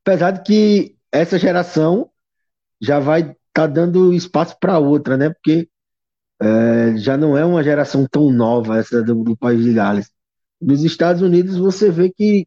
apesar 0.03 0.32
de 0.32 0.42
que 0.42 0.94
essa 1.11 1.38
geração 1.38 2.11
já 2.78 3.01
vai 3.01 3.20
estar 3.20 3.34
tá 3.55 3.66
dando 3.66 4.12
espaço 4.12 4.59
para 4.61 4.78
outra, 4.78 5.16
né? 5.16 5.30
Porque 5.30 5.70
é, 6.38 6.98
já 6.98 7.16
não 7.16 7.34
é 7.34 7.42
uma 7.42 7.64
geração 7.64 8.07
tão 8.07 8.30
nova 8.30 8.76
essa 8.76 9.03
do, 9.03 9.24
do 9.24 9.34
país 9.34 9.64
de 9.64 9.72
Gales. 9.72 10.11
Nos 10.61 10.84
Estados 10.84 11.22
Unidos 11.22 11.57
você 11.57 11.90
vê 11.90 12.11
que 12.11 12.46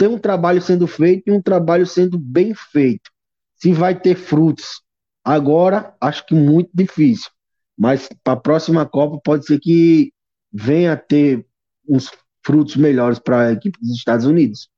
tem 0.00 0.08
um 0.08 0.18
trabalho 0.18 0.62
sendo 0.62 0.86
feito 0.86 1.28
e 1.28 1.30
um 1.30 1.42
trabalho 1.42 1.86
sendo 1.86 2.18
bem 2.18 2.54
feito. 2.54 3.10
Se 3.54 3.72
vai 3.72 3.94
ter 3.98 4.16
frutos 4.16 4.82
Agora, 5.24 5.94
acho 6.00 6.26
que 6.26 6.34
muito 6.34 6.70
difícil. 6.72 7.30
Mas 7.76 8.08
para 8.24 8.34
a 8.34 8.40
próxima 8.40 8.88
Copa 8.88 9.20
pode 9.22 9.46
ser 9.46 9.58
que 9.60 10.12
venha 10.52 10.94
a 10.94 10.96
ter 10.96 11.46
uns 11.88 12.10
frutos 12.44 12.76
melhores 12.76 13.18
para 13.18 13.48
a 13.48 13.52
equipe 13.52 13.78
dos 13.80 13.96
Estados 13.96 14.26
Unidos. 14.26 14.70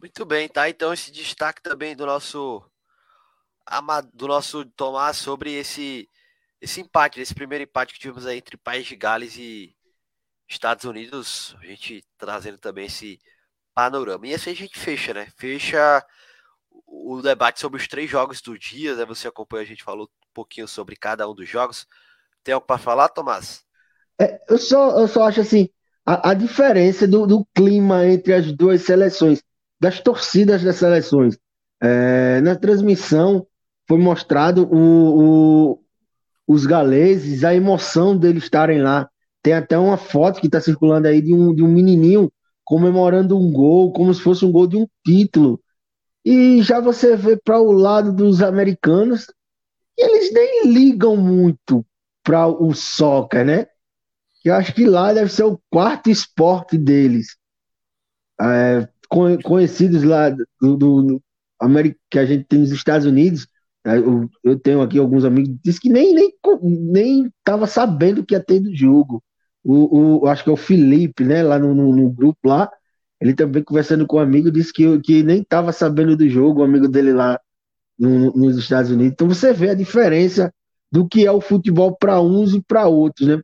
Muito 0.00 0.24
bem, 0.24 0.48
tá? 0.48 0.68
Então 0.68 0.92
esse 0.92 1.10
destaque 1.12 1.62
também 1.62 1.94
do 1.94 2.04
nosso 2.04 2.62
do 4.12 4.26
nosso 4.26 4.64
Tomás 4.64 5.16
sobre 5.16 5.52
esse 5.52 6.08
esse 6.60 6.80
empate, 6.80 7.20
esse 7.20 7.34
primeiro 7.34 7.64
empate 7.64 7.94
que 7.94 8.00
tivemos 8.00 8.26
aí 8.26 8.38
entre 8.38 8.56
País 8.56 8.86
de 8.86 8.96
Gales 8.96 9.36
e 9.36 9.74
Estados 10.52 10.84
Unidos, 10.84 11.56
a 11.60 11.66
gente 11.66 12.04
trazendo 12.18 12.58
também 12.58 12.86
esse 12.86 13.18
panorama. 13.74 14.26
E 14.26 14.34
assim 14.34 14.50
a 14.50 14.54
gente 14.54 14.78
fecha, 14.78 15.14
né? 15.14 15.28
Fecha 15.36 16.04
o 16.86 17.20
debate 17.22 17.60
sobre 17.60 17.80
os 17.80 17.88
três 17.88 18.08
jogos 18.08 18.40
do 18.40 18.58
dia, 18.58 18.94
né? 18.94 19.04
Você 19.06 19.26
acompanha, 19.26 19.62
a 19.62 19.66
gente 19.66 19.82
falou 19.82 20.04
um 20.06 20.32
pouquinho 20.34 20.68
sobre 20.68 20.94
cada 20.94 21.28
um 21.28 21.34
dos 21.34 21.48
jogos. 21.48 21.86
Tem 22.44 22.54
algo 22.54 22.66
para 22.66 22.78
falar, 22.78 23.08
Tomás? 23.08 23.62
É, 24.20 24.40
eu, 24.48 24.58
só, 24.58 24.98
eu 25.00 25.08
só 25.08 25.24
acho 25.24 25.40
assim, 25.40 25.68
a, 26.04 26.30
a 26.30 26.34
diferença 26.34 27.06
do, 27.06 27.26
do, 27.26 27.46
clima 27.54 28.06
entre 28.06 28.34
as 28.34 28.52
duas 28.52 28.82
seleções. 28.82 29.42
das 29.80 30.00
torcidas 30.00 30.62
das 30.62 30.76
seleções. 30.76 31.38
É, 31.80 32.40
na 32.40 32.54
transmissão 32.54 33.46
foi 33.88 33.98
mostrado 33.98 34.68
o, 34.70 35.72
o, 35.72 35.84
os 36.46 36.66
galeses, 36.66 37.42
a 37.42 37.54
emoção 37.54 38.16
deles 38.16 38.44
estarem 38.44 38.82
lá. 38.82 39.08
Tem 39.42 39.54
até 39.54 39.76
uma 39.76 39.96
foto 39.96 40.40
que 40.40 40.46
está 40.46 40.60
circulando 40.60 41.08
aí 41.08 41.20
de 41.20 41.34
um, 41.34 41.54
de 41.54 41.62
um 41.62 41.68
menininho 41.68 42.30
comemorando 42.64 43.36
um 43.36 43.50
gol, 43.52 43.92
como 43.92 44.12
se 44.14 44.20
fosse 44.20 44.44
um 44.44 44.52
gol 44.52 44.66
de 44.66 44.76
um 44.76 44.86
título. 45.04 45.60
E 46.24 46.62
já 46.62 46.80
você 46.80 47.16
vê 47.16 47.36
para 47.36 47.60
o 47.60 47.72
lado 47.72 48.12
dos 48.12 48.40
americanos, 48.40 49.26
eles 49.98 50.32
nem 50.32 50.66
ligam 50.68 51.16
muito 51.16 51.84
para 52.22 52.46
o 52.46 52.72
soccer, 52.72 53.44
né? 53.44 53.66
Eu 54.44 54.54
acho 54.54 54.74
que 54.74 54.86
lá 54.86 55.12
deve 55.12 55.30
ser 55.30 55.44
o 55.44 55.60
quarto 55.70 56.10
esporte 56.10 56.78
deles. 56.78 57.36
É, 58.40 58.88
conhecidos 59.44 60.02
lá 60.02 60.30
do, 60.30 60.76
do, 60.76 61.22
que 62.10 62.18
a 62.18 62.24
gente 62.24 62.44
tem 62.44 62.60
nos 62.60 62.72
Estados 62.72 63.06
Unidos, 63.06 63.46
é, 63.84 63.98
eu, 63.98 64.28
eu 64.42 64.58
tenho 64.58 64.80
aqui 64.80 64.98
alguns 64.98 65.24
amigos 65.24 65.58
que 65.62 65.80
que 65.80 65.88
nem 65.88 66.14
nem 66.14 66.32
nem 66.62 67.26
estava 67.26 67.66
sabendo 67.66 68.24
que 68.24 68.34
ia 68.34 68.42
ter 68.42 68.60
do 68.60 68.74
jogo. 68.74 69.22
O, 69.64 70.24
o, 70.24 70.26
acho 70.26 70.42
que 70.42 70.50
é 70.50 70.52
o 70.52 70.56
Felipe, 70.56 71.24
né, 71.24 71.42
lá 71.42 71.58
no, 71.58 71.74
no, 71.74 71.94
no 71.94 72.10
grupo 72.10 72.48
lá, 72.48 72.70
ele 73.20 73.34
também 73.34 73.62
conversando 73.62 74.06
com 74.06 74.16
um 74.16 74.20
amigo 74.20 74.50
disse 74.50 74.72
que, 74.72 74.98
que 75.00 75.22
nem 75.22 75.42
estava 75.42 75.72
sabendo 75.72 76.16
do 76.16 76.28
jogo, 76.28 76.60
o 76.60 76.64
amigo 76.64 76.88
dele 76.88 77.12
lá 77.12 77.40
no, 77.96 78.32
nos 78.32 78.58
Estados 78.58 78.90
Unidos. 78.90 79.12
Então 79.12 79.28
você 79.28 79.52
vê 79.52 79.70
a 79.70 79.74
diferença 79.74 80.52
do 80.90 81.08
que 81.08 81.24
é 81.24 81.30
o 81.30 81.40
futebol 81.40 81.96
para 81.96 82.20
uns 82.20 82.52
e 82.52 82.60
para 82.60 82.88
outros, 82.88 83.28
né? 83.28 83.40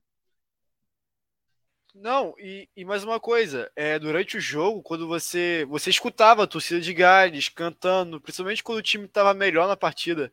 Não, 1.95 2.35
e, 2.39 2.69
e, 2.77 2.85
mais 2.85 3.03
uma 3.03 3.19
coisa, 3.19 3.71
é, 3.75 3.99
durante 3.99 4.37
o 4.37 4.41
jogo, 4.41 4.83
quando 4.83 5.09
você 5.09 5.67
você 5.69 5.91
escutava 5.91 6.45
a 6.45 6.47
torcida 6.47 6.81
de 6.81 6.95
Gales 6.95 7.49
cantando, 7.49 8.21
principalmente 8.21 8.63
quando 8.63 8.79
o 8.79 8.83
time 8.83 9.05
estava 9.07 9.35
melhor 9.35 9.67
na 9.67 9.77
partida, 9.77 10.33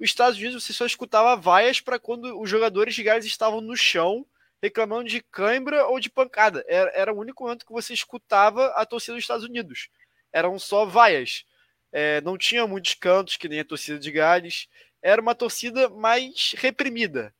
os 0.00 0.06
Estados 0.06 0.38
Unidos 0.38 0.64
você 0.64 0.72
só 0.72 0.86
escutava 0.86 1.36
vaias 1.36 1.80
para 1.80 1.98
quando 1.98 2.40
os 2.40 2.48
jogadores 2.48 2.94
de 2.94 3.02
Gales 3.02 3.26
estavam 3.26 3.60
no 3.60 3.76
chão 3.76 4.24
reclamando 4.62 5.08
de 5.08 5.20
cãibra 5.20 5.86
ou 5.86 5.98
de 5.98 6.08
pancada. 6.08 6.64
Era, 6.68 6.90
era 6.94 7.12
o 7.12 7.18
único 7.18 7.44
momento 7.44 7.66
que 7.66 7.72
você 7.72 7.92
escutava 7.92 8.66
a 8.76 8.86
torcida 8.86 9.14
dos 9.14 9.24
Estados 9.24 9.44
Unidos. 9.44 9.88
Eram 10.32 10.58
só 10.58 10.84
vaias. 10.84 11.44
É, 11.90 12.20
não 12.20 12.38
tinha 12.38 12.66
muitos 12.66 12.94
cantos, 12.94 13.36
que 13.36 13.48
nem 13.48 13.60
a 13.60 13.64
torcida 13.64 13.98
de 13.98 14.10
Gales. 14.10 14.68
Era 15.02 15.20
uma 15.20 15.34
torcida 15.34 15.88
mais 15.88 16.54
reprimida. 16.56 17.34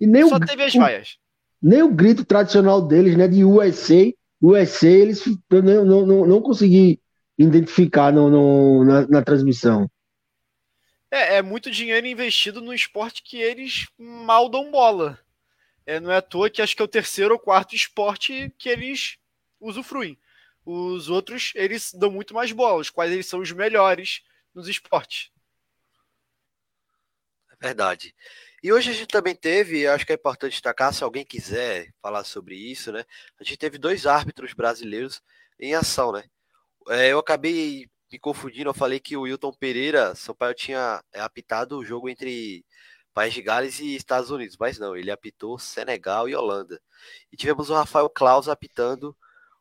E 0.00 0.06
nem 0.06 0.28
só 0.28 0.36
o, 0.36 0.40
teve 0.40 0.62
as 0.64 0.74
vaias 0.74 1.18
nem 1.62 1.82
o 1.82 1.92
grito 1.92 2.24
tradicional 2.24 2.80
deles, 2.80 3.16
né, 3.16 3.26
de 3.26 3.44
USA, 3.44 4.12
USA, 4.40 4.88
eles 4.88 5.24
não, 5.50 5.84
não, 5.84 6.06
não, 6.06 6.26
não 6.26 6.40
consegui 6.40 7.00
identificar 7.38 8.12
no, 8.12 8.30
no 8.30 8.84
na, 8.84 9.06
na, 9.08 9.22
transmissão. 9.22 9.90
É, 11.10 11.36
é 11.36 11.42
muito 11.42 11.70
dinheiro 11.70 12.06
investido 12.06 12.60
no 12.60 12.72
esporte 12.74 13.22
que 13.22 13.38
eles 13.38 13.88
mal 13.98 14.48
dão 14.48 14.70
bola. 14.70 15.18
É, 15.86 16.00
não 16.00 16.10
é 16.10 16.16
à 16.16 16.22
toa 16.22 16.50
que 16.50 16.60
acho 16.60 16.74
que 16.74 16.82
é 16.82 16.84
o 16.84 16.88
terceiro 16.88 17.34
ou 17.34 17.40
quarto 17.40 17.76
esporte 17.76 18.52
que 18.58 18.68
eles 18.68 19.16
usufruem. 19.60 20.18
Os 20.64 21.08
outros, 21.08 21.52
eles 21.54 21.92
dão 21.94 22.10
muito 22.10 22.34
mais 22.34 22.50
bola, 22.50 22.80
os 22.80 22.90
quais 22.90 23.12
eles 23.12 23.26
são 23.26 23.38
os 23.38 23.52
melhores 23.52 24.22
nos 24.52 24.66
esportes. 24.68 25.30
É 27.52 27.66
verdade. 27.66 28.14
E 28.62 28.72
hoje 28.72 28.90
a 28.90 28.92
gente 28.92 29.06
também 29.06 29.34
teve, 29.34 29.86
acho 29.86 30.04
que 30.04 30.12
é 30.12 30.16
importante 30.16 30.52
destacar, 30.52 30.92
se 30.92 31.04
alguém 31.04 31.24
quiser 31.24 31.92
falar 32.02 32.24
sobre 32.24 32.56
isso, 32.56 32.90
né? 32.90 33.04
A 33.38 33.44
gente 33.44 33.58
teve 33.58 33.78
dois 33.78 34.06
árbitros 34.06 34.54
brasileiros 34.54 35.22
em 35.60 35.74
ação, 35.74 36.10
né? 36.10 36.24
É, 36.88 37.12
eu 37.12 37.18
acabei 37.18 37.88
me 38.10 38.18
confundindo, 38.18 38.70
eu 38.70 38.74
falei 38.74 38.98
que 38.98 39.16
o 39.16 39.22
Wilton 39.22 39.52
Pereira, 39.52 40.14
São 40.14 40.34
Paulo 40.34 40.54
tinha 40.54 41.02
é, 41.12 41.20
apitado 41.20 41.78
o 41.78 41.84
jogo 41.84 42.08
entre 42.08 42.64
País 43.16 43.32
de 43.32 43.40
Gales 43.40 43.80
e 43.80 43.96
Estados 43.96 44.30
Unidos, 44.30 44.58
mas 44.60 44.78
não, 44.78 44.94
ele 44.94 45.10
apitou 45.10 45.58
Senegal 45.58 46.28
e 46.28 46.36
Holanda. 46.36 46.78
E 47.32 47.36
tivemos 47.36 47.70
o 47.70 47.74
Rafael 47.74 48.10
Klaus 48.10 48.46
apitando 48.46 49.16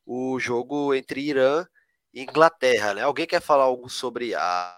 o 0.05 0.37
jogo 0.37 0.93
entre 0.93 1.21
Irã 1.21 1.65
e 2.13 2.21
Inglaterra, 2.21 2.93
né? 2.93 3.03
Alguém 3.03 3.25
quer 3.25 3.39
falar 3.41 3.63
algo 3.63 3.89
sobre 3.89 4.35
a 4.35 4.77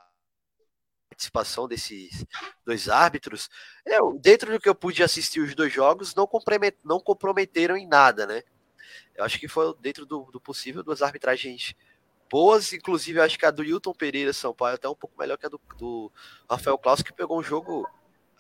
participação 1.10 1.68
desses 1.68 2.24
dois 2.64 2.88
árbitros, 2.88 3.50
eu, 3.84 4.20
dentro 4.22 4.52
do 4.52 4.60
que 4.60 4.70
eu 4.70 4.76
pude 4.76 5.02
assistir 5.02 5.40
os 5.40 5.56
dois 5.56 5.74
jogos, 5.74 6.14
não, 6.14 6.30
não 6.86 7.00
comprometeram 7.00 7.76
em 7.76 7.88
nada, 7.88 8.28
né? 8.28 8.44
Eu 9.16 9.24
acho 9.26 9.40
que 9.40 9.48
foi 9.48 9.76
dentro 9.80 10.06
do, 10.06 10.30
do 10.32 10.40
possível 10.40 10.84
duas 10.84 11.02
arbitragens 11.02 11.74
boas, 12.30 12.74
inclusive 12.74 13.20
acho 13.22 13.40
que 13.40 13.46
a 13.48 13.50
do 13.50 13.64
Hilton 13.64 13.96
Pereira 13.96 14.32
São 14.34 14.54
Paulo 14.54 14.74
é 14.74 14.76
até 14.76 14.88
um 14.88 14.94
pouco 14.94 15.18
melhor 15.18 15.36
que 15.36 15.48
a 15.48 15.50
do, 15.50 15.60
do 15.80 16.12
Rafael 16.48 16.78
Klaus, 16.78 17.02
que 17.02 17.12
pegou 17.12 17.40
um 17.40 17.44
jogo 17.44 17.90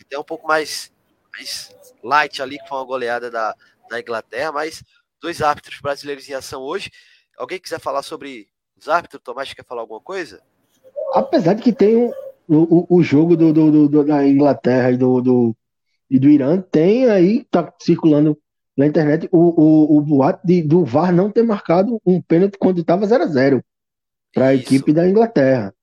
até 0.04 0.18
um 0.18 0.24
pouco 0.24 0.48
mais, 0.48 0.92
mais 1.34 1.76
light 2.04 2.42
ali, 2.42 2.58
que 2.58 2.68
foi 2.68 2.78
uma 2.78 2.86
goleada 2.86 3.30
da, 3.30 3.56
da 3.90 4.00
Inglaterra, 4.00 4.52
mas 4.52 4.84
dois 5.22 5.42
árbitros 5.42 5.80
brasileiros 5.80 6.28
em 6.30 6.34
ação 6.34 6.62
hoje. 6.62 6.92
Alguém 7.38 7.60
quiser 7.60 7.80
falar 7.80 8.02
sobre 8.04 8.48
os 8.78 8.88
árbitros? 8.88 9.22
Tomás 9.24 9.54
quer 9.54 9.66
falar 9.66 9.82
alguma 9.82 10.02
coisa? 10.02 10.42
Apesar 11.14 11.54
de 11.54 11.62
que 11.62 11.74
tem 11.74 11.96
um, 11.96 12.12
o, 12.48 12.98
o 12.98 13.04
jogo 13.04 13.36
do, 13.36 13.52
do, 13.52 13.88
do, 13.88 14.04
da 14.04 14.28
Inglaterra 14.28 14.92
e 14.92 14.98
do, 14.98 15.22
do, 15.22 15.56
e 16.10 16.20
do 16.20 16.30
Irã 16.30 16.62
tem 16.62 17.10
aí, 17.10 17.46
tá 17.46 17.74
circulando 17.80 18.38
na 18.76 18.86
internet, 18.86 19.28
o, 19.32 19.40
o, 19.40 19.98
o 19.98 20.02
boato 20.02 20.46
de, 20.46 20.62
do 20.62 20.86
VAR 20.86 21.12
não 21.12 21.32
ter 21.32 21.44
marcado 21.44 22.00
um 22.06 22.22
pênalti 22.22 22.58
quando 22.60 22.82
estava 22.82 23.08
0 23.08 23.24
a 23.24 23.28
0 23.28 23.64
para 24.34 24.48
a 24.48 24.56
equipe 24.56 24.94
da 24.94 25.08
Inglaterra. 25.08 25.74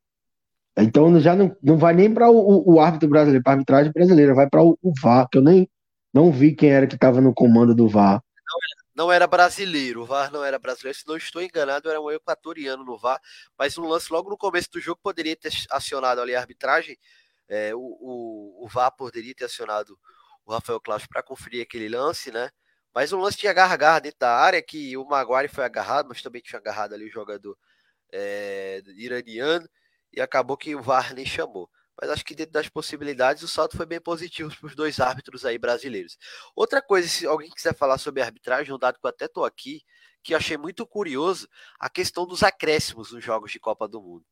Então 0.77 1.18
já 1.20 1.37
não, 1.37 1.57
não 1.62 1.77
vai 1.77 1.95
nem 1.95 2.12
para 2.12 2.31
o, 2.31 2.75
o, 2.75 2.81
árbitro 2.81 3.09
brasileiro, 3.09 3.43
para 3.43 3.53
a 3.53 3.55
arbitragem 3.55 3.93
brasileira, 3.93 4.35
vai 4.35 4.49
para 4.49 4.62
o, 4.62 4.77
o, 4.83 4.93
VAR, 5.01 5.29
que 5.31 5.39
eu 5.39 5.43
nem 5.43 5.68
não 6.12 6.33
vi 6.33 6.55
quem 6.55 6.70
era 6.70 6.87
que 6.87 6.95
estava 6.95 7.20
no 7.20 7.33
comando 7.33 7.75
do 7.75 7.89
VAR 7.89 8.22
não 8.95 9.11
era 9.11 9.27
brasileiro, 9.27 10.03
o 10.03 10.07
VAR 10.07 10.31
não 10.31 10.45
era 10.45 10.59
brasileiro, 10.59 10.97
se 10.97 11.07
não 11.07 11.16
estou 11.16 11.43
enganado, 11.43 11.91
era 11.91 12.01
um 12.01 12.11
equatoriano 12.11 12.85
no 12.85 12.97
VAR, 12.97 13.20
mas 13.59 13.77
um 13.77 13.87
lance 13.87 14.12
logo 14.12 14.31
no 14.31 14.39
começo 14.39 14.70
do 14.70 14.81
jogo 14.81 15.01
poderia 15.03 15.35
ter 15.35 15.53
acionado 15.70 16.20
ali 16.20 16.35
a 16.35 16.41
arbitragem, 16.41 16.97
é, 17.49 17.75
o, 17.75 17.81
o, 17.81 18.64
o, 18.64 18.68
VAR 18.68 18.93
poderia 18.93 19.35
ter 19.35 19.47
acionado 19.47 19.99
o 20.47 20.53
Rafael 20.53 20.81
Claus 20.81 21.07
para 21.07 21.22
conferir 21.22 21.62
aquele 21.62 21.89
lance, 21.89 22.31
né? 22.31 22.51
Mas 22.95 23.12
um 23.12 23.20
lance 23.20 23.37
de 23.39 23.49
agarrar 23.49 23.99
dentro 23.99 24.20
da 24.20 24.31
área, 24.37 24.62
que 24.62 24.97
o 24.97 25.05
Maguire 25.05 25.49
foi 25.49 25.64
agarrado, 25.64 26.09
mas 26.09 26.22
também 26.22 26.41
tinha 26.41 26.59
agarrado 26.61 26.95
ali 26.95 27.07
o 27.07 27.12
jogador 27.12 27.59
é, 28.12 28.81
iraniano, 28.97 29.68
e 30.17 30.21
acabou 30.21 30.57
que 30.57 30.75
o 30.75 30.83
VAR 30.83 31.15
nem 31.15 31.27
chamou 31.27 31.71
mas 32.01 32.11
acho 32.11 32.25
que 32.25 32.35
dentro 32.35 32.53
das 32.53 32.69
possibilidades 32.69 33.43
o 33.43 33.49
salto 33.49 33.77
foi 33.77 33.87
bem 33.87 34.01
positivo 34.01 34.51
para 34.59 34.67
os 34.67 34.75
dois 34.75 35.01
árbitros 35.01 35.45
aí 35.45 35.59
brasileiros. 35.59 36.19
Outra 36.55 36.83
coisa, 36.83 37.09
se 37.09 37.27
alguém 37.27 37.51
quiser 37.51 37.75
falar 37.75 37.99
sobre 37.99 38.23
arbitragem, 38.23 38.75
um 38.75 38.79
dado 38.79 38.99
que 38.99 39.07
eu 39.07 39.11
até 39.11 39.27
estou 39.27 39.45
aqui, 39.45 39.83
que 40.23 40.35
achei 40.35 40.57
muito 40.57 40.87
curioso, 40.87 41.49
a 41.78 41.89
questão 41.89 42.27
dos 42.27 42.43
acréscimos 42.43 43.12
nos 43.12 43.23
jogos 43.23 43.53
de 43.53 43.61
Copa 43.61 43.86
do 43.86 44.01
Mundo. 44.01 44.24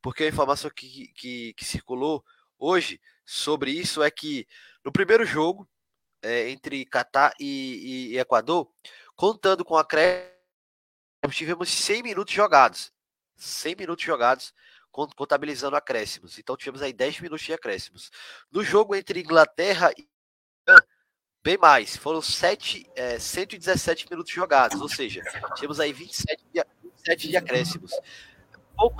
Porque 0.00 0.24
a 0.24 0.28
informação 0.28 0.70
que, 0.70 1.08
que, 1.14 1.52
que 1.54 1.64
circulou 1.64 2.24
hoje 2.58 3.00
sobre 3.24 3.72
isso 3.72 4.02
é 4.02 4.10
que 4.10 4.46
no 4.84 4.92
primeiro 4.92 5.24
jogo, 5.24 5.68
é, 6.22 6.50
entre 6.50 6.84
Catar 6.86 7.34
e, 7.40 8.10
e, 8.10 8.14
e 8.14 8.18
Equador, 8.18 8.70
contando 9.16 9.64
com 9.64 9.76
acréscimos, 9.76 10.32
tivemos 11.30 11.68
100 11.68 12.02
minutos 12.02 12.32
jogados. 12.32 12.92
100 13.36 13.76
minutos 13.76 14.04
jogados 14.04 14.54
contabilizando 14.92 15.74
acréscimos. 15.74 16.38
Então 16.38 16.56
tivemos 16.56 16.82
aí 16.82 16.92
10 16.92 17.20
minutos 17.20 17.44
de 17.44 17.52
acréscimos. 17.52 18.10
No 18.50 18.62
jogo 18.62 18.94
entre 18.94 19.20
Inglaterra 19.20 19.90
e 19.96 20.06
bem 21.42 21.58
mais, 21.58 21.96
foram 21.96 22.22
7, 22.22 22.88
é, 22.94 23.18
117 23.18 24.08
minutos 24.08 24.32
jogados, 24.32 24.80
ou 24.80 24.88
seja, 24.88 25.22
tivemos 25.56 25.80
aí 25.80 25.92
27 25.92 26.44
de, 26.52 26.64
27 26.82 27.28
de 27.28 27.36
acréscimos. 27.36 27.92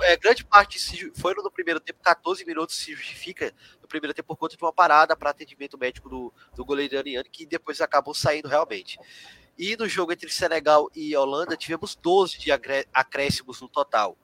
É, 0.01 0.15
grande 0.17 0.45
parte 0.45 0.79
foi 1.15 1.33
no 1.33 1.51
primeiro 1.51 1.79
tempo, 1.79 1.99
14 2.01 2.45
minutos 2.45 2.75
se 2.75 2.93
justifica 2.93 3.53
no 3.81 3.87
primeiro 3.87 4.13
tempo 4.13 4.27
por 4.27 4.37
conta 4.37 4.55
de 4.55 4.63
uma 4.63 4.71
parada 4.71 5.15
para 5.15 5.29
atendimento 5.29 5.77
médico 5.77 6.09
do, 6.09 6.33
do 6.55 6.65
goleiro 6.65 6.95
iraniano, 6.95 7.27
que 7.31 7.45
depois 7.45 7.81
acabou 7.81 8.13
saindo 8.13 8.47
realmente. 8.47 8.97
E 9.57 9.75
no 9.75 9.87
jogo 9.87 10.11
entre 10.11 10.29
Senegal 10.29 10.89
e 10.95 11.15
Holanda, 11.15 11.55
tivemos 11.55 11.95
12 11.95 12.39
de 12.39 12.51
acréscimos 12.51 13.61
no 13.61 13.67
total. 13.67 14.17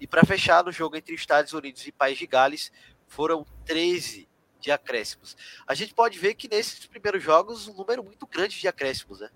E 0.00 0.06
para 0.06 0.24
fechar, 0.24 0.64
no 0.64 0.72
jogo 0.72 0.96
entre 0.96 1.14
Estados 1.14 1.52
Unidos 1.52 1.86
e 1.86 1.92
País 1.92 2.16
de 2.16 2.26
Gales, 2.26 2.72
foram 3.06 3.44
13 3.66 4.28
de 4.58 4.70
acréscimos. 4.70 5.36
A 5.66 5.74
gente 5.74 5.94
pode 5.94 6.18
ver 6.18 6.34
que 6.34 6.48
nesses 6.48 6.86
primeiros 6.86 7.22
jogos, 7.22 7.68
um 7.68 7.74
número 7.74 8.02
muito 8.02 8.26
grande 8.26 8.58
de 8.58 8.66
acréscimos, 8.66 9.20
né? 9.20 9.30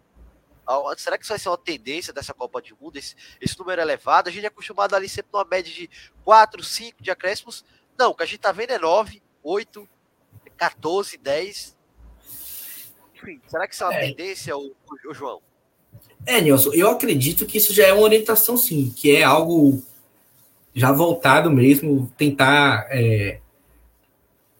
Será 0.96 1.18
que 1.18 1.24
isso 1.24 1.32
vai 1.32 1.38
ser 1.38 1.48
uma 1.50 1.58
tendência 1.58 2.12
dessa 2.12 2.32
Copa 2.32 2.62
de 2.62 2.74
Mundo? 2.80 2.96
Esse, 2.96 3.14
esse 3.40 3.58
número 3.58 3.82
elevado? 3.82 4.28
A 4.28 4.32
gente 4.32 4.44
é 4.44 4.48
acostumado 4.48 4.94
ali 4.94 5.08
sempre 5.08 5.30
numa 5.32 5.44
média 5.44 5.72
de 5.72 5.90
4, 6.24 6.62
5 6.62 7.02
de 7.02 7.10
acréscimos. 7.10 7.64
Não, 7.98 8.10
o 8.10 8.14
que 8.14 8.22
a 8.22 8.26
gente 8.26 8.38
tá 8.38 8.50
vendo 8.50 8.70
é 8.70 8.78
9, 8.78 9.22
8, 9.42 9.88
14, 10.56 11.18
10. 11.18 11.76
Enfim, 13.14 13.40
será 13.46 13.68
que 13.68 13.74
isso 13.74 13.84
é 13.84 13.86
uma 13.86 13.94
é. 13.94 14.08
tendência, 14.08 14.56
o, 14.56 14.74
o, 15.06 15.14
João? 15.14 15.42
É, 16.24 16.40
Nilson, 16.40 16.72
eu 16.72 16.88
acredito 16.88 17.44
que 17.44 17.58
isso 17.58 17.74
já 17.74 17.86
é 17.86 17.92
uma 17.92 18.02
orientação, 18.02 18.56
sim, 18.56 18.90
que 18.90 19.14
é 19.14 19.22
algo 19.22 19.84
já 20.74 20.90
voltado 20.90 21.50
mesmo, 21.50 22.12
tentar 22.18 22.86
é, 22.90 23.38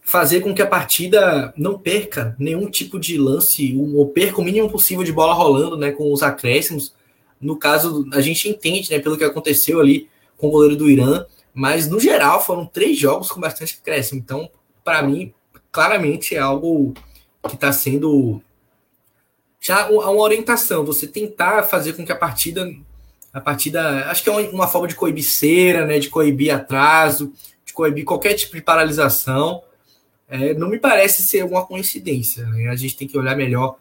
fazer 0.00 0.40
com 0.40 0.54
que 0.54 0.62
a 0.62 0.66
partida 0.66 1.52
não 1.56 1.78
perca 1.78 2.36
nenhum 2.38 2.70
tipo 2.70 3.00
de 3.00 3.18
lance, 3.18 3.76
ou 3.76 4.08
perca 4.08 4.40
o 4.40 4.44
mínimo 4.44 4.70
possível 4.70 5.02
de 5.02 5.12
bola 5.12 5.34
rolando, 5.34 5.76
né, 5.76 5.90
com 5.90 6.12
os 6.12 6.22
acréscimos. 6.22 6.94
No 7.40 7.56
caso, 7.56 8.08
a 8.12 8.20
gente 8.20 8.48
entende, 8.48 8.90
né, 8.90 8.98
pelo 9.00 9.18
que 9.18 9.24
aconteceu 9.24 9.80
ali 9.80 10.08
com 10.36 10.48
o 10.48 10.50
goleiro 10.50 10.76
do 10.76 10.88
Irã, 10.88 11.26
mas 11.52 11.88
no 11.88 11.98
geral 11.98 12.42
foram 12.42 12.66
três 12.66 12.98
jogos 12.98 13.30
com 13.30 13.40
bastante 13.40 13.78
acréscimo. 13.80 14.20
Então, 14.20 14.48
para 14.84 15.02
mim, 15.02 15.32
claramente 15.72 16.36
é 16.36 16.38
algo 16.38 16.94
que 17.48 17.54
está 17.54 17.72
sendo 17.72 18.40
já 19.60 19.88
uma 19.88 20.20
orientação, 20.20 20.84
você 20.84 21.06
tentar 21.06 21.62
fazer 21.62 21.94
com 21.94 22.04
que 22.04 22.12
a 22.12 22.16
partida 22.16 22.70
a 23.34 23.40
partida, 23.40 24.08
acho 24.08 24.22
que 24.22 24.30
é 24.30 24.32
uma 24.32 24.68
forma 24.68 24.86
de 24.86 24.94
coibir 24.94 25.24
cera, 25.24 25.84
né, 25.84 25.98
de 25.98 26.08
coibir 26.08 26.54
atraso, 26.54 27.32
de 27.66 27.72
coibir 27.72 28.04
qualquer 28.04 28.34
tipo 28.34 28.54
de 28.54 28.62
paralisação. 28.62 29.60
É, 30.28 30.54
não 30.54 30.68
me 30.68 30.78
parece 30.78 31.22
ser 31.22 31.44
uma 31.44 31.66
coincidência. 31.66 32.46
Né? 32.46 32.68
A 32.68 32.76
gente 32.76 32.96
tem 32.96 33.08
que 33.08 33.18
olhar 33.18 33.36
melhor. 33.36 33.76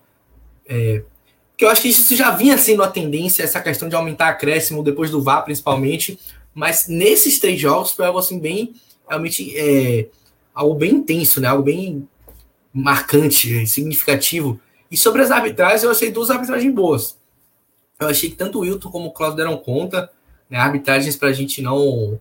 É, 0.68 1.04
porque 1.52 1.66
eu 1.66 1.70
acho 1.70 1.84
que 1.84 1.90
isso 1.90 2.16
já 2.16 2.32
vinha 2.32 2.58
sendo 2.58 2.82
a 2.82 2.88
tendência, 2.88 3.44
essa 3.44 3.62
questão 3.62 3.88
de 3.88 3.96
aumentar 3.96 4.30
acréscimo 4.30 4.84
depois 4.84 5.12
do 5.12 5.22
VAR, 5.22 5.46
principalmente. 5.46 6.20
Mas 6.52 6.88
nesses 6.88 7.40
três 7.40 7.62
jogos 7.62 7.92
foi 7.92 8.08
algo 8.08 8.18
assim 8.18 8.40
bem, 8.40 8.74
realmente, 9.08 9.56
é, 9.56 10.08
algo 10.54 10.74
bem 10.74 10.96
intenso, 10.96 11.40
né? 11.40 11.48
algo 11.48 11.62
bem 11.62 12.08
marcante, 12.74 13.68
significativo. 13.68 14.60
E 14.90 14.98
sobre 14.98 15.22
as 15.22 15.30
arbitragens, 15.30 15.84
eu 15.84 15.92
achei 15.92 16.12
duas 16.12 16.32
arbitragens 16.32 16.74
boas. 16.74 17.22
Eu 18.04 18.10
achei 18.10 18.30
que 18.30 18.36
tanto 18.36 18.60
o 18.60 18.62
Wilton 18.62 18.90
como 18.90 19.08
o 19.08 19.12
Claudio 19.12 19.38
deram 19.38 19.58
conta, 19.58 20.10
né? 20.50 20.58
Arbitragens 20.58 21.16
para 21.16 21.30
a 21.30 21.34
gente 21.34 21.62
não 21.62 22.20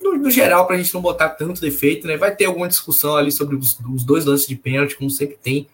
no, 0.00 0.16
no 0.16 0.30
geral, 0.30 0.66
para 0.66 0.76
a 0.76 0.78
gente 0.78 0.92
não 0.94 1.00
botar 1.00 1.28
tanto 1.30 1.60
defeito, 1.60 2.06
né? 2.06 2.16
Vai 2.16 2.34
ter 2.34 2.46
alguma 2.46 2.66
discussão 2.66 3.16
ali 3.16 3.30
sobre 3.30 3.54
os, 3.56 3.78
os, 3.92 4.02
dois 4.02 4.24
lances 4.24 4.46
de 4.46 4.56
pênalti, 4.56 4.96
como 4.96 5.10
sempre 5.10 5.36
tem, 5.36 5.68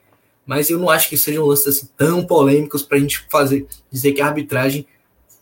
mas 0.45 0.69
eu 0.69 0.79
não 0.79 0.91
acho 0.91 1.09
que 1.09 1.17
sejam 1.17 1.47
lances 1.47 1.67
assim, 1.69 1.89
tão 1.97 2.25
polêmicos 2.25 2.83
para 2.83 2.99
a 2.99 3.01
gente 3.01 3.25
fazer 3.31 3.67
dizer 3.91 4.13
que 4.13 4.21
a 4.21 4.27
arbitragem 4.27 4.87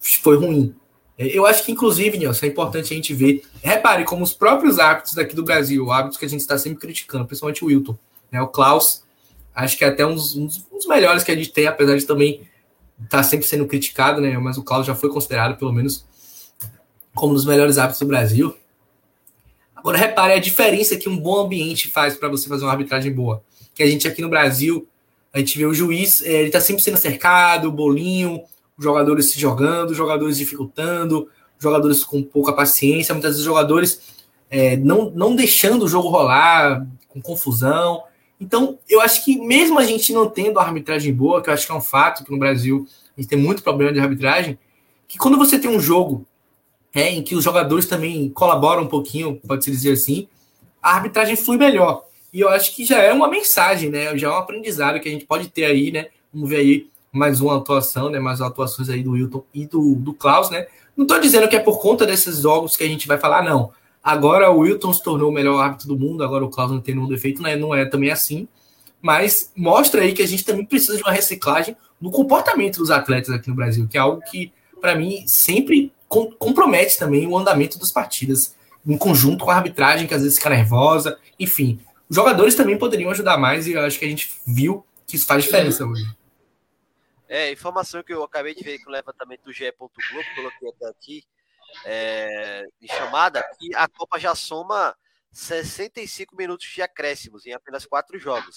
foi 0.01 0.37
ruim. 0.37 0.75
É, 1.17 1.27
eu 1.27 1.47
acho 1.47 1.65
que, 1.65 1.73
inclusive, 1.73 2.19
Nilson, 2.19 2.47
é 2.47 2.49
importante 2.49 2.93
a 2.93 2.97
gente 2.97 3.15
ver. 3.15 3.43
Repare 3.63 4.05
como 4.05 4.23
os 4.23 4.35
próprios 4.35 4.79
árbitros 4.79 5.15
daqui 5.15 5.35
do 5.35 5.45
Brasil, 5.45 5.91
árbitros 5.91 6.19
que 6.19 6.27
a 6.27 6.29
gente 6.29 6.41
está 6.41 6.59
sempre 6.59 6.81
criticando, 6.81 7.27
principalmente 7.27 7.65
o 7.65 7.69
Wilton, 7.69 7.97
né? 8.31 8.43
O 8.43 8.49
Klaus, 8.49 9.03
acho 9.55 9.79
que 9.79 9.85
é 9.85 9.89
até 9.89 10.05
um 10.05 10.15
dos 10.15 10.87
melhores 10.87 11.23
que 11.23 11.31
a 11.31 11.37
gente 11.37 11.53
tem, 11.53 11.67
apesar 11.67 11.97
de 11.97 12.05
também 12.05 12.43
tá 13.09 13.23
sempre 13.23 13.47
sendo 13.47 13.67
criticado, 13.67 14.21
né? 14.21 14.37
Mas 14.39 14.57
o 14.57 14.63
Klaus 14.63 14.87
já 14.87 14.95
foi 14.95 15.11
considerado, 15.11 15.59
pelo 15.59 15.73
menos, 15.73 16.05
como 17.15 17.33
um 17.33 17.35
dos 17.35 17.45
melhores 17.45 17.79
árbitros 17.79 18.01
do 18.01 18.07
Brasil. 18.07 18.55
Agora, 19.75 19.99
repare 19.99 20.33
a 20.33 20.39
diferença 20.39 20.97
que 20.97 21.09
um 21.09 21.17
bom 21.17 21.41
ambiente 21.41 21.91
faz 21.91 22.17
para 22.17 22.29
você 22.29 22.49
fazer 22.49 22.65
uma 22.65 22.73
arbitragem 22.73 23.13
boa. 23.13 23.43
Que 23.75 23.83
a 23.83 23.87
gente 23.87 24.09
aqui 24.09 24.23
no 24.23 24.29
Brasil, 24.29 24.89
a 25.33 25.39
gente 25.39 25.59
vê 25.59 25.67
o 25.67 25.75
juiz, 25.75 26.23
é, 26.23 26.33
ele 26.33 26.47
está 26.47 26.61
sempre 26.61 26.83
sendo 26.83 26.97
cercado, 26.97 27.71
bolinho, 27.71 28.43
jogadores 28.79 29.31
se 29.31 29.39
jogando, 29.39 29.95
jogadores 29.95 30.39
dificultando, 30.39 31.29
jogadores 31.59 32.03
com 32.03 32.23
pouca 32.23 32.53
paciência, 32.53 33.15
muitas 33.15 33.33
vezes 33.33 33.45
jogadores 33.45 34.01
é, 34.51 34.77
não, 34.77 35.11
não 35.11 35.35
deixando 35.35 35.85
o 35.85 35.89
jogo 35.89 36.09
rolar, 36.09 36.87
com 37.09 37.21
confusão. 37.21 38.05
Então, 38.41 38.79
eu 38.89 39.01
acho 39.01 39.25
que 39.25 39.39
mesmo 39.39 39.79
a 39.79 39.85
gente 39.85 40.13
não 40.13 40.29
tendo 40.29 40.59
a 40.59 40.63
arbitragem 40.63 41.13
boa, 41.15 41.43
que 41.43 41.49
eu 41.49 41.55
acho 41.55 41.67
que 41.67 41.73
é 41.73 41.75
um 41.75 41.81
fato 41.81 42.25
que 42.25 42.33
no 42.33 42.39
Brasil 42.39 42.87
a 43.17 43.21
gente 43.21 43.31
tem 43.31 43.39
muito 43.39 43.63
problema 43.63 43.93
de 43.93 44.01
arbitragem, 44.01 44.59
que 45.07 45.19
quando 45.19 45.39
você 45.39 45.59
tem 45.59 45.71
um 45.71 45.81
jogo 45.81 46.27
é, 46.93 47.11
em 47.11 47.23
que 47.23 47.35
os 47.35 47.45
jogadores 47.45 47.87
também 47.87 48.29
colaboram 48.31 48.83
um 48.83 48.89
pouquinho, 48.89 49.41
pode-se 49.47 49.71
dizer 49.71 49.93
assim, 49.93 50.29
a 50.83 50.95
arbitragem 50.95 51.37
flui 51.37 51.57
melhor. 51.57 52.05
E 52.33 52.41
eu 52.41 52.49
acho 52.49 52.75
que 52.75 52.85
já 52.85 52.99
é 52.99 53.13
uma 53.13 53.29
mensagem, 53.29 53.91
né? 53.91 54.17
Já 54.19 54.29
é 54.29 54.31
um 54.31 54.37
aprendizado 54.37 55.01
que 55.01 55.09
a 55.09 55.13
gente 55.13 55.25
pode 55.25 55.49
ter 55.49 55.65
aí, 55.65 55.93
né? 55.93 56.09
Vamos 56.33 56.51
ver 56.51 56.57
aí 56.57 56.89
mais 57.13 57.41
uma 57.41 57.57
atuação, 57.57 58.11
né? 58.11 58.19
Mais 58.19 58.41
atuações 58.41 58.89
aí 58.89 59.03
do 59.03 59.13
Wilton 59.13 59.45
e 59.55 59.67
do, 59.67 59.95
do 59.95 60.13
Klaus, 60.13 60.51
né? 60.51 60.67
Não 60.97 61.05
estou 61.05 61.21
dizendo 61.21 61.49
que 61.49 61.57
é 61.57 61.61
por 61.61 61.81
conta 61.81 62.05
desses 62.05 62.41
jogos 62.41 62.77
que 62.77 62.85
a 62.85 62.89
gente 62.89 63.07
vai 63.07 63.19
falar, 63.19 63.43
não. 63.43 63.73
Agora 64.05 64.51
o 64.51 64.59
Wilton 64.59 64.93
se 64.93 65.03
tornou 65.03 65.31
o 65.31 65.33
melhor 65.33 65.59
árbitro 65.59 65.89
do 65.89 65.99
mundo, 65.99 66.23
agora 66.23 66.45
o 66.45 66.51
Klaus 66.51 66.71
não 66.71 66.81
tem 66.81 66.95
nenhum 66.95 67.09
defeito, 67.09 67.43
né? 67.43 67.57
Não 67.57 67.75
é 67.75 67.87
também 67.87 68.11
assim. 68.11 68.47
Mas 69.01 69.51
mostra 69.57 70.03
aí 70.03 70.13
que 70.13 70.21
a 70.21 70.29
gente 70.29 70.45
também 70.45 70.67
precisa 70.67 70.97
de 70.97 71.03
uma 71.03 71.11
reciclagem 71.13 71.75
no 71.99 72.11
comportamento 72.11 72.77
dos 72.77 72.91
atletas 72.91 73.31
aqui 73.31 73.49
no 73.49 73.57
Brasil, 73.57 73.89
que 73.89 73.97
é 73.97 74.01
algo 74.01 74.21
que, 74.31 74.53
para 74.79 74.95
mim, 74.95 75.25
sempre 75.27 75.91
compromete 76.09 76.99
também 76.99 77.27
o 77.27 77.37
andamento 77.37 77.79
das 77.79 77.91
partidas, 77.91 78.55
em 78.87 78.99
conjunto 78.99 79.43
com 79.43 79.51
a 79.51 79.57
arbitragem, 79.57 80.07
que 80.07 80.15
às 80.15 80.23
vezes 80.23 80.37
fica 80.37 80.51
nervosa, 80.51 81.19
enfim. 81.41 81.81
Os 82.09 82.15
jogadores 82.15 82.55
também 82.55 82.79
poderiam 82.79 83.11
ajudar 83.11 83.39
mais 83.39 83.67
e 83.67 83.73
eu 83.73 83.81
acho 83.81 83.99
que 83.99 84.05
a 84.05 84.09
gente 84.09 84.31
viu 84.47 84.85
que 85.07 85.17
isso 85.17 85.27
faz 85.27 85.45
diferença 85.45 85.87
hoje. 85.87 86.05
É, 87.27 87.51
informação 87.51 88.03
que 88.03 88.13
eu 88.13 88.23
acabei 88.23 88.55
de 88.55 88.63
ver 88.63 88.79
com 88.81 88.91
o 88.91 88.93
levantamento 88.93 89.45
do 89.45 89.53
GE. 89.53 89.73
Globo, 89.79 89.93
coloquei 90.37 90.69
até 90.69 90.89
aqui, 90.89 91.25
é, 91.85 92.65
chamada, 92.87 93.43
que 93.59 93.75
a 93.75 93.89
Copa 93.89 94.19
já 94.19 94.35
soma 94.35 94.97
65 95.33 96.37
minutos 96.37 96.67
de 96.67 96.83
acréscimos 96.83 97.45
em 97.47 97.53
apenas 97.53 97.87
quatro 97.87 98.19
jogos. 98.19 98.57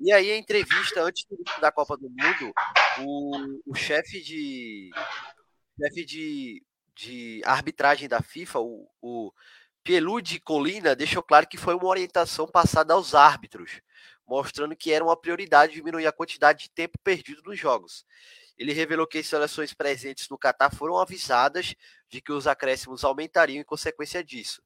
E 0.00 0.12
aí, 0.12 0.30
a 0.30 0.36
entrevista 0.36 1.02
antes 1.02 1.24
da 1.60 1.70
Copa 1.70 1.96
do 1.96 2.08
Mundo, 2.08 2.52
o, 3.00 3.72
o 3.72 3.74
chefe 3.74 4.22
de 4.22 4.90
chefe 5.78 6.04
de 6.04 6.62
de 6.94 7.42
arbitragem 7.44 8.08
da 8.08 8.22
FIFA, 8.22 8.60
o, 8.60 8.88
o 9.02 9.32
Pielu 9.82 10.20
de 10.22 10.40
Colina 10.40 10.94
deixou 10.94 11.22
claro 11.22 11.46
que 11.46 11.56
foi 11.56 11.74
uma 11.74 11.86
orientação 11.86 12.46
passada 12.46 12.94
aos 12.94 13.14
árbitros, 13.14 13.80
mostrando 14.26 14.76
que 14.76 14.92
era 14.92 15.04
uma 15.04 15.16
prioridade 15.16 15.74
diminuir 15.74 16.06
a 16.06 16.12
quantidade 16.12 16.64
de 16.64 16.70
tempo 16.70 16.98
perdido 17.02 17.42
nos 17.44 17.58
jogos. 17.58 18.06
Ele 18.56 18.72
revelou 18.72 19.06
que 19.06 19.18
as 19.18 19.26
seleções 19.26 19.74
presentes 19.74 20.28
no 20.28 20.38
Catar 20.38 20.72
foram 20.74 20.98
avisadas 20.98 21.74
de 22.14 22.20
que 22.20 22.30
os 22.30 22.46
acréscimos 22.46 23.02
aumentariam 23.02 23.60
em 23.60 23.64
consequência 23.64 24.22
disso. 24.22 24.62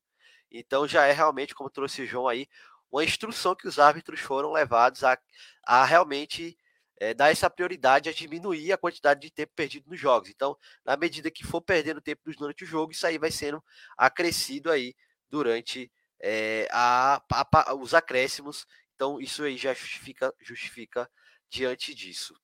Então 0.51 0.87
já 0.87 1.07
é 1.07 1.13
realmente, 1.13 1.55
como 1.55 1.71
trouxe 1.71 2.03
o 2.03 2.07
João 2.07 2.29
aí, 2.29 2.47
uma 2.93 3.03
instrução 3.03 3.55
que 3.55 3.67
os 3.67 3.79
árbitros 3.79 4.21
foram 4.21 4.53
levados 4.53 5.03
a, 5.03 5.19
a 5.65 5.83
realmente 5.83 6.59
é, 7.01 7.15
dar 7.15 7.31
essa 7.31 7.49
prioridade 7.49 8.11
a 8.11 8.13
diminuir 8.13 8.71
a 8.71 8.77
quantidade 8.77 9.21
de 9.21 9.31
tempo 9.31 9.55
perdido 9.57 9.89
nos 9.89 9.99
jogos. 9.99 10.29
Então, 10.29 10.59
na 10.85 10.95
medida 10.95 11.31
que 11.31 11.43
for 11.43 11.63
perdendo 11.63 12.03
tempo 12.03 12.21
durante 12.37 12.65
o 12.65 12.67
jogo, 12.67 12.93
isso 12.93 13.07
aí 13.07 13.17
vai 13.17 13.31
sendo 13.31 13.65
acrescido 13.97 14.71
aí 14.71 14.95
durante 15.31 15.91
é, 16.21 16.69
a, 16.71 17.23
a, 17.33 17.75
os 17.75 17.95
acréscimos. 17.95 18.67
Então, 18.95 19.19
isso 19.19 19.43
aí 19.43 19.57
já 19.57 19.73
justifica, 19.73 20.35
justifica 20.39 21.11
diante 21.49 21.95
disso. 21.95 22.39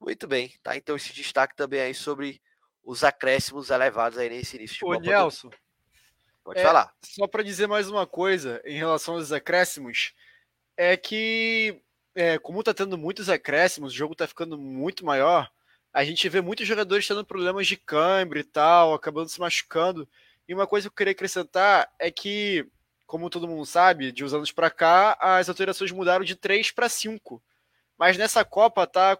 Muito 0.00 0.26
bem, 0.26 0.54
tá? 0.62 0.74
Então, 0.74 0.96
esse 0.96 1.12
destaque 1.12 1.54
também 1.54 1.80
aí 1.80 1.94
sobre 1.94 2.40
os 2.84 3.04
acréscimos 3.04 3.70
elevados 3.70 4.18
aí 4.18 4.28
nesse 4.28 4.56
início 4.56 4.78
de 4.78 4.84
Ô, 4.84 4.98
Nelson, 4.98 5.50
Pode 6.44 6.58
é, 6.60 6.62
falar. 6.62 6.92
Só 7.02 7.26
para 7.26 7.42
dizer 7.42 7.66
mais 7.66 7.88
uma 7.88 8.06
coisa 8.06 8.60
em 8.64 8.76
relação 8.76 9.14
aos 9.14 9.30
acréscimos, 9.32 10.12
é 10.76 10.96
que 10.96 11.80
é, 12.14 12.38
como 12.38 12.60
está 12.60 12.74
tendo 12.74 12.98
muitos 12.98 13.28
acréscimos, 13.28 13.92
o 13.92 13.96
jogo 13.96 14.12
está 14.12 14.26
ficando 14.26 14.58
muito 14.58 15.04
maior, 15.04 15.50
a 15.92 16.04
gente 16.04 16.28
vê 16.28 16.40
muitos 16.40 16.66
jogadores 16.66 17.06
tendo 17.06 17.24
problemas 17.24 17.66
de 17.66 17.76
câmbio 17.76 18.40
e 18.40 18.44
tal, 18.44 18.94
acabando 18.94 19.28
se 19.28 19.38
machucando. 19.38 20.08
E 20.48 20.54
uma 20.54 20.66
coisa 20.66 20.88
que 20.88 20.92
eu 20.92 20.96
queria 20.96 21.12
acrescentar 21.12 21.90
é 21.98 22.10
que, 22.10 22.66
como 23.06 23.30
todo 23.30 23.46
mundo 23.46 23.64
sabe, 23.66 24.10
de 24.10 24.24
uns 24.24 24.32
anos 24.32 24.50
para 24.50 24.70
cá, 24.70 25.16
as 25.20 25.48
alterações 25.48 25.92
mudaram 25.92 26.24
de 26.24 26.34
3 26.34 26.70
para 26.72 26.88
5. 26.88 27.42
Mas 28.02 28.16
nessa 28.16 28.44
Copa 28.44 28.84
tá. 28.84 29.16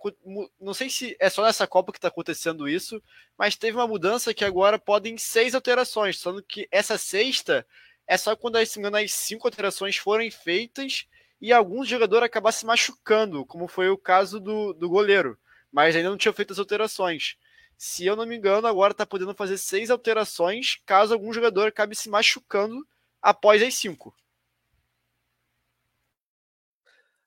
Não 0.61 0.75
sei 0.75 0.91
se 0.91 1.17
é 1.21 1.31
só 1.31 1.45
nessa 1.45 1.69
Copa 1.69 1.93
que 1.93 1.99
está 1.99 2.09
acontecendo 2.09 2.69
isso, 2.69 3.01
mas 3.39 3.55
teve 3.55 3.77
uma 3.77 3.87
mudança 3.87 4.35
que 4.35 4.45
agora 4.45 4.77
podem 4.77 5.17
seis 5.17 5.55
alterações, 5.55 6.19
sendo 6.19 6.43
que 6.43 6.67
essa 6.69 6.99
sexta 6.99 7.65
é 8.09 8.17
só 8.17 8.35
quando, 8.35 8.59
se 8.67 8.81
engano, 8.81 8.97
as 8.97 9.13
cinco 9.13 9.47
alterações 9.47 9.97
forem 9.97 10.33
feitas 10.33 11.07
e 11.41 11.53
alguns 11.53 11.87
jogadores 11.87 12.27
acabar 12.27 12.51
se 12.51 12.67
machucando, 12.67 13.47
como 13.47 13.69
foi 13.69 13.89
o 13.89 13.97
caso 13.97 14.41
do, 14.41 14.73
do 14.73 14.89
goleiro, 14.89 15.39
mas 15.71 15.95
ainda 15.95 16.11
não 16.11 16.19
tinha 16.19 16.33
feito 16.33 16.53
as 16.53 16.59
alterações. 16.59 17.37
Se 17.79 18.05
eu 18.05 18.17
não 18.17 18.27
me 18.27 18.37
engano, 18.37 18.67
agora 18.67 18.91
está 18.91 19.07
podendo 19.07 19.33
fazer 19.33 19.59
seis 19.59 19.91
alterações 19.91 20.81
caso 20.85 21.15
algum 21.15 21.33
jogador 21.33 21.69
acabe 21.69 21.95
se 21.95 22.11
machucando 22.11 22.85
após 23.23 23.63
as 23.63 23.77
cinco. 23.77 24.13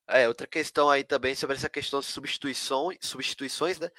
É, 0.07 0.27
outra 0.27 0.45
questão 0.45 0.89
aí 0.89 1.03
também 1.03 1.33
sobre 1.35 1.55
essa 1.55 1.69
questão 1.69 1.99
de 1.99 2.05
substituições, 2.05 2.97
substituições, 3.01 3.79
né? 3.79 3.89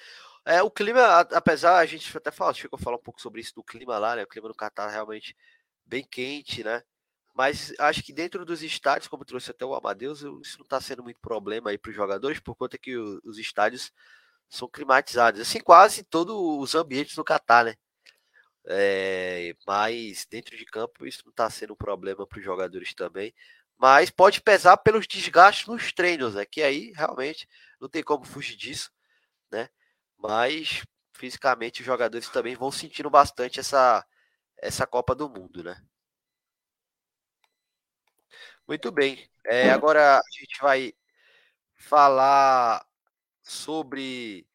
É, 0.44 0.62
o 0.62 0.70
clima, 0.70 1.20
apesar, 1.32 1.78
a 1.78 1.86
gente 1.86 2.16
até 2.16 2.30
fala, 2.30 2.54
chegou 2.54 2.78
a 2.78 2.82
falar 2.82 2.96
um 2.96 3.02
pouco 3.02 3.20
sobre 3.20 3.40
isso 3.40 3.54
do 3.54 3.64
clima 3.64 3.98
lá, 3.98 4.14
né? 4.14 4.22
O 4.22 4.28
clima 4.28 4.48
no 4.48 4.54
Catar 4.54 4.88
realmente 4.88 5.36
bem 5.84 6.04
quente, 6.04 6.62
né? 6.62 6.82
Mas 7.34 7.72
acho 7.80 8.02
que 8.02 8.12
dentro 8.12 8.44
dos 8.44 8.62
estádios, 8.62 9.08
como 9.08 9.24
trouxe 9.24 9.50
até 9.50 9.64
o 9.64 9.74
Amadeus, 9.74 10.20
isso 10.20 10.58
não 10.58 10.64
está 10.64 10.80
sendo 10.80 11.02
muito 11.02 11.20
problema 11.20 11.70
aí 11.70 11.78
para 11.78 11.90
os 11.90 11.96
jogadores, 11.96 12.40
por 12.40 12.54
conta 12.56 12.78
que 12.78 12.96
os 12.96 13.38
estádios 13.38 13.92
são 14.48 14.68
climatizados. 14.68 15.40
Assim, 15.40 15.60
quase 15.60 16.04
todos 16.04 16.34
os 16.36 16.74
ambientes 16.74 17.16
no 17.16 17.24
Catar, 17.24 17.64
né? 17.64 17.74
É, 18.68 19.54
mas 19.66 20.26
dentro 20.30 20.56
de 20.56 20.64
campo 20.64 21.06
isso 21.06 21.22
não 21.24 21.30
está 21.30 21.48
sendo 21.50 21.74
um 21.74 21.76
problema 21.76 22.26
para 22.26 22.38
os 22.38 22.44
jogadores 22.44 22.94
também. 22.94 23.34
Mas 23.78 24.10
pode 24.10 24.40
pesar 24.40 24.76
pelos 24.78 25.06
desgastes 25.06 25.66
nos 25.66 25.92
treinos, 25.92 26.34
né? 26.34 26.44
Que 26.46 26.62
aí 26.62 26.92
realmente 26.92 27.48
não 27.80 27.88
tem 27.88 28.02
como 28.02 28.24
fugir 28.24 28.56
disso, 28.56 28.90
né? 29.50 29.68
Mas 30.18 30.82
fisicamente 31.12 31.80
os 31.80 31.86
jogadores 31.86 32.28
também 32.28 32.54
vão 32.54 32.70
sentindo 32.70 33.10
bastante 33.10 33.60
essa, 33.60 34.04
essa 34.58 34.86
Copa 34.86 35.14
do 35.14 35.28
Mundo, 35.28 35.62
né? 35.62 35.80
Muito 38.66 38.90
bem. 38.90 39.28
É, 39.44 39.70
agora 39.70 40.18
a 40.18 40.22
gente 40.32 40.60
vai 40.60 40.92
falar 41.76 42.84
sobre 43.42 44.46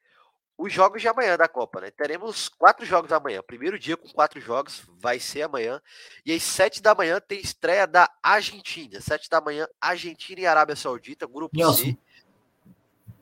os 0.62 0.72
jogos 0.72 1.02
de 1.02 1.08
amanhã 1.08 1.36
da 1.36 1.48
Copa, 1.48 1.82
né? 1.82 1.90
Teremos 1.90 2.48
quatro 2.48 2.86
jogos 2.86 3.12
amanhã. 3.12 3.42
Primeiro 3.42 3.80
dia 3.80 3.98
com 3.98 4.08
quatro 4.10 4.40
jogos 4.40 4.84
vai 5.00 5.20
ser 5.20 5.42
amanhã. 5.42 5.82
E 6.24 6.32
às 6.32 6.44
sete 6.44 6.84
da 6.84 6.94
manhã 6.94 7.20
tem 7.20 7.40
estreia 7.40 7.88
da 7.88 8.08
Argentina. 8.22 9.02
Sete 9.02 9.28
da 9.28 9.42
manhã, 9.42 9.68
Argentina 9.82 10.42
e 10.42 10.46
Arábia 10.46 10.76
Saudita, 10.76 11.26
grupo 11.26 11.58
Nelson. 11.58 11.86
C. 11.86 11.98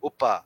Opa, 0.01 0.43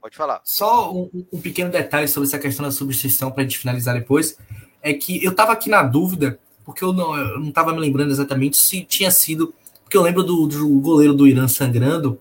pode 0.00 0.16
falar. 0.16 0.40
Só 0.44 0.94
um, 0.94 1.10
um, 1.32 1.40
pequeno 1.40 1.72
detalhe 1.72 2.06
sobre 2.06 2.28
essa 2.28 2.38
questão 2.38 2.64
da 2.64 2.70
substituição 2.70 3.32
para 3.32 3.42
a 3.42 3.44
gente 3.44 3.58
finalizar 3.58 3.98
depois. 3.98 4.38
É 4.80 4.94
que 4.94 5.24
eu 5.24 5.32
estava 5.32 5.52
aqui 5.52 5.68
na 5.68 5.82
dúvida 5.82 6.38
porque 6.64 6.84
eu 6.84 6.92
não, 6.92 7.16
eu 7.16 7.40
não 7.40 7.50
tava 7.50 7.72
me 7.72 7.80
lembrando 7.80 8.12
exatamente 8.12 8.56
se 8.58 8.84
tinha 8.84 9.10
sido. 9.10 9.52
Porque 9.82 9.96
eu 9.96 10.02
lembro 10.02 10.22
do, 10.22 10.46
do 10.46 10.80
goleiro 10.80 11.14
do 11.14 11.26
Irã 11.26 11.48
sangrando, 11.48 12.20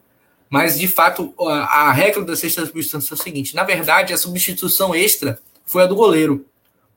mas 0.50 0.78
de 0.78 0.88
fato 0.88 1.34
a, 1.40 1.88
a 1.88 1.92
regra 1.92 2.24
da 2.24 2.36
sexta 2.36 2.66
substituição 2.66 3.18
é 3.18 3.20
o 3.20 3.24
seguinte: 3.24 3.56
na 3.56 3.64
verdade, 3.64 4.14
a 4.14 4.18
substituição 4.18 4.94
extra 4.94 5.40
foi 5.66 5.84
a 5.84 5.86
do 5.86 5.96
goleiro. 5.96 6.46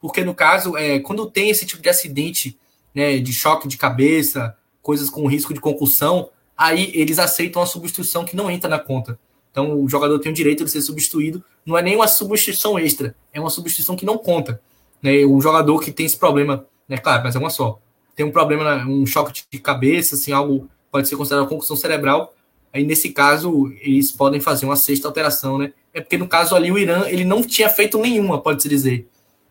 Porque 0.00 0.22
no 0.22 0.34
caso, 0.34 0.76
é, 0.76 1.00
quando 1.00 1.28
tem 1.28 1.50
esse 1.50 1.66
tipo 1.66 1.82
de 1.82 1.88
acidente, 1.88 2.56
né, 2.94 3.18
de 3.18 3.32
choque 3.32 3.66
de 3.66 3.76
cabeça, 3.76 4.56
coisas 4.80 5.10
com 5.10 5.26
risco 5.26 5.52
de 5.52 5.60
concussão, 5.60 6.30
aí 6.56 6.92
eles 6.94 7.18
aceitam 7.18 7.60
a 7.60 7.66
substituição 7.66 8.24
que 8.24 8.36
não 8.36 8.50
entra 8.50 8.70
na 8.70 8.78
conta. 8.78 9.18
Então 9.50 9.82
o 9.82 9.88
jogador 9.88 10.18
tem 10.20 10.30
o 10.30 10.34
direito 10.34 10.64
de 10.64 10.70
ser 10.70 10.82
substituído, 10.82 11.42
não 11.66 11.76
é 11.76 11.82
nem 11.82 11.96
uma 11.96 12.06
substituição 12.06 12.78
extra, 12.78 13.14
é 13.32 13.40
uma 13.40 13.50
substituição 13.50 13.96
que 13.96 14.04
não 14.04 14.16
conta. 14.16 14.60
Né? 15.02 15.24
O 15.24 15.40
jogador 15.40 15.80
que 15.80 15.90
tem 15.90 16.06
esse 16.06 16.16
problema 16.16 16.64
né? 16.88 16.96
Claro, 16.96 17.22
mas 17.22 17.36
é 17.36 17.38
uma 17.38 17.50
só. 17.50 17.78
Tem 18.16 18.24
um 18.24 18.32
problema, 18.32 18.84
um 18.86 19.06
choque 19.06 19.42
de 19.50 19.58
cabeça, 19.58 20.14
assim, 20.14 20.32
algo 20.32 20.68
pode 20.90 21.06
ser 21.06 21.16
considerado 21.16 21.46
concussão 21.46 21.76
cerebral. 21.76 22.34
Aí, 22.72 22.84
nesse 22.84 23.12
caso, 23.12 23.72
eles 23.80 24.12
podem 24.12 24.40
fazer 24.40 24.66
uma 24.66 24.76
sexta 24.76 25.08
alteração, 25.08 25.58
né? 25.58 25.72
É 25.92 26.00
porque, 26.00 26.18
no 26.18 26.28
caso 26.28 26.54
ali, 26.54 26.70
o 26.70 26.78
Irã, 26.78 27.08
ele 27.08 27.24
não 27.24 27.42
tinha 27.42 27.68
feito 27.68 27.98
nenhuma, 27.98 28.42
pode-se 28.42 28.68
dizer. 28.68 29.08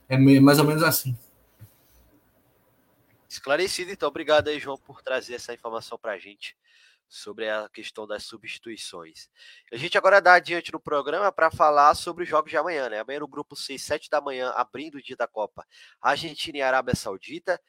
É 0.08 0.18
mais 0.18 0.60
ou 0.60 0.66
menos 0.66 0.84
assim. 0.84 1.18
Esclarecido, 3.28 3.92
então. 3.92 4.08
Obrigado 4.08 4.48
aí, 4.48 4.60
João, 4.60 4.78
por 4.78 5.02
trazer 5.02 5.36
essa 5.36 5.54
informação 5.54 5.98
para 5.98 6.14
a 6.14 6.18
gente 6.18 6.56
sobre 7.10 7.50
a 7.50 7.70
questão 7.70 8.06
das 8.06 8.24
substituições. 8.24 9.30
A 9.72 9.78
gente 9.78 9.98
agora 9.98 10.22
dá 10.22 10.34
adiante 10.34 10.72
no 10.72 10.80
programa 10.80 11.32
para 11.32 11.50
falar 11.50 11.96
sobre 11.96 12.24
os 12.24 12.30
jogos 12.30 12.52
de 12.52 12.58
amanhã, 12.58 12.90
né? 12.90 13.00
Amanhã 13.00 13.20
no 13.20 13.28
grupo 13.28 13.56
6, 13.56 13.82
7 13.82 14.10
da 14.10 14.20
manhã, 14.20 14.50
abrindo 14.56 14.96
o 14.96 15.02
dia 15.02 15.16
da 15.16 15.28
Copa, 15.28 15.66
Argentina 16.02 16.58
e 16.58 16.62
Arábia 16.62 16.96
Saudita. 16.96 17.60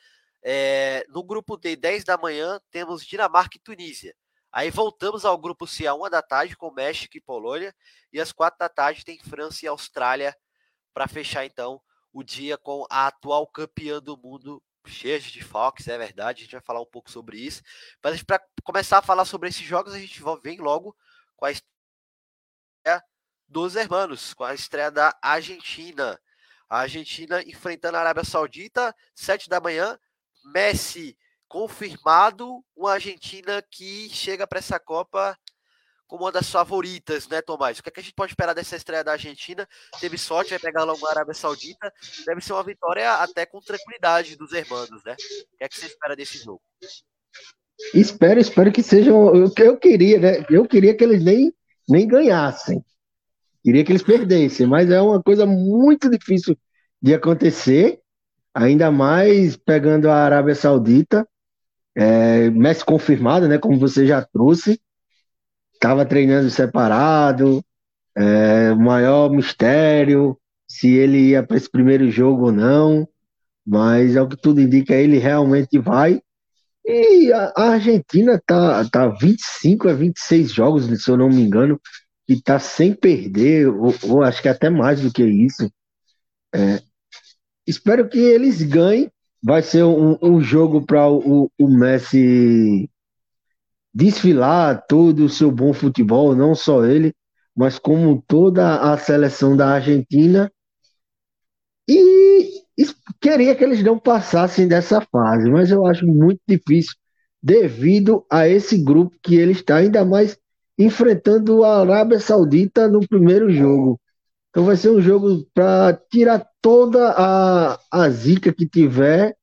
É, 0.43 1.05
no 1.09 1.23
grupo 1.23 1.57
D, 1.57 1.77
10 1.77 2.05
da 2.05 2.17
manhã, 2.17 2.61
temos 2.71 3.05
Dinamarca 3.05 3.57
e 3.57 3.61
Tunísia. 3.61 4.15
Aí 4.59 4.73
voltamos 4.73 5.25
ao 5.25 5.39
grupo 5.39 5.69
C, 5.69 5.87
a 5.87 5.95
1 5.95 6.11
da 6.11 6.21
tarde, 6.21 6.57
com 6.57 6.73
México 6.73 7.17
e 7.17 7.21
Polônia. 7.21 7.73
E 8.13 8.21
às 8.21 8.33
4 8.33 8.59
da 8.59 8.69
tarde 8.69 9.05
tem 9.05 9.17
França 9.21 9.65
e 9.65 9.69
Austrália 9.69 10.37
para 10.93 11.07
fechar, 11.07 11.45
então, 11.45 11.81
o 12.13 12.25
dia 12.25 12.59
com 12.59 12.85
a 12.91 13.07
atual 13.07 13.47
campeã 13.47 14.03
do 14.03 14.17
mundo, 14.17 14.61
cheias 14.85 15.23
de 15.23 15.45
Fox, 15.45 15.87
é 15.87 15.97
verdade, 15.97 16.41
a 16.41 16.43
gente 16.43 16.57
vai 16.57 16.61
falar 16.61 16.81
um 16.81 16.91
pouco 16.91 17.09
sobre 17.09 17.39
isso. 17.39 17.63
Mas 18.03 18.21
para 18.25 18.45
começar 18.65 18.99
a 18.99 19.03
falar 19.03 19.25
sobre 19.27 19.49
esses 19.49 19.65
jogos, 19.65 19.95
a 19.95 19.99
gente 20.01 20.21
vem 20.43 20.59
logo 20.59 20.97
com 21.37 21.45
a 21.45 21.53
estreia 21.53 23.05
dos 23.47 23.77
hermanos, 23.77 24.35
com 24.35 24.43
a 24.43 24.55
estreia 24.55 24.91
da 24.91 25.17
Argentina. 25.23 26.21
A 26.69 26.81
Argentina 26.81 27.41
enfrentando 27.43 27.97
a 27.97 28.01
Arábia 28.01 28.25
Saudita, 28.25 28.93
7 29.15 29.49
da 29.49 29.61
manhã. 29.61 29.97
Messi 30.47 31.17
confirmado, 31.49 32.63
uma 32.77 32.93
Argentina 32.93 33.63
que 33.71 34.09
chega 34.11 34.47
para 34.47 34.59
essa 34.59 34.79
Copa 34.79 35.37
como 36.09 36.25
uma 36.25 36.33
das 36.33 36.51
favoritas, 36.51 37.29
né, 37.29 37.43
Tomás? 37.43 37.79
O 37.79 37.83
que, 37.83 37.91
é 37.91 37.93
que 37.93 38.01
a 38.01 38.03
gente 38.03 38.15
pode 38.15 38.33
esperar 38.33 38.55
dessa 38.55 38.77
estreia 38.77 39.05
da 39.05 39.13
Argentina? 39.13 39.69
Teve 40.01 40.17
sorte, 40.17 40.51
vai 40.51 40.59
pegar 40.59 40.85
logo 40.85 41.07
a 41.07 41.11
Arábia 41.11 41.35
Saudita. 41.35 41.93
Deve 42.27 42.41
ser 42.41 42.55
uma 42.55 42.65
vitória 42.65 43.13
até 43.15 43.45
com 43.45 43.61
tranquilidade 43.61 44.35
dos 44.35 44.53
hermanos, 44.53 45.05
né? 45.05 45.13
O 45.13 45.57
que 45.59 45.65
é 45.65 45.69
que 45.69 45.79
você 45.79 45.87
espera 45.87 46.17
desse 46.17 46.39
jogo? 46.39 46.63
Espero, 47.95 48.41
espero 48.41 48.73
que 48.73 48.83
sejam. 48.83 49.51
que 49.51 49.63
eu 49.63 49.77
queria, 49.77 50.19
né? 50.19 50.47
Eu 50.51 50.67
queria 50.67 50.97
que 50.97 51.05
eles 51.05 51.23
nem, 51.23 51.53
nem 51.87 52.09
ganhassem. 52.09 52.83
Queria 53.63 53.85
que 53.85 53.93
eles 53.93 54.03
perdessem, 54.03 54.67
mas 54.67 54.91
é 54.91 55.01
uma 55.01 55.23
coisa 55.23 55.45
muito 55.45 56.09
difícil 56.09 56.57
de 57.03 57.15
acontecer, 57.15 58.01
ainda 58.55 58.91
mais 58.91 59.57
pegando 59.57 60.09
a 60.09 60.17
Arábia 60.17 60.55
Saudita. 60.55 61.29
É, 62.01 62.49
Messi 62.51 62.85
confirmado, 62.85 63.49
né? 63.49 63.59
Como 63.59 63.79
você 63.79 64.07
já 64.07 64.23
trouxe 64.23 64.81
estava 65.79 66.05
treinando 66.05 66.51
separado, 66.51 67.65
é, 68.17 68.73
o 68.73 68.79
maior 68.79 69.31
mistério 69.31 70.37
se 70.69 70.89
ele 70.95 71.31
ia 71.31 71.43
para 71.43 71.57
esse 71.57 71.71
primeiro 71.71 72.11
jogo 72.11 72.47
ou 72.47 72.53
não, 72.53 73.09
mas 73.67 74.17
é 74.17 74.21
o 74.23 74.29
que 74.29 74.37
tudo 74.37 74.61
indica, 74.61 74.95
ele 74.95 75.19
realmente 75.19 75.79
vai. 75.79 76.21
E 76.85 77.33
a, 77.33 77.53
a 77.57 77.63
Argentina 77.71 78.41
tá, 78.47 78.85
tá 78.91 79.09
25 79.09 79.89
a 79.89 79.95
26 79.95 80.53
jogos, 80.53 80.87
se 81.03 81.11
eu 81.11 81.17
não 81.17 81.29
me 81.29 81.43
engano, 81.43 81.81
e 82.29 82.41
tá 82.41 82.59
sem 82.59 82.93
perder, 82.93 83.69
ou, 83.69 83.95
ou 84.03 84.23
acho 84.23 84.43
que 84.43 84.49
até 84.49 84.69
mais 84.69 85.01
do 85.01 85.13
que 85.13 85.25
isso. 85.25 85.71
É, 86.55 86.83
espero 87.67 88.09
que 88.09 88.19
eles 88.19 88.63
ganhem. 88.63 89.11
Vai 89.43 89.63
ser 89.63 89.85
um, 89.85 90.19
um 90.21 90.41
jogo 90.41 90.85
para 90.85 91.09
o, 91.09 91.51
o 91.59 91.69
Messi 91.69 92.91
desfilar 93.95 94.85
todo 94.87 95.25
o 95.25 95.29
seu 95.29 95.51
bom 95.51 95.73
futebol, 95.73 96.35
não 96.35 96.55
só 96.55 96.85
ele, 96.85 97.15
mas 97.57 97.79
como 97.79 98.23
toda 98.27 98.93
a 98.93 98.97
seleção 98.97 99.57
da 99.57 99.71
Argentina. 99.75 100.51
E 101.89 102.63
queria 103.21 103.55
que 103.55 103.65
eles 103.65 103.83
não 103.83 103.99
passassem 103.99 104.69
dessa 104.69 105.01
fase, 105.01 105.51
mas 105.51 105.71
eu 105.71 105.87
acho 105.87 106.07
muito 106.07 106.41
difícil 106.47 106.95
devido 107.43 108.25
a 108.31 108.49
esse 108.49 108.79
grupo 108.79 109.17
que 109.23 109.37
ele 109.37 109.53
está, 109.53 109.77
ainda 109.77 110.05
mais 110.05 110.39
enfrentando 110.79 111.65
a 111.65 111.81
Arábia 111.81 112.21
Saudita 112.21 112.89
no 112.89 113.07
primeiro 113.07 113.51
jogo. 113.51 114.01
Então 114.51 114.65
vai 114.65 114.77
ser 114.77 114.91
um 114.91 115.01
jogo 115.01 115.47
para 115.55 115.95
tirar 116.11 116.47
toda 116.61 117.11
a, 117.17 117.79
a 117.91 118.11
zica 118.11 118.53
que 118.53 118.67
tiver 118.67 119.37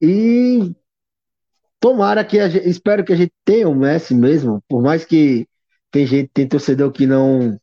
e 0.00 0.74
Tomara 1.80 2.24
que 2.24 2.38
a 2.38 2.48
gente, 2.48 2.68
espero 2.68 3.04
que 3.04 3.12
a 3.12 3.16
gente 3.16 3.32
tenha 3.44 3.68
o 3.68 3.74
Messi 3.74 4.14
mesmo, 4.14 4.62
por 4.68 4.82
mais 4.82 5.04
que 5.04 5.46
tem 5.90 6.06
gente, 6.06 6.30
tem 6.32 6.48
torcedor 6.48 6.90
que 6.90 7.06
não 7.06 7.58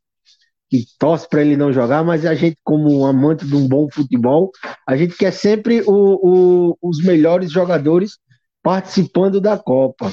que 0.70 0.86
torce 0.98 1.28
para 1.28 1.42
ele 1.42 1.58
não 1.58 1.72
jogar, 1.72 2.04
mas 2.04 2.26
a 2.26 2.34
gente, 2.34 2.58
como 2.64 3.06
amante 3.06 3.46
de 3.46 3.56
um 3.56 3.68
bom 3.68 3.88
futebol, 3.92 4.50
a 4.88 4.98
gente 4.98 5.16
quer 5.16 5.32
sempre 5.32 5.82
o, 5.86 6.72
o, 6.72 6.78
os 6.82 7.04
melhores 7.04 7.52
jogadores 7.52 8.18
participando 8.64 9.40
da 9.42 9.58
Copa. 9.58 10.12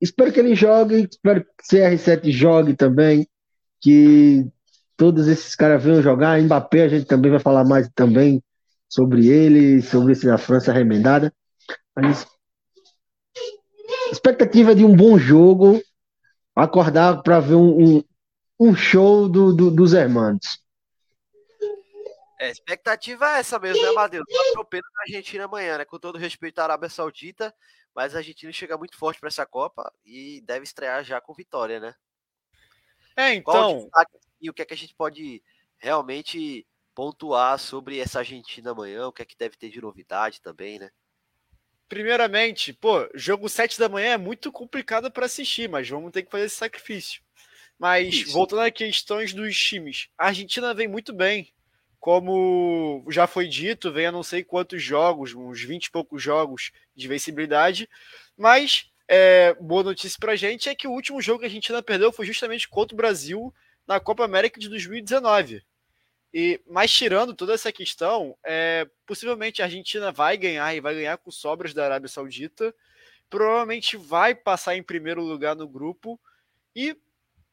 Espero 0.00 0.32
que 0.32 0.40
ele 0.40 0.54
jogue, 0.54 1.08
espero 1.10 1.44
que 1.44 1.76
CR7 1.76 2.30
jogue 2.30 2.74
também, 2.74 3.26
que 3.84 4.50
todos 4.96 5.28
esses 5.28 5.54
caras 5.54 5.84
venham 5.84 6.00
jogar. 6.00 6.40
Mbappé, 6.40 6.84
a 6.84 6.88
gente 6.88 7.04
também 7.04 7.30
vai 7.30 7.38
falar 7.38 7.64
mais 7.64 7.86
também 7.94 8.42
sobre 8.88 9.28
ele, 9.28 9.82
sobre 9.82 10.12
esse 10.12 10.24
da 10.24 10.38
França 10.38 10.72
remendada. 10.72 11.30
Mas 11.94 12.26
expectativa 14.10 14.74
de 14.74 14.86
um 14.86 14.96
bom 14.96 15.18
jogo, 15.18 15.82
acordar 16.56 17.22
para 17.22 17.40
ver 17.40 17.56
um, 17.56 17.98
um, 17.98 18.04
um, 18.58 18.74
show 18.74 19.28
do, 19.28 19.54
do, 19.54 19.70
dos 19.70 19.92
irmãos. 19.92 20.38
É, 22.40 22.50
expectativa 22.50 23.36
é 23.36 23.40
essa 23.40 23.58
mesmo, 23.58 23.82
né, 23.82 23.92
Matheus? 23.92 24.24
Tá 24.26 24.48
atropelo 24.48 24.84
na 24.94 25.02
Argentina 25.02 25.44
amanhã, 25.44 25.76
né? 25.76 25.84
Com 25.84 25.98
todo 25.98 26.16
respeito 26.16 26.58
à 26.58 26.64
Arábia 26.64 26.88
Saudita, 26.88 27.54
mas 27.94 28.14
a 28.14 28.18
Argentina 28.18 28.50
chega 28.50 28.78
muito 28.78 28.96
forte 28.96 29.20
para 29.20 29.28
essa 29.28 29.44
Copa 29.44 29.92
e 30.06 30.40
deve 30.46 30.64
estrear 30.64 31.04
já 31.04 31.20
com 31.20 31.34
vitória, 31.34 31.78
né? 31.78 31.94
É, 33.16 33.34
então. 33.34 33.88
E 34.40 34.50
o 34.50 34.54
que 34.54 34.62
é 34.62 34.64
que 34.64 34.74
a 34.74 34.76
gente 34.76 34.94
pode 34.94 35.42
realmente 35.78 36.66
pontuar 36.94 37.58
sobre 37.58 37.98
essa 37.98 38.20
Argentina 38.20 38.70
amanhã? 38.70 39.08
O 39.08 39.12
que 39.12 39.22
é 39.22 39.24
que 39.24 39.36
deve 39.36 39.56
ter 39.56 39.70
de 39.70 39.80
novidade 39.80 40.40
também, 40.40 40.78
né? 40.78 40.90
Primeiramente, 41.88 42.72
pô, 42.72 43.08
jogo 43.14 43.48
7 43.48 43.78
da 43.78 43.88
manhã 43.88 44.14
é 44.14 44.18
muito 44.18 44.50
complicado 44.50 45.10
para 45.10 45.26
assistir, 45.26 45.68
mas 45.68 45.88
vamos 45.88 46.10
ter 46.12 46.22
que 46.22 46.30
fazer 46.30 46.46
esse 46.46 46.56
sacrifício. 46.56 47.22
Mas 47.78 48.14
Isso. 48.14 48.32
voltando 48.32 48.62
às 48.62 48.70
questões 48.70 49.34
dos 49.34 49.56
times, 49.56 50.08
a 50.16 50.26
Argentina 50.26 50.72
vem 50.72 50.88
muito 50.88 51.12
bem, 51.12 51.52
como 52.00 53.04
já 53.10 53.26
foi 53.26 53.48
dito, 53.48 53.92
vem 53.92 54.06
a 54.06 54.12
não 54.12 54.22
sei 54.22 54.44
quantos 54.44 54.82
jogos, 54.82 55.34
uns 55.34 55.62
20 55.62 55.86
e 55.86 55.90
poucos 55.90 56.22
jogos 56.22 56.70
de 56.94 57.08
vencibilidade, 57.08 57.88
mas 58.36 58.90
é, 59.08 59.54
boa 59.54 59.82
notícia 59.82 60.18
pra 60.18 60.36
gente 60.36 60.68
é 60.68 60.74
que 60.74 60.88
o 60.88 60.92
último 60.92 61.20
jogo 61.20 61.40
que 61.40 61.44
a 61.44 61.48
Argentina 61.48 61.82
perdeu 61.82 62.10
foi 62.10 62.26
justamente 62.26 62.68
contra 62.68 62.94
o 62.94 62.96
Brasil 62.96 63.54
na 63.86 64.00
Copa 64.00 64.24
América 64.24 64.58
de 64.58 64.68
2019. 64.68 65.62
E, 66.32 66.60
mas 66.66 66.92
tirando 66.92 67.34
toda 67.34 67.54
essa 67.54 67.70
questão, 67.70 68.36
é, 68.44 68.88
possivelmente 69.06 69.62
a 69.62 69.66
Argentina 69.66 70.10
vai 70.10 70.36
ganhar 70.36 70.74
e 70.74 70.80
vai 70.80 70.94
ganhar 70.94 71.16
com 71.18 71.30
sobras 71.30 71.72
da 71.72 71.84
Arábia 71.84 72.08
Saudita. 72.08 72.74
Provavelmente 73.30 73.96
vai 73.96 74.34
passar 74.34 74.74
em 74.76 74.82
primeiro 74.82 75.22
lugar 75.22 75.54
no 75.54 75.68
grupo 75.68 76.18
e 76.74 76.96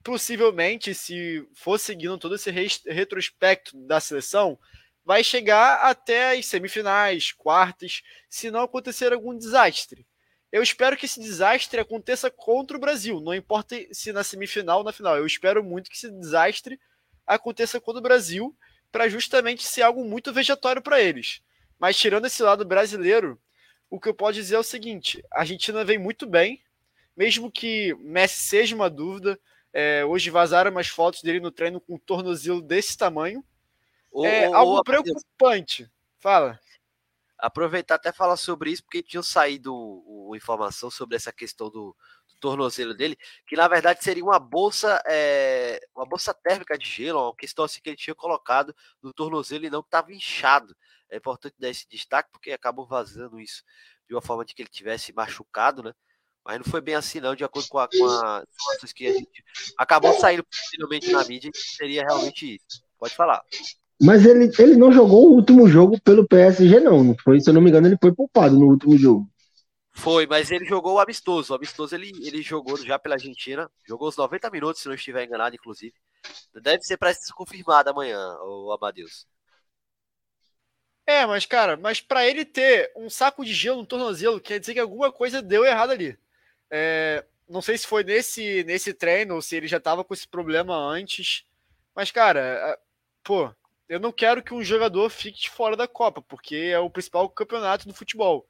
possivelmente, 0.03 0.95
se 0.95 1.47
for 1.53 1.77
seguindo 1.77 2.17
todo 2.17 2.35
esse 2.35 2.49
retrospecto 2.49 3.77
da 3.85 3.99
seleção, 3.99 4.57
vai 5.05 5.23
chegar 5.23 5.81
até 5.81 6.37
as 6.37 6.45
semifinais, 6.47 7.31
quartas, 7.31 8.01
se 8.29 8.49
não 8.49 8.61
acontecer 8.61 9.13
algum 9.13 9.37
desastre. 9.37 10.07
Eu 10.51 10.61
espero 10.61 10.97
que 10.97 11.05
esse 11.05 11.19
desastre 11.19 11.79
aconteça 11.79 12.29
contra 12.29 12.75
o 12.75 12.79
Brasil, 12.79 13.21
não 13.21 13.33
importa 13.33 13.75
se 13.91 14.11
na 14.11 14.23
semifinal 14.23 14.79
ou 14.79 14.83
na 14.83 14.91
final. 14.91 15.17
Eu 15.17 15.25
espero 15.25 15.63
muito 15.63 15.89
que 15.89 15.95
esse 15.95 16.11
desastre 16.11 16.79
aconteça 17.25 17.79
contra 17.79 17.99
o 17.99 18.03
Brasil, 18.03 18.55
para 18.91 19.07
justamente 19.07 19.63
ser 19.63 19.83
algo 19.83 20.03
muito 20.03 20.33
vejatório 20.33 20.81
para 20.81 21.01
eles. 21.01 21.41
Mas 21.79 21.97
tirando 21.97 22.25
esse 22.25 22.43
lado 22.43 22.65
brasileiro, 22.65 23.39
o 23.89 23.99
que 23.99 24.09
eu 24.09 24.13
posso 24.13 24.33
dizer 24.33 24.55
é 24.55 24.59
o 24.59 24.63
seguinte: 24.63 25.23
a 25.31 25.39
Argentina 25.39 25.83
vem 25.85 25.97
muito 25.97 26.27
bem, 26.27 26.61
mesmo 27.15 27.51
que 27.51 27.95
Messi 27.99 28.43
seja 28.43 28.75
uma 28.75 28.89
dúvida, 28.89 29.39
é, 29.73 30.03
hoje 30.05 30.29
vazaram 30.29 30.71
umas 30.71 30.87
fotos 30.87 31.21
dele 31.21 31.39
no 31.39 31.51
treino 31.51 31.79
com 31.79 31.95
um 31.95 31.99
tornozelo 31.99 32.61
desse 32.61 32.97
tamanho. 32.97 33.43
é 34.23 34.45
algo 34.45 34.83
preocupante. 34.83 35.89
Fala. 36.19 36.59
Aproveitar 37.37 37.95
até 37.95 38.11
falar 38.11 38.37
sobre 38.37 38.71
isso, 38.71 38.83
porque 38.83 39.01
tinha 39.01 39.23
saído 39.23 39.73
uma 40.31 40.37
informação 40.37 40.89
sobre 40.89 41.15
essa 41.15 41.31
questão 41.31 41.69
do, 41.69 41.95
do, 42.27 42.35
tornozelo 42.39 42.93
dele, 42.93 43.17
que 43.45 43.55
na 43.55 43.67
verdade 43.67 44.03
seria 44.03 44.23
uma 44.23 44.39
bolsa, 44.39 45.01
é, 45.07 45.79
uma 45.95 46.05
bolsa 46.05 46.33
térmica 46.33 46.77
de 46.77 46.87
gelo, 46.87 47.21
uma 47.21 47.35
questão 47.35 47.65
assim 47.65 47.79
que 47.81 47.89
ele 47.89 47.97
tinha 47.97 48.15
colocado 48.15 48.73
no 49.01 49.13
tornozelo 49.13 49.65
e 49.65 49.69
não 49.69 49.81
que 49.81 49.87
estava 49.87 50.13
inchado. 50.13 50.75
É 51.09 51.17
importante 51.17 51.55
dar 51.59 51.69
esse 51.69 51.87
destaque, 51.89 52.29
porque 52.31 52.51
acabou 52.51 52.87
vazando 52.87 53.39
isso 53.39 53.63
de 54.07 54.15
uma 54.15 54.21
forma 54.21 54.43
de 54.43 54.53
que 54.53 54.61
ele 54.61 54.69
tivesse 54.69 55.13
machucado, 55.13 55.83
né? 55.83 55.93
Mas 56.43 56.57
não 56.57 56.65
foi 56.65 56.81
bem 56.81 56.95
assim, 56.95 57.19
não, 57.19 57.35
de 57.35 57.43
acordo 57.43 57.67
com, 57.69 57.77
a, 57.77 57.87
com 57.87 58.05
as 58.05 58.47
informações 58.55 58.93
que 58.93 59.07
a 59.07 59.13
gente 59.13 59.43
acabou 59.77 60.13
saindo 60.13 60.43
possivelmente 60.43 61.11
na 61.11 61.23
mídia, 61.23 61.51
seria 61.53 62.03
realmente 62.03 62.55
isso. 62.55 62.83
Pode 62.97 63.15
falar. 63.15 63.43
Mas 64.01 64.25
ele, 64.25 64.51
ele 64.57 64.75
não 64.75 64.91
jogou 64.91 65.29
o 65.29 65.35
último 65.35 65.67
jogo 65.67 66.01
pelo 66.01 66.27
PSG, 66.27 66.79
não. 66.79 67.03
não 67.03 67.15
foi, 67.23 67.39
se 67.39 67.49
eu 67.49 67.53
não 67.53 67.61
me 67.61 67.69
engano, 67.69 67.87
ele 67.87 67.97
foi 68.01 68.11
poupado 68.11 68.57
no 68.57 68.65
último 68.65 68.97
jogo. 68.97 69.29
Foi, 69.93 70.25
mas 70.25 70.49
ele 70.51 70.65
jogou 70.65 70.95
o 70.95 70.99
amistoso. 70.99 71.53
O 71.53 71.55
amistoso 71.55 71.95
ele, 71.95 72.11
ele 72.25 72.41
jogou 72.41 72.77
já 72.77 72.97
pela 72.97 73.15
Argentina. 73.15 73.69
Jogou 73.85 74.07
os 74.07 74.17
90 74.17 74.49
minutos, 74.49 74.81
se 74.81 74.87
não 74.87 74.95
estiver 74.95 75.25
enganado, 75.25 75.55
inclusive. 75.55 75.93
Deve 76.53 76.83
ser 76.83 76.97
para 76.97 77.13
ser 77.13 77.33
confirmado 77.33 77.89
amanhã, 77.89 78.19
o 78.41 78.71
Amadeus. 78.71 79.27
É, 81.05 81.25
mas 81.25 81.45
cara, 81.45 81.75
mas 81.75 81.99
para 81.99 82.25
ele 82.27 82.45
ter 82.45 82.91
um 82.95 83.09
saco 83.09 83.43
de 83.43 83.53
gelo 83.53 83.79
no 83.79 83.85
tornozelo, 83.85 84.39
quer 84.39 84.59
dizer 84.59 84.73
que 84.73 84.79
alguma 84.79 85.11
coisa 85.11 85.41
deu 85.41 85.65
errado 85.65 85.91
ali. 85.91 86.17
É, 86.69 87.25
não 87.49 87.61
sei 87.61 87.77
se 87.77 87.85
foi 87.87 88.03
nesse, 88.03 88.63
nesse 88.63 88.93
treino 88.93 89.35
ou 89.35 89.41
se 89.41 89.55
ele 89.55 89.67
já 89.67 89.77
estava 89.77 90.03
com 90.03 90.13
esse 90.13 90.27
problema 90.27 90.75
antes. 90.75 91.45
Mas, 91.95 92.11
cara, 92.11 92.79
pô, 93.23 93.53
eu 93.89 93.99
não 93.99 94.11
quero 94.11 94.41
que 94.43 94.53
um 94.53 94.63
jogador 94.63 95.09
fique 95.09 95.49
fora 95.49 95.75
da 95.75 95.87
Copa, 95.87 96.21
porque 96.21 96.55
é 96.55 96.79
o 96.79 96.89
principal 96.89 97.29
campeonato 97.29 97.87
do 97.87 97.93
futebol. 97.93 98.47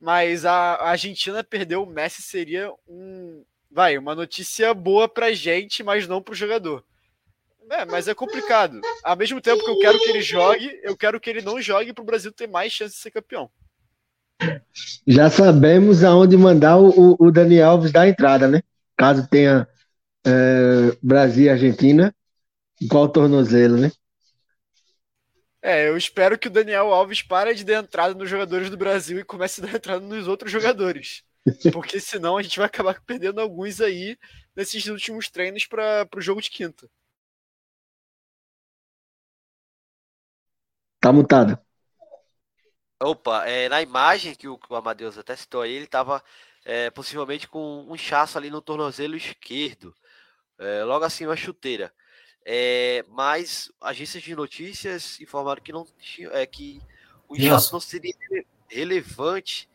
Mas 0.00 0.44
a 0.44 0.82
Argentina 0.82 1.42
perdeu 1.42 1.82
o 1.82 1.86
Messi 1.86 2.22
seria 2.22 2.70
um, 2.86 3.44
vai, 3.70 3.96
uma 3.96 4.14
notícia 4.14 4.72
boa 4.74 5.08
pra 5.08 5.32
gente, 5.32 5.82
mas 5.82 6.06
não 6.06 6.22
pro 6.22 6.34
jogador. 6.34 6.84
É, 7.70 7.84
mas 7.84 8.06
é 8.06 8.14
complicado. 8.14 8.80
Ao 9.02 9.16
mesmo 9.16 9.40
tempo 9.40 9.64
que 9.64 9.70
eu 9.70 9.78
quero 9.78 9.98
que 9.98 10.10
ele 10.10 10.22
jogue, 10.22 10.78
eu 10.82 10.96
quero 10.96 11.18
que 11.18 11.28
ele 11.28 11.42
não 11.42 11.60
jogue 11.60 11.92
para 11.92 12.02
o 12.02 12.06
Brasil 12.06 12.30
ter 12.30 12.46
mais 12.46 12.72
chance 12.72 12.94
de 12.94 13.00
ser 13.00 13.10
campeão. 13.10 13.50
Já 15.06 15.30
sabemos 15.30 16.04
aonde 16.04 16.36
mandar 16.36 16.78
o, 16.78 17.16
o 17.18 17.30
Daniel 17.30 17.70
Alves 17.70 17.90
dar 17.90 18.02
a 18.02 18.08
entrada, 18.08 18.46
né? 18.46 18.62
Caso 18.96 19.26
tenha 19.28 19.66
é, 20.24 20.96
Brasil 21.02 21.46
e 21.46 21.48
Argentina, 21.48 22.14
qual 22.88 23.08
tornozelo, 23.08 23.76
né? 23.76 23.90
É, 25.66 25.88
eu 25.88 25.96
espero 25.96 26.38
que 26.38 26.46
o 26.46 26.50
Daniel 26.50 26.94
Alves 26.94 27.22
pare 27.22 27.52
de 27.52 27.64
dar 27.64 27.82
entrada 27.82 28.14
nos 28.14 28.30
jogadores 28.30 28.70
do 28.70 28.76
Brasil 28.76 29.18
e 29.18 29.24
comece 29.24 29.60
a 29.60 29.66
dar 29.66 29.74
entrada 29.74 29.98
nos 29.98 30.28
outros 30.28 30.52
jogadores. 30.52 31.24
Porque 31.74 31.98
senão 31.98 32.36
a 32.36 32.42
gente 32.42 32.56
vai 32.56 32.66
acabar 32.66 33.02
perdendo 33.04 33.40
alguns 33.40 33.80
aí 33.80 34.16
nesses 34.54 34.86
últimos 34.86 35.28
treinos 35.28 35.66
para 35.66 36.08
o 36.16 36.20
jogo 36.20 36.40
de 36.40 36.50
quinta. 36.50 36.88
Tá 41.00 41.12
mutado. 41.12 41.58
Opa, 43.02 43.44
é, 43.48 43.68
na 43.68 43.82
imagem 43.82 44.36
que 44.36 44.46
o, 44.46 44.56
que 44.56 44.72
o 44.72 44.76
Amadeus 44.76 45.18
até 45.18 45.34
citou 45.34 45.62
aí, 45.62 45.72
ele 45.72 45.86
estava 45.86 46.22
é, 46.64 46.92
possivelmente 46.92 47.48
com 47.48 47.84
um 47.88 47.96
inchaço 47.96 48.38
ali 48.38 48.50
no 48.50 48.62
tornozelo 48.62 49.16
esquerdo, 49.16 49.92
é, 50.60 50.84
logo 50.84 51.04
assim 51.04 51.26
uma 51.26 51.34
chuteira. 51.34 51.92
É, 52.48 53.04
mas 53.08 53.72
agências 53.80 54.22
de 54.22 54.36
notícias 54.36 55.20
informaram 55.20 55.60
que 55.60 55.72
não 55.72 55.84
tinha, 55.98 56.28
é, 56.28 56.46
que 56.46 56.80
o 57.28 57.36
inchaço 57.36 57.72
não 57.72 57.80
seria 57.80 58.14
relevante 58.68 59.68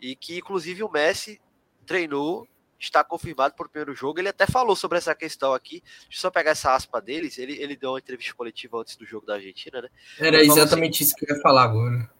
e 0.00 0.16
que 0.16 0.38
inclusive 0.38 0.82
o 0.82 0.90
Messi 0.90 1.38
treinou, 1.84 2.48
está 2.78 3.04
confirmado 3.04 3.54
por 3.54 3.68
primeiro 3.68 3.94
jogo. 3.94 4.18
Ele 4.18 4.30
até 4.30 4.46
falou 4.46 4.74
sobre 4.74 4.96
essa 4.96 5.14
questão 5.14 5.52
aqui. 5.52 5.82
Deixa 6.04 6.16
eu 6.16 6.20
só 6.22 6.30
pegar 6.30 6.52
essa 6.52 6.74
aspa 6.74 6.98
deles. 6.98 7.36
Ele, 7.36 7.60
ele 7.60 7.76
deu 7.76 7.90
uma 7.90 7.98
entrevista 7.98 8.34
coletiva 8.34 8.78
antes 8.78 8.96
do 8.96 9.04
jogo 9.04 9.26
da 9.26 9.34
Argentina, 9.34 9.82
né? 9.82 9.88
Era 10.18 10.42
exatamente 10.42 11.02
assim, 11.02 11.04
isso 11.04 11.14
que 11.16 11.30
eu 11.30 11.36
ia 11.36 11.42
falar 11.42 11.64
agora. 11.64 12.10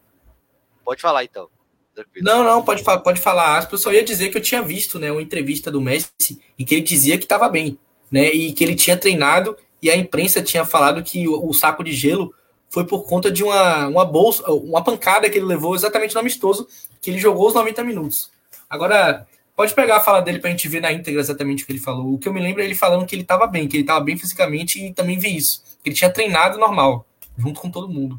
Pode 0.84 1.00
falar 1.00 1.24
então. 1.24 1.48
Tranquilo. 1.94 2.26
Não, 2.26 2.44
não, 2.44 2.62
pode, 2.62 2.82
pode 2.82 3.20
falar 3.20 3.56
aspas. 3.56 3.72
Eu 3.72 3.78
só 3.78 3.92
ia 3.92 4.04
dizer 4.04 4.28
que 4.28 4.36
eu 4.36 4.42
tinha 4.42 4.60
visto 4.60 4.98
né, 4.98 5.10
uma 5.10 5.22
entrevista 5.22 5.70
do 5.70 5.80
Messi 5.80 6.42
em 6.58 6.64
que 6.64 6.74
ele 6.74 6.82
dizia 6.82 7.16
que 7.16 7.24
estava 7.24 7.48
bem, 7.48 7.78
né? 8.10 8.30
E 8.30 8.52
que 8.52 8.62
ele 8.62 8.74
tinha 8.74 8.96
treinado 8.96 9.56
e 9.84 9.90
a 9.90 9.96
imprensa 9.96 10.40
tinha 10.40 10.64
falado 10.64 11.02
que 11.02 11.28
o, 11.28 11.46
o, 11.46 11.52
saco 11.52 11.84
de 11.84 11.92
gelo 11.92 12.34
foi 12.70 12.86
por 12.86 13.06
conta 13.06 13.30
de 13.30 13.44
uma, 13.44 13.86
uma 13.86 14.04
bolsa, 14.06 14.50
uma 14.50 14.82
pancada 14.82 15.28
que 15.28 15.36
ele 15.36 15.44
levou 15.44 15.74
exatamente 15.74 16.14
no 16.14 16.20
amistoso, 16.20 16.66
que 17.02 17.10
ele 17.10 17.18
jogou 17.18 17.48
os 17.48 17.52
90 17.52 17.84
minutos. 17.84 18.30
Agora, 18.68 19.28
pode 19.54 19.74
pegar 19.74 19.98
a 19.98 20.00
fala 20.00 20.22
dele 20.22 20.38
para 20.38 20.48
a 20.48 20.50
gente 20.52 20.66
ver 20.68 20.80
na 20.80 20.90
íntegra 20.90 21.20
exatamente 21.20 21.62
o 21.62 21.66
que 21.66 21.72
ele 21.72 21.78
falou. 21.78 22.14
O 22.14 22.18
que 22.18 22.26
eu 22.26 22.32
me 22.32 22.40
lembro 22.40 22.62
é 22.62 22.64
ele 22.64 22.74
falando 22.74 23.04
que 23.04 23.14
ele 23.14 23.22
estava 23.22 23.46
bem, 23.46 23.68
que 23.68 23.76
ele 23.76 23.82
estava 23.82 24.00
bem 24.00 24.16
fisicamente 24.16 24.82
e 24.82 24.94
também 24.94 25.18
vi 25.18 25.36
isso. 25.36 25.62
Que 25.82 25.90
ele 25.90 25.96
tinha 25.96 26.10
treinado 26.10 26.58
normal, 26.58 27.06
junto 27.36 27.60
com 27.60 27.70
todo 27.70 27.86
mundo. 27.86 28.18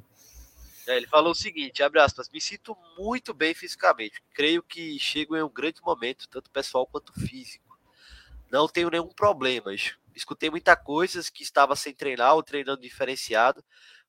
É, 0.85 0.97
ele 0.97 1.07
falou 1.07 1.31
o 1.31 1.35
seguinte, 1.35 1.81
abre 1.81 1.99
aspas, 1.99 2.29
me 2.31 2.39
sinto 2.39 2.77
muito 2.95 3.33
bem 3.33 3.55
fisicamente. 3.55 4.21
Creio 4.35 4.61
que 4.61 4.99
chego 4.99 5.35
em 5.35 5.41
um 5.41 5.49
grande 5.49 5.81
momento, 5.81 6.29
tanto 6.29 6.51
pessoal 6.51 6.85
quanto 6.85 7.11
físico. 7.19 7.75
Não 8.51 8.67
tenho 8.67 8.91
nenhum 8.91 9.07
problema. 9.07 9.71
Escutei 10.15 10.49
muita 10.49 10.75
coisas 10.75 11.29
que 11.29 11.43
estava 11.43 11.75
sem 11.75 11.93
treinar 11.93 12.35
ou 12.35 12.43
treinando 12.43 12.81
diferenciado, 12.81 13.63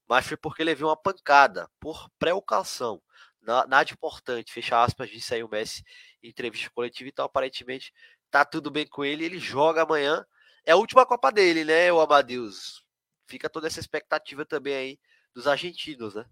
mas 0.08 0.26
foi 0.26 0.36
porque 0.36 0.62
levei 0.64 0.84
uma 0.84 0.96
pancada, 0.96 1.68
por 1.80 2.08
precaução. 2.18 3.02
Nada 3.42 3.92
importante, 3.92 4.52
fecha 4.52 4.82
aspas, 4.82 5.08
disse 5.10 5.34
aí 5.34 5.42
o 5.42 5.48
Messi 5.48 5.82
em 6.22 6.28
entrevista 6.28 6.70
coletiva, 6.70 7.08
então 7.08 7.24
aparentemente 7.24 7.92
tá 8.30 8.44
tudo 8.44 8.70
bem 8.70 8.86
com 8.86 9.04
ele, 9.04 9.24
ele 9.24 9.38
joga 9.38 9.82
amanhã. 9.82 10.24
É 10.64 10.72
a 10.72 10.76
última 10.76 11.06
Copa 11.06 11.30
dele, 11.30 11.64
né, 11.64 11.92
o 11.92 12.00
Amadeus? 12.00 12.84
Fica 13.28 13.48
toda 13.48 13.66
essa 13.68 13.80
expectativa 13.80 14.44
também 14.44 14.74
aí 14.74 14.98
dos 15.34 15.46
argentinos, 15.46 16.14
né? 16.14 16.24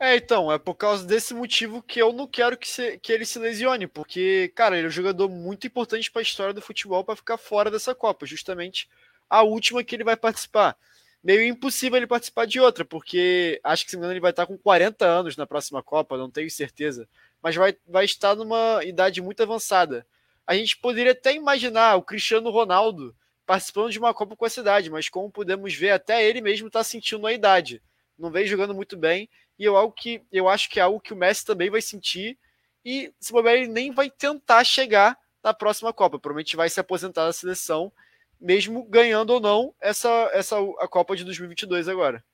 É, 0.00 0.14
então, 0.14 0.50
é 0.52 0.58
por 0.58 0.76
causa 0.76 1.04
desse 1.04 1.34
motivo 1.34 1.82
que 1.82 2.00
eu 2.00 2.12
não 2.12 2.26
quero 2.26 2.56
que, 2.56 2.68
se, 2.68 2.98
que 2.98 3.12
ele 3.12 3.24
se 3.24 3.36
lesione, 3.38 3.88
porque, 3.88 4.52
cara, 4.54 4.76
ele 4.76 4.86
é 4.86 4.88
um 4.88 4.92
jogador 4.92 5.28
muito 5.28 5.66
importante 5.66 6.08
para 6.08 6.20
a 6.20 6.22
história 6.22 6.54
do 6.54 6.62
futebol 6.62 7.02
para 7.02 7.16
ficar 7.16 7.36
fora 7.36 7.68
dessa 7.68 7.94
Copa, 7.96 8.24
justamente 8.24 8.88
a 9.28 9.42
última 9.42 9.82
que 9.82 9.96
ele 9.96 10.04
vai 10.04 10.16
participar. 10.16 10.76
Meio 11.22 11.42
impossível 11.42 11.96
ele 11.96 12.06
participar 12.06 12.46
de 12.46 12.60
outra, 12.60 12.84
porque 12.84 13.60
acho 13.64 13.84
que 13.84 13.90
se 13.90 13.96
não 13.96 14.02
me 14.02 14.04
engano 14.06 14.14
ele 14.14 14.20
vai 14.20 14.30
estar 14.30 14.46
com 14.46 14.56
40 14.56 15.04
anos 15.04 15.36
na 15.36 15.46
próxima 15.48 15.82
Copa, 15.82 16.16
não 16.16 16.30
tenho 16.30 16.48
certeza, 16.48 17.08
mas 17.42 17.56
vai, 17.56 17.76
vai 17.84 18.04
estar 18.04 18.36
numa 18.36 18.84
idade 18.84 19.20
muito 19.20 19.42
avançada. 19.42 20.06
A 20.46 20.54
gente 20.54 20.78
poderia 20.78 21.12
até 21.12 21.34
imaginar 21.34 21.96
o 21.96 22.02
Cristiano 22.02 22.50
Ronaldo 22.50 23.14
participando 23.44 23.90
de 23.90 23.98
uma 23.98 24.14
Copa 24.14 24.36
com 24.36 24.44
a 24.44 24.50
cidade, 24.50 24.90
mas 24.90 25.08
como 25.08 25.28
podemos 25.28 25.74
ver, 25.74 25.90
até 25.90 26.24
ele 26.24 26.40
mesmo 26.40 26.68
está 26.68 26.84
sentindo 26.84 27.26
a 27.26 27.32
idade. 27.32 27.82
Não 28.16 28.30
vem 28.30 28.46
jogando 28.46 28.74
muito 28.74 28.96
bem 28.96 29.28
e 29.58 29.64
eu, 29.64 29.76
algo 29.76 29.92
que, 29.92 30.22
eu 30.30 30.48
acho 30.48 30.70
que 30.70 30.78
é 30.78 30.82
algo 30.82 31.00
que 31.00 31.12
o 31.12 31.16
Messi 31.16 31.44
também 31.44 31.68
vai 31.68 31.82
sentir. 31.82 32.38
E 32.84 33.12
se 33.20 33.32
bobear, 33.32 33.56
ele 33.56 33.68
nem 33.68 33.90
vai 33.92 34.08
tentar 34.08 34.62
chegar 34.64 35.18
na 35.42 35.52
próxima 35.52 35.92
Copa. 35.92 36.18
Provavelmente 36.18 36.56
vai 36.56 36.68
se 36.70 36.78
aposentar 36.78 37.24
da 37.24 37.32
seleção, 37.32 37.92
mesmo 38.40 38.84
ganhando 38.84 39.30
ou 39.30 39.40
não 39.40 39.74
essa, 39.80 40.08
essa 40.32 40.56
a 40.78 40.86
Copa 40.86 41.16
de 41.16 41.24
2022 41.24 41.88
agora. 41.88 42.24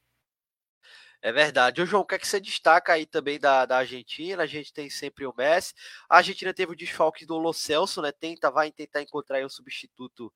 É 1.23 1.33
verdade. 1.33 1.81
Ô, 1.81 1.87
João, 1.87 2.03
o 2.03 2.07
que 2.07 2.17
é 2.17 2.19
que 2.19 2.29
você 2.29 2.39
destaca 2.39 2.93
aí 2.93 3.07
também 3.07 3.41
da, 3.41 3.65
da 3.65 3.79
Argentina? 3.79 4.43
A 4.43 4.47
gente 4.47 4.75
tem 4.75 4.91
sempre 4.91 5.25
o 5.25 5.33
Messi. 5.35 5.73
A 6.07 6.19
Argentina 6.19 6.53
teve 6.53 6.73
o 6.73 6.77
desfalque 6.77 7.25
do 7.25 7.39
Lo 7.39 7.55
Celso, 7.55 8.03
né? 8.03 8.13
Tenta, 8.13 8.51
vai 8.51 8.71
tentar 8.71 9.01
encontrar 9.01 9.43
um 9.43 9.49
substituto 9.49 10.31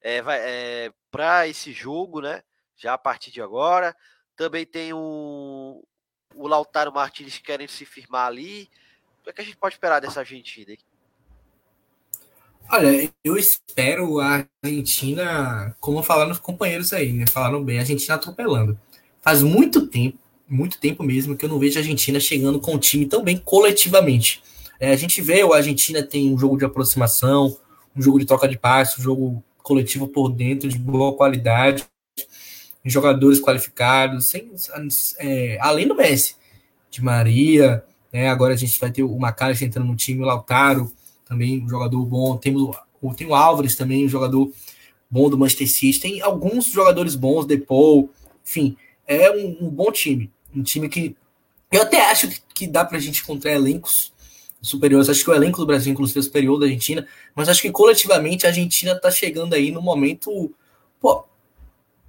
é, 0.00 0.22
é, 0.26 0.92
para 1.10 1.46
esse 1.46 1.72
jogo, 1.72 2.22
né? 2.22 2.42
Já 2.74 2.94
a 2.94 2.98
partir 2.98 3.30
de 3.30 3.42
agora. 3.42 3.94
Também 4.34 4.64
tem 4.64 4.94
o, 4.94 5.84
o 6.34 6.46
Lautaro 6.46 6.92
Martins 6.92 7.38
querem 7.38 7.68
se 7.68 7.84
firmar 7.84 8.26
ali. 8.26 8.68
O 9.20 9.24
que, 9.24 9.30
é 9.30 9.32
que 9.32 9.40
a 9.40 9.44
gente 9.44 9.56
pode 9.56 9.74
esperar 9.74 10.00
dessa 10.00 10.20
Argentina? 10.20 10.72
Hein? 10.72 10.78
Olha, 12.72 13.12
eu 13.24 13.36
espero 13.36 14.20
a 14.20 14.46
Argentina, 14.62 15.74
como 15.80 16.02
falaram 16.02 16.30
os 16.30 16.38
companheiros 16.38 16.92
aí, 16.92 17.12
né? 17.12 17.26
Falaram 17.26 17.64
bem, 17.64 17.78
a 17.78 17.80
Argentina 17.80 18.14
atropelando. 18.14 18.78
Faz 19.20 19.42
muito 19.42 19.86
tempo 19.86 20.18
muito 20.50 20.78
tempo 20.78 21.04
mesmo 21.04 21.36
que 21.36 21.44
eu 21.44 21.48
não 21.48 21.60
vejo 21.60 21.78
a 21.78 21.80
Argentina 21.80 22.18
chegando 22.18 22.58
com 22.58 22.74
o 22.74 22.78
time 22.78 23.06
tão 23.06 23.22
bem 23.22 23.38
coletivamente. 23.38 24.42
É, 24.80 24.90
a 24.90 24.96
gente 24.96 25.22
vê 25.22 25.44
o 25.44 25.52
Argentina 25.52 26.02
tem 26.02 26.34
um 26.34 26.36
jogo 26.36 26.58
de 26.58 26.64
aproximação, 26.64 27.56
um 27.94 28.02
jogo 28.02 28.18
de 28.18 28.26
troca 28.26 28.48
de 28.48 28.58
passe, 28.58 29.00
um 29.00 29.02
jogo 29.02 29.44
coletivo 29.62 30.08
por 30.08 30.28
dentro 30.28 30.68
de 30.68 30.76
boa 30.76 31.14
qualidade, 31.14 31.84
jogadores 32.84 33.40
qualificados, 33.40 34.26
sem, 34.26 34.50
é, 35.18 35.58
além 35.60 35.86
do 35.86 35.94
Messi, 35.94 36.36
de 36.90 37.02
Maria, 37.02 37.84
né, 38.12 38.28
agora 38.28 38.54
a 38.54 38.56
gente 38.56 38.78
vai 38.80 38.90
ter 38.90 39.02
o 39.02 39.18
Macalester 39.18 39.68
entrando 39.68 39.88
no 39.88 39.96
time, 39.96 40.22
o 40.22 40.26
Lautaro, 40.26 40.92
também 41.24 41.62
um 41.62 41.68
jogador 41.68 42.04
bom, 42.04 42.36
temos 42.36 42.76
o, 43.00 43.14
tem 43.14 43.26
o 43.26 43.34
Álvares 43.34 43.76
também, 43.76 44.06
um 44.06 44.08
jogador 44.08 44.50
bom 45.10 45.28
do 45.28 45.38
Manchester 45.38 45.70
City, 45.70 46.00
tem 46.00 46.22
alguns 46.22 46.66
jogadores 46.66 47.14
bons, 47.14 47.46
Depou, 47.46 48.10
enfim, 48.44 48.76
é 49.06 49.30
um, 49.30 49.66
um 49.66 49.68
bom 49.68 49.90
time. 49.90 50.30
Um 50.54 50.62
time 50.62 50.88
que 50.88 51.16
eu 51.70 51.82
até 51.82 52.10
acho 52.10 52.28
que 52.54 52.66
dá 52.66 52.84
pra 52.84 52.98
gente 52.98 53.22
encontrar 53.22 53.52
elencos 53.52 54.12
superiores. 54.60 55.08
Acho 55.08 55.24
que 55.24 55.30
o 55.30 55.34
elenco 55.34 55.58
do 55.58 55.66
Brasil, 55.66 55.92
inclusive, 55.92 56.18
é 56.18 56.22
superior 56.22 56.58
da 56.58 56.66
Argentina. 56.66 57.06
Mas 57.34 57.48
acho 57.48 57.62
que 57.62 57.70
coletivamente 57.70 58.46
a 58.46 58.50
Argentina 58.50 58.94
tá 58.94 59.10
chegando 59.10 59.54
aí 59.54 59.70
no 59.70 59.80
momento, 59.80 60.52
pô, 61.00 61.24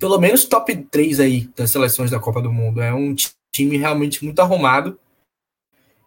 pelo 0.01 0.17
menos 0.17 0.45
top 0.45 0.75
3 0.75 1.19
aí 1.19 1.47
das 1.55 1.69
seleções 1.69 2.09
da 2.09 2.19
Copa 2.19 2.41
do 2.41 2.51
Mundo. 2.51 2.81
É 2.81 2.91
um 2.91 3.13
time 3.51 3.77
realmente 3.77 4.25
muito 4.25 4.39
arrumado. 4.39 4.99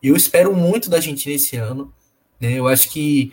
Eu 0.02 0.16
espero 0.16 0.52
muito 0.52 0.90
da 0.90 0.96
Argentina 0.96 1.32
esse 1.32 1.56
ano. 1.56 1.94
Né? 2.40 2.54
Eu 2.54 2.66
acho 2.66 2.90
que, 2.90 3.32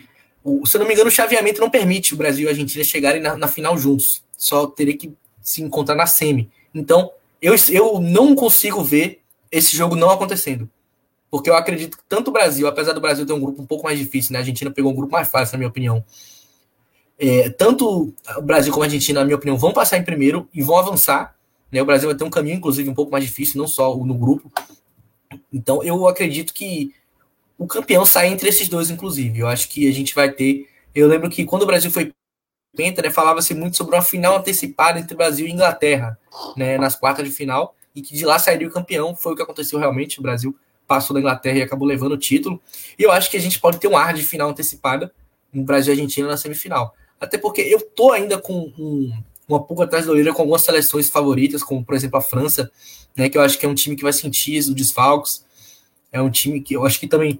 se 0.64 0.76
eu 0.76 0.78
não 0.78 0.86
me 0.86 0.94
engano, 0.94 1.08
o 1.08 1.12
chaveamento 1.12 1.60
não 1.60 1.68
permite 1.68 2.14
o 2.14 2.16
Brasil 2.16 2.44
e 2.44 2.46
a 2.46 2.50
Argentina 2.52 2.84
chegarem 2.84 3.20
na, 3.20 3.36
na 3.36 3.48
final 3.48 3.76
juntos. 3.76 4.22
Só 4.38 4.68
teria 4.68 4.96
que 4.96 5.12
se 5.40 5.60
encontrar 5.62 5.96
na 5.96 6.06
semi. 6.06 6.48
Então, 6.72 7.10
eu, 7.42 7.56
eu 7.68 8.00
não 8.00 8.36
consigo 8.36 8.84
ver 8.84 9.20
esse 9.50 9.76
jogo 9.76 9.96
não 9.96 10.10
acontecendo. 10.10 10.70
Porque 11.28 11.50
eu 11.50 11.56
acredito 11.56 11.98
que 11.98 12.04
tanto 12.08 12.28
o 12.28 12.32
Brasil, 12.32 12.68
apesar 12.68 12.92
do 12.92 13.00
Brasil 13.00 13.26
ter 13.26 13.32
um 13.32 13.40
grupo 13.40 13.62
um 13.62 13.66
pouco 13.66 13.82
mais 13.82 13.98
difícil, 13.98 14.32
né? 14.32 14.38
A 14.38 14.42
Argentina 14.42 14.70
pegou 14.70 14.92
um 14.92 14.94
grupo 14.94 15.10
mais 15.10 15.28
fácil, 15.28 15.54
na 15.54 15.58
minha 15.58 15.70
opinião. 15.70 16.04
É, 17.24 17.48
tanto 17.50 18.12
o 18.36 18.42
Brasil 18.42 18.72
como 18.72 18.82
a 18.82 18.86
Argentina, 18.86 19.20
na 19.20 19.24
minha 19.24 19.36
opinião, 19.36 19.56
vão 19.56 19.72
passar 19.72 19.96
em 19.96 20.02
primeiro 20.02 20.48
e 20.52 20.60
vão 20.60 20.76
avançar. 20.76 21.36
Né? 21.70 21.80
O 21.80 21.84
Brasil 21.84 22.08
vai 22.08 22.18
ter 22.18 22.24
um 22.24 22.30
caminho, 22.30 22.56
inclusive, 22.56 22.90
um 22.90 22.94
pouco 22.94 23.12
mais 23.12 23.24
difícil, 23.24 23.58
não 23.58 23.68
só 23.68 23.96
no 23.96 24.14
grupo. 24.14 24.50
Então, 25.52 25.84
eu 25.84 26.08
acredito 26.08 26.52
que 26.52 26.92
o 27.56 27.64
campeão 27.64 28.04
sai 28.04 28.26
entre 28.26 28.48
esses 28.48 28.68
dois, 28.68 28.90
inclusive. 28.90 29.38
Eu 29.38 29.46
acho 29.46 29.68
que 29.68 29.88
a 29.88 29.92
gente 29.92 30.12
vai 30.16 30.32
ter. 30.32 30.68
Eu 30.92 31.06
lembro 31.06 31.30
que 31.30 31.44
quando 31.44 31.62
o 31.62 31.66
Brasil 31.66 31.92
foi 31.92 32.12
penta, 32.76 33.00
né, 33.00 33.08
falava-se 33.08 33.54
muito 33.54 33.76
sobre 33.76 33.94
uma 33.94 34.02
final 34.02 34.36
antecipada 34.36 34.98
entre 34.98 35.16
Brasil 35.16 35.46
e 35.46 35.52
Inglaterra, 35.52 36.18
né, 36.56 36.76
nas 36.76 36.96
quartas 36.96 37.24
de 37.24 37.32
final, 37.32 37.76
e 37.94 38.02
que 38.02 38.16
de 38.16 38.26
lá 38.26 38.36
sairia 38.40 38.66
o 38.66 38.72
campeão. 38.72 39.14
Foi 39.14 39.34
o 39.34 39.36
que 39.36 39.42
aconteceu 39.42 39.78
realmente. 39.78 40.18
O 40.18 40.22
Brasil 40.22 40.56
passou 40.88 41.14
da 41.14 41.20
Inglaterra 41.20 41.58
e 41.58 41.62
acabou 41.62 41.86
levando 41.86 42.12
o 42.12 42.18
título. 42.18 42.60
E 42.98 43.04
eu 43.04 43.12
acho 43.12 43.30
que 43.30 43.36
a 43.36 43.40
gente 43.40 43.60
pode 43.60 43.78
ter 43.78 43.86
um 43.86 43.96
ar 43.96 44.12
de 44.12 44.24
final 44.24 44.50
antecipada 44.50 45.14
no 45.52 45.62
Brasil 45.62 45.94
e 45.94 45.96
Argentina 45.96 46.26
na 46.26 46.36
semifinal. 46.36 46.96
Até 47.22 47.38
porque 47.38 47.60
eu 47.60 47.80
tô 47.80 48.10
ainda 48.10 48.36
com 48.36 48.72
um, 48.76 49.12
uma 49.48 49.62
pulga 49.62 49.84
atrás 49.84 50.06
da 50.06 50.10
orelha 50.10 50.32
com 50.32 50.42
algumas 50.42 50.62
seleções 50.62 51.08
favoritas, 51.08 51.62
como 51.62 51.84
por 51.84 51.94
exemplo 51.94 52.18
a 52.18 52.20
França, 52.20 52.68
né, 53.16 53.28
que 53.28 53.38
eu 53.38 53.42
acho 53.42 53.56
que 53.56 53.64
é 53.64 53.68
um 53.68 53.76
time 53.76 53.94
que 53.94 54.02
vai 54.02 54.12
sentir 54.12 54.58
os 54.58 54.74
desfalques. 54.74 55.44
É 56.10 56.20
um 56.20 56.28
time 56.28 56.60
que 56.60 56.74
eu 56.74 56.84
acho 56.84 56.98
que 56.98 57.06
também 57.06 57.38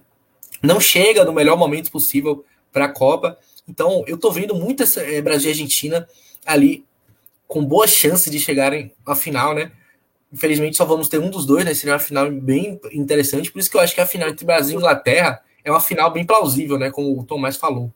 não 0.61 0.79
chega 0.79 1.25
no 1.25 1.33
melhor 1.33 1.57
momento 1.57 1.91
possível 1.91 2.45
para 2.71 2.85
a 2.85 2.89
Copa. 2.89 3.37
Então, 3.67 4.05
eu 4.07 4.17
tô 4.17 4.31
vendo 4.31 4.55
muito 4.55 4.83
essa, 4.83 5.01
é, 5.01 5.21
Brasil 5.21 5.49
e 5.49 5.51
Argentina 5.51 6.07
ali 6.45 6.85
com 7.45 7.63
boa 7.63 7.85
chance 7.85 8.29
de 8.29 8.39
chegarem 8.39 8.93
à 9.05 9.13
final, 9.13 9.53
né? 9.53 9.73
Infelizmente, 10.31 10.77
só 10.77 10.85
vamos 10.85 11.09
ter 11.09 11.19
um 11.19 11.29
dos 11.29 11.45
dois, 11.45 11.65
né? 11.65 11.73
Seria 11.73 11.93
uma 11.93 11.99
final 11.99 12.31
bem 12.31 12.79
interessante. 12.93 13.51
Por 13.51 13.59
isso 13.59 13.69
que 13.69 13.75
eu 13.75 13.81
acho 13.81 13.93
que 13.93 14.01
a 14.01 14.05
final 14.05 14.29
entre 14.29 14.45
Brasil 14.45 14.75
e 14.75 14.77
Inglaterra 14.77 15.41
é 15.61 15.69
uma 15.69 15.81
final 15.81 16.09
bem 16.09 16.25
plausível, 16.25 16.79
né? 16.79 16.89
Como 16.89 17.19
o 17.19 17.25
Tomás 17.25 17.57
falou. 17.57 17.91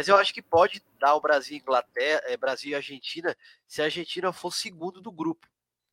Mas 0.00 0.08
eu 0.08 0.16
acho 0.16 0.32
que 0.32 0.40
pode 0.40 0.82
dar 0.98 1.14
o 1.14 1.20
Brasil 1.20 1.58
e 1.58 1.60
Inglaterra, 1.60 2.22
é, 2.24 2.34
Brasil 2.34 2.70
e 2.70 2.74
Argentina, 2.74 3.36
se 3.68 3.82
a 3.82 3.84
Argentina 3.84 4.32
for 4.32 4.50
segundo 4.50 4.98
do 4.98 5.12
grupo. 5.12 5.46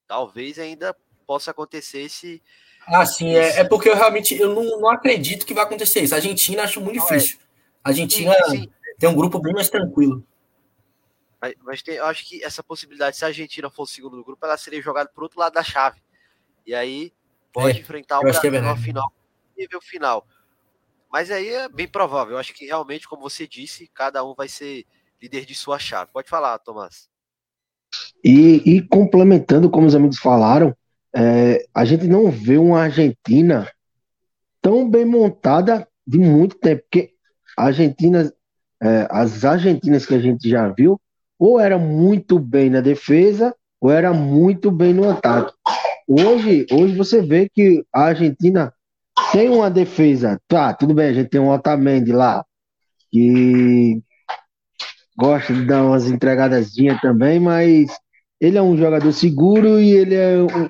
Talvez 0.08 0.58
ainda 0.58 0.96
possa 1.26 1.52
acontecer 1.52 2.04
esse. 2.04 2.42
Ah, 2.88 3.06
sim, 3.06 3.34
esse... 3.34 3.58
É, 3.58 3.60
é 3.60 3.64
porque 3.66 3.90
eu 3.90 3.96
realmente 3.98 4.34
eu 4.34 4.56
não, 4.56 4.80
não 4.80 4.90
acredito 4.90 5.46
que 5.46 5.54
vai 5.54 5.66
acontecer 5.66 6.00
isso. 6.00 6.14
A 6.14 6.20
Argentina 6.20 6.64
acho 6.64 6.80
muito 6.80 6.96
não, 6.96 7.06
é. 7.06 7.18
difícil. 7.18 7.38
É. 7.38 7.44
A 7.84 7.90
Argentina 7.90 8.34
sim, 8.46 8.62
sim. 8.62 8.72
tem 8.98 9.10
um 9.10 9.14
grupo 9.14 9.42
bem 9.42 9.54
mais 9.54 9.70
tranquilo. 9.70 10.26
Mas, 11.42 11.54
mas 11.60 11.82
tem, 11.82 11.96
eu 11.96 12.06
acho 12.06 12.26
que 12.26 12.42
essa 12.42 12.64
possibilidade, 12.64 13.18
se 13.18 13.26
a 13.26 13.28
Argentina 13.28 13.70
fosse 13.70 13.96
segundo 13.96 14.16
do 14.16 14.24
grupo, 14.24 14.46
ela 14.46 14.56
seria 14.56 14.82
jogada 14.82 15.12
para 15.14 15.22
outro 15.22 15.38
lado 15.38 15.52
da 15.52 15.64
chave. 15.66 16.02
E 16.66 16.74
aí 16.74 17.12
pode 17.52 17.78
é, 17.78 17.82
enfrentar 17.82 18.20
o 18.20 18.22
Brasil 18.22 18.56
é 18.56 18.62
no 18.62 18.78
final, 18.78 19.12
nível 19.58 19.82
final. 19.82 20.26
Mas 21.12 21.32
aí 21.32 21.50
é 21.50 21.70
bem 21.70 21.88
provável. 21.88 22.34
Eu 22.34 22.40
acho 22.40 22.54
que 22.54 22.66
realmente, 22.66 23.08
como 23.08 23.22
você 23.22 23.48
disse, 23.48 23.90
cada 23.94 24.24
um 24.24 24.34
vai 24.36 24.48
ser 24.48 24.86
líder 25.22 25.46
de 25.46 25.56
sua 25.56 25.80
chave. 25.80 26.12
Pode 26.12 26.30
falar, 26.30 26.58
Tomás. 26.60 27.10
E, 28.24 28.62
e 28.66 28.82
complementando, 28.82 29.70
como 29.70 29.88
os 29.88 29.96
amigos 29.96 30.20
falaram, 30.20 30.76
é, 31.16 31.66
a 31.74 31.86
gente 31.86 32.08
não 32.08 32.30
vê 32.30 32.58
uma 32.58 32.82
Argentina 32.82 33.70
tão 34.62 34.90
bem 34.90 35.06
montada 35.06 35.88
de 36.06 36.18
muito 36.18 36.58
tempo. 36.58 36.84
Porque 36.84 37.12
Argentina, 37.58 38.32
é, 38.82 39.08
as 39.10 39.46
Argentinas 39.46 40.06
que 40.06 40.14
a 40.14 40.20
gente 40.20 40.50
já 40.50 40.68
viu, 40.70 41.00
ou 41.40 41.60
era 41.60 41.78
muito 41.78 42.40
bem 42.40 42.70
na 42.70 42.82
defesa, 42.82 43.56
ou 43.80 43.92
era 43.92 44.14
muito 44.14 44.72
bem 44.72 44.94
no 44.94 45.10
ataque. 45.10 45.54
Hoje, 46.08 46.66
hoje 46.72 46.96
você 46.96 47.22
vê 47.22 47.50
que 47.50 47.86
a 47.94 48.06
Argentina 48.06 48.74
tem 49.32 49.49
uma 49.49 49.70
defesa. 49.70 50.40
Tá, 50.48 50.74
tudo 50.74 50.94
bem, 50.94 51.10
a 51.10 51.14
gente 51.14 51.30
tem 51.30 51.40
um 51.40 51.49
Otamendi 51.49 52.12
lá, 52.12 52.45
que 53.12 54.02
gosta 55.18 55.54
de 55.54 55.66
dar 55.66 55.84
umas 55.84 56.08
entregadazinhas 56.08 56.99
também, 57.02 57.40
mas 57.40 57.90
ele 58.40 58.58
é 58.58 58.62
um 58.62 58.78
jogador 58.78 59.12
seguro 59.12 59.80
e 59.80 59.91
ele 59.91 60.16
é, 60.16 60.38
um, 60.38 60.70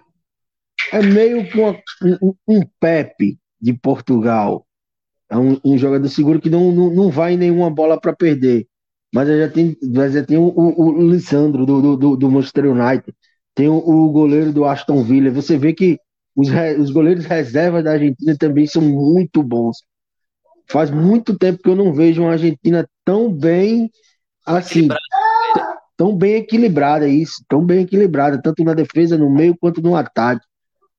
é 0.93 1.01
meio 1.01 1.49
que 1.49 1.59
um, 1.59 2.33
um 2.47 2.61
Pepe 2.79 3.37
de 3.59 3.73
Portugal. 3.73 4.65
É 5.29 5.37
um, 5.37 5.59
um 5.65 5.77
jogador 5.77 6.07
seguro 6.07 6.39
que 6.39 6.49
não, 6.49 6.71
não, 6.71 6.89
não 6.89 7.11
vai 7.11 7.35
nenhuma 7.35 7.69
bola 7.69 7.99
para 7.99 8.15
perder. 8.15 8.65
Mas 9.13 9.27
já 9.27 9.49
tem, 9.49 9.75
já 10.11 10.23
tem 10.23 10.37
o, 10.37 10.47
o, 10.47 10.89
o 10.89 11.09
Lissandro 11.09 11.65
do, 11.65 11.97
do, 11.97 12.15
do 12.15 12.31
Manchester 12.31 12.65
United, 12.65 13.13
tem 13.55 13.67
o, 13.67 13.77
o, 13.77 14.09
goleiro 14.09 14.53
do 14.53 14.65
Aston 14.65 15.03
Villa. 15.03 15.31
Você 15.31 15.57
vê 15.57 15.73
que 15.73 15.97
os, 16.37 16.49
os 16.79 16.91
goleiros 16.91 17.25
reservas 17.25 17.83
da 17.83 17.93
Argentina 17.93 18.37
também 18.37 18.67
são 18.67 18.81
muito 18.81 19.41
bons. 19.41 19.83
Faz 20.69 20.91
muito 20.91 21.35
tempo 21.35 21.63
que 21.63 21.69
eu 21.69 21.75
não 21.75 21.91
vejo 21.91 22.21
uma 22.21 22.33
Argentina 22.33 22.87
tão 23.03 23.33
bem 23.33 23.89
assim, 24.45 24.87
tão 25.97 26.15
bem 26.15 26.35
equilibrada 26.35 27.07
isso, 27.07 27.43
tão 27.49 27.65
bem 27.65 27.81
equilibrada, 27.81 28.39
tanto 28.39 28.63
na 28.63 28.75
defesa, 28.75 29.17
no 29.17 29.33
meio 29.33 29.57
quanto 29.57 29.81
no 29.81 29.95
ataque. 29.95 30.45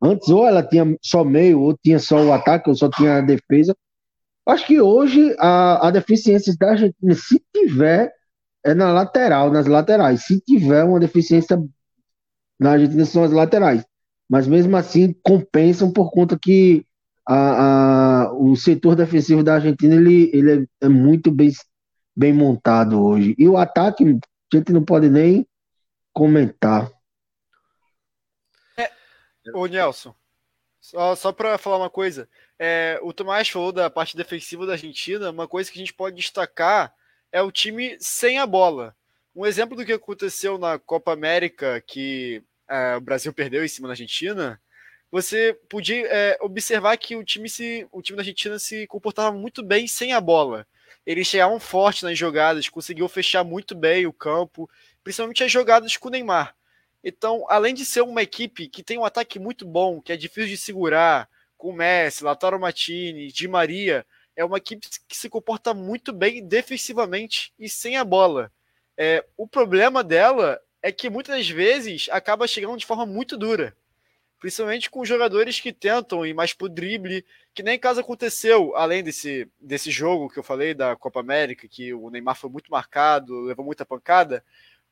Antes 0.02 0.28
ou 0.28 0.44
ela 0.44 0.62
tinha 0.62 0.84
só 1.00 1.22
meio, 1.22 1.60
ou 1.60 1.76
tinha 1.76 2.00
só 2.00 2.20
o 2.20 2.32
ataque, 2.32 2.68
ou 2.68 2.74
só 2.74 2.90
tinha 2.90 3.18
a 3.18 3.20
defesa. 3.20 3.76
Acho 4.44 4.66
que 4.66 4.80
hoje 4.80 5.36
a, 5.38 5.88
a 5.88 5.90
deficiência 5.90 6.52
da 6.58 6.70
Argentina, 6.70 7.14
se 7.14 7.40
tiver, 7.54 8.10
é 8.64 8.74
na 8.74 8.92
lateral, 8.92 9.52
nas 9.52 9.66
laterais. 9.66 10.24
Se 10.24 10.40
tiver 10.40 10.82
uma 10.82 10.98
deficiência 10.98 11.62
na 12.58 12.72
Argentina, 12.72 13.04
são 13.04 13.22
as 13.22 13.30
laterais. 13.30 13.84
Mas 14.28 14.46
mesmo 14.46 14.76
assim, 14.76 15.14
compensam 15.22 15.90
por 15.90 16.10
conta 16.10 16.38
que 16.38 16.86
a, 17.26 18.24
a, 18.24 18.32
o 18.32 18.56
setor 18.56 18.94
defensivo 18.94 19.42
da 19.42 19.54
Argentina 19.54 19.94
ele, 19.94 20.30
ele 20.32 20.66
é, 20.80 20.86
é, 20.86 20.88
muito 20.88 21.30
bem, 21.30 21.50
bem 22.16 22.32
montado 22.32 23.02
hoje. 23.02 23.34
E 23.38 23.48
o 23.48 23.56
ataque, 23.56 24.04
a 24.04 24.56
gente 24.56 24.72
não 24.72 24.84
pode 24.84 25.08
nem 25.08 25.46
comentar. 26.12 26.90
É, 28.76 28.90
ô 29.54 29.66
Nelson, 29.66 30.14
só, 30.80 31.14
só 31.14 31.32
para 31.32 31.58
falar 31.58 31.76
uma 31.76 31.90
coisa, 31.90 32.28
é, 32.58 32.98
o 33.02 33.12
Tomás 33.12 33.48
falou 33.48 33.72
da 33.72 33.90
parte 33.90 34.16
defensiva 34.16 34.66
da 34.66 34.72
Argentina. 34.72 35.30
Uma 35.30 35.46
coisa 35.46 35.70
que 35.70 35.78
a 35.78 35.82
gente 35.82 35.94
pode 35.94 36.16
destacar 36.16 36.94
é 37.30 37.42
o 37.42 37.52
time 37.52 37.96
sem 38.00 38.38
a 38.38 38.46
bola. 38.46 38.96
Um 39.34 39.46
exemplo 39.46 39.76
do 39.76 39.84
que 39.84 39.92
aconteceu 39.92 40.58
na 40.58 40.78
Copa 40.78 41.12
América, 41.12 41.80
que 41.86 42.42
é, 42.68 42.96
o 42.96 43.00
Brasil 43.00 43.32
perdeu 43.32 43.64
em 43.64 43.68
cima 43.68 43.88
da 43.88 43.92
Argentina, 43.92 44.60
você 45.10 45.58
podia 45.68 46.06
é, 46.06 46.38
observar 46.40 46.96
que 46.98 47.16
o 47.16 47.24
time, 47.24 47.48
se, 47.48 47.86
o 47.90 48.02
time 48.02 48.16
da 48.16 48.20
Argentina 48.20 48.58
se 48.58 48.86
comportava 48.86 49.34
muito 49.34 49.62
bem 49.62 49.86
sem 49.86 50.12
a 50.12 50.20
bola. 50.20 50.66
Eles 51.06 51.26
chegavam 51.26 51.58
forte 51.58 52.04
nas 52.04 52.18
jogadas, 52.18 52.68
conseguiu 52.68 53.08
fechar 53.08 53.42
muito 53.42 53.74
bem 53.74 54.06
o 54.06 54.12
campo, 54.12 54.68
principalmente 55.02 55.42
as 55.42 55.50
jogadas 55.50 55.96
com 55.96 56.08
o 56.08 56.10
Neymar. 56.10 56.54
Então, 57.02 57.46
além 57.48 57.74
de 57.74 57.86
ser 57.86 58.02
uma 58.02 58.22
equipe 58.22 58.68
que 58.68 58.82
tem 58.82 58.98
um 58.98 59.04
ataque 59.04 59.38
muito 59.38 59.66
bom, 59.66 60.00
que 60.00 60.12
é 60.12 60.16
difícil 60.16 60.50
de 60.50 60.56
segurar, 60.58 61.28
com 61.56 61.72
Messi, 61.72 62.22
Lautaro 62.22 62.60
Martinez, 62.60 63.32
Di 63.32 63.48
Maria, 63.48 64.06
é 64.36 64.44
uma 64.44 64.58
equipe 64.58 64.86
que 65.08 65.16
se 65.16 65.28
comporta 65.28 65.72
muito 65.74 66.12
bem 66.12 66.46
defensivamente 66.46 67.52
e 67.58 67.68
sem 67.68 67.96
a 67.96 68.04
bola. 68.04 68.52
É, 68.96 69.24
o 69.36 69.48
problema 69.48 70.04
dela 70.04 70.60
é 70.82 70.92
que 70.92 71.10
muitas 71.10 71.48
vezes 71.48 72.08
acaba 72.10 72.46
chegando 72.46 72.76
de 72.76 72.86
forma 72.86 73.06
muito 73.06 73.36
dura 73.36 73.76
principalmente 74.38 74.88
com 74.88 75.04
jogadores 75.04 75.60
que 75.60 75.72
tentam 75.72 76.24
ir 76.24 76.32
mais 76.32 76.52
pro 76.52 76.68
drible, 76.68 77.24
que 77.52 77.62
nem 77.62 77.78
caso 77.78 78.00
aconteceu, 78.00 78.74
além 78.76 79.02
desse, 79.02 79.48
desse 79.60 79.90
jogo 79.90 80.28
que 80.28 80.38
eu 80.38 80.44
falei 80.44 80.74
da 80.74 80.94
Copa 80.96 81.20
América, 81.20 81.66
que 81.68 81.92
o 81.92 82.08
Neymar 82.10 82.36
foi 82.36 82.48
muito 82.48 82.70
marcado, 82.70 83.40
levou 83.40 83.64
muita 83.64 83.84
pancada. 83.84 84.44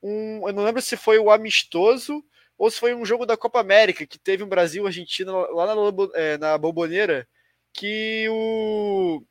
Um, 0.02 0.46
eu 0.48 0.52
não 0.52 0.64
lembro 0.64 0.82
se 0.82 0.96
foi 0.96 1.18
o 1.18 1.30
amistoso 1.30 2.24
ou 2.58 2.70
se 2.70 2.80
foi 2.80 2.94
um 2.94 3.04
jogo 3.04 3.24
da 3.24 3.36
Copa 3.36 3.60
América, 3.60 4.06
que 4.06 4.18
teve 4.18 4.42
um 4.42 4.48
Brasil-Argentina 4.48 5.30
lá 5.32 5.66
na, 5.66 5.74
é, 6.14 6.38
na 6.38 6.58
Bomboneira, 6.58 7.28
que 7.72 8.26
o, 8.30 9.22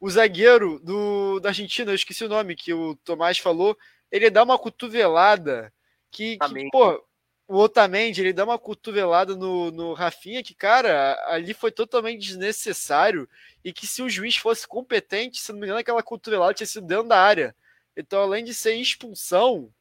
o 0.00 0.10
zagueiro 0.10 0.80
do, 0.80 1.38
da 1.40 1.50
Argentina, 1.50 1.90
eu 1.90 1.94
esqueci 1.94 2.24
o 2.24 2.28
nome, 2.28 2.56
que 2.56 2.72
o 2.72 2.96
Tomás 3.04 3.38
falou, 3.38 3.76
ele 4.10 4.30
dá 4.30 4.42
uma 4.42 4.58
cotovelada 4.58 5.72
que, 6.10 6.38
que 6.38 6.70
pô, 6.70 7.04
o 7.48 7.56
Otamendi, 7.56 8.20
ele 8.20 8.32
dá 8.32 8.44
uma 8.44 8.58
cotovelada 8.58 9.34
no, 9.34 9.70
no 9.70 9.94
Rafinha, 9.94 10.42
que, 10.42 10.54
cara, 10.54 11.18
ali 11.28 11.54
foi 11.54 11.72
totalmente 11.72 12.20
desnecessário, 12.20 13.28
e 13.64 13.72
que 13.72 13.86
se 13.86 14.02
o 14.02 14.08
juiz 14.08 14.36
fosse 14.36 14.68
competente, 14.68 15.40
se 15.40 15.50
não 15.52 15.58
me 15.58 15.66
engano, 15.66 15.80
aquela 15.80 16.02
cotovelada 16.02 16.52
tinha 16.52 16.66
sido 16.66 16.86
dentro 16.86 17.08
da 17.08 17.18
área. 17.18 17.56
Então, 17.96 18.20
além 18.20 18.44
de 18.44 18.52
ser 18.52 18.74
expulsão, 18.74 19.72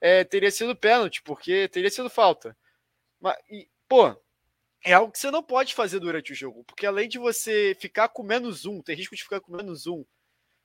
é, 0.00 0.22
teria 0.22 0.50
sido 0.50 0.76
pênalti, 0.76 1.20
porque 1.22 1.68
teria 1.68 1.90
sido 1.90 2.08
falta. 2.08 2.56
Mas, 3.20 3.36
e, 3.50 3.68
pô, 3.88 4.16
é 4.84 4.92
algo 4.92 5.10
que 5.12 5.18
você 5.18 5.30
não 5.30 5.42
pode 5.42 5.74
fazer 5.74 5.98
durante 5.98 6.32
o 6.32 6.36
jogo, 6.36 6.62
porque 6.64 6.86
além 6.86 7.08
de 7.08 7.18
você 7.18 7.76
ficar 7.80 8.08
com 8.08 8.22
menos 8.22 8.64
um, 8.64 8.80
ter 8.80 8.94
risco 8.94 9.16
de 9.16 9.24
ficar 9.24 9.40
com 9.40 9.56
menos 9.56 9.88
um, 9.88 10.04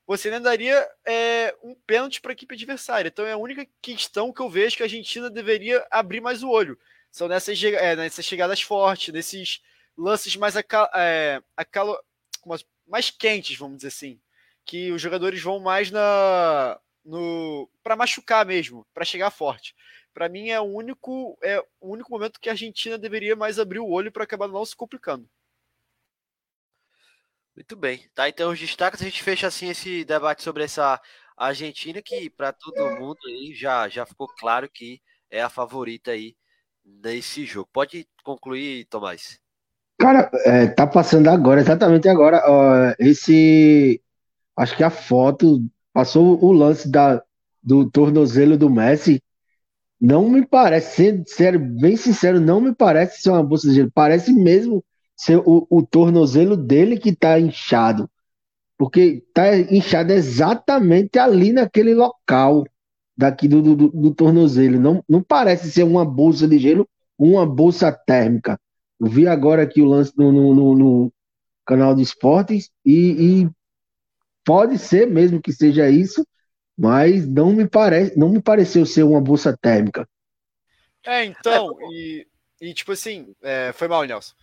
você 0.05 0.27
ainda 0.27 0.41
daria 0.41 0.87
é, 1.05 1.55
um 1.63 1.75
pênalti 1.87 2.19
para 2.21 2.31
a 2.31 2.33
equipe 2.33 2.55
adversária. 2.55 3.07
Então 3.07 3.25
é 3.25 3.31
a 3.31 3.37
única 3.37 3.65
questão 3.81 4.33
que 4.33 4.41
eu 4.41 4.49
vejo 4.49 4.75
que 4.75 4.83
a 4.83 4.85
Argentina 4.85 5.29
deveria 5.29 5.85
abrir 5.89 6.21
mais 6.21 6.43
o 6.43 6.49
olho. 6.49 6.77
São 7.11 7.27
nessas, 7.27 7.61
é, 7.63 7.95
nessas 7.95 8.25
chegadas 8.25 8.61
fortes, 8.61 9.13
nesses 9.13 9.61
lances 9.97 10.35
mais, 10.35 10.57
acal, 10.57 10.89
é, 10.95 11.41
acalo, 11.55 11.97
mais 12.87 13.09
quentes, 13.09 13.57
vamos 13.57 13.77
dizer 13.77 13.89
assim. 13.89 14.19
Que 14.65 14.91
os 14.91 15.01
jogadores 15.01 15.41
vão 15.41 15.59
mais 15.59 15.91
na 15.91 16.79
no 17.05 17.69
para 17.83 17.97
machucar 17.97 18.45
mesmo, 18.45 18.85
para 18.93 19.03
chegar 19.05 19.29
forte. 19.29 19.75
Para 20.13 20.29
mim 20.29 20.49
é 20.49 20.59
o 20.59 20.63
único 20.63 21.37
é 21.41 21.59
o 21.81 21.91
único 21.91 22.11
momento 22.11 22.39
que 22.39 22.49
a 22.49 22.53
Argentina 22.53 22.97
deveria 22.97 23.35
mais 23.35 23.59
abrir 23.59 23.79
o 23.79 23.89
olho 23.89 24.11
para 24.11 24.23
acabar 24.23 24.47
não 24.47 24.65
se 24.65 24.75
complicando. 24.75 25.27
Muito 27.55 27.75
bem. 27.75 28.03
Tá, 28.15 28.27
então 28.27 28.51
os 28.51 28.59
destaques, 28.59 29.01
a 29.01 29.05
gente 29.05 29.21
fecha 29.21 29.47
assim 29.47 29.69
esse 29.69 30.03
debate 30.03 30.41
sobre 30.41 30.63
essa 30.63 30.99
Argentina, 31.37 32.01
que 32.01 32.29
para 32.29 32.51
todo 32.51 32.99
mundo 32.99 33.17
aí 33.27 33.53
já, 33.53 33.87
já 33.87 34.05
ficou 34.05 34.27
claro 34.27 34.69
que 34.69 35.01
é 35.29 35.41
a 35.41 35.49
favorita 35.49 36.11
aí 36.11 36.35
nesse 36.83 37.45
jogo. 37.45 37.69
Pode 37.71 38.07
concluir, 38.23 38.85
Tomás. 38.85 39.39
Cara, 39.99 40.29
é, 40.45 40.67
tá 40.67 40.87
passando 40.87 41.29
agora, 41.29 41.61
exatamente 41.61 42.09
agora. 42.09 42.41
Ó, 42.45 42.93
esse. 42.99 44.01
Acho 44.55 44.75
que 44.75 44.83
a 44.83 44.89
foto 44.89 45.63
passou 45.91 46.43
o 46.43 46.51
lance 46.51 46.89
da, 46.89 47.23
do 47.61 47.89
tornozelo 47.89 48.57
do 48.57 48.69
Messi. 48.69 49.23
Não 49.99 50.29
me 50.29 50.45
parece, 50.45 50.95
sendo 50.97 51.29
sério, 51.29 51.59
bem 51.59 51.95
sincero, 51.95 52.39
não 52.39 52.59
me 52.59 52.75
parece 52.75 53.21
ser 53.21 53.29
uma 53.29 53.43
bolsa 53.43 53.69
de 53.69 53.75
gelo. 53.75 53.91
Parece 53.93 54.33
mesmo 54.33 54.83
ser 55.15 55.37
o, 55.37 55.67
o 55.69 55.85
tornozelo 55.85 56.57
dele 56.57 56.97
que 56.97 57.09
está 57.09 57.39
inchado. 57.39 58.09
Porque 58.77 59.23
está 59.27 59.55
inchado 59.55 60.11
exatamente 60.11 61.19
ali 61.19 61.53
naquele 61.53 61.93
local 61.93 62.65
daqui 63.15 63.47
do, 63.47 63.61
do, 63.61 63.75
do, 63.89 64.13
tornozelo. 64.13 64.79
Não, 64.79 65.03
não 65.07 65.21
parece 65.21 65.71
ser 65.71 65.83
uma 65.83 66.03
bolsa 66.03 66.47
de 66.47 66.57
gelo, 66.57 66.87
uma 67.17 67.45
bolsa 67.45 67.91
térmica. 67.91 68.59
Eu 68.99 69.07
vi 69.07 69.27
agora 69.27 69.63
aqui 69.63 69.81
o 69.81 69.85
lance 69.85 70.11
no, 70.17 70.31
no, 70.31 70.75
no 70.75 71.13
canal 71.65 71.95
de 71.95 72.01
esportes 72.01 72.71
e, 72.85 73.43
e, 73.43 73.49
pode 74.43 74.77
ser 74.77 75.07
mesmo 75.07 75.41
que 75.41 75.53
seja 75.53 75.89
isso, 75.89 76.25
mas 76.77 77.27
não 77.27 77.53
me 77.53 77.67
parece, 77.67 78.17
não 78.17 78.29
me 78.29 78.41
pareceu 78.41 78.85
ser 78.85 79.03
uma 79.03 79.21
bolsa 79.21 79.55
térmica. 79.61 80.07
É, 81.05 81.23
então, 81.25 81.77
e, 81.91 82.25
e 82.59 82.73
tipo 82.73 82.91
assim, 82.91 83.33
é, 83.41 83.71
foi 83.73 83.87
mal, 83.87 84.03
Nelson 84.03 84.33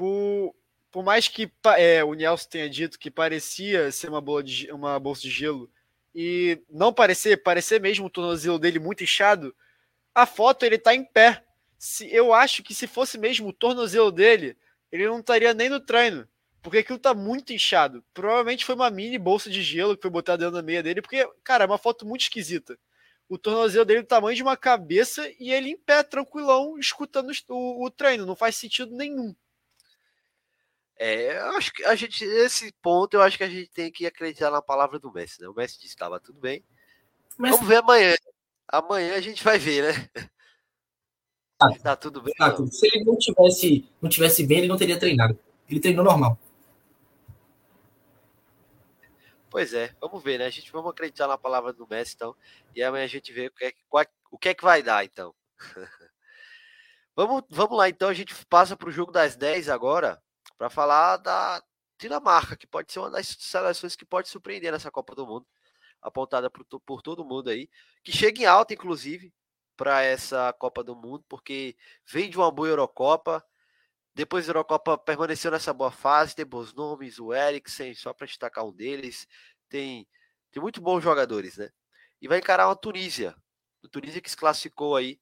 por, 0.00 0.54
por 0.90 1.04
mais 1.04 1.28
que 1.28 1.52
é, 1.76 2.02
o 2.02 2.14
Nelson 2.14 2.48
tenha 2.48 2.70
dito 2.70 2.98
que 2.98 3.10
parecia 3.10 3.92
ser 3.92 4.08
uma, 4.08 4.18
boa 4.18 4.42
de, 4.42 4.72
uma 4.72 4.98
bolsa 4.98 5.20
de 5.20 5.28
gelo 5.30 5.70
e 6.14 6.58
não 6.70 6.90
parecer, 6.90 7.42
parecer 7.42 7.78
mesmo 7.82 8.06
o 8.06 8.10
tornozelo 8.10 8.58
dele 8.58 8.78
muito 8.78 9.04
inchado, 9.04 9.54
a 10.14 10.24
foto 10.24 10.64
ele 10.64 10.78
tá 10.78 10.94
em 10.94 11.04
pé. 11.04 11.44
Se, 11.78 12.10
eu 12.10 12.32
acho 12.32 12.62
que 12.62 12.74
se 12.74 12.86
fosse 12.86 13.18
mesmo 13.18 13.48
o 13.48 13.52
tornozelo 13.52 14.10
dele, 14.10 14.56
ele 14.90 15.06
não 15.06 15.20
estaria 15.20 15.52
nem 15.52 15.68
no 15.68 15.80
treino, 15.80 16.26
porque 16.62 16.78
aquilo 16.78 16.98
tá 16.98 17.12
muito 17.12 17.52
inchado. 17.52 18.02
Provavelmente 18.14 18.64
foi 18.64 18.74
uma 18.74 18.88
mini 18.88 19.18
bolsa 19.18 19.50
de 19.50 19.60
gelo 19.62 19.94
que 19.94 20.02
foi 20.02 20.10
botada 20.10 20.46
dentro 20.46 20.54
da 20.54 20.62
meia 20.62 20.82
dele, 20.82 21.02
porque, 21.02 21.28
cara, 21.44 21.64
é 21.64 21.66
uma 21.66 21.76
foto 21.76 22.06
muito 22.06 22.22
esquisita. 22.22 22.78
O 23.28 23.36
tornozelo 23.36 23.84
dele 23.84 23.98
é 23.98 24.02
do 24.02 24.08
tamanho 24.08 24.34
de 24.34 24.42
uma 24.42 24.56
cabeça 24.56 25.30
e 25.38 25.52
ele 25.52 25.68
em 25.68 25.76
pé, 25.76 26.02
tranquilão, 26.02 26.78
escutando 26.78 27.30
o, 27.50 27.84
o 27.84 27.90
treino. 27.90 28.24
Não 28.24 28.34
faz 28.34 28.56
sentido 28.56 28.96
nenhum. 28.96 29.34
É, 31.02 31.38
eu 31.38 31.56
acho 31.56 31.72
que 31.72 31.82
a 31.82 31.94
gente, 31.94 32.26
nesse 32.26 32.70
ponto, 32.82 33.14
eu 33.14 33.22
acho 33.22 33.38
que 33.38 33.42
a 33.42 33.48
gente 33.48 33.70
tem 33.70 33.90
que 33.90 34.04
acreditar 34.04 34.50
na 34.50 34.60
palavra 34.60 34.98
do 34.98 35.10
Messi, 35.10 35.40
né? 35.40 35.48
O 35.48 35.54
Messi 35.54 35.76
disse 35.76 35.86
que 35.86 35.94
estava 35.94 36.20
tudo 36.20 36.38
bem. 36.38 36.62
Mas... 37.38 37.52
Vamos 37.52 37.66
ver 37.66 37.76
amanhã. 37.76 38.14
Amanhã 38.68 39.14
a 39.14 39.20
gente 39.22 39.42
vai 39.42 39.58
ver, 39.58 39.82
né? 39.82 40.10
Ah, 41.58 41.78
tá 41.78 41.96
tudo 41.96 42.20
bem. 42.20 42.34
Ah, 42.38 42.54
se 42.70 42.86
ele 42.86 43.02
não 43.02 43.16
tivesse, 43.16 43.88
não 44.02 44.10
tivesse 44.10 44.46
bem, 44.46 44.58
ele 44.58 44.68
não 44.68 44.76
teria 44.76 44.98
treinado. 44.98 45.38
Ele 45.70 45.80
treinou 45.80 46.04
normal. 46.04 46.38
Pois 49.48 49.72
é, 49.72 49.94
vamos 50.02 50.22
ver, 50.22 50.38
né? 50.38 50.44
A 50.44 50.50
gente 50.50 50.70
vamos 50.70 50.90
acreditar 50.90 51.26
na 51.26 51.38
palavra 51.38 51.72
do 51.72 51.88
Messi, 51.88 52.12
então. 52.14 52.36
E 52.76 52.82
amanhã 52.82 53.04
a 53.06 53.08
gente 53.08 53.32
vê 53.32 53.46
o 53.46 53.50
que 53.50 53.64
é, 53.64 53.72
o 54.30 54.36
que, 54.36 54.50
é 54.50 54.54
que 54.54 54.62
vai 54.62 54.82
dar, 54.82 55.02
então. 55.02 55.34
vamos, 57.16 57.42
vamos 57.48 57.78
lá, 57.78 57.88
então. 57.88 58.10
A 58.10 58.14
gente 58.14 58.34
passa 58.50 58.76
para 58.76 58.90
o 58.90 58.92
jogo 58.92 59.10
das 59.10 59.34
10 59.34 59.70
agora 59.70 60.22
para 60.60 60.68
falar 60.68 61.16
da 61.16 61.62
Dinamarca, 61.98 62.54
que 62.54 62.66
pode 62.66 62.92
ser 62.92 62.98
uma 62.98 63.10
das 63.10 63.28
seleções 63.28 63.96
que 63.96 64.04
pode 64.04 64.28
surpreender 64.28 64.70
nessa 64.70 64.90
Copa 64.90 65.14
do 65.14 65.26
Mundo, 65.26 65.46
apontada 66.02 66.50
por, 66.50 66.66
por 66.82 67.00
todo 67.00 67.24
mundo 67.24 67.48
aí, 67.48 67.66
que 68.04 68.12
chega 68.12 68.42
em 68.42 68.44
alta, 68.44 68.74
inclusive, 68.74 69.32
para 69.74 70.02
essa 70.02 70.52
Copa 70.52 70.84
do 70.84 70.94
Mundo, 70.94 71.24
porque 71.26 71.74
vem 72.06 72.28
de 72.28 72.36
uma 72.36 72.50
boa 72.50 72.68
Eurocopa, 72.68 73.42
depois 74.14 74.44
da 74.44 74.50
Eurocopa 74.50 74.98
permaneceu 74.98 75.50
nessa 75.50 75.72
boa 75.72 75.90
fase, 75.90 76.36
tem 76.36 76.44
bons 76.44 76.74
nomes, 76.74 77.18
o 77.18 77.32
Eriksen, 77.32 77.94
só 77.94 78.12
para 78.12 78.26
destacar 78.26 78.66
um 78.66 78.72
deles, 78.72 79.26
tem, 79.66 80.06
tem 80.50 80.60
muito 80.60 80.82
bons 80.82 81.00
jogadores, 81.00 81.56
né? 81.56 81.70
E 82.20 82.28
vai 82.28 82.36
encarar 82.36 82.68
uma 82.68 82.76
Tunísia, 82.76 83.34
a 83.82 83.88
Tunísia 83.88 84.20
que 84.20 84.30
se 84.30 84.36
classificou 84.36 84.94
aí 84.94 85.18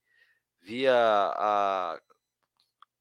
via 0.60 0.92
a 0.96 2.00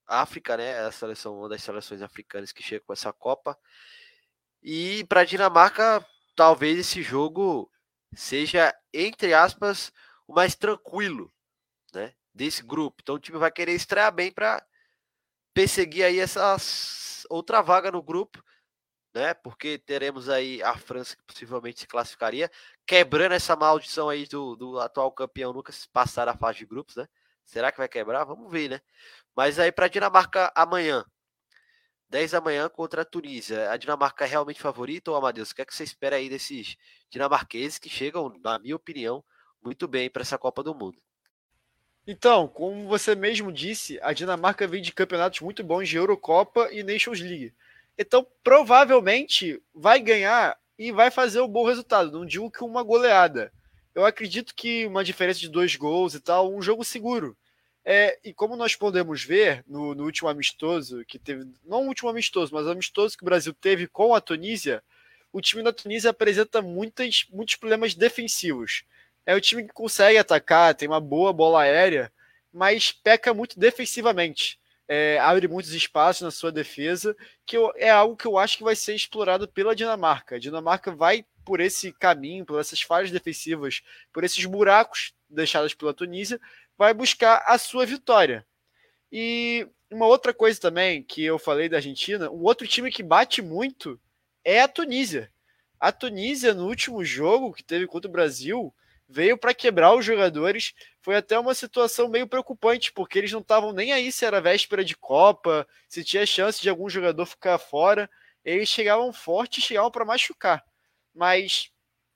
África, 0.07 0.57
né? 0.57 0.79
A 0.79 0.91
seleção, 0.91 1.37
uma 1.37 1.49
das 1.49 1.63
seleções 1.63 2.01
africanas 2.01 2.51
que 2.51 2.63
chega 2.63 2.83
com 2.85 2.93
essa 2.93 3.11
Copa. 3.11 3.57
E 4.63 5.03
para 5.05 5.21
a 5.21 5.25
Dinamarca, 5.25 6.05
talvez 6.35 6.79
esse 6.79 7.01
jogo 7.01 7.71
seja, 8.15 8.73
entre 8.93 9.33
aspas, 9.33 9.91
o 10.27 10.33
mais 10.33 10.55
tranquilo, 10.55 11.31
né? 11.93 12.13
Desse 12.33 12.63
grupo. 12.63 12.97
Então 13.01 13.15
o 13.15 13.19
time 13.19 13.37
vai 13.37 13.51
querer 13.51 13.73
estrear 13.73 14.11
bem 14.11 14.31
para 14.31 14.65
perseguir 15.53 16.03
aí 16.05 16.19
essa 16.19 16.55
outra 17.29 17.61
vaga 17.61 17.91
no 17.91 18.01
grupo, 18.01 18.43
né? 19.13 19.33
Porque 19.33 19.79
teremos 19.79 20.29
aí 20.29 20.61
a 20.61 20.77
França 20.77 21.15
que 21.15 21.23
possivelmente 21.23 21.79
se 21.79 21.87
classificaria, 21.87 22.51
quebrando 22.85 23.33
essa 23.33 23.55
maldição 23.55 24.09
aí 24.09 24.27
do, 24.27 24.55
do 24.55 24.79
atual 24.79 25.11
campeão 25.11 25.53
nunca 25.53 25.73
passar 25.91 26.27
a 26.29 26.37
fase 26.37 26.59
de 26.59 26.65
grupos, 26.65 26.95
né? 26.95 27.07
Será 27.43 27.71
que 27.71 27.77
vai 27.77 27.87
quebrar? 27.87 28.25
Vamos 28.25 28.51
ver, 28.51 28.69
né? 28.69 28.81
Mas 29.37 29.59
aí 29.59 29.71
para 29.71 29.85
a 29.85 29.89
Dinamarca 29.89 30.51
amanhã, 30.55 31.05
10 32.09 32.31
da 32.31 32.41
manhã 32.41 32.67
contra 32.67 33.03
a 33.03 33.05
Tunísia. 33.05 33.69
A 33.69 33.77
Dinamarca 33.77 34.25
é 34.25 34.27
realmente 34.27 34.59
favorita 34.59 35.11
ou 35.11 35.17
Amadeus? 35.17 35.51
O 35.51 35.55
que 35.55 35.61
é 35.61 35.65
que 35.65 35.75
você 35.75 35.83
espera 35.83 36.15
aí 36.15 36.27
desses 36.27 36.75
dinamarqueses 37.07 37.77
que 37.77 37.87
chegam, 37.87 38.33
na 38.43 38.57
minha 38.57 38.75
opinião, 38.75 39.23
muito 39.63 39.87
bem 39.87 40.09
para 40.09 40.23
essa 40.23 40.39
Copa 40.39 40.63
do 40.63 40.73
Mundo? 40.73 40.97
Então, 42.07 42.47
como 42.47 42.87
você 42.87 43.13
mesmo 43.13 43.51
disse, 43.51 43.99
a 44.01 44.11
Dinamarca 44.11 44.65
vem 44.65 44.81
de 44.81 44.91
campeonatos 44.91 45.41
muito 45.41 45.63
bons 45.63 45.87
de 45.87 45.97
Eurocopa 45.97 46.69
e 46.71 46.81
Nations 46.81 47.19
League. 47.19 47.53
Então, 47.95 48.25
provavelmente 48.43 49.61
vai 49.71 49.99
ganhar 49.99 50.57
e 50.79 50.91
vai 50.91 51.11
fazer 51.11 51.41
um 51.41 51.47
bom 51.47 51.63
resultado. 51.63 52.11
Não 52.11 52.25
digo 52.25 52.49
que 52.49 52.63
uma 52.63 52.81
goleada. 52.81 53.53
Eu 53.93 54.03
acredito 54.03 54.55
que 54.55 54.87
uma 54.87 55.03
diferença 55.03 55.39
de 55.39 55.49
dois 55.49 55.75
gols 55.75 56.15
e 56.15 56.19
tal, 56.19 56.51
um 56.51 56.61
jogo 56.61 56.83
seguro. 56.83 57.37
É, 57.89 58.19
e 58.21 58.33
como 58.33 58.57
nós 58.57 58.75
podemos 58.75 59.23
ver 59.23 59.63
no, 59.65 59.95
no, 59.95 60.03
último 60.03 60.27
amistoso, 60.27 61.05
que 61.05 61.17
teve, 61.17 61.49
não 61.63 61.85
o 61.85 61.87
último 61.87 62.09
amistoso, 62.09 62.53
mas 62.53 62.65
o 62.65 62.71
amistoso 62.71 63.17
que 63.17 63.23
o 63.23 63.25
Brasil 63.25 63.53
teve 63.53 63.87
com 63.87 64.13
a 64.13 64.19
Tunísia, 64.19 64.83
o 65.31 65.39
time 65.39 65.63
da 65.63 65.71
Tunísia 65.71 66.09
apresenta 66.09 66.61
muitas, 66.61 67.25
muitos 67.31 67.55
problemas 67.55 67.95
defensivos. 67.95 68.83
É 69.25 69.33
o 69.33 69.39
time 69.39 69.63
que 69.63 69.73
consegue 69.73 70.17
atacar, 70.17 70.75
tem 70.75 70.85
uma 70.85 70.99
boa 70.99 71.31
bola 71.31 71.61
aérea, 71.61 72.11
mas 72.51 72.91
peca 72.91 73.33
muito 73.33 73.57
defensivamente. 73.57 74.59
É, 74.85 75.17
abre 75.19 75.47
muitos 75.47 75.71
espaços 75.71 76.23
na 76.23 76.31
sua 76.31 76.51
defesa, 76.51 77.15
que 77.45 77.55
eu, 77.55 77.71
é 77.77 77.89
algo 77.89 78.17
que 78.17 78.27
eu 78.27 78.37
acho 78.37 78.57
que 78.57 78.65
vai 78.65 78.75
ser 78.75 78.95
explorado 78.95 79.47
pela 79.47 79.73
Dinamarca. 79.73 80.35
A 80.35 80.39
Dinamarca 80.39 80.91
vai 80.91 81.23
por 81.45 81.61
esse 81.61 81.93
caminho, 81.93 82.45
por 82.45 82.59
essas 82.59 82.81
falhas 82.81 83.11
defensivas, 83.11 83.81
por 84.11 84.25
esses 84.25 84.43
buracos 84.43 85.13
deixados 85.29 85.73
pela 85.73 85.93
Tunísia, 85.93 86.39
vai 86.77 86.93
buscar 86.93 87.43
a 87.47 87.57
sua 87.57 87.85
vitória. 87.85 88.45
E 89.11 89.67
uma 89.89 90.05
outra 90.05 90.33
coisa 90.33 90.59
também 90.59 91.01
que 91.01 91.23
eu 91.23 91.39
falei 91.39 91.69
da 91.69 91.77
Argentina, 91.77 92.29
um 92.29 92.43
outro 92.43 92.67
time 92.67 92.91
que 92.91 93.01
bate 93.01 93.41
muito 93.41 93.99
é 94.43 94.61
a 94.61 94.67
Tunísia. 94.67 95.31
A 95.79 95.91
Tunísia, 95.91 96.53
no 96.53 96.67
último 96.67 97.03
jogo 97.03 97.53
que 97.53 97.63
teve 97.63 97.87
contra 97.87 98.09
o 98.09 98.11
Brasil, 98.11 98.73
veio 99.07 99.37
para 99.37 99.53
quebrar 99.53 99.95
os 99.95 100.03
jogadores. 100.03 100.73
Foi 101.01 101.15
até 101.15 101.39
uma 101.39 101.53
situação 101.53 102.09
meio 102.09 102.27
preocupante, 102.27 102.91
porque 102.91 103.17
eles 103.17 103.31
não 103.31 103.39
estavam 103.39 103.71
nem 103.71 103.93
aí 103.93 104.11
se 104.11 104.25
era 104.25 104.41
véspera 104.41 104.83
de 104.83 104.95
Copa, 104.95 105.67
se 105.87 106.03
tinha 106.03 106.25
chance 106.25 106.61
de 106.61 106.69
algum 106.69 106.89
jogador 106.89 107.25
ficar 107.25 107.57
fora. 107.57 108.09
Eles 108.43 108.69
chegavam 108.69 109.13
forte 109.13 109.59
e 109.59 109.61
chegavam 109.61 109.91
para 109.91 110.05
machucar. 110.05 110.63
Mas, 111.13 111.71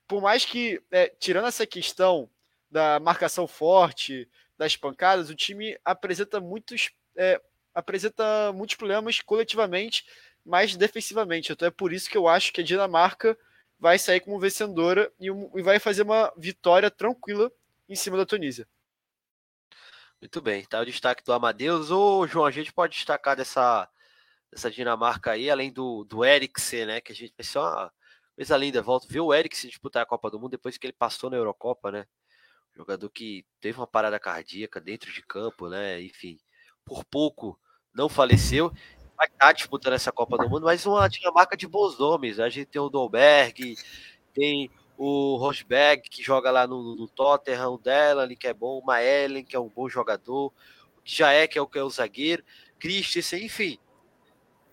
por 0.06 0.20
mais 0.20 0.44
que, 0.44 0.82
é, 0.90 1.08
tirando 1.18 1.48
essa 1.48 1.66
questão 1.66 2.28
da 2.70 2.98
marcação 3.00 3.46
forte, 3.46 4.28
das 4.62 4.76
pancadas, 4.76 5.28
o 5.28 5.34
time 5.34 5.76
apresenta 5.84 6.40
muitos, 6.40 6.90
é, 7.16 7.40
apresenta 7.74 8.52
muitos 8.52 8.76
problemas 8.76 9.20
coletivamente, 9.20 10.04
mas 10.44 10.76
defensivamente. 10.76 11.52
Então 11.52 11.66
é 11.66 11.70
por 11.70 11.92
isso 11.92 12.08
que 12.08 12.16
eu 12.16 12.28
acho 12.28 12.52
que 12.52 12.60
a 12.60 12.64
Dinamarca 12.64 13.36
vai 13.78 13.98
sair 13.98 14.20
como 14.20 14.38
vencedora 14.38 15.12
e, 15.18 15.30
um, 15.30 15.50
e 15.56 15.62
vai 15.62 15.78
fazer 15.78 16.02
uma 16.02 16.32
vitória 16.36 16.90
tranquila 16.90 17.50
em 17.88 17.96
cima 17.96 18.16
da 18.16 18.24
Tunísia. 18.24 18.66
Muito 20.20 20.40
bem, 20.40 20.64
tá 20.64 20.80
o 20.80 20.86
destaque 20.86 21.24
do 21.24 21.32
Amadeus. 21.32 21.90
Ô, 21.90 22.24
João, 22.28 22.46
a 22.46 22.50
gente 22.52 22.72
pode 22.72 22.94
destacar 22.94 23.34
dessa, 23.34 23.88
dessa 24.52 24.70
Dinamarca 24.70 25.32
aí, 25.32 25.50
além 25.50 25.72
do, 25.72 26.04
do 26.04 26.24
Eriksen, 26.24 26.86
né? 26.86 27.00
Que 27.00 27.10
a 27.10 27.14
gente 27.14 27.34
ser 27.42 27.58
uma 27.58 27.92
coisa 28.36 28.56
linda. 28.56 28.80
Volta, 28.80 29.08
ver 29.10 29.18
o 29.18 29.34
Eriksen 29.34 29.68
disputar 29.68 30.04
a 30.04 30.06
Copa 30.06 30.30
do 30.30 30.38
Mundo 30.38 30.52
depois 30.52 30.78
que 30.78 30.86
ele 30.86 30.92
passou 30.92 31.28
na 31.28 31.36
Eurocopa, 31.36 31.90
né? 31.90 32.06
Jogador 32.74 33.08
que 33.10 33.44
teve 33.60 33.78
uma 33.78 33.86
parada 33.86 34.18
cardíaca 34.18 34.80
dentro 34.80 35.12
de 35.12 35.22
campo, 35.22 35.68
né? 35.68 36.00
Enfim, 36.02 36.38
por 36.84 37.04
pouco 37.04 37.58
não 37.94 38.08
faleceu 38.08 38.72
vai 39.22 39.26
estar 39.26 39.46
tá 39.46 39.52
disputando 39.52 39.94
essa 39.94 40.10
Copa 40.10 40.36
do 40.36 40.48
Mundo, 40.48 40.64
mas 40.64 40.84
uma 40.84 41.08
Dinamarca 41.08 41.56
de 41.56 41.68
bons 41.68 41.98
nomes. 41.98 42.40
A 42.40 42.48
gente 42.48 42.66
tem 42.66 42.80
o 42.80 42.88
Dolberg, 42.88 43.76
tem 44.34 44.70
o 44.98 45.36
Rosberg, 45.36 46.08
que 46.08 46.22
joga 46.22 46.50
lá 46.50 46.66
no, 46.66 46.96
no 46.96 47.08
Tottenham, 47.08 47.74
o 47.74 47.78
Delany, 47.78 48.36
que 48.36 48.48
é 48.48 48.54
bom, 48.54 48.78
o 48.78 48.84
Maelen, 48.84 49.44
que 49.44 49.56
é 49.56 49.60
um 49.60 49.68
bom 49.68 49.88
jogador, 49.88 50.52
o 50.98 51.02
que 51.02 51.16
já 51.16 51.32
é, 51.32 51.46
que 51.46 51.58
é 51.58 51.62
o 51.62 51.66
que 51.66 51.78
é 51.78 51.82
o 51.84 51.90
zagueiro, 51.90 52.44
Christensen, 52.78 53.44
enfim. 53.44 53.78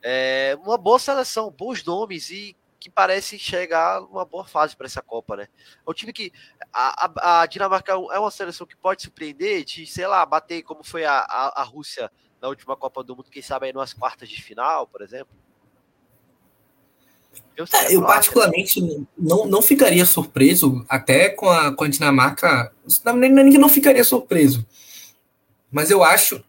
É 0.02 0.58
uma 0.64 0.78
boa 0.78 0.98
seleção, 0.98 1.52
bons 1.52 1.84
nomes 1.84 2.30
e 2.32 2.56
que 2.80 2.90
parece 2.90 3.38
chegar 3.38 4.00
numa 4.02 4.24
boa 4.24 4.46
fase 4.46 4.76
para 4.76 4.86
essa 4.86 5.02
Copa, 5.02 5.36
né? 5.36 5.48
É 5.86 5.90
um 5.90 5.94
time 5.94 6.14
que 6.14 6.32
a, 6.72 7.42
a, 7.42 7.46
Dinamarca 7.46 7.92
é 7.92 8.20
uma 8.20 8.32
seleção 8.32 8.66
que 8.66 8.76
pode 8.76 9.02
surpreender, 9.02 9.66
de, 9.66 9.86
sei 9.86 10.08
lá, 10.08 10.26
bater 10.26 10.64
como 10.64 10.84
foi 10.84 11.04
a, 11.04 11.20
a, 11.20 11.62
a 11.62 11.64
Rússia 11.64 12.10
na 12.42 12.48
última 12.48 12.78
Copa 12.78 13.04
do 13.04 13.16
Mundo, 13.16 13.30
quem 13.30 13.42
sabe 13.42 13.68
aí 13.68 13.74
nas 13.74 13.94
quartas 13.94 14.30
de 14.30 14.42
final, 14.42 14.88
por 14.88 15.02
exemplo? 15.02 15.36
Eu, 17.56 17.66
é, 17.74 17.96
eu 17.96 18.02
particularmente 18.02 18.82
não, 19.18 19.46
não 19.46 19.62
ficaria 19.62 20.06
surpreso, 20.06 20.86
até 20.88 21.30
com 21.30 21.50
a, 21.50 21.76
com 21.76 21.84
a 21.84 21.88
Dinamarca, 21.90 22.74
nem, 23.16 23.30
nem 23.32 23.52
que 23.52 23.58
não 23.58 23.68
ficaria 23.68 24.04
surpreso, 24.04 24.66
mas 25.70 25.92
eu 25.92 26.04
acho 26.04 26.44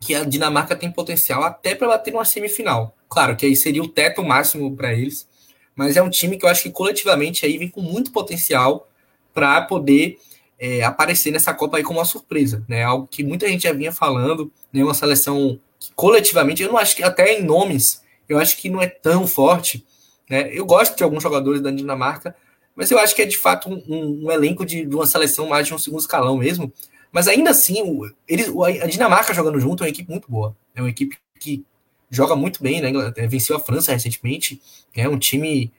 que 0.00 0.14
a 0.14 0.24
Dinamarca 0.24 0.74
tem 0.74 0.90
potencial 0.90 1.42
até 1.42 1.74
para 1.74 1.88
bater 1.88 2.12
numa 2.12 2.24
semifinal. 2.24 2.96
Claro 3.08 3.36
que 3.36 3.46
aí 3.46 3.54
seria 3.54 3.82
o 3.82 3.88
teto 3.88 4.22
máximo 4.22 4.74
para 4.74 4.92
eles, 4.92 5.28
mas 5.76 5.96
é 5.96 6.02
um 6.02 6.08
time 6.08 6.38
que 6.38 6.44
eu 6.46 6.48
acho 6.48 6.62
que 6.62 6.70
coletivamente 6.70 7.44
aí 7.44 7.58
vem 7.58 7.68
com 7.68 7.82
muito 7.82 8.10
potencial 8.10 8.88
para 9.34 9.60
poder 9.60 10.18
é, 10.58 10.82
aparecer 10.82 11.30
nessa 11.30 11.52
Copa 11.52 11.76
aí 11.76 11.82
como 11.82 11.98
uma 11.98 12.04
surpresa, 12.06 12.64
né? 12.66 12.82
Algo 12.82 13.06
que 13.06 13.22
muita 13.22 13.46
gente 13.46 13.64
já 13.64 13.72
vinha 13.72 13.92
falando, 13.92 14.50
né? 14.72 14.82
Uma 14.82 14.94
seleção 14.94 15.60
que, 15.78 15.92
coletivamente, 15.94 16.62
eu 16.62 16.70
não 16.70 16.78
acho 16.78 16.96
que 16.96 17.02
até 17.02 17.38
em 17.38 17.42
nomes, 17.42 18.02
eu 18.26 18.38
acho 18.38 18.56
que 18.56 18.70
não 18.70 18.80
é 18.80 18.86
tão 18.86 19.26
forte, 19.26 19.84
né? 20.28 20.48
Eu 20.50 20.64
gosto 20.64 20.96
de 20.96 21.04
alguns 21.04 21.22
jogadores 21.22 21.60
da 21.60 21.70
Dinamarca, 21.70 22.34
mas 22.74 22.90
eu 22.90 22.98
acho 22.98 23.14
que 23.14 23.22
é 23.22 23.26
de 23.26 23.36
fato 23.36 23.68
um, 23.68 23.82
um, 23.86 24.26
um 24.26 24.32
elenco 24.32 24.64
de, 24.64 24.86
de, 24.86 24.94
uma 24.94 25.06
seleção 25.06 25.46
mais 25.46 25.66
de 25.66 25.74
um 25.74 25.78
segundo 25.78 26.00
escalão 26.00 26.38
mesmo. 26.38 26.72
Mas 27.12 27.28
ainda 27.28 27.50
assim, 27.50 27.82
o, 27.82 28.10
eles, 28.26 28.50
a 28.82 28.86
Dinamarca 28.86 29.34
jogando 29.34 29.60
junto 29.60 29.82
é 29.82 29.86
uma 29.86 29.90
equipe 29.90 30.10
muito 30.10 30.30
boa. 30.30 30.56
É 30.74 30.80
uma 30.80 30.90
equipe 30.90 31.18
que 31.38 31.64
joga 32.10 32.36
muito 32.36 32.62
bem, 32.62 32.80
né? 32.80 32.90
Venceu 33.28 33.56
a 33.56 33.60
França 33.60 33.92
recentemente. 33.92 34.60
É 34.94 35.08
um 35.08 35.18
time 35.18 35.72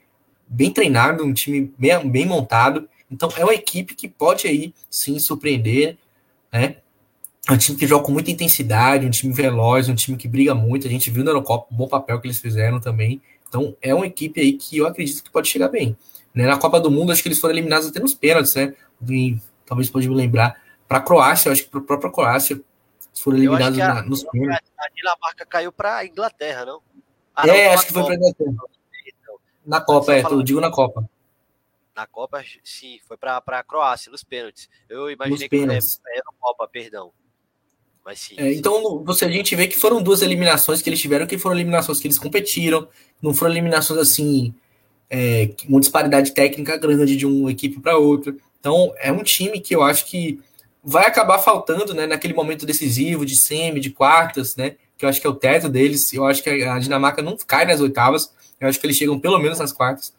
bem 0.47 0.71
treinado, 0.71 1.23
um 1.23 1.33
time 1.33 1.73
bem, 1.77 2.09
bem 2.09 2.25
montado. 2.25 2.87
Então 3.09 3.29
é 3.37 3.43
uma 3.43 3.53
equipe 3.53 3.95
que 3.95 4.07
pode 4.07 4.47
aí 4.47 4.73
sim 4.89 5.17
surpreender, 5.19 5.97
né? 6.51 6.77
É 7.49 7.53
um 7.53 7.57
time 7.57 7.77
que 7.77 7.87
joga 7.87 8.03
com 8.03 8.11
muita 8.11 8.29
intensidade, 8.29 9.05
um 9.05 9.09
time 9.09 9.33
veloz, 9.33 9.87
um 9.87 9.95
time 9.95 10.17
que 10.17 10.27
briga 10.27 10.53
muito. 10.53 10.85
A 10.85 10.89
gente 10.89 11.09
viu 11.09 11.23
no 11.23 11.29
Eurocopa 11.29 11.67
o 11.71 11.75
bom 11.75 11.87
papel 11.87 12.19
que 12.19 12.27
eles 12.27 12.39
fizeram 12.39 12.79
também. 12.79 13.21
Então 13.47 13.75
é 13.81 13.95
uma 13.95 14.05
equipe 14.05 14.41
aí 14.41 14.53
que 14.53 14.77
eu 14.77 14.85
acredito 14.85 15.23
que 15.23 15.31
pode 15.31 15.47
chegar 15.47 15.69
bem. 15.69 15.95
Né? 16.35 16.45
Na 16.45 16.57
Copa 16.57 16.79
do 16.79 16.91
Mundo, 16.91 17.11
acho 17.11 17.21
que 17.21 17.29
eles 17.29 17.39
foram 17.39 17.53
eliminados 17.53 17.87
até 17.87 18.01
nos 18.01 18.13
pênaltis, 18.13 18.53
né? 18.53 18.73
E, 19.09 19.37
talvez 19.65 19.89
pode 19.89 20.09
me 20.09 20.15
lembrar. 20.15 20.61
Para 20.87 20.97
a 20.97 21.01
Croácia, 21.01 21.47
eu 21.47 21.53
acho 21.53 21.63
que 21.63 21.69
para 21.69 21.79
a 21.79 21.83
própria 21.83 22.11
Croácia 22.11 22.59
foram 23.19 23.37
eliminados 23.37 23.79
a, 23.79 23.93
na, 23.93 24.01
nos 24.03 24.23
pênaltis. 24.23 24.71
A 24.77 24.89
Dinamarca 24.89 25.45
caiu 25.45 25.71
para 25.71 25.97
a 25.97 26.05
Inglaterra, 26.05 26.65
não? 26.65 26.81
Ah, 27.35 27.47
é, 27.47 27.67
não, 27.67 27.73
acho 27.73 27.87
que 27.87 27.93
foi 27.93 28.03
para 28.03 28.13
a 28.13 28.15
Inglaterra. 28.15 28.55
Na 29.65 29.81
Copa, 29.81 30.13
é, 30.13 30.21
eu 30.23 30.43
digo 30.43 30.61
na 30.61 30.71
Copa 30.71 31.09
na 31.97 32.05
Copa, 32.05 32.43
sim, 32.63 32.99
foi 33.07 33.17
para 33.17 33.37
a 33.39 33.63
Croácia, 33.63 34.11
nos 34.11 34.23
pênaltis. 34.23 34.69
Eu 34.87 35.09
imaginei 35.09 35.49
que 35.49 35.55
era, 35.55 35.73
era 35.73 36.23
Copa, 36.39 36.67
perdão. 36.67 37.11
Mas 38.05 38.19
sim, 38.19 38.35
é, 38.37 38.51
sim. 38.51 38.59
Então, 38.59 39.03
você, 39.03 39.25
a 39.25 39.31
gente 39.31 39.55
vê 39.55 39.67
que 39.67 39.75
foram 39.75 40.01
duas 40.01 40.21
eliminações 40.21 40.79
que 40.79 40.87
eles 40.87 41.01
tiveram, 41.01 41.25
que 41.25 41.39
foram 41.39 41.55
eliminações 41.55 41.99
que 41.99 42.05
eles 42.05 42.19
competiram, 42.19 42.87
não 43.19 43.33
foram 43.33 43.51
eliminações 43.51 43.99
assim, 43.99 44.53
é, 45.09 45.49
uma 45.67 45.79
disparidade 45.79 46.33
técnica 46.35 46.77
grande 46.77 47.17
de 47.17 47.25
uma 47.25 47.51
equipe 47.51 47.79
para 47.79 47.97
outra. 47.97 48.35
Então, 48.59 48.93
é 48.99 49.11
um 49.11 49.23
time 49.23 49.59
que 49.59 49.75
eu 49.75 49.81
acho 49.81 50.05
que 50.05 50.39
vai 50.89 51.05
acabar 51.05 51.37
faltando, 51.39 51.93
né, 51.93 52.07
naquele 52.07 52.33
momento 52.33 52.65
decisivo 52.65 53.25
de 53.25 53.35
semi, 53.35 53.79
de 53.79 53.89
quartas, 53.89 54.55
né, 54.55 54.75
que 54.97 55.03
eu 55.03 55.09
acho 55.09 55.19
que 55.19 55.27
é 55.27 55.29
o 55.29 55.35
teto 55.35 55.67
deles. 55.67 56.13
Eu 56.13 56.25
acho 56.25 56.41
que 56.41 56.49
a 56.49 56.79
Dinamarca 56.79 57.21
não 57.21 57.35
cai 57.45 57.65
nas 57.65 57.81
oitavas, 57.81 58.33
eu 58.59 58.69
acho 58.69 58.79
que 58.79 58.87
eles 58.87 58.95
chegam 58.95 59.19
pelo 59.19 59.37
menos 59.37 59.59
nas 59.59 59.73
quartas 59.73 60.13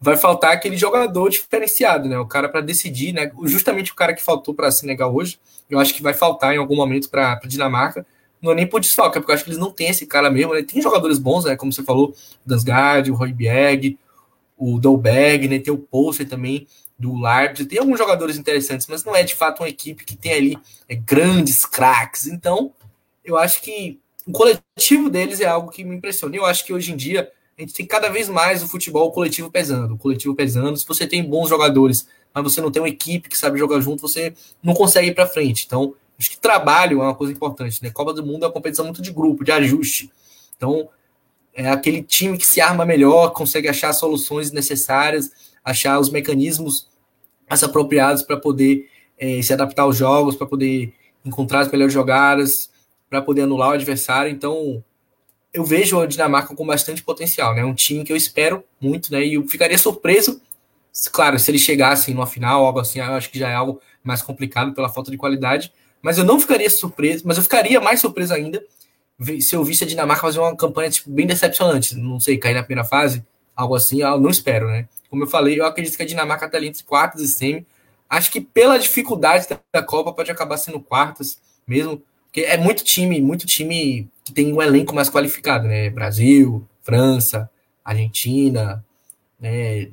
vai 0.00 0.16
faltar 0.16 0.52
aquele 0.52 0.76
jogador 0.76 1.28
diferenciado, 1.28 2.08
né? 2.08 2.18
O 2.18 2.26
cara 2.26 2.48
para 2.48 2.60
decidir, 2.60 3.12
né? 3.12 3.30
Justamente 3.44 3.92
o 3.92 3.94
cara 3.94 4.14
que 4.14 4.22
faltou 4.22 4.54
para 4.54 4.70
Senegal 4.70 5.14
hoje, 5.14 5.38
eu 5.68 5.78
acho 5.78 5.92
que 5.92 6.02
vai 6.02 6.14
faltar 6.14 6.54
em 6.54 6.58
algum 6.58 6.76
momento 6.76 7.10
para 7.10 7.40
Dinamarca. 7.44 8.06
Não 8.40 8.52
é 8.52 8.54
nem 8.54 8.66
por 8.66 8.80
desfalque, 8.80 9.18
porque 9.18 9.32
eu 9.32 9.34
acho 9.34 9.42
que 9.42 9.50
eles 9.50 9.58
não 9.58 9.72
têm 9.72 9.88
esse 9.88 10.06
cara 10.06 10.30
mesmo, 10.30 10.54
né? 10.54 10.62
Tem 10.62 10.80
jogadores 10.80 11.18
bons, 11.18 11.44
né? 11.44 11.56
Como 11.56 11.72
você 11.72 11.82
falou, 11.82 12.10
o 12.10 12.48
Dansgaard, 12.48 13.10
o 13.10 13.14
Royberg, 13.14 13.98
o 14.56 14.78
Dolberg, 14.78 15.48
né? 15.48 15.58
Tem 15.58 15.72
o 15.72 15.78
Poulsen 15.78 16.26
também 16.26 16.66
do 16.98 17.14
Leipzig. 17.14 17.68
Tem 17.68 17.78
alguns 17.78 17.98
jogadores 17.98 18.36
interessantes, 18.36 18.86
mas 18.88 19.04
não 19.04 19.14
é 19.14 19.22
de 19.22 19.34
fato 19.34 19.60
uma 19.62 19.68
equipe 19.68 20.04
que 20.04 20.16
tem 20.16 20.32
ali 20.32 20.58
é, 20.88 20.96
grandes 20.96 21.64
craques. 21.64 22.26
Então, 22.26 22.72
eu 23.24 23.36
acho 23.36 23.62
que 23.62 24.00
o 24.26 24.32
coletivo 24.32 25.08
deles 25.08 25.40
é 25.40 25.46
algo 25.46 25.70
que 25.70 25.84
me 25.84 25.96
impressiona. 25.96 26.34
Eu 26.36 26.44
acho 26.44 26.64
que 26.64 26.72
hoje 26.72 26.92
em 26.92 26.96
dia 26.96 27.30
a 27.56 27.60
gente 27.60 27.72
tem 27.72 27.86
cada 27.86 28.08
vez 28.08 28.28
mais 28.28 28.62
o 28.62 28.68
futebol 28.68 29.10
coletivo 29.12 29.50
pesando. 29.50 29.94
O 29.94 29.98
coletivo 29.98 30.34
pesando. 30.34 30.76
Se 30.76 30.86
você 30.86 31.06
tem 31.06 31.22
bons 31.22 31.48
jogadores, 31.48 32.08
mas 32.34 32.44
você 32.44 32.60
não 32.60 32.70
tem 32.70 32.82
uma 32.82 32.88
equipe 32.88 33.28
que 33.28 33.38
sabe 33.38 33.58
jogar 33.58 33.80
junto, 33.80 34.02
você 34.02 34.34
não 34.62 34.74
consegue 34.74 35.08
ir 35.08 35.14
para 35.14 35.26
frente. 35.26 35.64
Então, 35.66 35.94
acho 36.18 36.30
que 36.30 36.38
trabalho 36.38 37.00
é 37.00 37.04
uma 37.04 37.14
coisa 37.14 37.32
importante. 37.32 37.82
Né? 37.82 37.90
Copa 37.90 38.12
do 38.12 38.24
Mundo 38.24 38.44
é 38.44 38.46
uma 38.46 38.52
competição 38.52 38.84
muito 38.84 39.00
de 39.00 39.12
grupo, 39.12 39.44
de 39.44 39.52
ajuste. 39.52 40.10
Então, 40.56 40.88
é 41.54 41.68
aquele 41.68 42.02
time 42.02 42.38
que 42.38 42.46
se 42.46 42.60
arma 42.60 42.84
melhor, 42.84 43.32
consegue 43.32 43.68
achar 43.68 43.92
soluções 43.92 44.52
necessárias, 44.52 45.30
achar 45.70 45.98
os 45.98 46.10
mecanismos 46.10 46.88
mais 47.48 47.62
apropriados 47.62 48.22
para 48.22 48.36
poder 48.36 48.88
é, 49.18 49.40
se 49.42 49.52
adaptar 49.52 49.82
aos 49.82 49.96
jogos, 49.96 50.36
para 50.36 50.46
poder 50.46 50.92
encontrar 51.24 51.60
as 51.60 51.70
melhores 51.70 51.92
jogadas, 51.92 52.70
para 53.08 53.22
poder 53.22 53.42
anular 53.42 53.70
o 53.70 53.72
adversário. 53.72 54.30
Então, 54.30 54.82
eu 55.52 55.64
vejo 55.64 55.98
a 56.00 56.06
Dinamarca 56.06 56.54
com 56.54 56.66
bastante 56.66 57.02
potencial, 57.02 57.54
né? 57.54 57.64
Um 57.64 57.74
time 57.74 58.04
que 58.04 58.12
eu 58.12 58.16
espero 58.16 58.62
muito, 58.80 59.12
né? 59.12 59.24
E 59.24 59.34
eu 59.34 59.46
ficaria 59.46 59.78
surpreso, 59.78 60.40
claro, 61.12 61.38
se 61.38 61.50
eles 61.50 61.60
chegassem 61.60 62.14
numa 62.14 62.26
final, 62.26 62.64
algo 62.64 62.80
assim, 62.80 62.98
eu 62.98 63.04
acho 63.14 63.30
que 63.30 63.38
já 63.38 63.48
é 63.48 63.54
algo 63.54 63.80
mais 64.02 64.22
complicado 64.22 64.72
pela 64.74 64.88
falta 64.88 65.10
de 65.10 65.16
qualidade. 65.16 65.72
Mas 66.00 66.16
eu 66.16 66.24
não 66.24 66.38
ficaria 66.38 66.70
surpreso, 66.70 67.24
mas 67.26 67.36
eu 67.36 67.42
ficaria 67.42 67.80
mais 67.80 68.00
surpreso 68.00 68.32
ainda 68.32 68.62
se 69.40 69.56
eu 69.56 69.64
visse 69.64 69.82
a 69.82 69.86
Dinamarca 69.86 70.22
fazer 70.22 70.38
uma 70.38 70.56
campanha 70.56 70.90
tipo, 70.90 71.10
bem 71.10 71.26
decepcionante. 71.26 71.96
Não 71.96 72.20
sei, 72.20 72.38
cair 72.38 72.54
na 72.54 72.62
primeira 72.62 72.88
fase, 72.88 73.24
algo 73.58 73.74
assim, 73.74 74.02
eu 74.02 74.20
não 74.20 74.30
espero, 74.30 74.68
né? 74.68 74.88
Como 75.10 75.24
eu 75.24 75.26
falei, 75.26 75.58
eu 75.58 75.66
acredito 75.66 75.96
que 75.96 76.02
a 76.02 76.06
Dinamarca 76.06 76.46
está 76.46 76.56
ali 76.56 76.68
entre 76.68 76.84
quartos 76.84 77.20
e 77.20 77.26
semi. 77.26 77.66
Acho 78.08 78.30
que 78.30 78.40
pela 78.40 78.78
dificuldade 78.78 79.48
da 79.72 79.82
Copa 79.82 80.12
pode 80.12 80.30
acabar 80.30 80.56
sendo 80.56 80.80
quartas 80.80 81.40
mesmo, 81.66 82.00
porque 82.26 82.42
é 82.42 82.56
muito 82.56 82.84
time, 82.84 83.20
muito 83.20 83.46
time 83.46 84.08
que 84.24 84.32
tem 84.32 84.52
um 84.52 84.62
elenco 84.62 84.94
mais 84.94 85.10
qualificado, 85.10 85.66
né? 85.66 85.90
Brasil, 85.90 86.64
França, 86.82 87.50
Argentina, 87.84 88.84
né? 89.40 89.88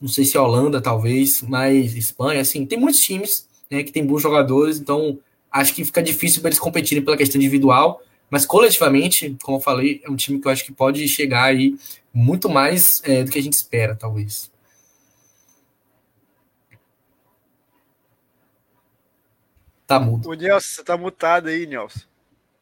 Não 0.00 0.08
sei 0.08 0.24
se 0.24 0.36
é 0.36 0.40
Holanda, 0.40 0.80
talvez, 0.80 1.40
mas 1.42 1.94
Espanha, 1.94 2.40
assim, 2.40 2.66
tem 2.66 2.78
muitos 2.78 3.00
times 3.00 3.48
né, 3.70 3.84
que 3.84 3.92
tem 3.92 4.04
bons 4.04 4.20
jogadores, 4.20 4.78
então 4.78 5.18
acho 5.50 5.72
que 5.72 5.84
fica 5.84 6.02
difícil 6.02 6.40
para 6.40 6.48
eles 6.50 6.58
competirem 6.58 7.02
pela 7.02 7.16
questão 7.16 7.40
individual, 7.40 8.02
mas 8.34 8.44
coletivamente, 8.44 9.36
como 9.44 9.58
eu 9.58 9.60
falei, 9.60 10.02
é 10.02 10.10
um 10.10 10.16
time 10.16 10.40
que 10.40 10.48
eu 10.48 10.50
acho 10.50 10.64
que 10.64 10.72
pode 10.72 11.06
chegar 11.06 11.44
aí 11.44 11.78
muito 12.12 12.48
mais 12.48 13.00
é, 13.04 13.22
do 13.22 13.30
que 13.30 13.38
a 13.38 13.40
gente 13.40 13.52
espera, 13.52 13.94
talvez. 13.94 14.50
Tá 19.86 20.00
mudo. 20.00 20.28
O 20.28 20.34
Nelson, 20.34 20.66
você 20.66 20.82
tá 20.82 20.96
mutado 20.96 21.46
aí, 21.46 21.64
Nelson. 21.64 22.00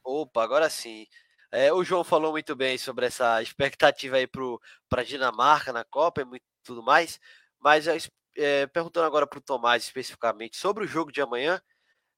Opa, 0.04 0.44
agora 0.44 0.68
sim. 0.68 1.06
É, 1.50 1.72
o 1.72 1.82
João 1.82 2.04
falou 2.04 2.32
muito 2.32 2.54
bem 2.54 2.76
sobre 2.76 3.06
essa 3.06 3.42
expectativa 3.42 4.16
aí 4.16 4.26
para 4.26 5.00
a 5.00 5.04
Dinamarca 5.04 5.72
na 5.72 5.84
Copa 5.84 6.20
e 6.20 6.40
tudo 6.62 6.82
mais, 6.82 7.18
mas 7.58 7.86
é, 8.36 8.66
perguntando 8.66 9.06
agora 9.06 9.26
para 9.26 9.38
o 9.38 9.42
Tomás 9.42 9.84
especificamente 9.84 10.54
sobre 10.54 10.84
o 10.84 10.86
jogo 10.86 11.10
de 11.10 11.22
amanhã, 11.22 11.62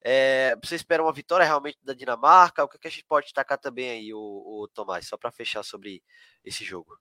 é, 0.04 0.56
você 0.62 0.76
espera 0.76 1.02
uma 1.02 1.12
vitória 1.12 1.46
realmente 1.46 1.78
da 1.82 1.94
Dinamarca? 1.94 2.62
O 2.62 2.68
que, 2.68 2.78
que 2.78 2.88
a 2.88 2.90
gente 2.90 3.04
pode 3.08 3.26
destacar 3.26 3.58
também 3.58 3.90
aí, 3.90 4.14
o, 4.14 4.18
o 4.18 4.68
Tomás, 4.72 5.08
só 5.08 5.16
para 5.16 5.32
fechar 5.32 5.62
sobre 5.62 6.02
esse 6.44 6.64
jogo? 6.64 6.96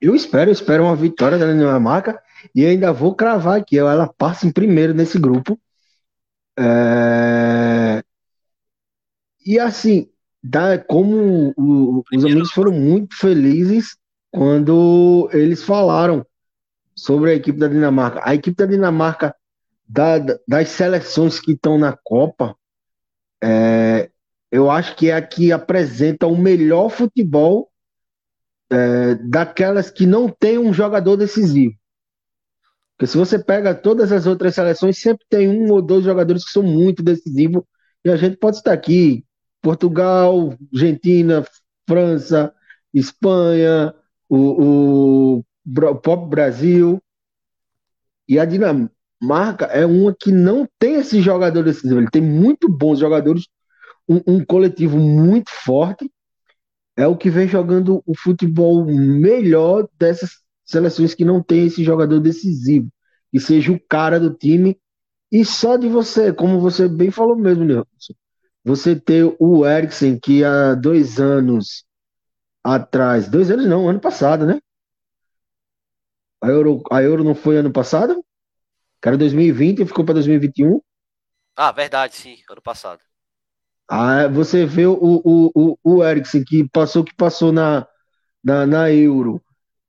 Eu 0.00 0.14
espero, 0.14 0.48
eu 0.48 0.52
espero 0.52 0.84
uma 0.84 0.94
vitória 0.94 1.36
da 1.36 1.46
Dinamarca 1.46 2.22
e 2.54 2.64
ainda 2.64 2.92
vou 2.92 3.14
cravar 3.14 3.60
aqui, 3.60 3.76
ela 3.76 4.06
passa 4.06 4.46
em 4.46 4.52
primeiro 4.52 4.94
nesse 4.94 5.18
grupo 5.18 5.60
é... 6.60 8.02
E 9.46 9.58
assim, 9.58 10.10
dá, 10.42 10.78
como 10.78 11.54
o, 11.56 12.04
os 12.12 12.24
amigos 12.24 12.52
foram 12.52 12.72
muito 12.72 13.16
felizes 13.16 13.96
quando 14.30 15.28
eles 15.32 15.62
falaram 15.62 16.24
sobre 16.94 17.30
a 17.30 17.34
equipe 17.34 17.58
da 17.58 17.68
Dinamarca. 17.68 18.20
A 18.22 18.34
equipe 18.34 18.56
da 18.56 18.66
Dinamarca, 18.66 19.34
da, 19.90 20.18
das 20.46 20.68
seleções 20.68 21.40
que 21.40 21.52
estão 21.52 21.76
na 21.76 21.96
Copa, 22.04 22.56
é, 23.42 24.08
eu 24.50 24.70
acho 24.70 24.94
que 24.94 25.10
é 25.10 25.14
a 25.14 25.22
que 25.22 25.50
apresenta 25.50 26.28
o 26.28 26.38
melhor 26.38 26.90
futebol 26.90 27.68
é, 28.70 29.16
daquelas 29.16 29.90
que 29.90 30.06
não 30.06 30.28
tem 30.28 30.58
um 30.58 30.72
jogador 30.72 31.16
decisivo. 31.16 31.74
Porque 32.96 33.08
se 33.08 33.16
você 33.16 33.36
pega 33.42 33.74
todas 33.74 34.12
as 34.12 34.26
outras 34.26 34.54
seleções, 34.54 34.98
sempre 34.98 35.26
tem 35.28 35.48
um 35.48 35.72
ou 35.72 35.82
dois 35.82 36.04
jogadores 36.04 36.44
que 36.44 36.52
são 36.52 36.62
muito 36.62 37.02
decisivos. 37.02 37.64
E 38.04 38.10
a 38.10 38.16
gente 38.16 38.36
pode 38.36 38.58
estar 38.58 38.72
aqui: 38.72 39.24
Portugal, 39.60 40.56
Argentina, 40.72 41.44
França, 41.88 42.54
Espanha, 42.94 43.92
o, 44.28 44.36
o, 44.36 45.38
o 45.38 45.44
próprio 45.96 46.28
Brasil. 46.28 47.02
E 48.28 48.38
a 48.38 48.44
Dinamarca 49.20 49.66
é 49.66 49.84
uma 49.84 50.14
que 50.18 50.32
não 50.32 50.66
tem 50.78 50.94
esse 50.94 51.20
jogador 51.20 51.62
decisivo. 51.62 52.00
Ele 52.00 52.10
tem 52.10 52.22
muito 52.22 52.68
bons 52.68 52.98
jogadores, 52.98 53.46
um, 54.08 54.20
um 54.26 54.44
coletivo 54.44 54.98
muito 54.98 55.50
forte. 55.50 56.10
É 56.96 57.06
o 57.06 57.16
que 57.16 57.30
vem 57.30 57.46
jogando 57.46 58.02
o 58.06 58.16
futebol 58.16 58.84
melhor 58.84 59.88
dessas 59.98 60.30
seleções 60.64 61.14
que 61.14 61.24
não 61.24 61.42
tem 61.42 61.66
esse 61.66 61.84
jogador 61.84 62.20
decisivo, 62.20 62.88
que 63.30 63.38
seja 63.38 63.72
o 63.72 63.80
cara 63.88 64.18
do 64.18 64.32
time. 64.32 64.78
E 65.30 65.44
só 65.44 65.76
de 65.76 65.88
você, 65.88 66.32
como 66.32 66.60
você 66.60 66.88
bem 66.88 67.10
falou 67.10 67.36
mesmo, 67.36 67.64
Nelson, 67.64 68.14
você 68.64 68.96
ter 68.98 69.34
o 69.38 69.66
Eriksen, 69.66 70.18
que 70.18 70.44
há 70.44 70.74
dois 70.74 71.20
anos 71.20 71.84
atrás, 72.64 73.28
dois 73.28 73.50
anos 73.50 73.66
não, 73.66 73.88
ano 73.88 74.00
passado, 74.00 74.46
né? 74.46 74.60
A 76.42 76.48
Euro, 76.48 76.82
a 76.90 77.02
Euro 77.02 77.24
não 77.24 77.34
foi 77.34 77.56
ano 77.58 77.72
passado? 77.72 78.22
Cara, 79.00 79.16
2020 79.16 79.80
e 79.80 79.86
ficou 79.86 80.04
para 80.04 80.14
2021. 80.14 80.80
Ah, 81.56 81.72
verdade, 81.72 82.14
sim, 82.14 82.36
ano 82.50 82.62
passado. 82.62 83.00
Ah, 83.88 84.28
você 84.28 84.64
vê 84.64 84.86
o, 84.86 84.92
o, 84.94 85.50
o, 85.54 85.78
o 85.82 86.04
Eriksen 86.04 86.44
que 86.44 86.68
passou 86.68 87.02
que 87.02 87.14
passou 87.14 87.50
na, 87.50 87.86
na, 88.42 88.66
na 88.66 88.92
Euro, 88.92 89.42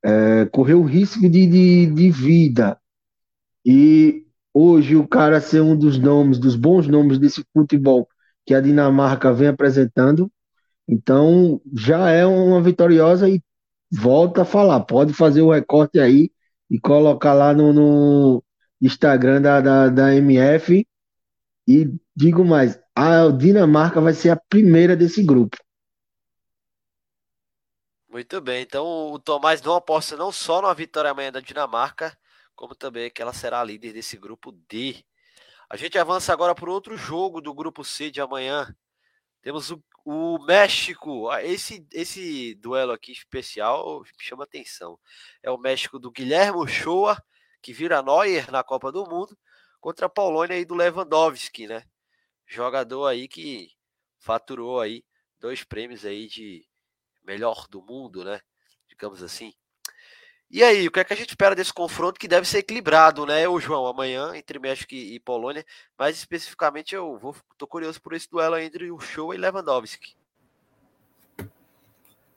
é, 0.04 0.46
correu 0.46 0.82
risco 0.82 1.28
de, 1.28 1.46
de, 1.46 1.86
de 1.86 2.10
vida. 2.10 2.78
E 3.64 4.24
hoje 4.52 4.96
o 4.96 5.06
cara 5.06 5.40
ser 5.40 5.60
um 5.60 5.76
dos 5.76 5.98
nomes, 5.98 6.38
dos 6.38 6.56
bons 6.56 6.88
nomes 6.88 7.18
desse 7.18 7.44
futebol 7.52 8.08
que 8.44 8.54
a 8.54 8.60
Dinamarca 8.60 9.32
vem 9.32 9.48
apresentando, 9.48 10.30
então 10.88 11.60
já 11.72 12.10
é 12.10 12.26
uma 12.26 12.60
vitoriosa 12.60 13.28
e 13.28 13.40
volta 13.90 14.42
a 14.42 14.44
falar, 14.44 14.80
pode 14.80 15.12
fazer 15.12 15.42
o 15.42 15.52
recorte 15.52 16.00
aí 16.00 16.30
e 16.68 16.80
colocar 16.80 17.34
lá 17.34 17.54
no, 17.54 17.72
no 17.72 18.44
Instagram 18.82 19.40
da, 19.40 19.60
da, 19.60 19.88
da 19.88 20.14
MF 20.14 20.84
e 21.66 21.86
digo 22.14 22.44
mais, 22.44 22.78
a 22.94 23.28
Dinamarca 23.28 24.00
vai 24.00 24.12
ser 24.12 24.30
a 24.30 24.36
primeira 24.36 24.96
desse 24.96 25.22
grupo. 25.22 25.56
Muito 28.08 28.40
bem, 28.42 28.62
então 28.62 29.12
o 29.12 29.18
Tomás 29.18 29.62
não 29.62 29.74
aposta 29.74 30.16
não 30.16 30.30
só 30.30 30.60
na 30.60 30.74
vitória 30.74 31.10
amanhã 31.10 31.32
da 31.32 31.40
Dinamarca, 31.40 32.14
como 32.54 32.74
também 32.74 33.10
que 33.10 33.22
ela 33.22 33.32
será 33.32 33.60
a 33.60 33.64
líder 33.64 33.92
desse 33.94 34.18
grupo 34.18 34.52
D. 34.68 35.02
A 35.70 35.76
gente 35.76 35.98
avança 35.98 36.32
agora 36.32 36.54
para 36.54 36.70
outro 36.70 36.96
jogo 36.96 37.40
do 37.40 37.54
grupo 37.54 37.82
C 37.82 38.10
de 38.10 38.20
amanhã. 38.20 38.76
Temos 39.40 39.70
o, 39.70 39.82
o 40.04 40.38
México. 40.44 41.30
Ah, 41.30 41.42
esse, 41.42 41.86
esse 41.90 42.54
duelo 42.56 42.92
aqui 42.92 43.12
especial 43.12 44.04
chama 44.18 44.44
atenção. 44.44 44.98
É 45.42 45.50
o 45.50 45.56
México 45.56 45.98
do 45.98 46.10
Guilherme 46.10 46.58
Ochoa, 46.58 47.16
que 47.62 47.72
vira 47.72 48.02
Neuer 48.02 48.50
na 48.50 48.62
Copa 48.64 48.90
do 48.90 49.06
Mundo, 49.06 49.38
contra 49.80 50.06
a 50.06 50.10
Polônia 50.10 50.56
aí 50.56 50.64
do 50.64 50.74
Lewandowski, 50.74 51.66
né? 51.66 51.84
Jogador 52.46 53.06
aí 53.06 53.28
que 53.28 53.70
faturou 54.18 54.80
aí 54.80 55.04
dois 55.38 55.64
prêmios 55.64 56.04
aí 56.04 56.26
de 56.28 56.66
melhor 57.24 57.66
do 57.68 57.80
mundo, 57.80 58.24
né? 58.24 58.40
Digamos 58.88 59.22
assim. 59.22 59.54
E 60.50 60.62
aí, 60.62 60.86
o 60.86 60.90
que 60.90 61.00
é 61.00 61.04
que 61.04 61.14
a 61.14 61.16
gente 61.16 61.30
espera 61.30 61.54
desse 61.54 61.72
confronto 61.72 62.20
que 62.20 62.28
deve 62.28 62.46
ser 62.46 62.58
equilibrado, 62.58 63.24
né, 63.24 63.48
o 63.48 63.58
João, 63.58 63.86
amanhã 63.86 64.36
entre 64.36 64.58
México 64.58 64.94
e 64.94 65.18
Polônia, 65.18 65.64
mas 65.96 66.18
especificamente 66.18 66.94
eu 66.94 67.16
vou 67.18 67.34
tô 67.56 67.66
curioso 67.66 68.02
por 68.02 68.12
esse 68.12 68.28
duelo 68.28 68.58
entre 68.58 68.90
o 68.90 69.00
Show 69.00 69.32
e 69.32 69.38
Lewandowski. 69.38 70.14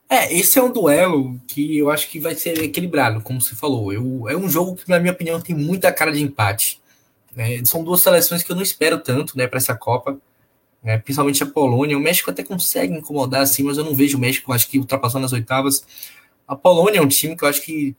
É, 0.09 0.33
esse 0.33 0.59
é 0.59 0.63
um 0.63 0.71
duelo 0.71 1.39
que 1.47 1.77
eu 1.77 1.89
acho 1.89 2.09
que 2.09 2.19
vai 2.19 2.35
ser 2.35 2.61
equilibrado, 2.63 3.21
como 3.21 3.41
você 3.41 3.55
falou. 3.55 3.91
Eu, 3.91 4.29
é 4.29 4.37
um 4.37 4.47
jogo 4.47 4.75
que, 4.75 4.89
na 4.89 4.99
minha 4.99 5.13
opinião, 5.13 5.41
tem 5.41 5.55
muita 5.55 5.91
cara 5.91 6.11
de 6.11 6.21
empate. 6.21 6.81
Né? 7.35 7.63
São 7.65 7.83
duas 7.83 8.01
seleções 8.01 8.43
que 8.43 8.51
eu 8.51 8.55
não 8.55 8.63
espero 8.63 8.99
tanto 8.99 9.37
né, 9.37 9.47
para 9.47 9.57
essa 9.57 9.75
Copa 9.75 10.19
é, 10.85 10.99
principalmente 10.99 11.41
a 11.41 11.47
Polônia. 11.47 11.97
O 11.97 12.01
México 12.01 12.29
até 12.29 12.43
consegue 12.43 12.93
incomodar, 12.93 13.41
assim, 13.41 13.63
mas 13.63 13.77
eu 13.77 13.83
não 13.83 13.95
vejo 13.95 14.17
o 14.17 14.21
México, 14.21 14.53
acho 14.53 14.69
que 14.69 14.77
ultrapassando 14.77 15.23
nas 15.23 15.33
oitavas. 15.33 15.83
A 16.47 16.55
Polônia 16.55 16.99
é 16.99 17.01
um 17.01 17.07
time 17.07 17.35
que 17.35 17.43
eu 17.43 17.47
acho 17.49 17.61
que 17.63 17.95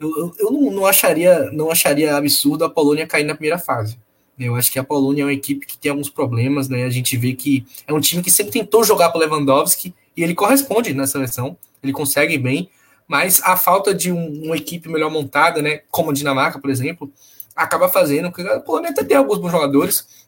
eu, 0.00 0.10
eu, 0.18 0.34
eu 0.40 0.50
não, 0.50 0.70
não, 0.72 0.86
acharia, 0.86 1.52
não 1.52 1.70
acharia 1.70 2.16
absurdo 2.16 2.64
a 2.64 2.68
Polônia 2.70 3.06
cair 3.06 3.22
na 3.22 3.34
primeira 3.34 3.56
fase. 3.56 3.96
Eu 4.36 4.56
acho 4.56 4.72
que 4.72 4.80
a 4.80 4.84
Polônia 4.84 5.22
é 5.22 5.26
uma 5.26 5.32
equipe 5.32 5.64
que 5.64 5.78
tem 5.78 5.92
alguns 5.92 6.10
problemas, 6.10 6.68
né? 6.68 6.82
A 6.82 6.90
gente 6.90 7.16
vê 7.16 7.34
que 7.34 7.64
é 7.86 7.94
um 7.94 8.00
time 8.00 8.20
que 8.20 8.32
sempre 8.32 8.50
tentou 8.50 8.82
jogar 8.82 9.10
para 9.10 9.20
Lewandowski 9.20 9.94
e 10.16 10.22
ele 10.22 10.34
corresponde 10.34 10.94
na 10.94 11.06
seleção, 11.06 11.56
ele 11.82 11.92
consegue 11.92 12.38
bem, 12.38 12.70
mas 13.06 13.40
a 13.42 13.56
falta 13.56 13.94
de 13.94 14.10
um, 14.10 14.44
uma 14.44 14.56
equipe 14.56 14.88
melhor 14.88 15.10
montada, 15.10 15.60
né? 15.60 15.82
Como 15.90 16.10
a 16.10 16.14
Dinamarca, 16.14 16.58
por 16.58 16.70
exemplo, 16.70 17.12
acaba 17.54 17.88
fazendo 17.88 18.32
que 18.32 18.42
a 18.42 18.60
Polônia 18.60 18.90
até 18.90 19.04
tem 19.04 19.16
alguns 19.16 19.38
bons 19.38 19.52
jogadores, 19.52 20.26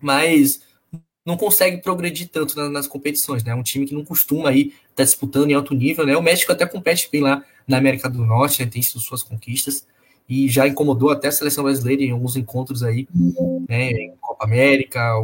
mas 0.00 0.60
não 1.24 1.36
consegue 1.36 1.78
progredir 1.78 2.28
tanto 2.28 2.56
nas, 2.56 2.70
nas 2.70 2.86
competições, 2.86 3.44
né? 3.44 3.52
É 3.52 3.54
um 3.54 3.62
time 3.62 3.86
que 3.86 3.94
não 3.94 4.04
costuma 4.04 4.50
aí 4.50 4.68
estar 4.68 4.76
tá 4.96 5.04
disputando 5.04 5.50
em 5.50 5.54
alto 5.54 5.74
nível, 5.74 6.06
né? 6.06 6.16
O 6.16 6.22
México 6.22 6.52
até 6.52 6.66
compete 6.66 7.08
bem 7.10 7.22
lá 7.22 7.44
na 7.66 7.78
América 7.78 8.08
do 8.08 8.24
Norte, 8.24 8.64
né? 8.64 8.70
tem 8.70 8.82
suas 8.82 9.22
conquistas 9.22 9.86
e 10.28 10.48
já 10.48 10.66
incomodou 10.66 11.10
até 11.10 11.28
a 11.28 11.32
seleção 11.32 11.64
brasileira 11.64 12.02
em 12.02 12.10
alguns 12.10 12.36
encontros 12.36 12.82
aí, 12.82 13.08
né? 13.68 14.14
Copa 14.20 14.44
América, 14.44 15.14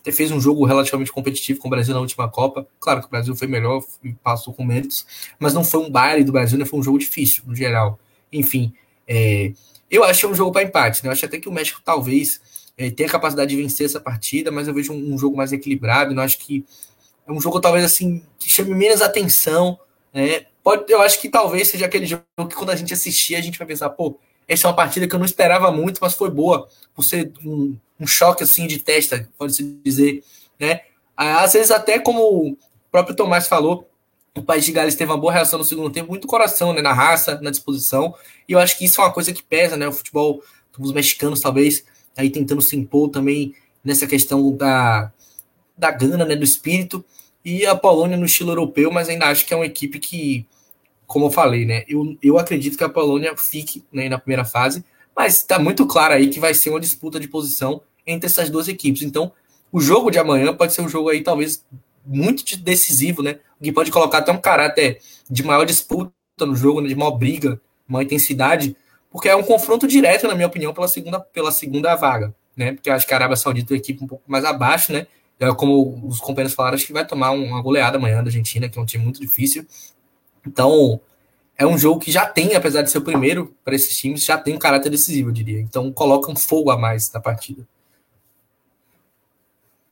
até 0.00 0.10
fez 0.10 0.30
um 0.30 0.40
jogo 0.40 0.64
relativamente 0.64 1.12
competitivo 1.12 1.60
com 1.60 1.68
o 1.68 1.70
Brasil 1.70 1.94
na 1.94 2.00
última 2.00 2.28
Copa. 2.28 2.66
Claro 2.78 3.00
que 3.00 3.06
o 3.06 3.10
Brasil 3.10 3.36
foi 3.36 3.46
melhor 3.46 3.82
e 4.02 4.12
passou 4.14 4.52
com 4.52 4.64
méritos, 4.64 5.06
mas 5.38 5.52
não 5.52 5.62
foi 5.62 5.80
um 5.80 5.90
baile 5.90 6.24
do 6.24 6.32
Brasil, 6.32 6.58
né? 6.58 6.64
Foi 6.64 6.78
um 6.78 6.82
jogo 6.82 6.98
difícil, 6.98 7.42
no 7.46 7.54
geral. 7.54 7.98
Enfim, 8.32 8.72
é, 9.06 9.52
eu 9.90 10.02
acho 10.04 10.20
que 10.20 10.26
é 10.26 10.28
um 10.28 10.34
jogo 10.34 10.52
para 10.52 10.62
empate, 10.62 11.02
né? 11.02 11.08
Eu 11.08 11.12
acho 11.12 11.24
até 11.24 11.38
que 11.38 11.48
o 11.48 11.52
México 11.52 11.80
talvez 11.84 12.40
é, 12.78 12.90
tenha 12.90 13.08
capacidade 13.08 13.50
de 13.50 13.60
vencer 13.60 13.86
essa 13.86 14.00
partida, 14.00 14.50
mas 14.50 14.66
eu 14.66 14.74
vejo 14.74 14.92
um, 14.92 15.14
um 15.14 15.18
jogo 15.18 15.36
mais 15.36 15.52
equilibrado. 15.52 16.14
Eu 16.14 16.20
acho 16.20 16.38
que 16.38 16.64
é 17.26 17.32
um 17.32 17.40
jogo 17.40 17.60
talvez 17.60 17.84
assim 17.84 18.22
que 18.38 18.48
chame 18.48 18.74
menos 18.74 19.02
atenção, 19.02 19.78
né? 20.14 20.46
Pode, 20.62 20.90
eu 20.92 21.00
acho 21.00 21.20
que 21.20 21.28
talvez 21.28 21.68
seja 21.68 21.86
aquele 21.86 22.06
jogo 22.06 22.24
que 22.48 22.54
quando 22.54 22.70
a 22.70 22.76
gente 22.76 22.92
assistir 22.92 23.34
a 23.34 23.40
gente 23.40 23.58
vai 23.58 23.66
pensar, 23.66 23.90
pô, 23.90 24.18
essa 24.50 24.66
é 24.66 24.68
uma 24.68 24.74
partida 24.74 25.06
que 25.06 25.14
eu 25.14 25.18
não 25.18 25.24
esperava 25.24 25.70
muito, 25.70 26.00
mas 26.02 26.14
foi 26.14 26.28
boa. 26.28 26.68
Por 26.92 27.04
ser 27.04 27.32
um, 27.44 27.76
um 28.00 28.06
choque 28.06 28.42
assim 28.42 28.66
de 28.66 28.80
testa, 28.80 29.28
pode-se 29.38 29.62
dizer, 29.84 30.24
né? 30.58 30.80
Às 31.16 31.52
vezes 31.52 31.70
até 31.70 32.00
como 32.00 32.20
o 32.20 32.56
próprio 32.90 33.14
Tomás 33.14 33.46
falou, 33.46 33.88
o 34.36 34.42
País 34.42 34.64
de 34.64 34.72
Gales 34.72 34.96
teve 34.96 35.12
uma 35.12 35.16
boa 35.16 35.32
reação 35.32 35.56
no 35.56 35.64
segundo 35.64 35.88
tempo, 35.88 36.08
muito 36.08 36.26
coração, 36.26 36.72
né, 36.72 36.82
na 36.82 36.92
raça, 36.92 37.40
na 37.40 37.50
disposição, 37.50 38.12
e 38.48 38.52
eu 38.52 38.58
acho 38.58 38.76
que 38.76 38.84
isso 38.84 39.00
é 39.00 39.04
uma 39.04 39.12
coisa 39.12 39.32
que 39.32 39.42
pesa, 39.42 39.76
né, 39.76 39.86
o 39.86 39.92
futebol 39.92 40.42
dos 40.76 40.92
mexicanos 40.92 41.40
talvez 41.40 41.84
aí 42.16 42.30
tentando 42.30 42.62
se 42.62 42.76
impor 42.76 43.08
também 43.10 43.54
nessa 43.84 44.06
questão 44.06 44.56
da, 44.56 45.12
da 45.76 45.90
gana, 45.90 46.24
né, 46.24 46.34
do 46.34 46.44
espírito, 46.44 47.04
e 47.44 47.64
a 47.66 47.74
Polônia 47.76 48.16
no 48.16 48.26
estilo 48.26 48.50
europeu, 48.50 48.90
mas 48.90 49.08
ainda 49.08 49.26
acho 49.26 49.46
que 49.46 49.54
é 49.54 49.56
uma 49.56 49.66
equipe 49.66 49.98
que, 49.98 50.46
como 51.10 51.26
eu 51.26 51.30
falei, 51.32 51.64
né, 51.64 51.82
eu, 51.88 52.16
eu 52.22 52.38
acredito 52.38 52.78
que 52.78 52.84
a 52.84 52.88
Polônia 52.88 53.36
fique 53.36 53.84
né, 53.92 54.08
na 54.08 54.16
primeira 54.16 54.44
fase, 54.44 54.84
mas 55.14 55.38
está 55.38 55.58
muito 55.58 55.84
claro 55.84 56.14
aí 56.14 56.28
que 56.28 56.38
vai 56.38 56.54
ser 56.54 56.70
uma 56.70 56.78
disputa 56.78 57.18
de 57.18 57.26
posição 57.26 57.82
entre 58.06 58.28
essas 58.28 58.48
duas 58.48 58.68
equipes. 58.68 59.02
Então, 59.02 59.32
o 59.72 59.80
jogo 59.80 60.08
de 60.08 60.20
amanhã 60.20 60.54
pode 60.54 60.72
ser 60.72 60.82
um 60.82 60.88
jogo 60.88 61.08
aí 61.08 61.20
talvez 61.20 61.66
muito 62.06 62.56
decisivo, 62.58 63.24
né? 63.24 63.40
Que 63.60 63.72
pode 63.72 63.90
colocar 63.90 64.18
até 64.18 64.30
um 64.30 64.40
caráter 64.40 65.00
de 65.28 65.42
maior 65.42 65.64
disputa 65.64 66.12
no 66.38 66.54
jogo, 66.54 66.80
né? 66.80 66.88
de 66.88 66.94
maior 66.94 67.10
briga, 67.10 67.60
maior 67.88 68.04
intensidade, 68.04 68.76
porque 69.10 69.28
é 69.28 69.34
um 69.34 69.42
confronto 69.42 69.88
direto, 69.88 70.28
na 70.28 70.34
minha 70.36 70.46
opinião, 70.46 70.72
pela 70.72 70.86
segunda, 70.86 71.18
pela 71.18 71.50
segunda 71.50 71.96
vaga, 71.96 72.32
né? 72.56 72.72
Porque 72.74 72.88
acho 72.88 73.04
que 73.04 73.12
a 73.12 73.16
Arábia 73.16 73.36
Saudita 73.36 73.72
é 73.72 73.74
uma 73.74 73.78
equipe 73.78 74.04
um 74.04 74.06
pouco 74.06 74.22
mais 74.28 74.44
abaixo, 74.44 74.92
né? 74.92 75.08
É, 75.40 75.52
como 75.54 76.06
os 76.06 76.20
companheiros 76.20 76.54
falaram, 76.54 76.76
acho 76.76 76.86
que 76.86 76.92
vai 76.92 77.04
tomar 77.04 77.32
uma 77.32 77.60
goleada 77.60 77.96
amanhã 77.96 78.22
da 78.22 78.28
Argentina, 78.28 78.68
que 78.68 78.78
é 78.78 78.80
um 78.80 78.86
time 78.86 79.02
muito 79.02 79.20
difícil. 79.20 79.66
Então, 80.46 81.00
é 81.56 81.66
um 81.66 81.76
jogo 81.76 82.00
que 82.00 82.10
já 82.10 82.26
tem, 82.26 82.54
apesar 82.54 82.82
de 82.82 82.90
ser 82.90 82.98
o 82.98 83.04
primeiro 83.04 83.54
para 83.64 83.74
esses 83.74 83.96
times, 83.96 84.24
já 84.24 84.38
tem 84.38 84.54
um 84.54 84.58
caráter 84.58 84.90
decisivo, 84.90 85.28
eu 85.28 85.32
diria. 85.34 85.60
Então, 85.60 85.92
coloca 85.92 86.30
um 86.30 86.36
fogo 86.36 86.70
a 86.70 86.78
mais 86.78 87.12
na 87.12 87.20
partida. 87.20 87.66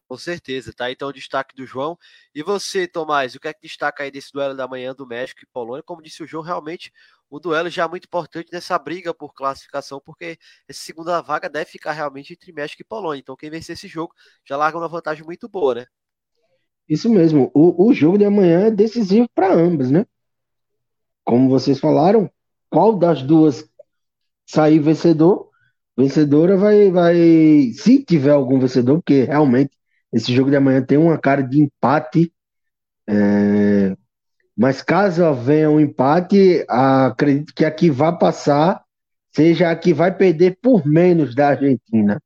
Com 0.08 0.16
certeza, 0.16 0.72
tá? 0.72 0.90
Então, 0.90 1.08
o 1.08 1.12
destaque 1.12 1.54
do 1.54 1.66
João. 1.66 1.98
E 2.34 2.42
você, 2.42 2.88
Tomás, 2.88 3.34
o 3.34 3.40
que 3.40 3.48
é 3.48 3.52
que 3.52 3.60
destaca 3.60 4.02
aí 4.02 4.10
desse 4.10 4.32
duelo 4.32 4.56
da 4.56 4.66
manhã 4.66 4.94
do 4.94 5.06
México 5.06 5.42
e 5.42 5.46
Polônia? 5.46 5.82
Como 5.82 6.00
disse 6.00 6.22
o 6.22 6.26
João, 6.26 6.42
realmente 6.42 6.90
um 7.30 7.38
duelo 7.38 7.68
já 7.68 7.86
muito 7.86 8.06
importante 8.06 8.48
nessa 8.50 8.78
briga 8.78 9.12
por 9.12 9.34
classificação, 9.34 10.00
porque 10.02 10.38
essa 10.66 10.80
segunda 10.80 11.20
vaga 11.20 11.50
deve 11.50 11.66
ficar 11.66 11.92
realmente 11.92 12.32
entre 12.32 12.50
México 12.50 12.80
e 12.80 12.84
Polônia. 12.86 13.20
Então, 13.20 13.36
quem 13.36 13.50
vencer 13.50 13.74
esse 13.74 13.86
jogo 13.86 14.14
já 14.46 14.56
larga 14.56 14.78
uma 14.78 14.88
vantagem 14.88 15.22
muito 15.22 15.46
boa, 15.46 15.74
né? 15.74 15.86
Isso 16.88 17.10
mesmo. 17.10 17.50
O, 17.52 17.88
o 17.88 17.92
jogo 17.92 18.16
de 18.16 18.24
amanhã 18.24 18.68
é 18.68 18.70
decisivo 18.70 19.28
para 19.34 19.52
ambas, 19.52 19.90
né? 19.90 20.06
Como 21.28 21.50
vocês 21.50 21.78
falaram, 21.78 22.30
qual 22.70 22.96
das 22.96 23.20
duas 23.20 23.68
sair 24.46 24.78
vencedor, 24.78 25.50
vencedora 25.94 26.56
vai, 26.56 26.90
vai, 26.90 27.70
se 27.74 28.02
tiver 28.02 28.30
algum 28.30 28.58
vencedor, 28.58 28.96
porque 28.96 29.24
realmente 29.24 29.76
esse 30.10 30.34
jogo 30.34 30.48
de 30.48 30.56
amanhã 30.56 30.82
tem 30.82 30.96
uma 30.96 31.18
cara 31.18 31.42
de 31.42 31.60
empate. 31.60 32.32
É... 33.06 33.94
Mas 34.56 34.80
caso 34.80 35.34
venha 35.34 35.68
um 35.68 35.78
empate, 35.78 36.64
acredito 36.66 37.52
que 37.52 37.66
a 37.66 37.70
que 37.70 37.90
vai 37.90 38.16
passar 38.16 38.82
seja 39.30 39.70
a 39.70 39.76
que 39.76 39.92
vai 39.92 40.10
perder 40.16 40.58
por 40.62 40.86
menos 40.86 41.34
da 41.34 41.48
Argentina. 41.48 42.18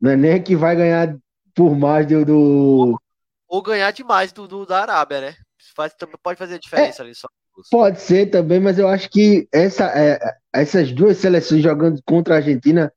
Não 0.00 0.10
é 0.10 0.16
nem 0.16 0.32
a 0.32 0.42
que 0.42 0.56
vai 0.56 0.74
ganhar 0.74 1.16
por 1.54 1.76
mais 1.76 2.08
do. 2.08 2.24
do... 2.24 3.00
Ou 3.46 3.62
ganhar 3.62 3.92
demais 3.92 4.32
do, 4.32 4.48
do 4.48 4.66
da 4.66 4.82
Arábia, 4.82 5.20
né? 5.20 5.34
Faz, 5.76 5.94
pode 6.20 6.40
fazer 6.40 6.56
a 6.56 6.58
diferença 6.58 7.00
é, 7.00 7.04
ali 7.04 7.14
só. 7.14 7.28
Pode 7.70 8.00
ser 8.00 8.26
também, 8.26 8.60
mas 8.60 8.78
eu 8.78 8.88
acho 8.88 9.08
que 9.08 9.48
essa, 9.52 9.86
é, 9.96 10.18
essas 10.52 10.92
duas 10.92 11.18
seleções 11.18 11.62
jogando 11.62 12.00
contra 12.04 12.34
a 12.34 12.36
Argentina, 12.38 12.92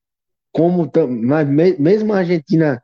como 0.52 0.90
mas 1.08 1.48
mesmo 1.48 2.14
a 2.14 2.18
Argentina 2.18 2.82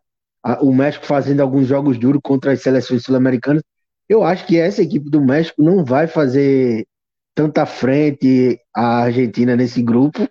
o 0.61 0.73
México 0.73 1.05
fazendo 1.05 1.39
alguns 1.39 1.67
jogos 1.67 1.97
duros 1.97 2.21
contra 2.23 2.51
as 2.51 2.61
seleções 2.61 3.03
sul-americanas. 3.03 3.63
Eu 4.09 4.23
acho 4.23 4.45
que 4.45 4.59
essa 4.59 4.81
equipe 4.81 5.09
do 5.09 5.21
México 5.21 5.63
não 5.63 5.85
vai 5.85 6.07
fazer 6.07 6.85
tanta 7.33 7.65
frente 7.65 8.59
à 8.75 9.03
Argentina 9.03 9.55
nesse 9.55 9.81
grupo. 9.81 10.27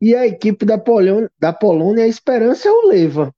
E 0.00 0.14
a 0.14 0.26
equipe 0.26 0.66
da 0.66 0.76
Polônia, 0.76 1.30
da 1.38 1.52
Polônia 1.52 2.04
a 2.04 2.08
esperança 2.08 2.68
é 2.68 2.70
o 2.70 2.86
Leva. 2.86 3.34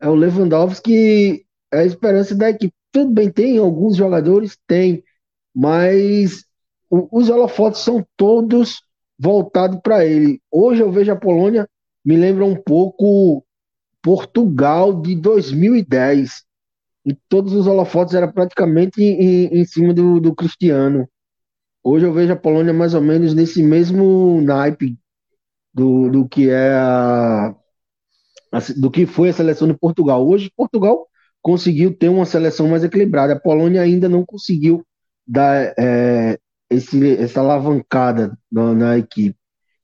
É 0.00 0.08
o 0.08 0.14
Lewandowski, 0.14 1.44
é 1.70 1.80
a 1.80 1.84
esperança 1.84 2.34
da 2.34 2.48
equipe. 2.48 2.72
Tudo 2.90 3.12
bem, 3.12 3.30
tem 3.30 3.58
alguns 3.58 3.96
jogadores, 3.96 4.56
tem, 4.66 5.04
mas 5.54 6.44
os 6.90 7.28
holofotes 7.28 7.80
são 7.80 8.04
todos 8.16 8.82
voltados 9.18 9.78
para 9.82 10.04
ele. 10.04 10.40
Hoje 10.50 10.82
eu 10.82 10.90
vejo 10.90 11.12
a 11.12 11.16
Polônia, 11.16 11.68
me 12.04 12.16
lembra 12.16 12.44
um 12.44 12.56
pouco 12.56 13.44
Portugal 14.02 15.00
de 15.00 15.14
2010. 15.14 16.42
E 17.04 17.14
todos 17.28 17.52
os 17.52 17.66
holofotes 17.66 18.14
eram 18.14 18.30
praticamente 18.32 19.02
em, 19.02 19.46
em 19.46 19.64
cima 19.64 19.94
do, 19.94 20.20
do 20.20 20.34
Cristiano. 20.34 21.08
Hoje 21.82 22.06
eu 22.06 22.12
vejo 22.12 22.32
a 22.32 22.36
Polônia 22.36 22.72
mais 22.72 22.94
ou 22.94 23.00
menos 23.00 23.34
nesse 23.34 23.62
mesmo 23.62 24.40
naipe 24.42 24.98
do, 25.72 26.10
do 26.10 26.28
que 26.28 26.50
é 26.50 26.74
a, 26.74 27.54
do 28.76 28.90
que 28.90 29.06
foi 29.06 29.30
a 29.30 29.32
seleção 29.32 29.66
de 29.68 29.78
Portugal. 29.78 30.26
Hoje 30.26 30.52
Portugal 30.54 31.06
conseguiu 31.40 31.96
ter 31.96 32.08
uma 32.08 32.26
seleção 32.26 32.68
mais 32.68 32.84
equilibrada. 32.84 33.32
A 33.32 33.40
Polônia 33.40 33.80
ainda 33.80 34.08
não 34.08 34.24
conseguiu 34.24 34.84
dar 35.30 35.74
é, 35.78 36.38
esse, 36.68 37.16
essa 37.16 37.40
alavancada 37.40 38.36
na, 38.50 38.74
na 38.74 38.98
equipe. 38.98 39.36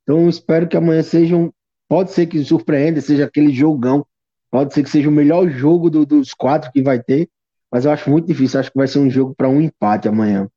Então 0.02 0.28
espero 0.28 0.68
que 0.68 0.76
amanhã 0.76 1.02
seja 1.02 1.36
um, 1.36 1.52
Pode 1.88 2.10
ser 2.12 2.26
que 2.26 2.42
surpreenda, 2.44 3.00
seja 3.00 3.26
aquele 3.26 3.52
jogão. 3.52 4.06
Pode 4.50 4.74
ser 4.74 4.82
que 4.82 4.90
seja 4.90 5.08
o 5.08 5.12
melhor 5.12 5.48
jogo 5.48 5.88
do, 5.88 6.04
dos 6.04 6.34
quatro 6.34 6.70
que 6.72 6.82
vai 6.82 7.00
ter. 7.00 7.30
Mas 7.70 7.84
eu 7.84 7.92
acho 7.92 8.10
muito 8.10 8.26
difícil. 8.26 8.58
Acho 8.58 8.70
que 8.70 8.78
vai 8.78 8.88
ser 8.88 8.98
um 8.98 9.10
jogo 9.10 9.34
para 9.34 9.48
um 9.48 9.60
empate 9.60 10.08
amanhã. 10.08 10.50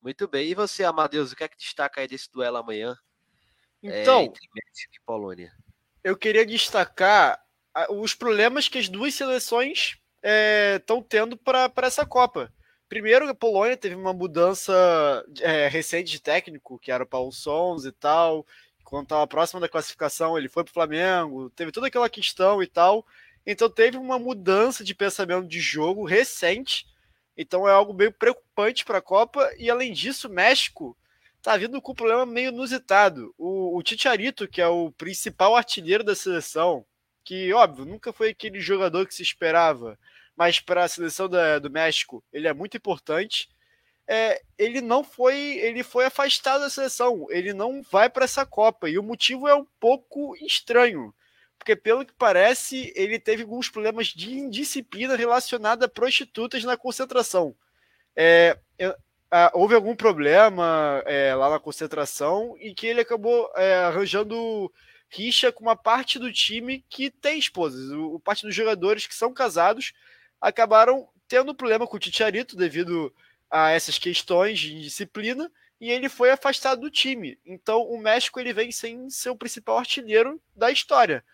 Muito 0.00 0.28
bem. 0.28 0.48
E 0.48 0.54
você, 0.54 0.84
Amadeus, 0.84 1.32
o 1.32 1.36
que 1.36 1.42
é 1.42 1.48
que 1.48 1.56
destaca 1.56 2.00
aí 2.00 2.06
desse 2.06 2.30
duelo 2.30 2.56
amanhã? 2.58 2.96
É, 3.82 4.02
então, 4.02 4.20
é, 4.20 4.24
entre 4.24 4.48
México 4.54 4.94
e 4.94 5.04
Polônia. 5.04 5.52
Eu 6.04 6.16
queria 6.16 6.46
destacar 6.46 7.40
os 7.90 8.14
problemas 8.14 8.68
que 8.68 8.78
as 8.78 8.88
duas 8.88 9.14
seleções 9.14 9.98
estão 10.76 10.98
é, 10.98 11.04
tendo 11.08 11.36
para 11.36 11.72
essa 11.78 12.06
Copa. 12.06 12.52
Primeiro, 12.88 13.28
a 13.28 13.34
Polônia 13.34 13.76
teve 13.76 13.94
uma 13.94 14.12
mudança 14.12 15.24
é, 15.40 15.68
recente 15.68 16.10
de 16.10 16.20
técnico, 16.20 16.78
que 16.78 16.92
era 16.92 17.02
o 17.02 17.06
Paulo 17.06 17.32
Sons 17.32 17.84
e 17.84 17.92
tal 17.92 18.46
quando 18.86 19.02
estava 19.02 19.26
próximo 19.26 19.60
da 19.60 19.68
classificação, 19.68 20.38
ele 20.38 20.48
foi 20.48 20.62
para 20.62 20.70
o 20.70 20.74
Flamengo, 20.74 21.50
teve 21.50 21.72
toda 21.72 21.88
aquela 21.88 22.08
questão 22.08 22.62
e 22.62 22.66
tal. 22.66 23.04
Então 23.44 23.68
teve 23.68 23.96
uma 23.96 24.18
mudança 24.18 24.84
de 24.84 24.94
pensamento 24.94 25.46
de 25.48 25.60
jogo 25.60 26.04
recente. 26.04 26.86
Então 27.36 27.68
é 27.68 27.72
algo 27.72 27.92
meio 27.92 28.12
preocupante 28.12 28.84
para 28.84 28.98
a 28.98 29.02
Copa. 29.02 29.50
E 29.58 29.68
além 29.68 29.92
disso, 29.92 30.28
o 30.28 30.30
México 30.30 30.96
está 31.36 31.56
vindo 31.56 31.82
com 31.82 31.92
um 31.92 31.96
problema 31.96 32.24
meio 32.24 32.50
inusitado. 32.50 33.34
O, 33.36 33.76
o 33.76 33.82
Ticharito, 33.82 34.46
que 34.46 34.62
é 34.62 34.68
o 34.68 34.92
principal 34.92 35.56
artilheiro 35.56 36.04
da 36.04 36.14
seleção, 36.14 36.84
que, 37.24 37.52
óbvio, 37.52 37.84
nunca 37.84 38.12
foi 38.12 38.30
aquele 38.30 38.60
jogador 38.60 39.04
que 39.06 39.14
se 39.14 39.22
esperava, 39.22 39.98
mas 40.36 40.60
para 40.60 40.84
a 40.84 40.88
seleção 40.88 41.28
da, 41.28 41.58
do 41.58 41.70
México 41.70 42.22
ele 42.32 42.46
é 42.46 42.52
muito 42.52 42.76
importante 42.76 43.48
é, 44.08 44.40
ele 44.56 44.80
não 44.80 45.02
foi, 45.02 45.36
ele 45.36 45.82
foi 45.82 46.06
afastado 46.06 46.60
da 46.60 46.70
seleção, 46.70 47.26
ele 47.28 47.52
não 47.52 47.82
vai 47.82 48.08
para 48.08 48.24
essa 48.24 48.46
Copa 48.46 48.88
e 48.88 48.98
o 48.98 49.02
motivo 49.02 49.48
é 49.48 49.54
um 49.54 49.66
pouco 49.80 50.36
estranho, 50.36 51.12
porque 51.58 51.74
pelo 51.74 52.06
que 52.06 52.12
parece 52.12 52.92
ele 52.94 53.18
teve 53.18 53.42
alguns 53.42 53.68
problemas 53.68 54.08
de 54.08 54.38
indisciplina 54.38 55.16
relacionada 55.16 55.86
a 55.86 55.88
prostitutas 55.88 56.62
na 56.62 56.76
concentração. 56.76 57.56
É, 58.14 58.56
houve 59.52 59.74
algum 59.74 59.96
problema 59.96 61.02
é, 61.04 61.34
lá 61.34 61.50
na 61.50 61.58
concentração 61.58 62.56
e 62.60 62.72
que 62.74 62.86
ele 62.86 63.00
acabou 63.00 63.50
é, 63.56 63.74
arranjando 63.76 64.72
rixa 65.08 65.50
com 65.50 65.62
uma 65.62 65.76
parte 65.76 66.18
do 66.18 66.32
time 66.32 66.84
que 66.88 67.10
tem 67.10 67.38
esposas, 67.38 67.90
o, 67.90 68.20
parte 68.20 68.46
dos 68.46 68.54
jogadores 68.54 69.06
que 69.06 69.14
são 69.14 69.32
casados 69.32 69.92
acabaram 70.46 71.08
tendo 71.26 71.54
problema 71.54 71.88
com 71.88 71.96
o 71.96 72.00
Titiarito 72.00 72.56
devido 72.56 73.12
a 73.50 73.70
essas 73.70 73.98
questões 73.98 74.60
de 74.60 74.80
disciplina 74.80 75.50
e 75.80 75.90
ele 75.90 76.08
foi 76.08 76.30
afastado 76.30 76.82
do 76.82 76.90
time. 76.90 77.36
Então 77.44 77.82
o 77.82 77.98
México 77.98 78.38
ele 78.38 78.52
vem 78.52 78.70
sem 78.70 79.10
ser 79.10 79.30
o 79.30 79.36
principal 79.36 79.78
artilheiro 79.78 80.40
da 80.54 80.70
história. 80.70 81.24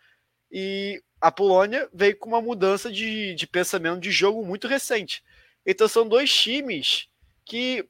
E 0.50 1.02
a 1.20 1.30
Polônia 1.30 1.88
veio 1.92 2.16
com 2.16 2.28
uma 2.30 2.40
mudança 2.40 2.90
de, 2.90 3.34
de 3.34 3.46
pensamento 3.46 4.00
de 4.00 4.10
jogo 4.10 4.44
muito 4.44 4.66
recente. 4.66 5.22
Então 5.64 5.86
são 5.86 6.08
dois 6.08 6.34
times 6.34 7.06
que, 7.44 7.86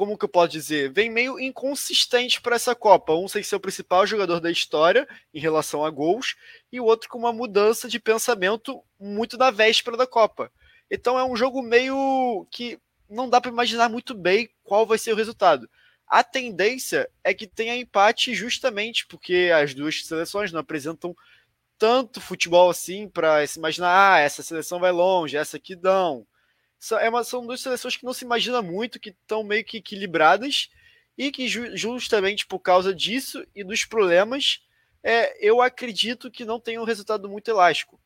como 0.00 0.16
que 0.16 0.24
eu 0.24 0.30
posso 0.30 0.48
dizer, 0.48 0.90
vem 0.90 1.10
meio 1.10 1.38
inconsistente 1.38 2.40
para 2.40 2.56
essa 2.56 2.74
Copa. 2.74 3.12
Um 3.12 3.28
sem 3.28 3.42
ser 3.42 3.56
o 3.56 3.60
principal 3.60 4.06
jogador 4.06 4.40
da 4.40 4.50
história 4.50 5.06
em 5.34 5.38
relação 5.38 5.84
a 5.84 5.90
gols, 5.90 6.36
e 6.72 6.80
o 6.80 6.86
outro 6.86 7.06
com 7.06 7.18
uma 7.18 7.34
mudança 7.34 7.86
de 7.86 8.00
pensamento 8.00 8.82
muito 8.98 9.36
na 9.36 9.50
véspera 9.50 9.98
da 9.98 10.06
Copa. 10.06 10.50
Então 10.90 11.18
é 11.18 11.24
um 11.24 11.36
jogo 11.36 11.60
meio 11.60 12.46
que 12.50 12.78
não 13.10 13.28
dá 13.28 13.42
para 13.42 13.50
imaginar 13.50 13.90
muito 13.90 14.14
bem 14.14 14.48
qual 14.64 14.86
vai 14.86 14.96
ser 14.96 15.12
o 15.12 15.16
resultado. 15.16 15.68
A 16.06 16.24
tendência 16.24 17.06
é 17.22 17.34
que 17.34 17.46
tenha 17.46 17.76
empate 17.76 18.32
justamente 18.32 19.06
porque 19.06 19.50
as 19.54 19.74
duas 19.74 20.06
seleções 20.06 20.50
não 20.50 20.60
apresentam 20.60 21.14
tanto 21.76 22.22
futebol 22.22 22.70
assim 22.70 23.06
para 23.06 23.46
se 23.46 23.58
imaginar, 23.58 24.14
ah, 24.14 24.18
essa 24.18 24.42
seleção 24.42 24.80
vai 24.80 24.92
longe, 24.92 25.36
essa 25.36 25.58
aqui 25.58 25.76
não. 25.76 26.26
É 27.00 27.08
uma, 27.08 27.22
são 27.22 27.46
duas 27.46 27.60
seleções 27.60 27.96
que 27.96 28.04
não 28.04 28.12
se 28.12 28.24
imagina 28.24 28.62
muito, 28.62 28.98
que 28.98 29.10
estão 29.10 29.44
meio 29.44 29.64
que 29.64 29.78
equilibradas 29.78 30.70
e 31.16 31.30
que 31.30 31.46
justamente 31.48 32.46
por 32.46 32.60
causa 32.60 32.94
disso 32.94 33.44
e 33.54 33.62
dos 33.62 33.84
problemas, 33.84 34.62
é, 35.02 35.36
eu 35.46 35.60
acredito 35.60 36.30
que 36.30 36.44
não 36.44 36.58
tenha 36.58 36.80
um 36.80 36.84
resultado 36.84 37.28
muito 37.28 37.50
elástico 37.50 38.00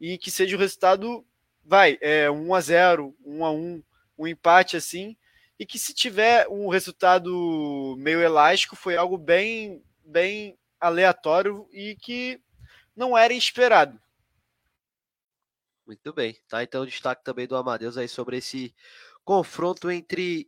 e 0.00 0.18
que 0.18 0.30
seja 0.30 0.54
o 0.54 0.58
um 0.58 0.60
resultado, 0.60 1.24
vai, 1.64 1.98
é, 2.00 2.30
1 2.30 2.54
a 2.54 2.60
0 2.60 3.16
1 3.24 3.44
a 3.44 3.50
1 3.50 3.82
um 4.18 4.26
empate 4.26 4.76
assim, 4.76 5.16
e 5.58 5.64
que 5.64 5.78
se 5.78 5.94
tiver 5.94 6.46
um 6.48 6.68
resultado 6.68 7.96
meio 7.98 8.20
elástico, 8.20 8.76
foi 8.76 8.96
algo 8.96 9.16
bem, 9.16 9.82
bem 10.04 10.56
aleatório 10.80 11.68
e 11.72 11.96
que 11.96 12.40
não 12.94 13.16
era 13.16 13.32
esperado. 13.32 13.98
Muito 15.88 16.12
bem, 16.12 16.38
tá? 16.46 16.62
Então, 16.62 16.84
destaque 16.84 17.24
também 17.24 17.46
do 17.46 17.56
Amadeus 17.56 17.96
aí 17.96 18.06
sobre 18.06 18.36
esse 18.36 18.74
confronto 19.24 19.90
entre 19.90 20.46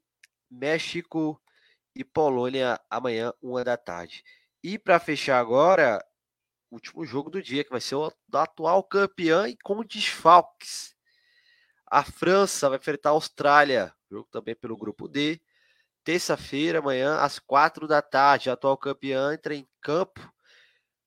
México 0.51 1.41
e 1.97 2.05
Polônia 2.05 2.79
amanhã, 2.91 3.33
uma 3.41 3.65
da 3.65 3.77
tarde. 3.77 4.23
E 4.63 4.79
para 4.79 5.01
fechar 5.01 5.39
agora, 5.41 6.05
último 6.71 7.05
jogo 7.07 7.31
do 7.31 7.43
dia, 7.43 7.65
que 7.65 7.71
vai 7.71 7.81
ser 7.81 7.97
o 7.97 8.13
atual 8.35 8.85
campeão 8.85 9.47
e 9.47 9.57
com 9.65 9.85
desfalques. 9.85 10.95
A 11.91 12.05
França 12.05 12.69
vai 12.69 12.79
enfrentar 12.79 13.11
a 13.11 13.13
Austrália, 13.13 13.95
jogo 14.11 14.29
também 14.31 14.57
pelo 14.57 14.77
grupo 14.77 15.09
D. 15.09 15.41
Terça-feira, 16.05 16.81
amanhã, 16.81 17.19
às 17.21 17.39
quatro 17.39 17.89
da 17.89 18.03
tarde, 18.03 18.51
a 18.51 18.55
atual 18.55 18.79
campeã 18.79 19.35
entra 19.35 19.55
em 19.55 19.69
campo 19.83 20.21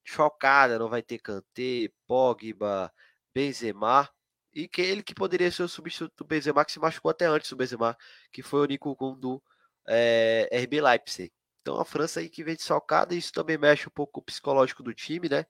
chocada, 0.05 0.79
não 0.79 0.89
vai 0.89 1.03
ter 1.03 1.19
Kanté, 1.19 1.89
Pogba, 2.07 2.91
Benzema 3.33 4.09
e 4.53 4.67
que 4.67 4.81
ele 4.81 5.03
que 5.03 5.15
poderia 5.15 5.51
ser 5.51 5.63
o 5.63 5.67
substituto 5.67 6.13
do 6.17 6.25
Benzema 6.27 6.63
que 6.65 6.71
se 6.71 6.79
machucou 6.79 7.11
até 7.11 7.25
antes 7.25 7.49
do 7.49 7.55
Benzema, 7.55 7.97
que 8.31 8.43
foi 8.43 8.61
o 8.61 8.65
Nico 8.65 8.95
Kun 8.95 9.17
do 9.19 9.41
é, 9.87 10.47
eh, 10.51 10.63
RB 10.63 10.81
Leipzig. 10.81 11.31
Então 11.61 11.79
a 11.79 11.85
França 11.85 12.19
aí 12.19 12.29
que 12.29 12.43
vem 12.43 12.55
desfalcada, 12.55 13.15
isso 13.15 13.31
também 13.31 13.57
mexe 13.57 13.87
um 13.87 13.91
pouco 13.91 14.13
com 14.13 14.19
o 14.21 14.23
psicológico 14.23 14.83
do 14.83 14.93
time, 14.93 15.29
né? 15.29 15.45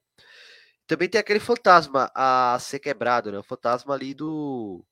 Também 0.86 1.08
tem 1.08 1.20
aquele 1.20 1.40
fantasma 1.40 2.10
a 2.14 2.58
ser 2.60 2.78
quebrado, 2.80 3.32
né? 3.32 3.38
O 3.38 3.42
fantasma 3.42 3.94
ali 3.94 4.14
do 4.14 4.84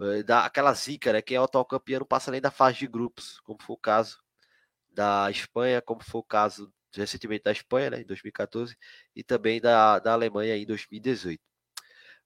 eh, 0.00 0.22
da 0.22 0.44
aquela 0.46 0.72
zica, 0.74 1.12
né? 1.12 1.22
Quem 1.22 1.36
é 1.36 1.40
o 1.40 1.44
atual 1.44 1.64
campeão 1.64 2.00
não 2.00 2.06
passa 2.06 2.30
nem 2.30 2.40
da 2.40 2.50
fase 2.50 2.78
de 2.78 2.86
grupos, 2.88 3.40
como 3.40 3.62
foi 3.62 3.74
o 3.74 3.78
caso 3.78 4.18
da 4.90 5.30
Espanha, 5.30 5.82
como 5.82 6.02
foi 6.02 6.20
o 6.20 6.24
caso 6.24 6.72
recentemente 6.94 7.44
da 7.44 7.52
Espanha, 7.52 7.90
né, 7.90 8.00
em 8.02 8.06
2014, 8.06 8.76
e 9.14 9.22
também 9.24 9.60
da, 9.60 9.98
da 9.98 10.12
Alemanha 10.12 10.56
em 10.56 10.66
2018. 10.66 11.40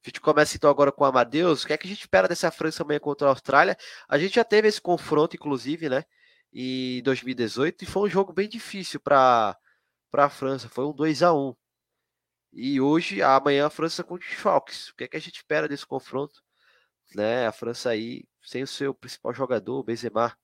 A 0.04 0.08
gente 0.08 0.20
começa 0.20 0.56
então 0.56 0.70
agora 0.70 0.92
com 0.92 1.04
o 1.04 1.06
Amadeus. 1.06 1.62
O 1.62 1.66
que 1.66 1.72
é 1.72 1.76
que 1.76 1.86
a 1.86 1.90
gente 1.90 2.00
espera 2.00 2.28
dessa 2.28 2.50
França 2.50 2.82
amanhã 2.82 3.00
contra 3.00 3.26
a 3.26 3.30
Austrália? 3.30 3.76
A 4.08 4.18
gente 4.18 4.36
já 4.36 4.44
teve 4.44 4.68
esse 4.68 4.80
confronto, 4.80 5.36
inclusive, 5.36 5.88
né? 5.88 6.04
Em 6.52 7.02
2018, 7.02 7.82
e 7.84 7.86
foi 7.86 8.08
um 8.08 8.10
jogo 8.10 8.32
bem 8.32 8.48
difícil 8.48 9.00
para 9.00 9.58
a 10.12 10.30
França. 10.30 10.68
Foi 10.68 10.84
um 10.86 10.92
2 10.92 11.22
a 11.22 11.34
1 11.34 11.54
E 12.52 12.80
hoje, 12.80 13.22
amanhã, 13.22 13.66
a 13.66 13.70
França 13.70 14.04
com 14.04 14.18
desfalques. 14.18 14.88
O 14.90 14.96
que 14.96 15.04
é 15.04 15.08
que 15.08 15.16
a 15.16 15.20
gente 15.20 15.36
espera 15.36 15.68
desse 15.68 15.86
confronto? 15.86 16.42
Né? 17.14 17.46
A 17.46 17.52
França 17.52 17.90
aí, 17.90 18.24
sem 18.42 18.62
o 18.62 18.66
seu 18.66 18.94
principal 18.94 19.34
jogador, 19.34 19.80
o 19.80 19.84
Benzema. 19.84 20.36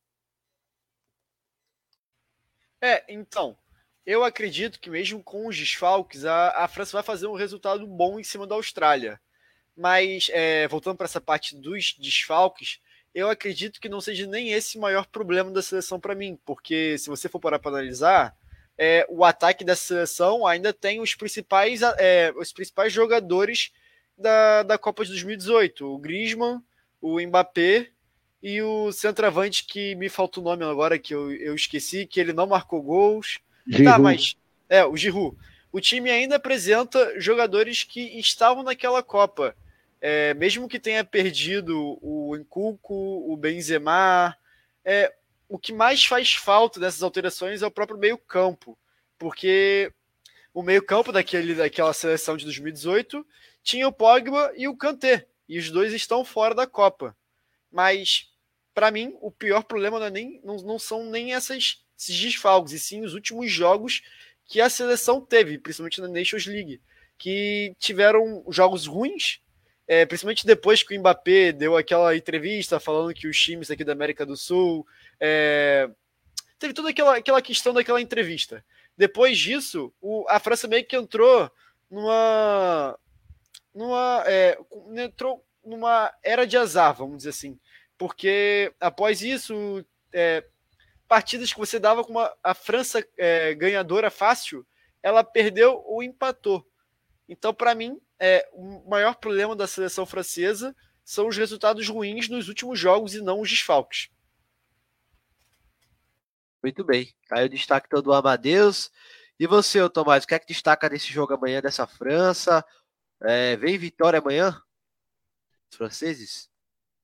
É, 2.81 3.05
então, 3.09 3.57
eu 4.05 4.23
acredito 4.25 4.79
que 4.79 4.91
mesmo 4.91 5.23
com 5.23 5.47
os 5.47 5.57
desfalques, 5.57 6.25
a, 6.25 6.65
a 6.65 6.69
França 6.69 6.93
vai 6.93 7.03
fazer 7.03 7.27
um 7.27 7.35
resultado 7.35 7.87
bom 7.87 8.21
em 8.21 8.25
cima 8.25 8.47
da 8.47 8.55
Austrália. 8.55 9.21
Mas, 9.77 10.31
é, 10.33 10.69
voltando 10.69 10.97
para 10.97 11.07
essa 11.07 11.21
parte 11.21 11.57
dos 11.57 11.95
desfalques, 11.99 12.79
eu 13.15 13.29
acredito 13.29 13.81
que 13.81 13.89
não 13.89 14.01
seja 14.01 14.27
nem 14.27 14.53
esse 14.53 14.77
o 14.79 14.81
maior 14.81 15.07
problema 15.07 15.51
da 15.51 15.63
seleção 15.63 16.01
para 16.01 16.15
mim, 16.15 16.39
porque 16.45 16.97
se 16.99 17.09
você 17.09 17.29
for 17.29 17.41
parar 17.41 17.59
para 17.59 17.71
analisar, 17.71 18.37
é, 18.77 19.07
o 19.09 19.25
ataque 19.25 19.65
da 19.65 19.77
seleção 19.77 20.47
ainda 20.47 20.73
tem 20.73 21.01
os 21.01 21.15
principais, 21.15 21.81
é, 21.99 22.33
os 22.37 22.53
principais 22.53 22.93
jogadores 22.93 23.73
da, 24.19 24.63
da 24.63 24.79
Copa 24.79 25.05
de 25.05 25.11
2018, 25.11 25.87
o 25.87 25.99
Griezmann, 25.99 26.61
o 27.01 27.21
Mbappé 27.21 27.89
e 28.43 28.61
o 28.63 28.93
centroavante 28.93 29.65
que 29.65 29.95
me 29.95 30.09
falta 30.09 30.41
o 30.41 30.43
nome 30.43 30.65
agora, 30.65 30.99
que 30.99 31.15
eu, 31.15 31.33
eu 31.33 31.55
esqueci, 31.55 32.07
que 32.07 32.21
ele 32.21 32.33
não 32.33 32.47
marcou 32.47 32.83
gols. 32.83 33.39
Giroud. 33.67 33.91
Tá, 33.91 33.99
mas. 33.99 34.37
É, 34.69 34.85
o 34.85 34.97
Giroud. 34.97 35.37
O 35.73 35.81
time 35.81 36.11
ainda 36.11 36.37
apresenta 36.37 37.19
jogadores 37.21 37.83
que 37.83 38.01
estavam 38.19 38.63
naquela 38.63 39.03
Copa. 39.03 39.57
É, 40.07 40.35
mesmo 40.35 40.69
que 40.69 40.79
tenha 40.79 41.03
perdido 41.03 41.99
o 42.03 42.37
Encuco, 42.37 42.93
o 42.93 43.35
Benzema, 43.39 44.37
é, 44.85 45.11
o 45.49 45.59
que 45.59 45.73
mais 45.73 46.05
faz 46.05 46.35
falta 46.35 46.79
dessas 46.79 47.03
alterações 47.03 47.63
é 47.63 47.67
o 47.67 47.71
próprio 47.71 47.99
meio-campo. 47.99 48.79
Porque 49.19 49.91
o 50.53 50.63
meio-campo 50.63 51.11
daquela 51.11 51.95
seleção 51.95 52.37
de 52.37 52.45
2018 52.45 53.27
tinha 53.63 53.89
o 53.89 53.93
Pogba 53.93 54.53
e 54.55 54.69
o 54.69 54.77
Kanté. 54.77 55.27
E 55.49 55.59
os 55.59 55.71
dois 55.71 55.95
estão 55.95 56.23
fora 56.23 56.55
da 56.55 56.67
Copa. 56.67 57.17
Mas, 57.73 58.31
para 58.75 58.91
mim, 58.91 59.17
o 59.23 59.31
pior 59.31 59.63
problema 59.63 59.99
não, 59.99 60.07
é 60.07 60.11
nem, 60.11 60.39
não, 60.45 60.57
não 60.57 60.79
são 60.79 61.09
nem 61.09 61.33
essas 61.33 61.83
esses 61.99 62.21
desfalques, 62.21 62.75
e 62.75 62.79
sim 62.79 63.03
os 63.03 63.15
últimos 63.15 63.51
jogos 63.51 64.03
que 64.45 64.61
a 64.61 64.69
seleção 64.69 65.19
teve, 65.25 65.57
principalmente 65.59 66.03
na 66.03 66.09
Nations 66.09 66.45
League, 66.45 66.83
que 67.17 67.75
tiveram 67.79 68.45
jogos 68.51 68.87
ruins, 68.87 69.41
é, 69.87 70.07
principalmente 70.07 70.47
depois 70.47 70.83
que 70.83 70.97
o 70.97 71.01
Mbappé 71.01 71.53
deu 71.53 71.77
aquela 71.77 72.17
entrevista 72.17 72.81
falando 72.81 73.15
que 73.15 73.29
os 73.29 73.39
times 73.39 73.71
aqui 73.71 73.85
da 73.85 73.93
América 73.93 74.25
do 74.25 74.37
Sul. 74.37 74.87
É, 75.21 75.89
teve 76.59 76.73
toda 76.73 76.91
aquela, 76.91 77.17
aquela 77.17 77.43
questão 77.43 77.75
daquela 77.75 78.01
entrevista. 78.01 78.65
Depois 78.97 79.39
disso, 79.39 79.93
o, 80.01 80.25
a 80.29 80.39
França 80.39 80.67
meio 80.67 80.87
que 80.87 80.97
entrou 80.97 81.51
numa. 81.91 82.99
numa 83.75 84.25
é, 84.27 84.59
entrou 84.97 85.45
numa 85.65 86.13
era 86.23 86.47
de 86.47 86.57
azar, 86.57 86.95
vamos 86.95 87.19
dizer 87.19 87.31
assim. 87.31 87.59
Porque 87.99 88.73
após 88.81 89.23
isso, 89.23 89.85
é, 90.13 90.45
partidas 91.07 91.53
que 91.53 91.59
você 91.59 91.79
dava 91.79 92.03
com 92.05 92.13
uma, 92.13 92.35
a 92.43 92.55
França 92.55 93.07
é, 93.19 93.55
ganhadora 93.55 94.11
fácil, 94.11 94.67
ela 95.03 95.23
perdeu 95.23 95.83
ou 95.87 96.03
empatou. 96.03 96.67
Então, 97.29 97.53
para 97.53 97.75
mim, 97.75 98.01
é, 98.21 98.49
o 98.53 98.89
maior 98.89 99.15
problema 99.17 99.55
da 99.55 99.67
seleção 99.67 100.07
francesa 100.07 100.75
são 101.05 101.29
os 101.29 101.37
resultados 101.37 101.89
ruins 101.89 102.29
nos 102.29 102.49
últimos 102.49 102.79
jogos 102.79 103.15
e 103.15 103.21
não 103.21 103.41
os 103.41 103.51
desfalques. 103.51 104.09
Muito 106.63 106.83
bem. 106.83 107.13
Aí 107.31 107.45
o 107.45 107.49
destaque 107.49 107.89
todo 107.89 108.05
do 108.05 108.13
Amadeus. 108.15 108.91
E 109.39 109.47
você, 109.47 109.87
Tomás, 109.91 110.25
o 110.25 110.27
que 110.27 110.35
é 110.35 110.39
que 110.39 110.47
destaca 110.47 110.89
desse 110.89 111.13
jogo 111.13 111.35
amanhã 111.35 111.61
dessa 111.61 111.87
França? 111.87 112.65
É, 113.23 113.57
vem 113.57 113.77
vitória 113.77 114.19
amanhã? 114.19 114.59
Os 115.71 115.77
franceses? 115.77 116.49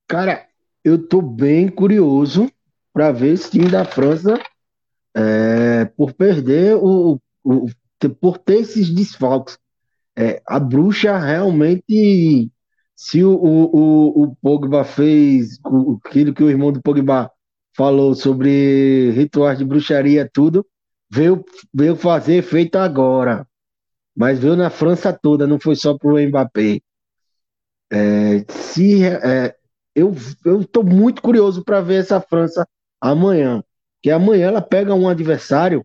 Cara, 0.06 0.48
eu 0.82 1.06
tô 1.06 1.20
bem 1.20 1.68
curioso 1.68 2.50
para 2.92 3.12
ver 3.12 3.34
esse 3.34 3.50
time 3.50 3.70
da 3.70 3.84
França, 3.84 4.42
é, 5.14 5.84
por 5.84 6.12
perder 6.12 6.76
o, 6.76 7.20
o, 7.44 7.66
por 8.20 8.38
ter 8.38 8.60
esses 8.60 8.90
desfalques. 8.90 9.58
É, 10.16 10.42
a 10.46 10.58
bruxa 10.58 11.16
realmente, 11.18 12.50
se 12.94 13.24
o, 13.24 13.32
o, 13.32 14.22
o 14.24 14.36
Pogba 14.36 14.84
fez 14.84 15.58
aquilo 16.04 16.34
que 16.34 16.42
o 16.42 16.50
irmão 16.50 16.72
do 16.72 16.82
Pogba 16.82 17.30
falou 17.76 18.14
sobre 18.14 19.10
rituais 19.12 19.58
de 19.58 19.64
bruxaria, 19.64 20.28
tudo, 20.32 20.66
veio, 21.10 21.44
veio 21.72 21.96
fazer 21.96 22.36
efeito 22.36 22.76
agora. 22.76 23.46
Mas 24.14 24.38
veio 24.38 24.56
na 24.56 24.70
França 24.70 25.12
toda, 25.12 25.46
não 25.46 25.58
foi 25.58 25.76
só 25.76 25.96
para 25.96 26.12
o 26.12 26.20
Mbappé. 26.20 26.80
É, 27.92 28.44
se, 28.48 29.04
é, 29.04 29.56
eu 29.94 30.12
estou 30.60 30.84
muito 30.84 31.22
curioso 31.22 31.64
para 31.64 31.80
ver 31.80 32.00
essa 32.00 32.20
França 32.20 32.66
amanhã. 33.00 33.62
Que 34.02 34.10
amanhã 34.10 34.48
ela 34.48 34.62
pega 34.62 34.94
um 34.94 35.08
adversário 35.08 35.84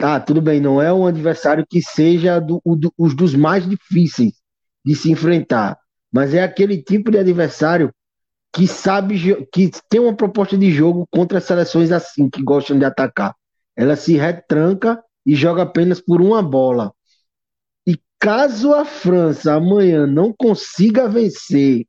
tá, 0.00 0.18
tudo 0.18 0.40
bem, 0.40 0.60
não 0.60 0.80
é 0.80 0.90
um 0.90 1.06
adversário 1.06 1.66
que 1.68 1.82
seja 1.82 2.40
do, 2.40 2.60
do, 2.64 2.92
os 2.96 3.14
dos 3.14 3.34
mais 3.34 3.68
difíceis 3.68 4.32
de 4.82 4.94
se 4.94 5.12
enfrentar, 5.12 5.78
mas 6.10 6.32
é 6.32 6.42
aquele 6.42 6.82
tipo 6.82 7.10
de 7.10 7.18
adversário 7.18 7.92
que 8.52 8.66
sabe 8.66 9.46
que 9.52 9.70
tem 9.90 10.00
uma 10.00 10.16
proposta 10.16 10.56
de 10.56 10.72
jogo 10.72 11.06
contra 11.10 11.38
seleções 11.38 11.92
assim 11.92 12.30
que 12.30 12.42
gostam 12.42 12.78
de 12.78 12.84
atacar. 12.84 13.34
Ela 13.76 13.94
se 13.94 14.16
retranca 14.16 15.00
e 15.24 15.34
joga 15.34 15.62
apenas 15.62 16.00
por 16.00 16.20
uma 16.20 16.42
bola. 16.42 16.92
E 17.86 17.96
caso 18.18 18.72
a 18.72 18.84
França 18.86 19.54
amanhã 19.54 20.06
não 20.06 20.32
consiga 20.32 21.08
vencer 21.08 21.86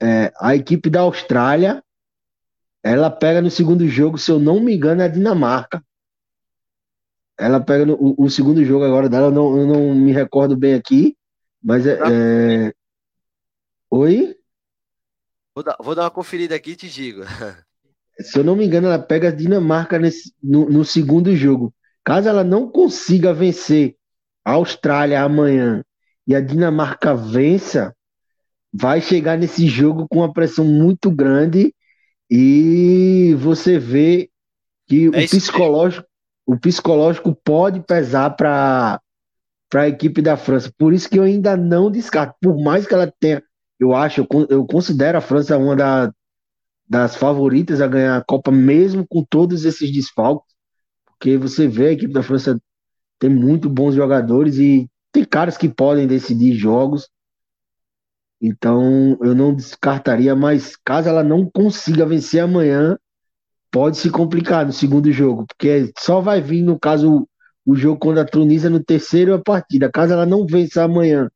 é, 0.00 0.32
a 0.40 0.54
equipe 0.54 0.88
da 0.88 1.00
Austrália, 1.00 1.82
ela 2.82 3.10
pega 3.10 3.42
no 3.42 3.50
segundo 3.50 3.86
jogo, 3.86 4.16
se 4.16 4.30
eu 4.30 4.38
não 4.38 4.60
me 4.60 4.74
engano, 4.74 5.02
é 5.02 5.06
a 5.06 5.08
Dinamarca. 5.08 5.82
Ela 7.42 7.60
pega 7.60 7.84
no, 7.84 7.94
o, 7.94 8.24
o, 8.24 8.30
segundo 8.30 8.64
jogo 8.64 8.84
agora 8.84 9.08
dela, 9.08 9.26
eu 9.26 9.30
não, 9.32 9.58
eu 9.58 9.66
não 9.66 9.94
me 9.94 10.12
recordo 10.12 10.56
bem 10.56 10.74
aqui, 10.74 11.16
mas 11.62 11.86
é. 11.86 11.98
é... 12.00 12.74
Oi? 13.90 14.36
Vou 15.54 15.64
dar, 15.64 15.76
vou 15.80 15.94
dar 15.94 16.02
uma 16.04 16.10
conferida 16.10 16.54
aqui 16.54 16.70
e 16.70 16.76
te 16.76 16.88
digo. 16.88 17.22
Se 18.20 18.38
eu 18.38 18.44
não 18.44 18.54
me 18.54 18.64
engano, 18.64 18.86
ela 18.86 18.98
pega 18.98 19.28
a 19.28 19.32
Dinamarca 19.32 19.98
nesse, 19.98 20.32
no, 20.42 20.68
no 20.68 20.84
segundo 20.84 21.34
jogo. 21.34 21.74
Caso 22.04 22.28
ela 22.28 22.44
não 22.44 22.70
consiga 22.70 23.34
vencer 23.34 23.96
a 24.44 24.52
Austrália 24.52 25.22
amanhã 25.22 25.84
e 26.26 26.34
a 26.34 26.40
Dinamarca 26.40 27.14
vença, 27.14 27.94
vai 28.72 29.00
chegar 29.00 29.36
nesse 29.36 29.66
jogo 29.66 30.06
com 30.08 30.18
uma 30.18 30.32
pressão 30.32 30.64
muito 30.64 31.10
grande 31.10 31.74
e 32.30 33.34
você 33.38 33.78
vê 33.78 34.30
que 34.86 35.06
é 35.06 35.08
o 35.08 35.12
psicológico, 35.12 36.06
o 36.46 36.58
psicológico 36.58 37.34
pode 37.44 37.80
pesar 37.80 38.30
para 38.30 39.00
a 39.74 39.88
equipe 39.88 40.20
da 40.20 40.36
França. 40.36 40.72
Por 40.76 40.92
isso 40.92 41.08
que 41.08 41.18
eu 41.18 41.22
ainda 41.22 41.56
não 41.56 41.90
descarto, 41.90 42.34
por 42.40 42.60
mais 42.62 42.86
que 42.86 42.94
ela 42.94 43.12
tenha, 43.20 43.42
eu 43.78 43.94
acho, 43.94 44.20
eu, 44.20 44.46
eu 44.48 44.66
considero 44.66 45.18
a 45.18 45.20
França 45.20 45.56
uma 45.56 45.74
da, 45.74 46.12
das 46.88 47.16
favoritas 47.16 47.80
a 47.80 47.86
ganhar 47.86 48.16
a 48.16 48.24
Copa, 48.24 48.50
mesmo 48.50 49.06
com 49.06 49.24
todos 49.24 49.64
esses 49.64 49.90
desfalques, 49.92 50.54
porque 51.06 51.36
você 51.36 51.66
vê 51.66 51.88
a 51.88 51.92
equipe 51.92 52.12
da 52.12 52.22
França 52.22 52.60
tem 53.18 53.30
muito 53.30 53.70
bons 53.70 53.94
jogadores 53.94 54.58
e 54.58 54.90
tem 55.12 55.24
caras 55.24 55.56
que 55.56 55.68
podem 55.68 56.06
decidir 56.06 56.54
jogos. 56.54 57.08
Então 58.40 59.16
eu 59.20 59.32
não 59.34 59.54
descartaria, 59.54 60.34
mas 60.34 60.74
caso 60.74 61.08
ela 61.08 61.22
não 61.22 61.48
consiga 61.48 62.04
vencer 62.04 62.40
amanhã, 62.40 62.98
pode 63.72 63.96
se 63.96 64.10
complicar 64.10 64.66
no 64.66 64.72
segundo 64.72 65.10
jogo, 65.10 65.46
porque 65.46 65.90
só 65.98 66.20
vai 66.20 66.42
vir, 66.42 66.62
no 66.62 66.78
caso, 66.78 67.26
o 67.64 67.74
jogo 67.74 67.98
contra 67.98 68.22
a 68.22 68.26
Tunísia 68.26 68.68
no 68.68 68.84
terceiro 68.84 69.34
a 69.34 69.42
partida. 69.42 69.90
Caso 69.90 70.12
ela 70.12 70.26
não 70.26 70.46
vença 70.46 70.84
amanhã 70.84 71.30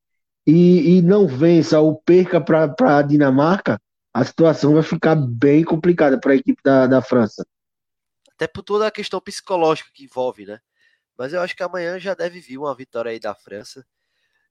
e, 0.47 0.99
e 0.99 1.03
não 1.03 1.27
vença 1.27 1.81
ou 1.81 2.01
perca 2.03 2.39
para 2.39 2.99
a 2.99 3.03
Dinamarca, 3.03 3.81
a 4.13 4.23
situação 4.23 4.75
vai 4.75 4.83
ficar 4.83 5.17
bem 5.17 5.65
complicada 5.65 6.21
para 6.21 6.33
a 6.33 6.37
equipe 6.37 6.61
da, 6.63 6.87
da 6.87 7.01
França. 7.01 7.45
Até 8.35 8.47
por 8.47 8.63
toda 8.63 8.87
a 8.87 8.91
questão 8.91 9.21
psicológica 9.21 9.91
que 9.93 10.05
envolve, 10.05 10.45
né? 10.45 10.61
Mas 11.17 11.33
eu 11.33 11.41
acho 11.41 11.57
que 11.57 11.63
amanhã 11.63 11.99
já 11.99 12.13
deve 12.13 12.39
vir 12.39 12.59
uma 12.59 12.75
vitória 12.75 13.11
aí 13.11 13.19
da 13.19 13.35
França 13.35 13.85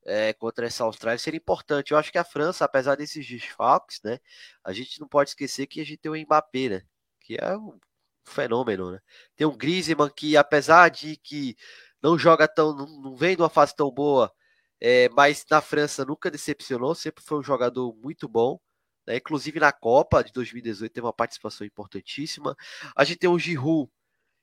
é, 0.03 0.33
contra 0.33 0.65
essa 0.65 0.83
Austrália 0.83 1.19
seria 1.19 1.37
importante. 1.37 1.91
Eu 1.91 1.97
acho 1.99 2.11
que 2.11 2.17
a 2.17 2.23
França, 2.23 2.65
apesar 2.65 2.95
desses 2.95 3.27
desfalques, 3.27 3.99
né, 4.03 4.19
a 4.63 4.73
gente 4.73 4.99
não 4.99 5.07
pode 5.07 5.29
esquecer 5.29 5.67
que 5.67 5.79
a 5.79 5.85
gente 5.85 5.97
tem 5.97 6.11
o 6.11 6.15
Mbappé, 6.15 6.69
né, 6.69 6.81
que 7.26 7.35
é 7.39 7.57
um 7.57 7.80
fenômeno, 8.26 8.91
né? 8.91 8.99
Tem 9.35 9.47
um 9.47 9.57
Griezmann 9.57 10.10
que, 10.15 10.38
apesar 10.38 10.89
de 10.89 11.18
que 11.18 11.56
não 12.02 12.18
joga 12.18 12.47
tão, 12.47 12.76
não, 12.76 13.15
vem 13.15 13.35
de 13.35 13.41
uma 13.41 13.49
fase 13.49 13.76
tão 13.76 13.91
boa, 13.91 14.31
é, 14.80 15.10
mas 15.10 15.45
na 15.49 15.61
França 15.61 16.06
nunca 16.06 16.30
decepcionou, 16.30 16.93
sempre 16.95 17.23
foi 17.23 17.39
um 17.39 17.43
jogador 17.43 17.95
muito 17.95 18.27
bom. 18.27 18.60
Né? 19.07 19.18
Inclusive 19.18 19.60
na 19.60 19.72
Copa 19.72 20.23
de 20.23 20.31
2018 20.34 20.91
teve 20.91 21.06
uma 21.06 21.14
participação 21.14 21.65
importantíssima. 21.65 22.56
A 22.95 23.03
gente 23.03 23.19
tem 23.19 23.30
o 23.30 23.39
Giroud, 23.39 23.89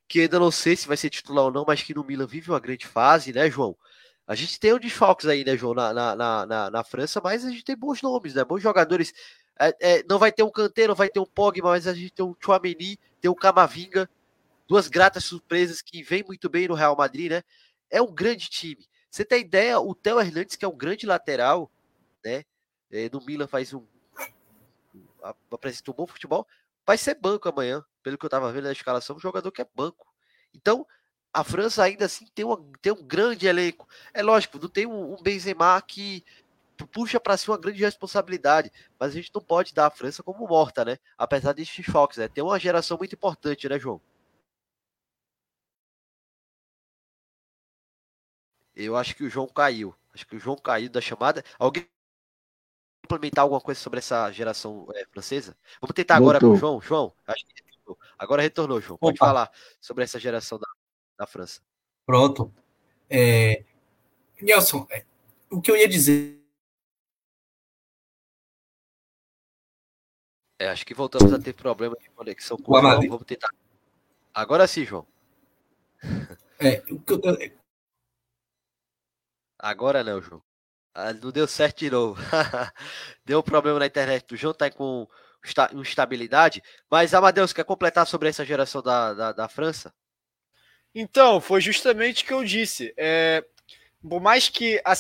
que 0.09 0.21
ainda 0.21 0.39
não 0.39 0.51
sei 0.51 0.77
se 0.77 0.89
vai 0.89 0.97
ser 0.97 1.11
titular 1.11 1.45
ou 1.45 1.53
não, 1.53 1.65
mas 1.67 1.83
que 1.83 1.95
no 1.95 2.05
Milan 2.05 2.27
vive 2.27 2.51
uma 2.51 2.61
grande 2.61 2.87
fase, 2.87 3.33
né, 3.33 3.51
João? 3.51 3.77
A 4.27 4.35
gente 4.35 4.59
tem 4.59 4.73
o 4.73 4.79
desfalques 4.79 5.27
aí, 5.27 5.45
né, 5.45 5.57
João, 5.57 5.75
na, 5.75 5.93
na, 5.93 6.47
na, 6.47 6.71
na, 6.71 6.85
França, 6.85 7.21
mas 7.23 7.45
a 7.45 7.51
gente 7.51 7.65
tem 7.65 7.77
bons 7.77 8.01
nomes, 8.03 8.35
né? 8.35 8.45
Bons 8.45 8.63
jogadores. 8.63 9.13
É, 9.59 9.77
é, 9.81 10.05
não 10.09 10.19
vai 10.19 10.33
ter 10.33 10.43
um 10.43 10.51
Kanté, 10.51 10.87
não 10.87 10.95
vai 10.95 11.09
ter 11.09 11.21
um 11.21 11.27
Pogba, 11.27 11.71
mas 11.71 11.87
a 11.87 11.95
gente 11.95 12.11
tem 12.11 12.25
um 12.25 12.35
Chouameni, 12.39 12.99
tem 13.21 13.31
um 13.31 13.35
Camavinga, 13.35 14.09
duas 14.67 14.89
gratas 14.89 15.25
surpresas 15.25 15.83
que 15.83 16.03
vem 16.03 16.25
muito 16.25 16.49
bem 16.49 16.69
no 16.69 16.75
Real 16.75 16.97
Madrid, 16.97 17.31
né? 17.31 17.43
É 17.91 18.01
um 18.01 18.13
grande 18.13 18.49
time. 18.49 18.87
Você 19.11 19.25
tem 19.25 19.43
ideia, 19.43 19.79
o 19.79 19.95
Theo 19.95 20.19
Hernandes, 20.19 20.57
que 20.57 20.65
é 20.65 20.69
um 20.69 20.77
grande 20.77 21.07
lateral, 21.07 21.71
né? 22.25 22.45
É, 22.91 23.09
no 23.11 23.21
Milan 23.25 23.47
faz 23.47 23.73
um. 23.75 23.85
apresenta 25.51 25.91
um 25.91 25.95
bom 25.95 26.07
futebol, 26.07 26.47
vai 26.87 26.97
ser 26.97 27.15
banco 27.15 27.49
amanhã, 27.49 27.85
pelo 28.03 28.19
que 28.19 28.25
eu 28.25 28.31
tava 28.31 28.51
vendo 28.51 28.65
na 28.65 28.73
escalação, 28.73 29.17
um 29.17 29.21
jogador 29.21 29.53
que 29.53 29.63
é 29.63 29.67
banco. 29.75 30.07
Então, 30.55 30.87
a 31.33 31.43
França 31.43 31.83
ainda 31.83 32.05
assim 32.05 32.27
tem, 32.35 32.45
uma, 32.45 32.63
tem 32.81 32.93
um 32.93 33.03
grande 33.03 33.47
elenco. 33.47 33.89
É 34.13 34.23
lógico, 34.23 34.59
não 34.59 34.69
tem 34.69 34.87
um, 34.87 35.15
um 35.15 35.23
Benzema 35.23 35.81
que 35.81 36.25
puxa 36.93 37.21
para 37.21 37.37
si 37.37 37.51
uma 37.51 37.59
grande 37.59 37.81
responsabilidade, 37.81 38.71
mas 38.99 39.13
a 39.13 39.15
gente 39.15 39.31
não 39.35 39.43
pode 39.43 39.75
dar 39.75 39.87
a 39.87 39.91
França 39.91 40.23
como 40.23 40.47
morta, 40.47 40.85
né? 40.85 40.99
Apesar 41.17 41.53
desses 41.53 41.85
choques, 41.85 42.19
né? 42.19 42.29
Tem 42.29 42.43
uma 42.43 42.59
geração 42.59 42.97
muito 42.99 43.15
importante, 43.15 43.69
né, 43.69 43.79
João? 43.79 44.01
Eu 48.75 48.97
acho 48.97 49.15
que 49.15 49.25
o 49.25 49.31
João 49.31 49.47
caiu. 49.47 49.95
Acho 50.15 50.27
que 50.27 50.37
o 50.37 50.39
João 50.39 50.57
caiu 50.57 50.91
da 50.91 51.01
chamada. 51.01 51.45
Alguém 51.59 51.87
implementar 53.05 53.43
alguma 53.43 53.61
coisa 53.61 53.81
sobre 53.81 53.99
essa 53.99 54.31
geração 54.33 54.87
é, 54.95 55.05
francesa? 55.07 55.57
Vamos 55.81 55.95
tentar 55.95 56.17
agora 56.17 56.41
com 56.41 56.51
o 56.51 56.57
João. 56.57 56.81
João, 56.81 57.13
acho 57.27 57.45
que 57.47 57.63
agora 58.19 58.43
retornou, 58.43 58.81
João. 58.81 58.99
Pode 58.99 59.17
Opa. 59.17 59.27
falar 59.27 59.53
sobre 59.81 60.05
essa 60.05 60.19
geração 60.19 60.59
da, 60.59 60.69
da 61.19 61.27
França. 61.27 61.61
Pronto. 62.07 62.53
É... 63.09 63.65
Nelson, 64.41 64.87
é, 64.91 65.05
o 65.51 65.61
que 65.61 65.71
eu 65.71 65.77
ia 65.77 65.89
dizer. 65.89 66.42
É, 70.63 70.69
acho 70.69 70.87
que 70.87 70.95
voltamos 70.95 71.33
a 71.33 71.41
ter 71.41 71.53
problema 71.55 71.97
de 72.01 72.09
conexão 72.11 72.57
com 72.57 72.73
o, 72.73 72.81
João. 72.81 73.01
Vamos 73.01 73.27
tentar. 73.27 73.51
Agora 74.33 74.65
sim, 74.69 74.85
João. 74.85 75.05
É, 76.61 76.81
o 76.89 77.01
que 77.01 77.15
eu... 77.15 77.21
Agora 79.59 80.05
não, 80.05 80.23
João. 80.23 80.41
Ah, 80.95 81.13
não 81.13 81.33
deu 81.33 81.49
certo 81.49 81.81
de 81.81 81.91
novo. 81.91 82.23
deu 83.27 83.41
um 83.41 83.43
problema 83.43 83.81
na 83.81 83.87
internet 83.87 84.33
O 84.33 84.37
João, 84.37 84.55
tá 84.55 84.71
com 84.71 85.09
instabilidade. 85.75 86.63
Mas, 86.89 87.13
Amadeus, 87.13 87.53
quer 87.53 87.65
completar 87.65 88.07
sobre 88.07 88.29
essa 88.29 88.45
geração 88.45 88.81
da, 88.81 89.15
da, 89.15 89.33
da 89.33 89.49
França? 89.49 89.93
Então, 90.95 91.41
foi 91.41 91.61
justamente 91.61 92.23
o 92.23 92.27
que 92.29 92.35
eu 92.35 92.45
disse. 92.45 92.95
É, 92.97 93.45
por 94.09 94.21
mais 94.21 94.49
que 94.49 94.81
a, 94.85 94.93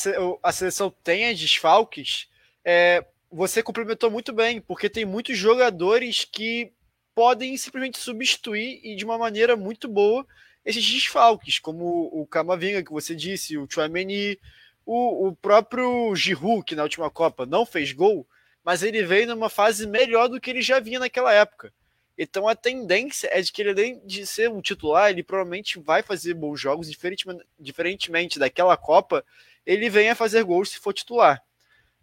a 0.43 0.53
seleção 0.53 0.91
tenha 1.05 1.33
desfalques, 1.33 2.29
é, 2.65 3.07
você 3.33 3.63
complementou 3.63 4.11
muito 4.11 4.33
bem, 4.33 4.61
porque 4.61 4.91
tem 4.91 5.07
muitos 5.07 5.39
jogadores 5.39 6.25
que 6.25 6.71
podem 7.15 7.57
simplesmente 7.57 7.99
substituir 7.99 8.81
e 8.85 8.95
de 8.95 9.05
uma 9.05 9.17
maneira 9.17 9.57
muito 9.57 9.89
boa 9.89 10.27
esses 10.65 10.85
desfalques, 10.85 11.59
como 11.59 12.09
o 12.13 12.27
Camavinga, 12.27 12.85
que 12.85 12.93
você 12.93 13.17
disse, 13.17 13.57
o 13.57 13.67
Chouameni, 13.69 14.39
o, 14.87 15.29
o 15.29 15.37
próprio 15.37 16.15
Giroud, 16.15 16.65
que 16.65 16.77
na 16.77 16.85
última 16.85 17.11
Copa 17.11 17.47
não 17.47 17.67
fez 17.67 17.93
gol, 17.93 18.27
mas 18.63 18.83
ele 18.83 19.03
veio 19.03 19.27
numa 19.27 19.49
fase 19.49 19.87
melhor 19.87 20.29
do 20.29 20.41
que 20.41 20.51
ele 20.51 20.63
já 20.63 20.79
vinha 20.79 21.01
naquela 21.01 21.33
época. 21.33 21.73
Então 22.17 22.47
a 22.47 22.55
tendência 22.55 23.29
é 23.33 23.41
de 23.41 23.51
que 23.51 23.63
ele, 23.63 23.71
além 23.71 24.07
de 24.07 24.27
ser 24.27 24.51
um 24.51 24.61
titular, 24.61 25.11
ele 25.11 25.23
provavelmente 25.23 25.81
vai 25.81 26.03
fazer 26.03 26.35
bons 26.35 26.61
jogos, 26.61 26.89
diferentemente, 26.89 27.45
diferentemente 27.59 28.39
daquela 28.39 28.77
Copa, 28.77 29.25
ele 29.65 29.89
venha 29.89 30.15
fazer 30.15 30.45
gols 30.45 30.71
se 30.71 30.79
for 30.79 30.93
titular. 30.93 31.43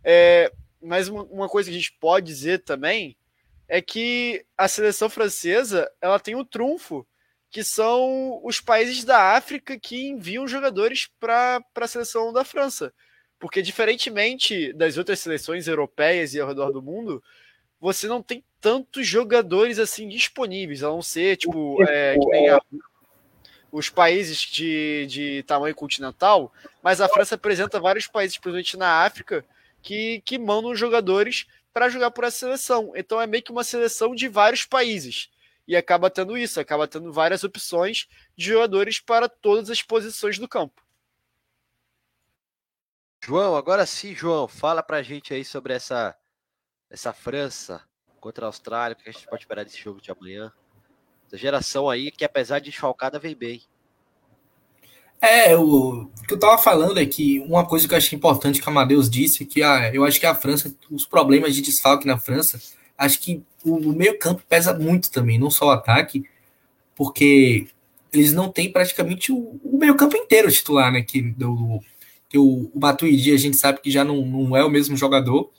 É, 0.03 0.51
mas 0.81 1.07
uma, 1.07 1.23
uma, 1.23 1.49
coisa 1.49 1.69
que 1.69 1.76
a 1.76 1.80
gente 1.80 1.93
pode 1.99 2.26
dizer 2.26 2.64
também 2.64 3.15
é 3.68 3.81
que 3.81 4.45
a 4.57 4.68
seleção 4.68 5.10
francesa 5.10 5.89
ela 6.01 6.19
tem 6.19 6.35
o 6.35 6.39
um 6.39 6.45
trunfo, 6.45 7.06
que 7.49 7.64
são 7.64 8.39
os 8.43 8.60
países 8.60 9.03
da 9.03 9.35
África 9.35 9.77
que 9.77 10.07
enviam 10.07 10.47
jogadores 10.47 11.10
para 11.19 11.64
a 11.76 11.88
seleção 11.88 12.31
da 12.31 12.43
França. 12.43 12.93
Porque, 13.39 13.61
diferentemente 13.61 14.73
das 14.73 14.97
outras 14.97 15.19
seleções 15.19 15.68
europeias 15.68 16.34
e 16.34 16.39
ao 16.39 16.47
redor 16.47 16.72
do 16.72 16.81
mundo, 16.81 17.23
você 17.80 18.07
não 18.07 18.22
tem 18.22 18.43
tantos 18.60 19.07
jogadores 19.07 19.80
assim 19.80 20.07
disponíveis, 20.07 20.84
a 20.84 20.89
não 20.89 21.01
ser, 21.01 21.38
tipo, 21.38 21.81
é, 21.84 22.15
a, 22.49 22.61
os 23.72 23.89
países 23.89 24.39
de, 24.39 25.06
de 25.07 25.43
tamanho 25.43 25.76
continental, 25.76 26.51
mas 26.84 26.99
a 26.99 27.07
França 27.07 27.35
apresenta 27.35 27.80
vários 27.80 28.07
países, 28.07 28.38
principalmente 28.38 28.77
na 28.77 29.03
África, 29.03 29.45
que, 29.81 30.22
que 30.22 30.38
mandam 30.38 30.76
jogadores 30.76 31.45
para 31.73 31.89
jogar 31.89 32.11
por 32.11 32.23
essa 32.23 32.39
seleção. 32.39 32.91
Então 32.95 33.22
é 33.22 33.27
meio 33.27 33.43
que 33.43 33.51
uma 33.51 33.64
seleção 33.64 34.14
de 34.15 34.27
vários 34.27 34.65
países. 34.65 35.30
e 35.68 35.76
acaba 35.76 36.10
tendo 36.10 36.35
isso, 36.35 36.60
acaba 36.60 36.88
tendo 36.88 37.14
várias 37.14 37.43
opções 37.43 38.07
de 38.35 38.45
jogadores 38.45 38.99
para 38.99 39.30
todas 39.30 39.69
as 39.69 39.84
posições 39.84 40.39
do 40.39 40.47
campo. 40.47 40.84
João, 43.23 43.56
agora 43.56 43.85
sim, 43.85 44.15
João, 44.15 44.47
fala 44.47 44.81
pra 44.81 45.03
gente 45.03 45.34
aí 45.34 45.45
sobre 45.45 45.73
essa, 45.73 46.18
essa 46.89 47.14
França 47.14 47.84
contra 48.19 48.45
a 48.45 48.47
Austrália, 48.47 48.93
o 48.93 49.03
que 49.03 49.10
a 49.10 49.11
gente 49.11 49.27
pode 49.27 49.43
esperar 49.43 49.64
desse 49.64 49.77
jogo 49.77 50.01
de 50.01 50.11
amanhã. 50.11 50.51
Essa 51.27 51.38
geração 51.38 51.89
aí 51.89 52.11
que, 52.11 52.26
apesar 52.26 52.60
de 52.60 52.72
desfalcada, 52.72 53.19
vem 53.19 53.35
bem. 53.35 53.61
É, 55.21 55.55
o, 55.55 56.09
que 56.29 56.33
eu 56.35 56.39
tava 56.39 56.57
falando 56.57 56.99
é 56.99 57.05
que 57.05 57.39
uma 57.39 57.65
coisa 57.65 57.87
que 57.87 57.93
eu 57.93 57.97
achei 57.97 58.15
importante 58.15 58.61
que 58.61 58.69
a 58.69 58.71
Amadeus 58.71 59.09
disse, 59.09 59.45
que 59.45 59.63
a, 59.63 59.93
eu 59.93 60.05
acho 60.05 60.19
que 60.19 60.25
a 60.25 60.35
França, 60.35 60.73
os 60.89 61.05
problemas 61.05 61.55
de 61.55 61.61
desfalque 61.61 62.05
na 62.05 62.19
França, 62.19 62.61
acho 62.95 63.19
que 63.19 63.43
o, 63.65 63.75
o 63.77 63.93
meio 63.93 64.17
campo 64.19 64.43
pesa 64.47 64.73
muito 64.73 65.11
também, 65.11 65.39
não 65.39 65.49
só 65.49 65.67
o 65.67 65.71
ataque, 65.71 66.23
porque 66.95 67.67
eles 68.13 68.31
não 68.31 68.49
têm 68.49 68.71
praticamente 68.71 69.31
o, 69.31 69.59
o 69.63 69.77
meio 69.77 69.95
campo 69.95 70.15
inteiro 70.15 70.51
titular, 70.51 70.91
né, 70.91 71.01
que, 71.01 71.21
do, 71.21 71.79
que 72.29 72.37
o, 72.37 72.71
o 72.73 72.79
Matuidi 72.79 73.33
a 73.33 73.37
gente 73.37 73.57
sabe 73.57 73.81
que 73.81 73.89
já 73.89 74.03
não, 74.03 74.23
não 74.25 74.55
é 74.55 74.63
o 74.63 74.69
mesmo 74.69 74.95
jogador, 74.95 75.49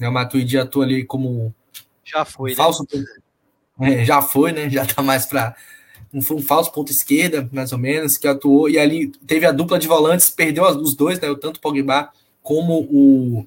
né, 0.00 0.08
o 0.08 0.12
Matuidi 0.12 0.58
atua 0.58 0.84
ali 0.84 1.04
como 1.04 1.54
já 2.04 2.24
foi, 2.24 2.52
um 2.52 2.56
falso, 2.56 2.86
né? 3.78 4.02
é, 4.02 4.04
já 4.04 4.20
foi, 4.20 4.50
né, 4.50 4.68
já 4.68 4.84
tá 4.84 5.00
mais 5.00 5.26
para 5.26 5.54
um, 6.12 6.18
um 6.18 6.42
falso 6.42 6.72
ponto 6.72 6.90
esquerda, 6.90 7.48
mais 7.52 7.72
ou 7.72 7.78
menos, 7.78 8.16
que 8.16 8.26
atuou, 8.26 8.68
e 8.68 8.78
ali 8.78 9.08
teve 9.26 9.46
a 9.46 9.52
dupla 9.52 9.78
de 9.78 9.88
volantes, 9.88 10.30
perdeu 10.30 10.64
os 10.64 10.94
dois, 10.94 11.20
né, 11.20 11.28
tanto 11.40 11.56
o 11.56 11.60
Pogba 11.60 12.10
como 12.42 12.80
o 12.90 13.46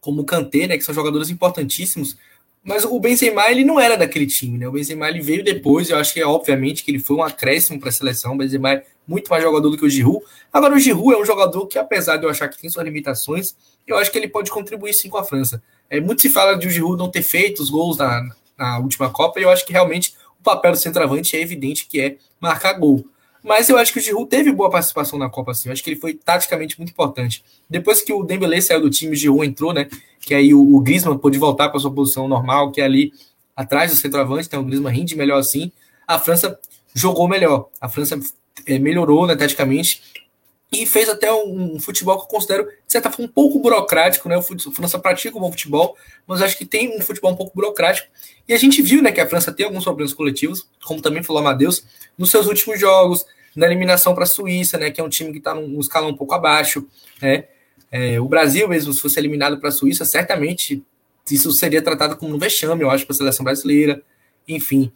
como 0.00 0.22
o 0.22 0.24
Kanté, 0.24 0.66
né, 0.66 0.78
que 0.78 0.84
são 0.84 0.94
jogadores 0.94 1.28
importantíssimos, 1.28 2.16
mas 2.62 2.84
o 2.84 3.00
Benzema 3.00 3.50
ele 3.50 3.64
não 3.64 3.80
era 3.80 3.96
daquele 3.96 4.26
time, 4.26 4.58
né? 4.58 4.68
O 4.68 4.72
Benzema 4.72 5.08
ele 5.08 5.20
veio 5.20 5.42
depois, 5.42 5.88
eu 5.88 5.96
acho 5.96 6.12
que 6.12 6.20
é 6.20 6.26
obviamente 6.26 6.84
que 6.84 6.90
ele 6.90 6.98
foi 6.98 7.16
um 7.16 7.22
acréscimo 7.22 7.80
para 7.80 7.88
a 7.88 7.92
seleção. 7.92 8.34
O 8.34 8.36
Benzema 8.36 8.72
é 8.72 8.84
muito 9.06 9.30
mais 9.30 9.42
jogador 9.42 9.70
do 9.70 9.76
que 9.78 9.86
o 9.86 9.88
Giroud. 9.88 10.22
Agora 10.52 10.74
o 10.74 10.78
Giroud 10.78 11.14
é 11.14 11.18
um 11.18 11.24
jogador 11.24 11.66
que 11.66 11.78
apesar 11.78 12.18
de 12.18 12.24
eu 12.24 12.30
achar 12.30 12.48
que 12.48 12.60
tem 12.60 12.68
suas 12.68 12.84
limitações, 12.84 13.56
eu 13.86 13.96
acho 13.96 14.12
que 14.12 14.18
ele 14.18 14.28
pode 14.28 14.50
contribuir 14.50 14.92
sim 14.92 15.08
com 15.08 15.16
a 15.16 15.24
França. 15.24 15.62
É 15.88 15.98
muito 15.98 16.20
se 16.20 16.28
fala 16.28 16.58
de 16.58 16.66
o 16.66 16.70
Giroud 16.70 16.98
não 16.98 17.10
ter 17.10 17.22
feito 17.22 17.62
os 17.62 17.70
gols 17.70 17.96
na, 17.96 18.28
na 18.58 18.78
última 18.80 19.08
Copa, 19.08 19.40
e 19.40 19.44
eu 19.44 19.50
acho 19.50 19.64
que 19.64 19.72
realmente 19.72 20.14
o 20.40 20.42
papel 20.42 20.72
do 20.72 20.78
centroavante 20.78 21.36
é 21.36 21.40
evidente 21.40 21.86
que 21.86 22.00
é 22.00 22.16
marcar 22.40 22.74
gol. 22.74 23.04
Mas 23.42 23.68
eu 23.68 23.78
acho 23.78 23.92
que 23.92 23.98
o 23.98 24.02
Giroud 24.02 24.28
teve 24.28 24.52
boa 24.52 24.68
participação 24.68 25.18
na 25.18 25.30
Copa, 25.30 25.52
assim. 25.52 25.68
Eu 25.68 25.72
acho 25.72 25.82
que 25.82 25.90
ele 25.90 26.00
foi 26.00 26.14
taticamente 26.14 26.78
muito 26.78 26.90
importante. 26.90 27.44
Depois 27.70 28.02
que 28.02 28.12
o 28.12 28.24
Dembélé 28.24 28.60
saiu 28.60 28.80
do 28.80 28.90
time, 28.90 29.12
o 29.12 29.16
Giroud 29.16 29.46
entrou, 29.46 29.72
né? 29.72 29.88
Que 30.20 30.34
aí 30.34 30.52
o, 30.52 30.76
o 30.76 30.80
Griezmann 30.80 31.18
pôde 31.18 31.38
voltar 31.38 31.68
para 31.68 31.78
sua 31.78 31.92
posição 31.92 32.26
normal, 32.28 32.72
que 32.72 32.80
é 32.80 32.84
ali 32.84 33.12
atrás 33.56 33.90
do 33.90 33.96
centroavante, 33.96 34.46
então 34.46 34.60
o 34.60 34.64
Griezmann 34.64 34.94
rende 34.94 35.16
melhor 35.16 35.38
assim. 35.38 35.72
A 36.06 36.18
França 36.18 36.58
jogou 36.94 37.28
melhor. 37.28 37.68
A 37.80 37.88
França 37.88 38.18
é, 38.66 38.78
melhorou, 38.78 39.26
né, 39.26 39.36
taticamente 39.36 40.02
e 40.70 40.84
fez 40.86 41.08
até 41.08 41.32
um, 41.32 41.80
futebol 41.80 42.18
que 42.18 42.24
eu 42.24 42.28
considero, 42.28 42.64
de 42.64 42.72
certa 42.86 43.10
forma, 43.10 43.24
um 43.24 43.32
pouco 43.32 43.58
burocrático, 43.58 44.28
né? 44.28 44.36
O 44.36 44.42
França 44.42 44.98
pratica 44.98 45.36
um 45.36 45.40
bom 45.40 45.50
futebol, 45.50 45.96
mas 46.26 46.42
acho 46.42 46.58
que 46.58 46.66
tem 46.66 46.96
um 46.96 47.00
futebol 47.00 47.32
um 47.32 47.36
pouco 47.36 47.54
burocrático. 47.54 48.08
E 48.46 48.52
a 48.52 48.58
gente 48.58 48.82
viu, 48.82 49.02
né, 49.02 49.10
que 49.10 49.20
a 49.20 49.26
França 49.26 49.52
tem 49.52 49.64
alguns 49.64 49.84
problemas 49.84 50.12
coletivos, 50.12 50.68
como 50.84 51.00
também 51.00 51.22
falou 51.22 51.40
Amadeus, 51.40 51.84
nos 52.16 52.30
seus 52.30 52.46
últimos 52.46 52.78
jogos, 52.78 53.24
na 53.56 53.66
eliminação 53.66 54.14
para 54.14 54.24
a 54.24 54.26
Suíça, 54.26 54.76
né, 54.76 54.90
que 54.90 55.00
é 55.00 55.04
um 55.04 55.08
time 55.08 55.32
que 55.32 55.38
está 55.38 55.54
num 55.54 55.80
escalão 55.80 56.10
um 56.10 56.16
pouco 56.16 56.34
abaixo, 56.34 56.86
né? 57.20 57.44
É, 57.90 58.20
o 58.20 58.28
Brasil 58.28 58.68
mesmo, 58.68 58.92
se 58.92 59.00
fosse 59.00 59.18
eliminado 59.18 59.58
para 59.58 59.70
a 59.70 59.72
Suíça, 59.72 60.04
certamente 60.04 60.82
isso 61.30 61.50
seria 61.52 61.80
tratado 61.80 62.16
como 62.16 62.34
um 62.34 62.38
vexame, 62.38 62.82
eu 62.82 62.90
acho, 62.90 63.06
para 63.06 63.14
a 63.14 63.16
seleção 63.16 63.44
brasileira. 63.44 64.02
Enfim, 64.46 64.92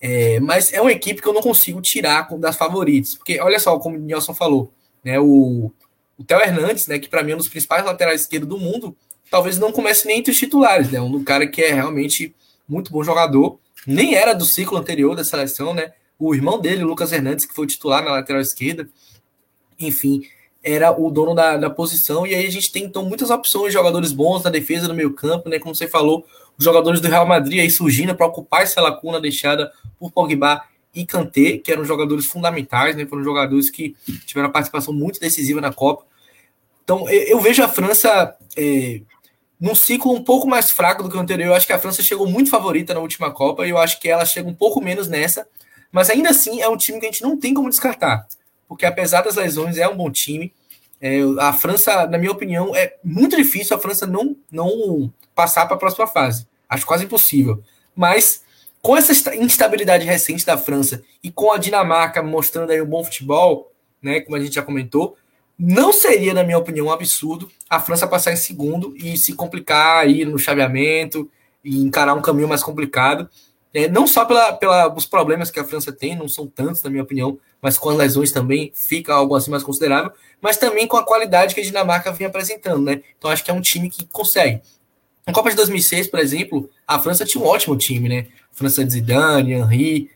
é, 0.00 0.38
mas 0.40 0.70
é 0.72 0.80
uma 0.80 0.92
equipe 0.92 1.22
que 1.22 1.28
eu 1.28 1.32
não 1.32 1.40
consigo 1.40 1.80
tirar 1.80 2.28
das 2.38 2.56
favoritas, 2.56 3.14
porque 3.14 3.40
olha 3.40 3.58
só, 3.58 3.78
como 3.78 3.96
o 3.96 4.00
Nelson 4.00 4.34
falou, 4.34 4.70
né, 5.04 5.20
o, 5.20 5.70
o 6.18 6.24
Theo 6.24 6.40
Hernandes, 6.40 6.86
né, 6.86 6.98
que 6.98 7.08
para 7.08 7.22
mim 7.22 7.32
é 7.32 7.34
um 7.34 7.38
dos 7.38 7.48
principais 7.48 7.84
laterais 7.84 8.22
esquerdos 8.22 8.48
do 8.48 8.58
mundo, 8.58 8.96
talvez 9.30 9.58
não 9.58 9.72
comece 9.72 10.06
nem 10.06 10.18
entre 10.18 10.32
os 10.32 10.38
titulares, 10.38 10.90
né, 10.90 11.00
um 11.00 11.22
cara 11.22 11.46
que 11.46 11.62
é 11.62 11.72
realmente 11.72 12.34
muito 12.68 12.90
bom 12.90 13.04
jogador, 13.04 13.58
nem 13.86 14.14
era 14.14 14.32
do 14.32 14.44
ciclo 14.44 14.78
anterior 14.78 15.14
da 15.14 15.24
seleção, 15.24 15.74
né, 15.74 15.92
o 16.18 16.34
irmão 16.34 16.58
dele, 16.58 16.82
Lucas 16.82 17.12
Hernandes, 17.12 17.44
que 17.44 17.54
foi 17.54 17.66
titular 17.66 18.02
na 18.02 18.12
lateral 18.12 18.40
esquerda, 18.40 18.88
enfim, 19.78 20.22
era 20.62 20.98
o 20.98 21.10
dono 21.10 21.34
da, 21.34 21.58
da 21.58 21.68
posição, 21.68 22.26
e 22.26 22.34
aí 22.34 22.46
a 22.46 22.50
gente 22.50 22.72
tem 22.72 22.84
então 22.84 23.04
muitas 23.04 23.28
opções, 23.28 23.72
jogadores 23.72 24.12
bons 24.12 24.42
na 24.42 24.50
defesa, 24.50 24.88
no 24.88 24.94
meio 24.94 25.12
campo, 25.12 25.48
né, 25.50 25.58
como 25.58 25.74
você 25.74 25.86
falou, 25.86 26.24
os 26.56 26.64
jogadores 26.64 27.00
do 27.00 27.08
Real 27.08 27.26
Madrid 27.26 27.60
aí 27.60 27.70
surgindo 27.70 28.14
para 28.14 28.26
ocupar 28.26 28.62
essa 28.62 28.80
lacuna 28.80 29.20
deixada 29.20 29.70
por 29.98 30.10
Pogba 30.12 30.62
e 30.94 31.04
Kanté, 31.04 31.58
que 31.58 31.72
eram 31.72 31.84
jogadores 31.84 32.26
fundamentais, 32.26 32.94
né? 32.94 33.06
Foram 33.06 33.24
jogadores 33.24 33.70
que 33.70 33.96
tiveram 34.26 34.46
uma 34.46 34.52
participação 34.52 34.94
muito 34.94 35.18
decisiva 35.18 35.60
na 35.60 35.72
Copa. 35.72 36.04
Então, 36.84 37.08
eu 37.08 37.40
vejo 37.40 37.62
a 37.62 37.68
França 37.68 38.36
é, 38.56 39.00
num 39.58 39.74
ciclo 39.74 40.12
um 40.12 40.22
pouco 40.22 40.46
mais 40.46 40.70
fraco 40.70 41.02
do 41.02 41.08
que 41.08 41.16
o 41.16 41.20
anterior. 41.20 41.48
Eu 41.48 41.54
acho 41.54 41.66
que 41.66 41.72
a 41.72 41.78
França 41.78 42.02
chegou 42.02 42.28
muito 42.28 42.50
favorita 42.50 42.92
na 42.92 43.00
última 43.00 43.30
Copa 43.30 43.66
e 43.66 43.70
eu 43.70 43.78
acho 43.78 43.98
que 43.98 44.08
ela 44.08 44.24
chega 44.24 44.48
um 44.48 44.54
pouco 44.54 44.80
menos 44.80 45.08
nessa. 45.08 45.48
Mas 45.90 46.10
ainda 46.10 46.30
assim 46.30 46.60
é 46.60 46.68
um 46.68 46.76
time 46.76 47.00
que 47.00 47.06
a 47.06 47.10
gente 47.10 47.22
não 47.22 47.38
tem 47.38 47.54
como 47.54 47.70
descartar, 47.70 48.26
porque 48.68 48.84
apesar 48.84 49.22
das 49.22 49.36
lesões 49.36 49.78
é 49.78 49.88
um 49.88 49.96
bom 49.96 50.10
time. 50.10 50.52
É, 51.00 51.20
a 51.38 51.52
França, 51.52 52.06
na 52.06 52.18
minha 52.18 52.32
opinião, 52.32 52.74
é 52.74 52.96
muito 53.02 53.36
difícil 53.36 53.76
a 53.76 53.80
França 53.80 54.06
não, 54.06 54.36
não 54.50 55.12
passar 55.34 55.66
para 55.66 55.76
a 55.76 55.78
próxima 55.78 56.06
fase. 56.06 56.46
Acho 56.68 56.84
quase 56.84 57.04
impossível. 57.04 57.62
Mas 57.96 58.43
com 58.84 58.94
essa 58.94 59.34
instabilidade 59.34 60.04
recente 60.04 60.44
da 60.44 60.58
França 60.58 61.02
e 61.22 61.30
com 61.30 61.50
a 61.50 61.56
Dinamarca 61.56 62.22
mostrando 62.22 62.70
aí 62.70 62.82
um 62.82 62.86
bom 62.86 63.02
futebol, 63.02 63.72
né, 64.02 64.20
como 64.20 64.36
a 64.36 64.40
gente 64.40 64.56
já 64.56 64.62
comentou, 64.62 65.16
não 65.58 65.90
seria, 65.90 66.34
na 66.34 66.44
minha 66.44 66.58
opinião, 66.58 66.88
um 66.88 66.92
absurdo 66.92 67.50
a 67.70 67.80
França 67.80 68.06
passar 68.06 68.34
em 68.34 68.36
segundo 68.36 68.94
e 68.98 69.16
se 69.16 69.32
complicar 69.32 70.04
aí 70.04 70.26
no 70.26 70.38
chaveamento 70.38 71.30
e 71.64 71.82
encarar 71.82 72.12
um 72.12 72.20
caminho 72.20 72.46
mais 72.46 72.62
complicado. 72.62 73.26
É, 73.72 73.88
não 73.88 74.06
só 74.06 74.26
pela, 74.26 74.52
pela, 74.52 74.94
os 74.94 75.06
problemas 75.06 75.50
que 75.50 75.58
a 75.58 75.64
França 75.64 75.90
tem, 75.90 76.14
não 76.14 76.28
são 76.28 76.46
tantos, 76.46 76.82
na 76.82 76.90
minha 76.90 77.04
opinião, 77.04 77.38
mas 77.62 77.78
com 77.78 77.88
as 77.88 77.96
lesões 77.96 78.32
também 78.32 78.70
fica 78.74 79.14
algo 79.14 79.34
assim 79.34 79.50
mais 79.50 79.62
considerável, 79.62 80.12
mas 80.42 80.58
também 80.58 80.86
com 80.86 80.98
a 80.98 81.06
qualidade 81.06 81.54
que 81.54 81.60
a 81.62 81.64
Dinamarca 81.64 82.12
vem 82.12 82.26
apresentando, 82.26 82.82
né? 82.82 83.00
Então 83.16 83.30
acho 83.30 83.42
que 83.42 83.50
é 83.50 83.54
um 83.54 83.62
time 83.62 83.88
que 83.88 84.04
consegue. 84.04 84.60
Na 85.26 85.32
Copa 85.32 85.48
de 85.48 85.56
2006, 85.56 86.08
por 86.08 86.20
exemplo, 86.20 86.68
a 86.86 86.98
França 86.98 87.24
tinha 87.24 87.42
um 87.42 87.46
ótimo 87.46 87.74
time, 87.78 88.10
né? 88.10 88.26
França 88.54 88.88
Zidane, 88.88 89.52
Henry, 89.52 90.10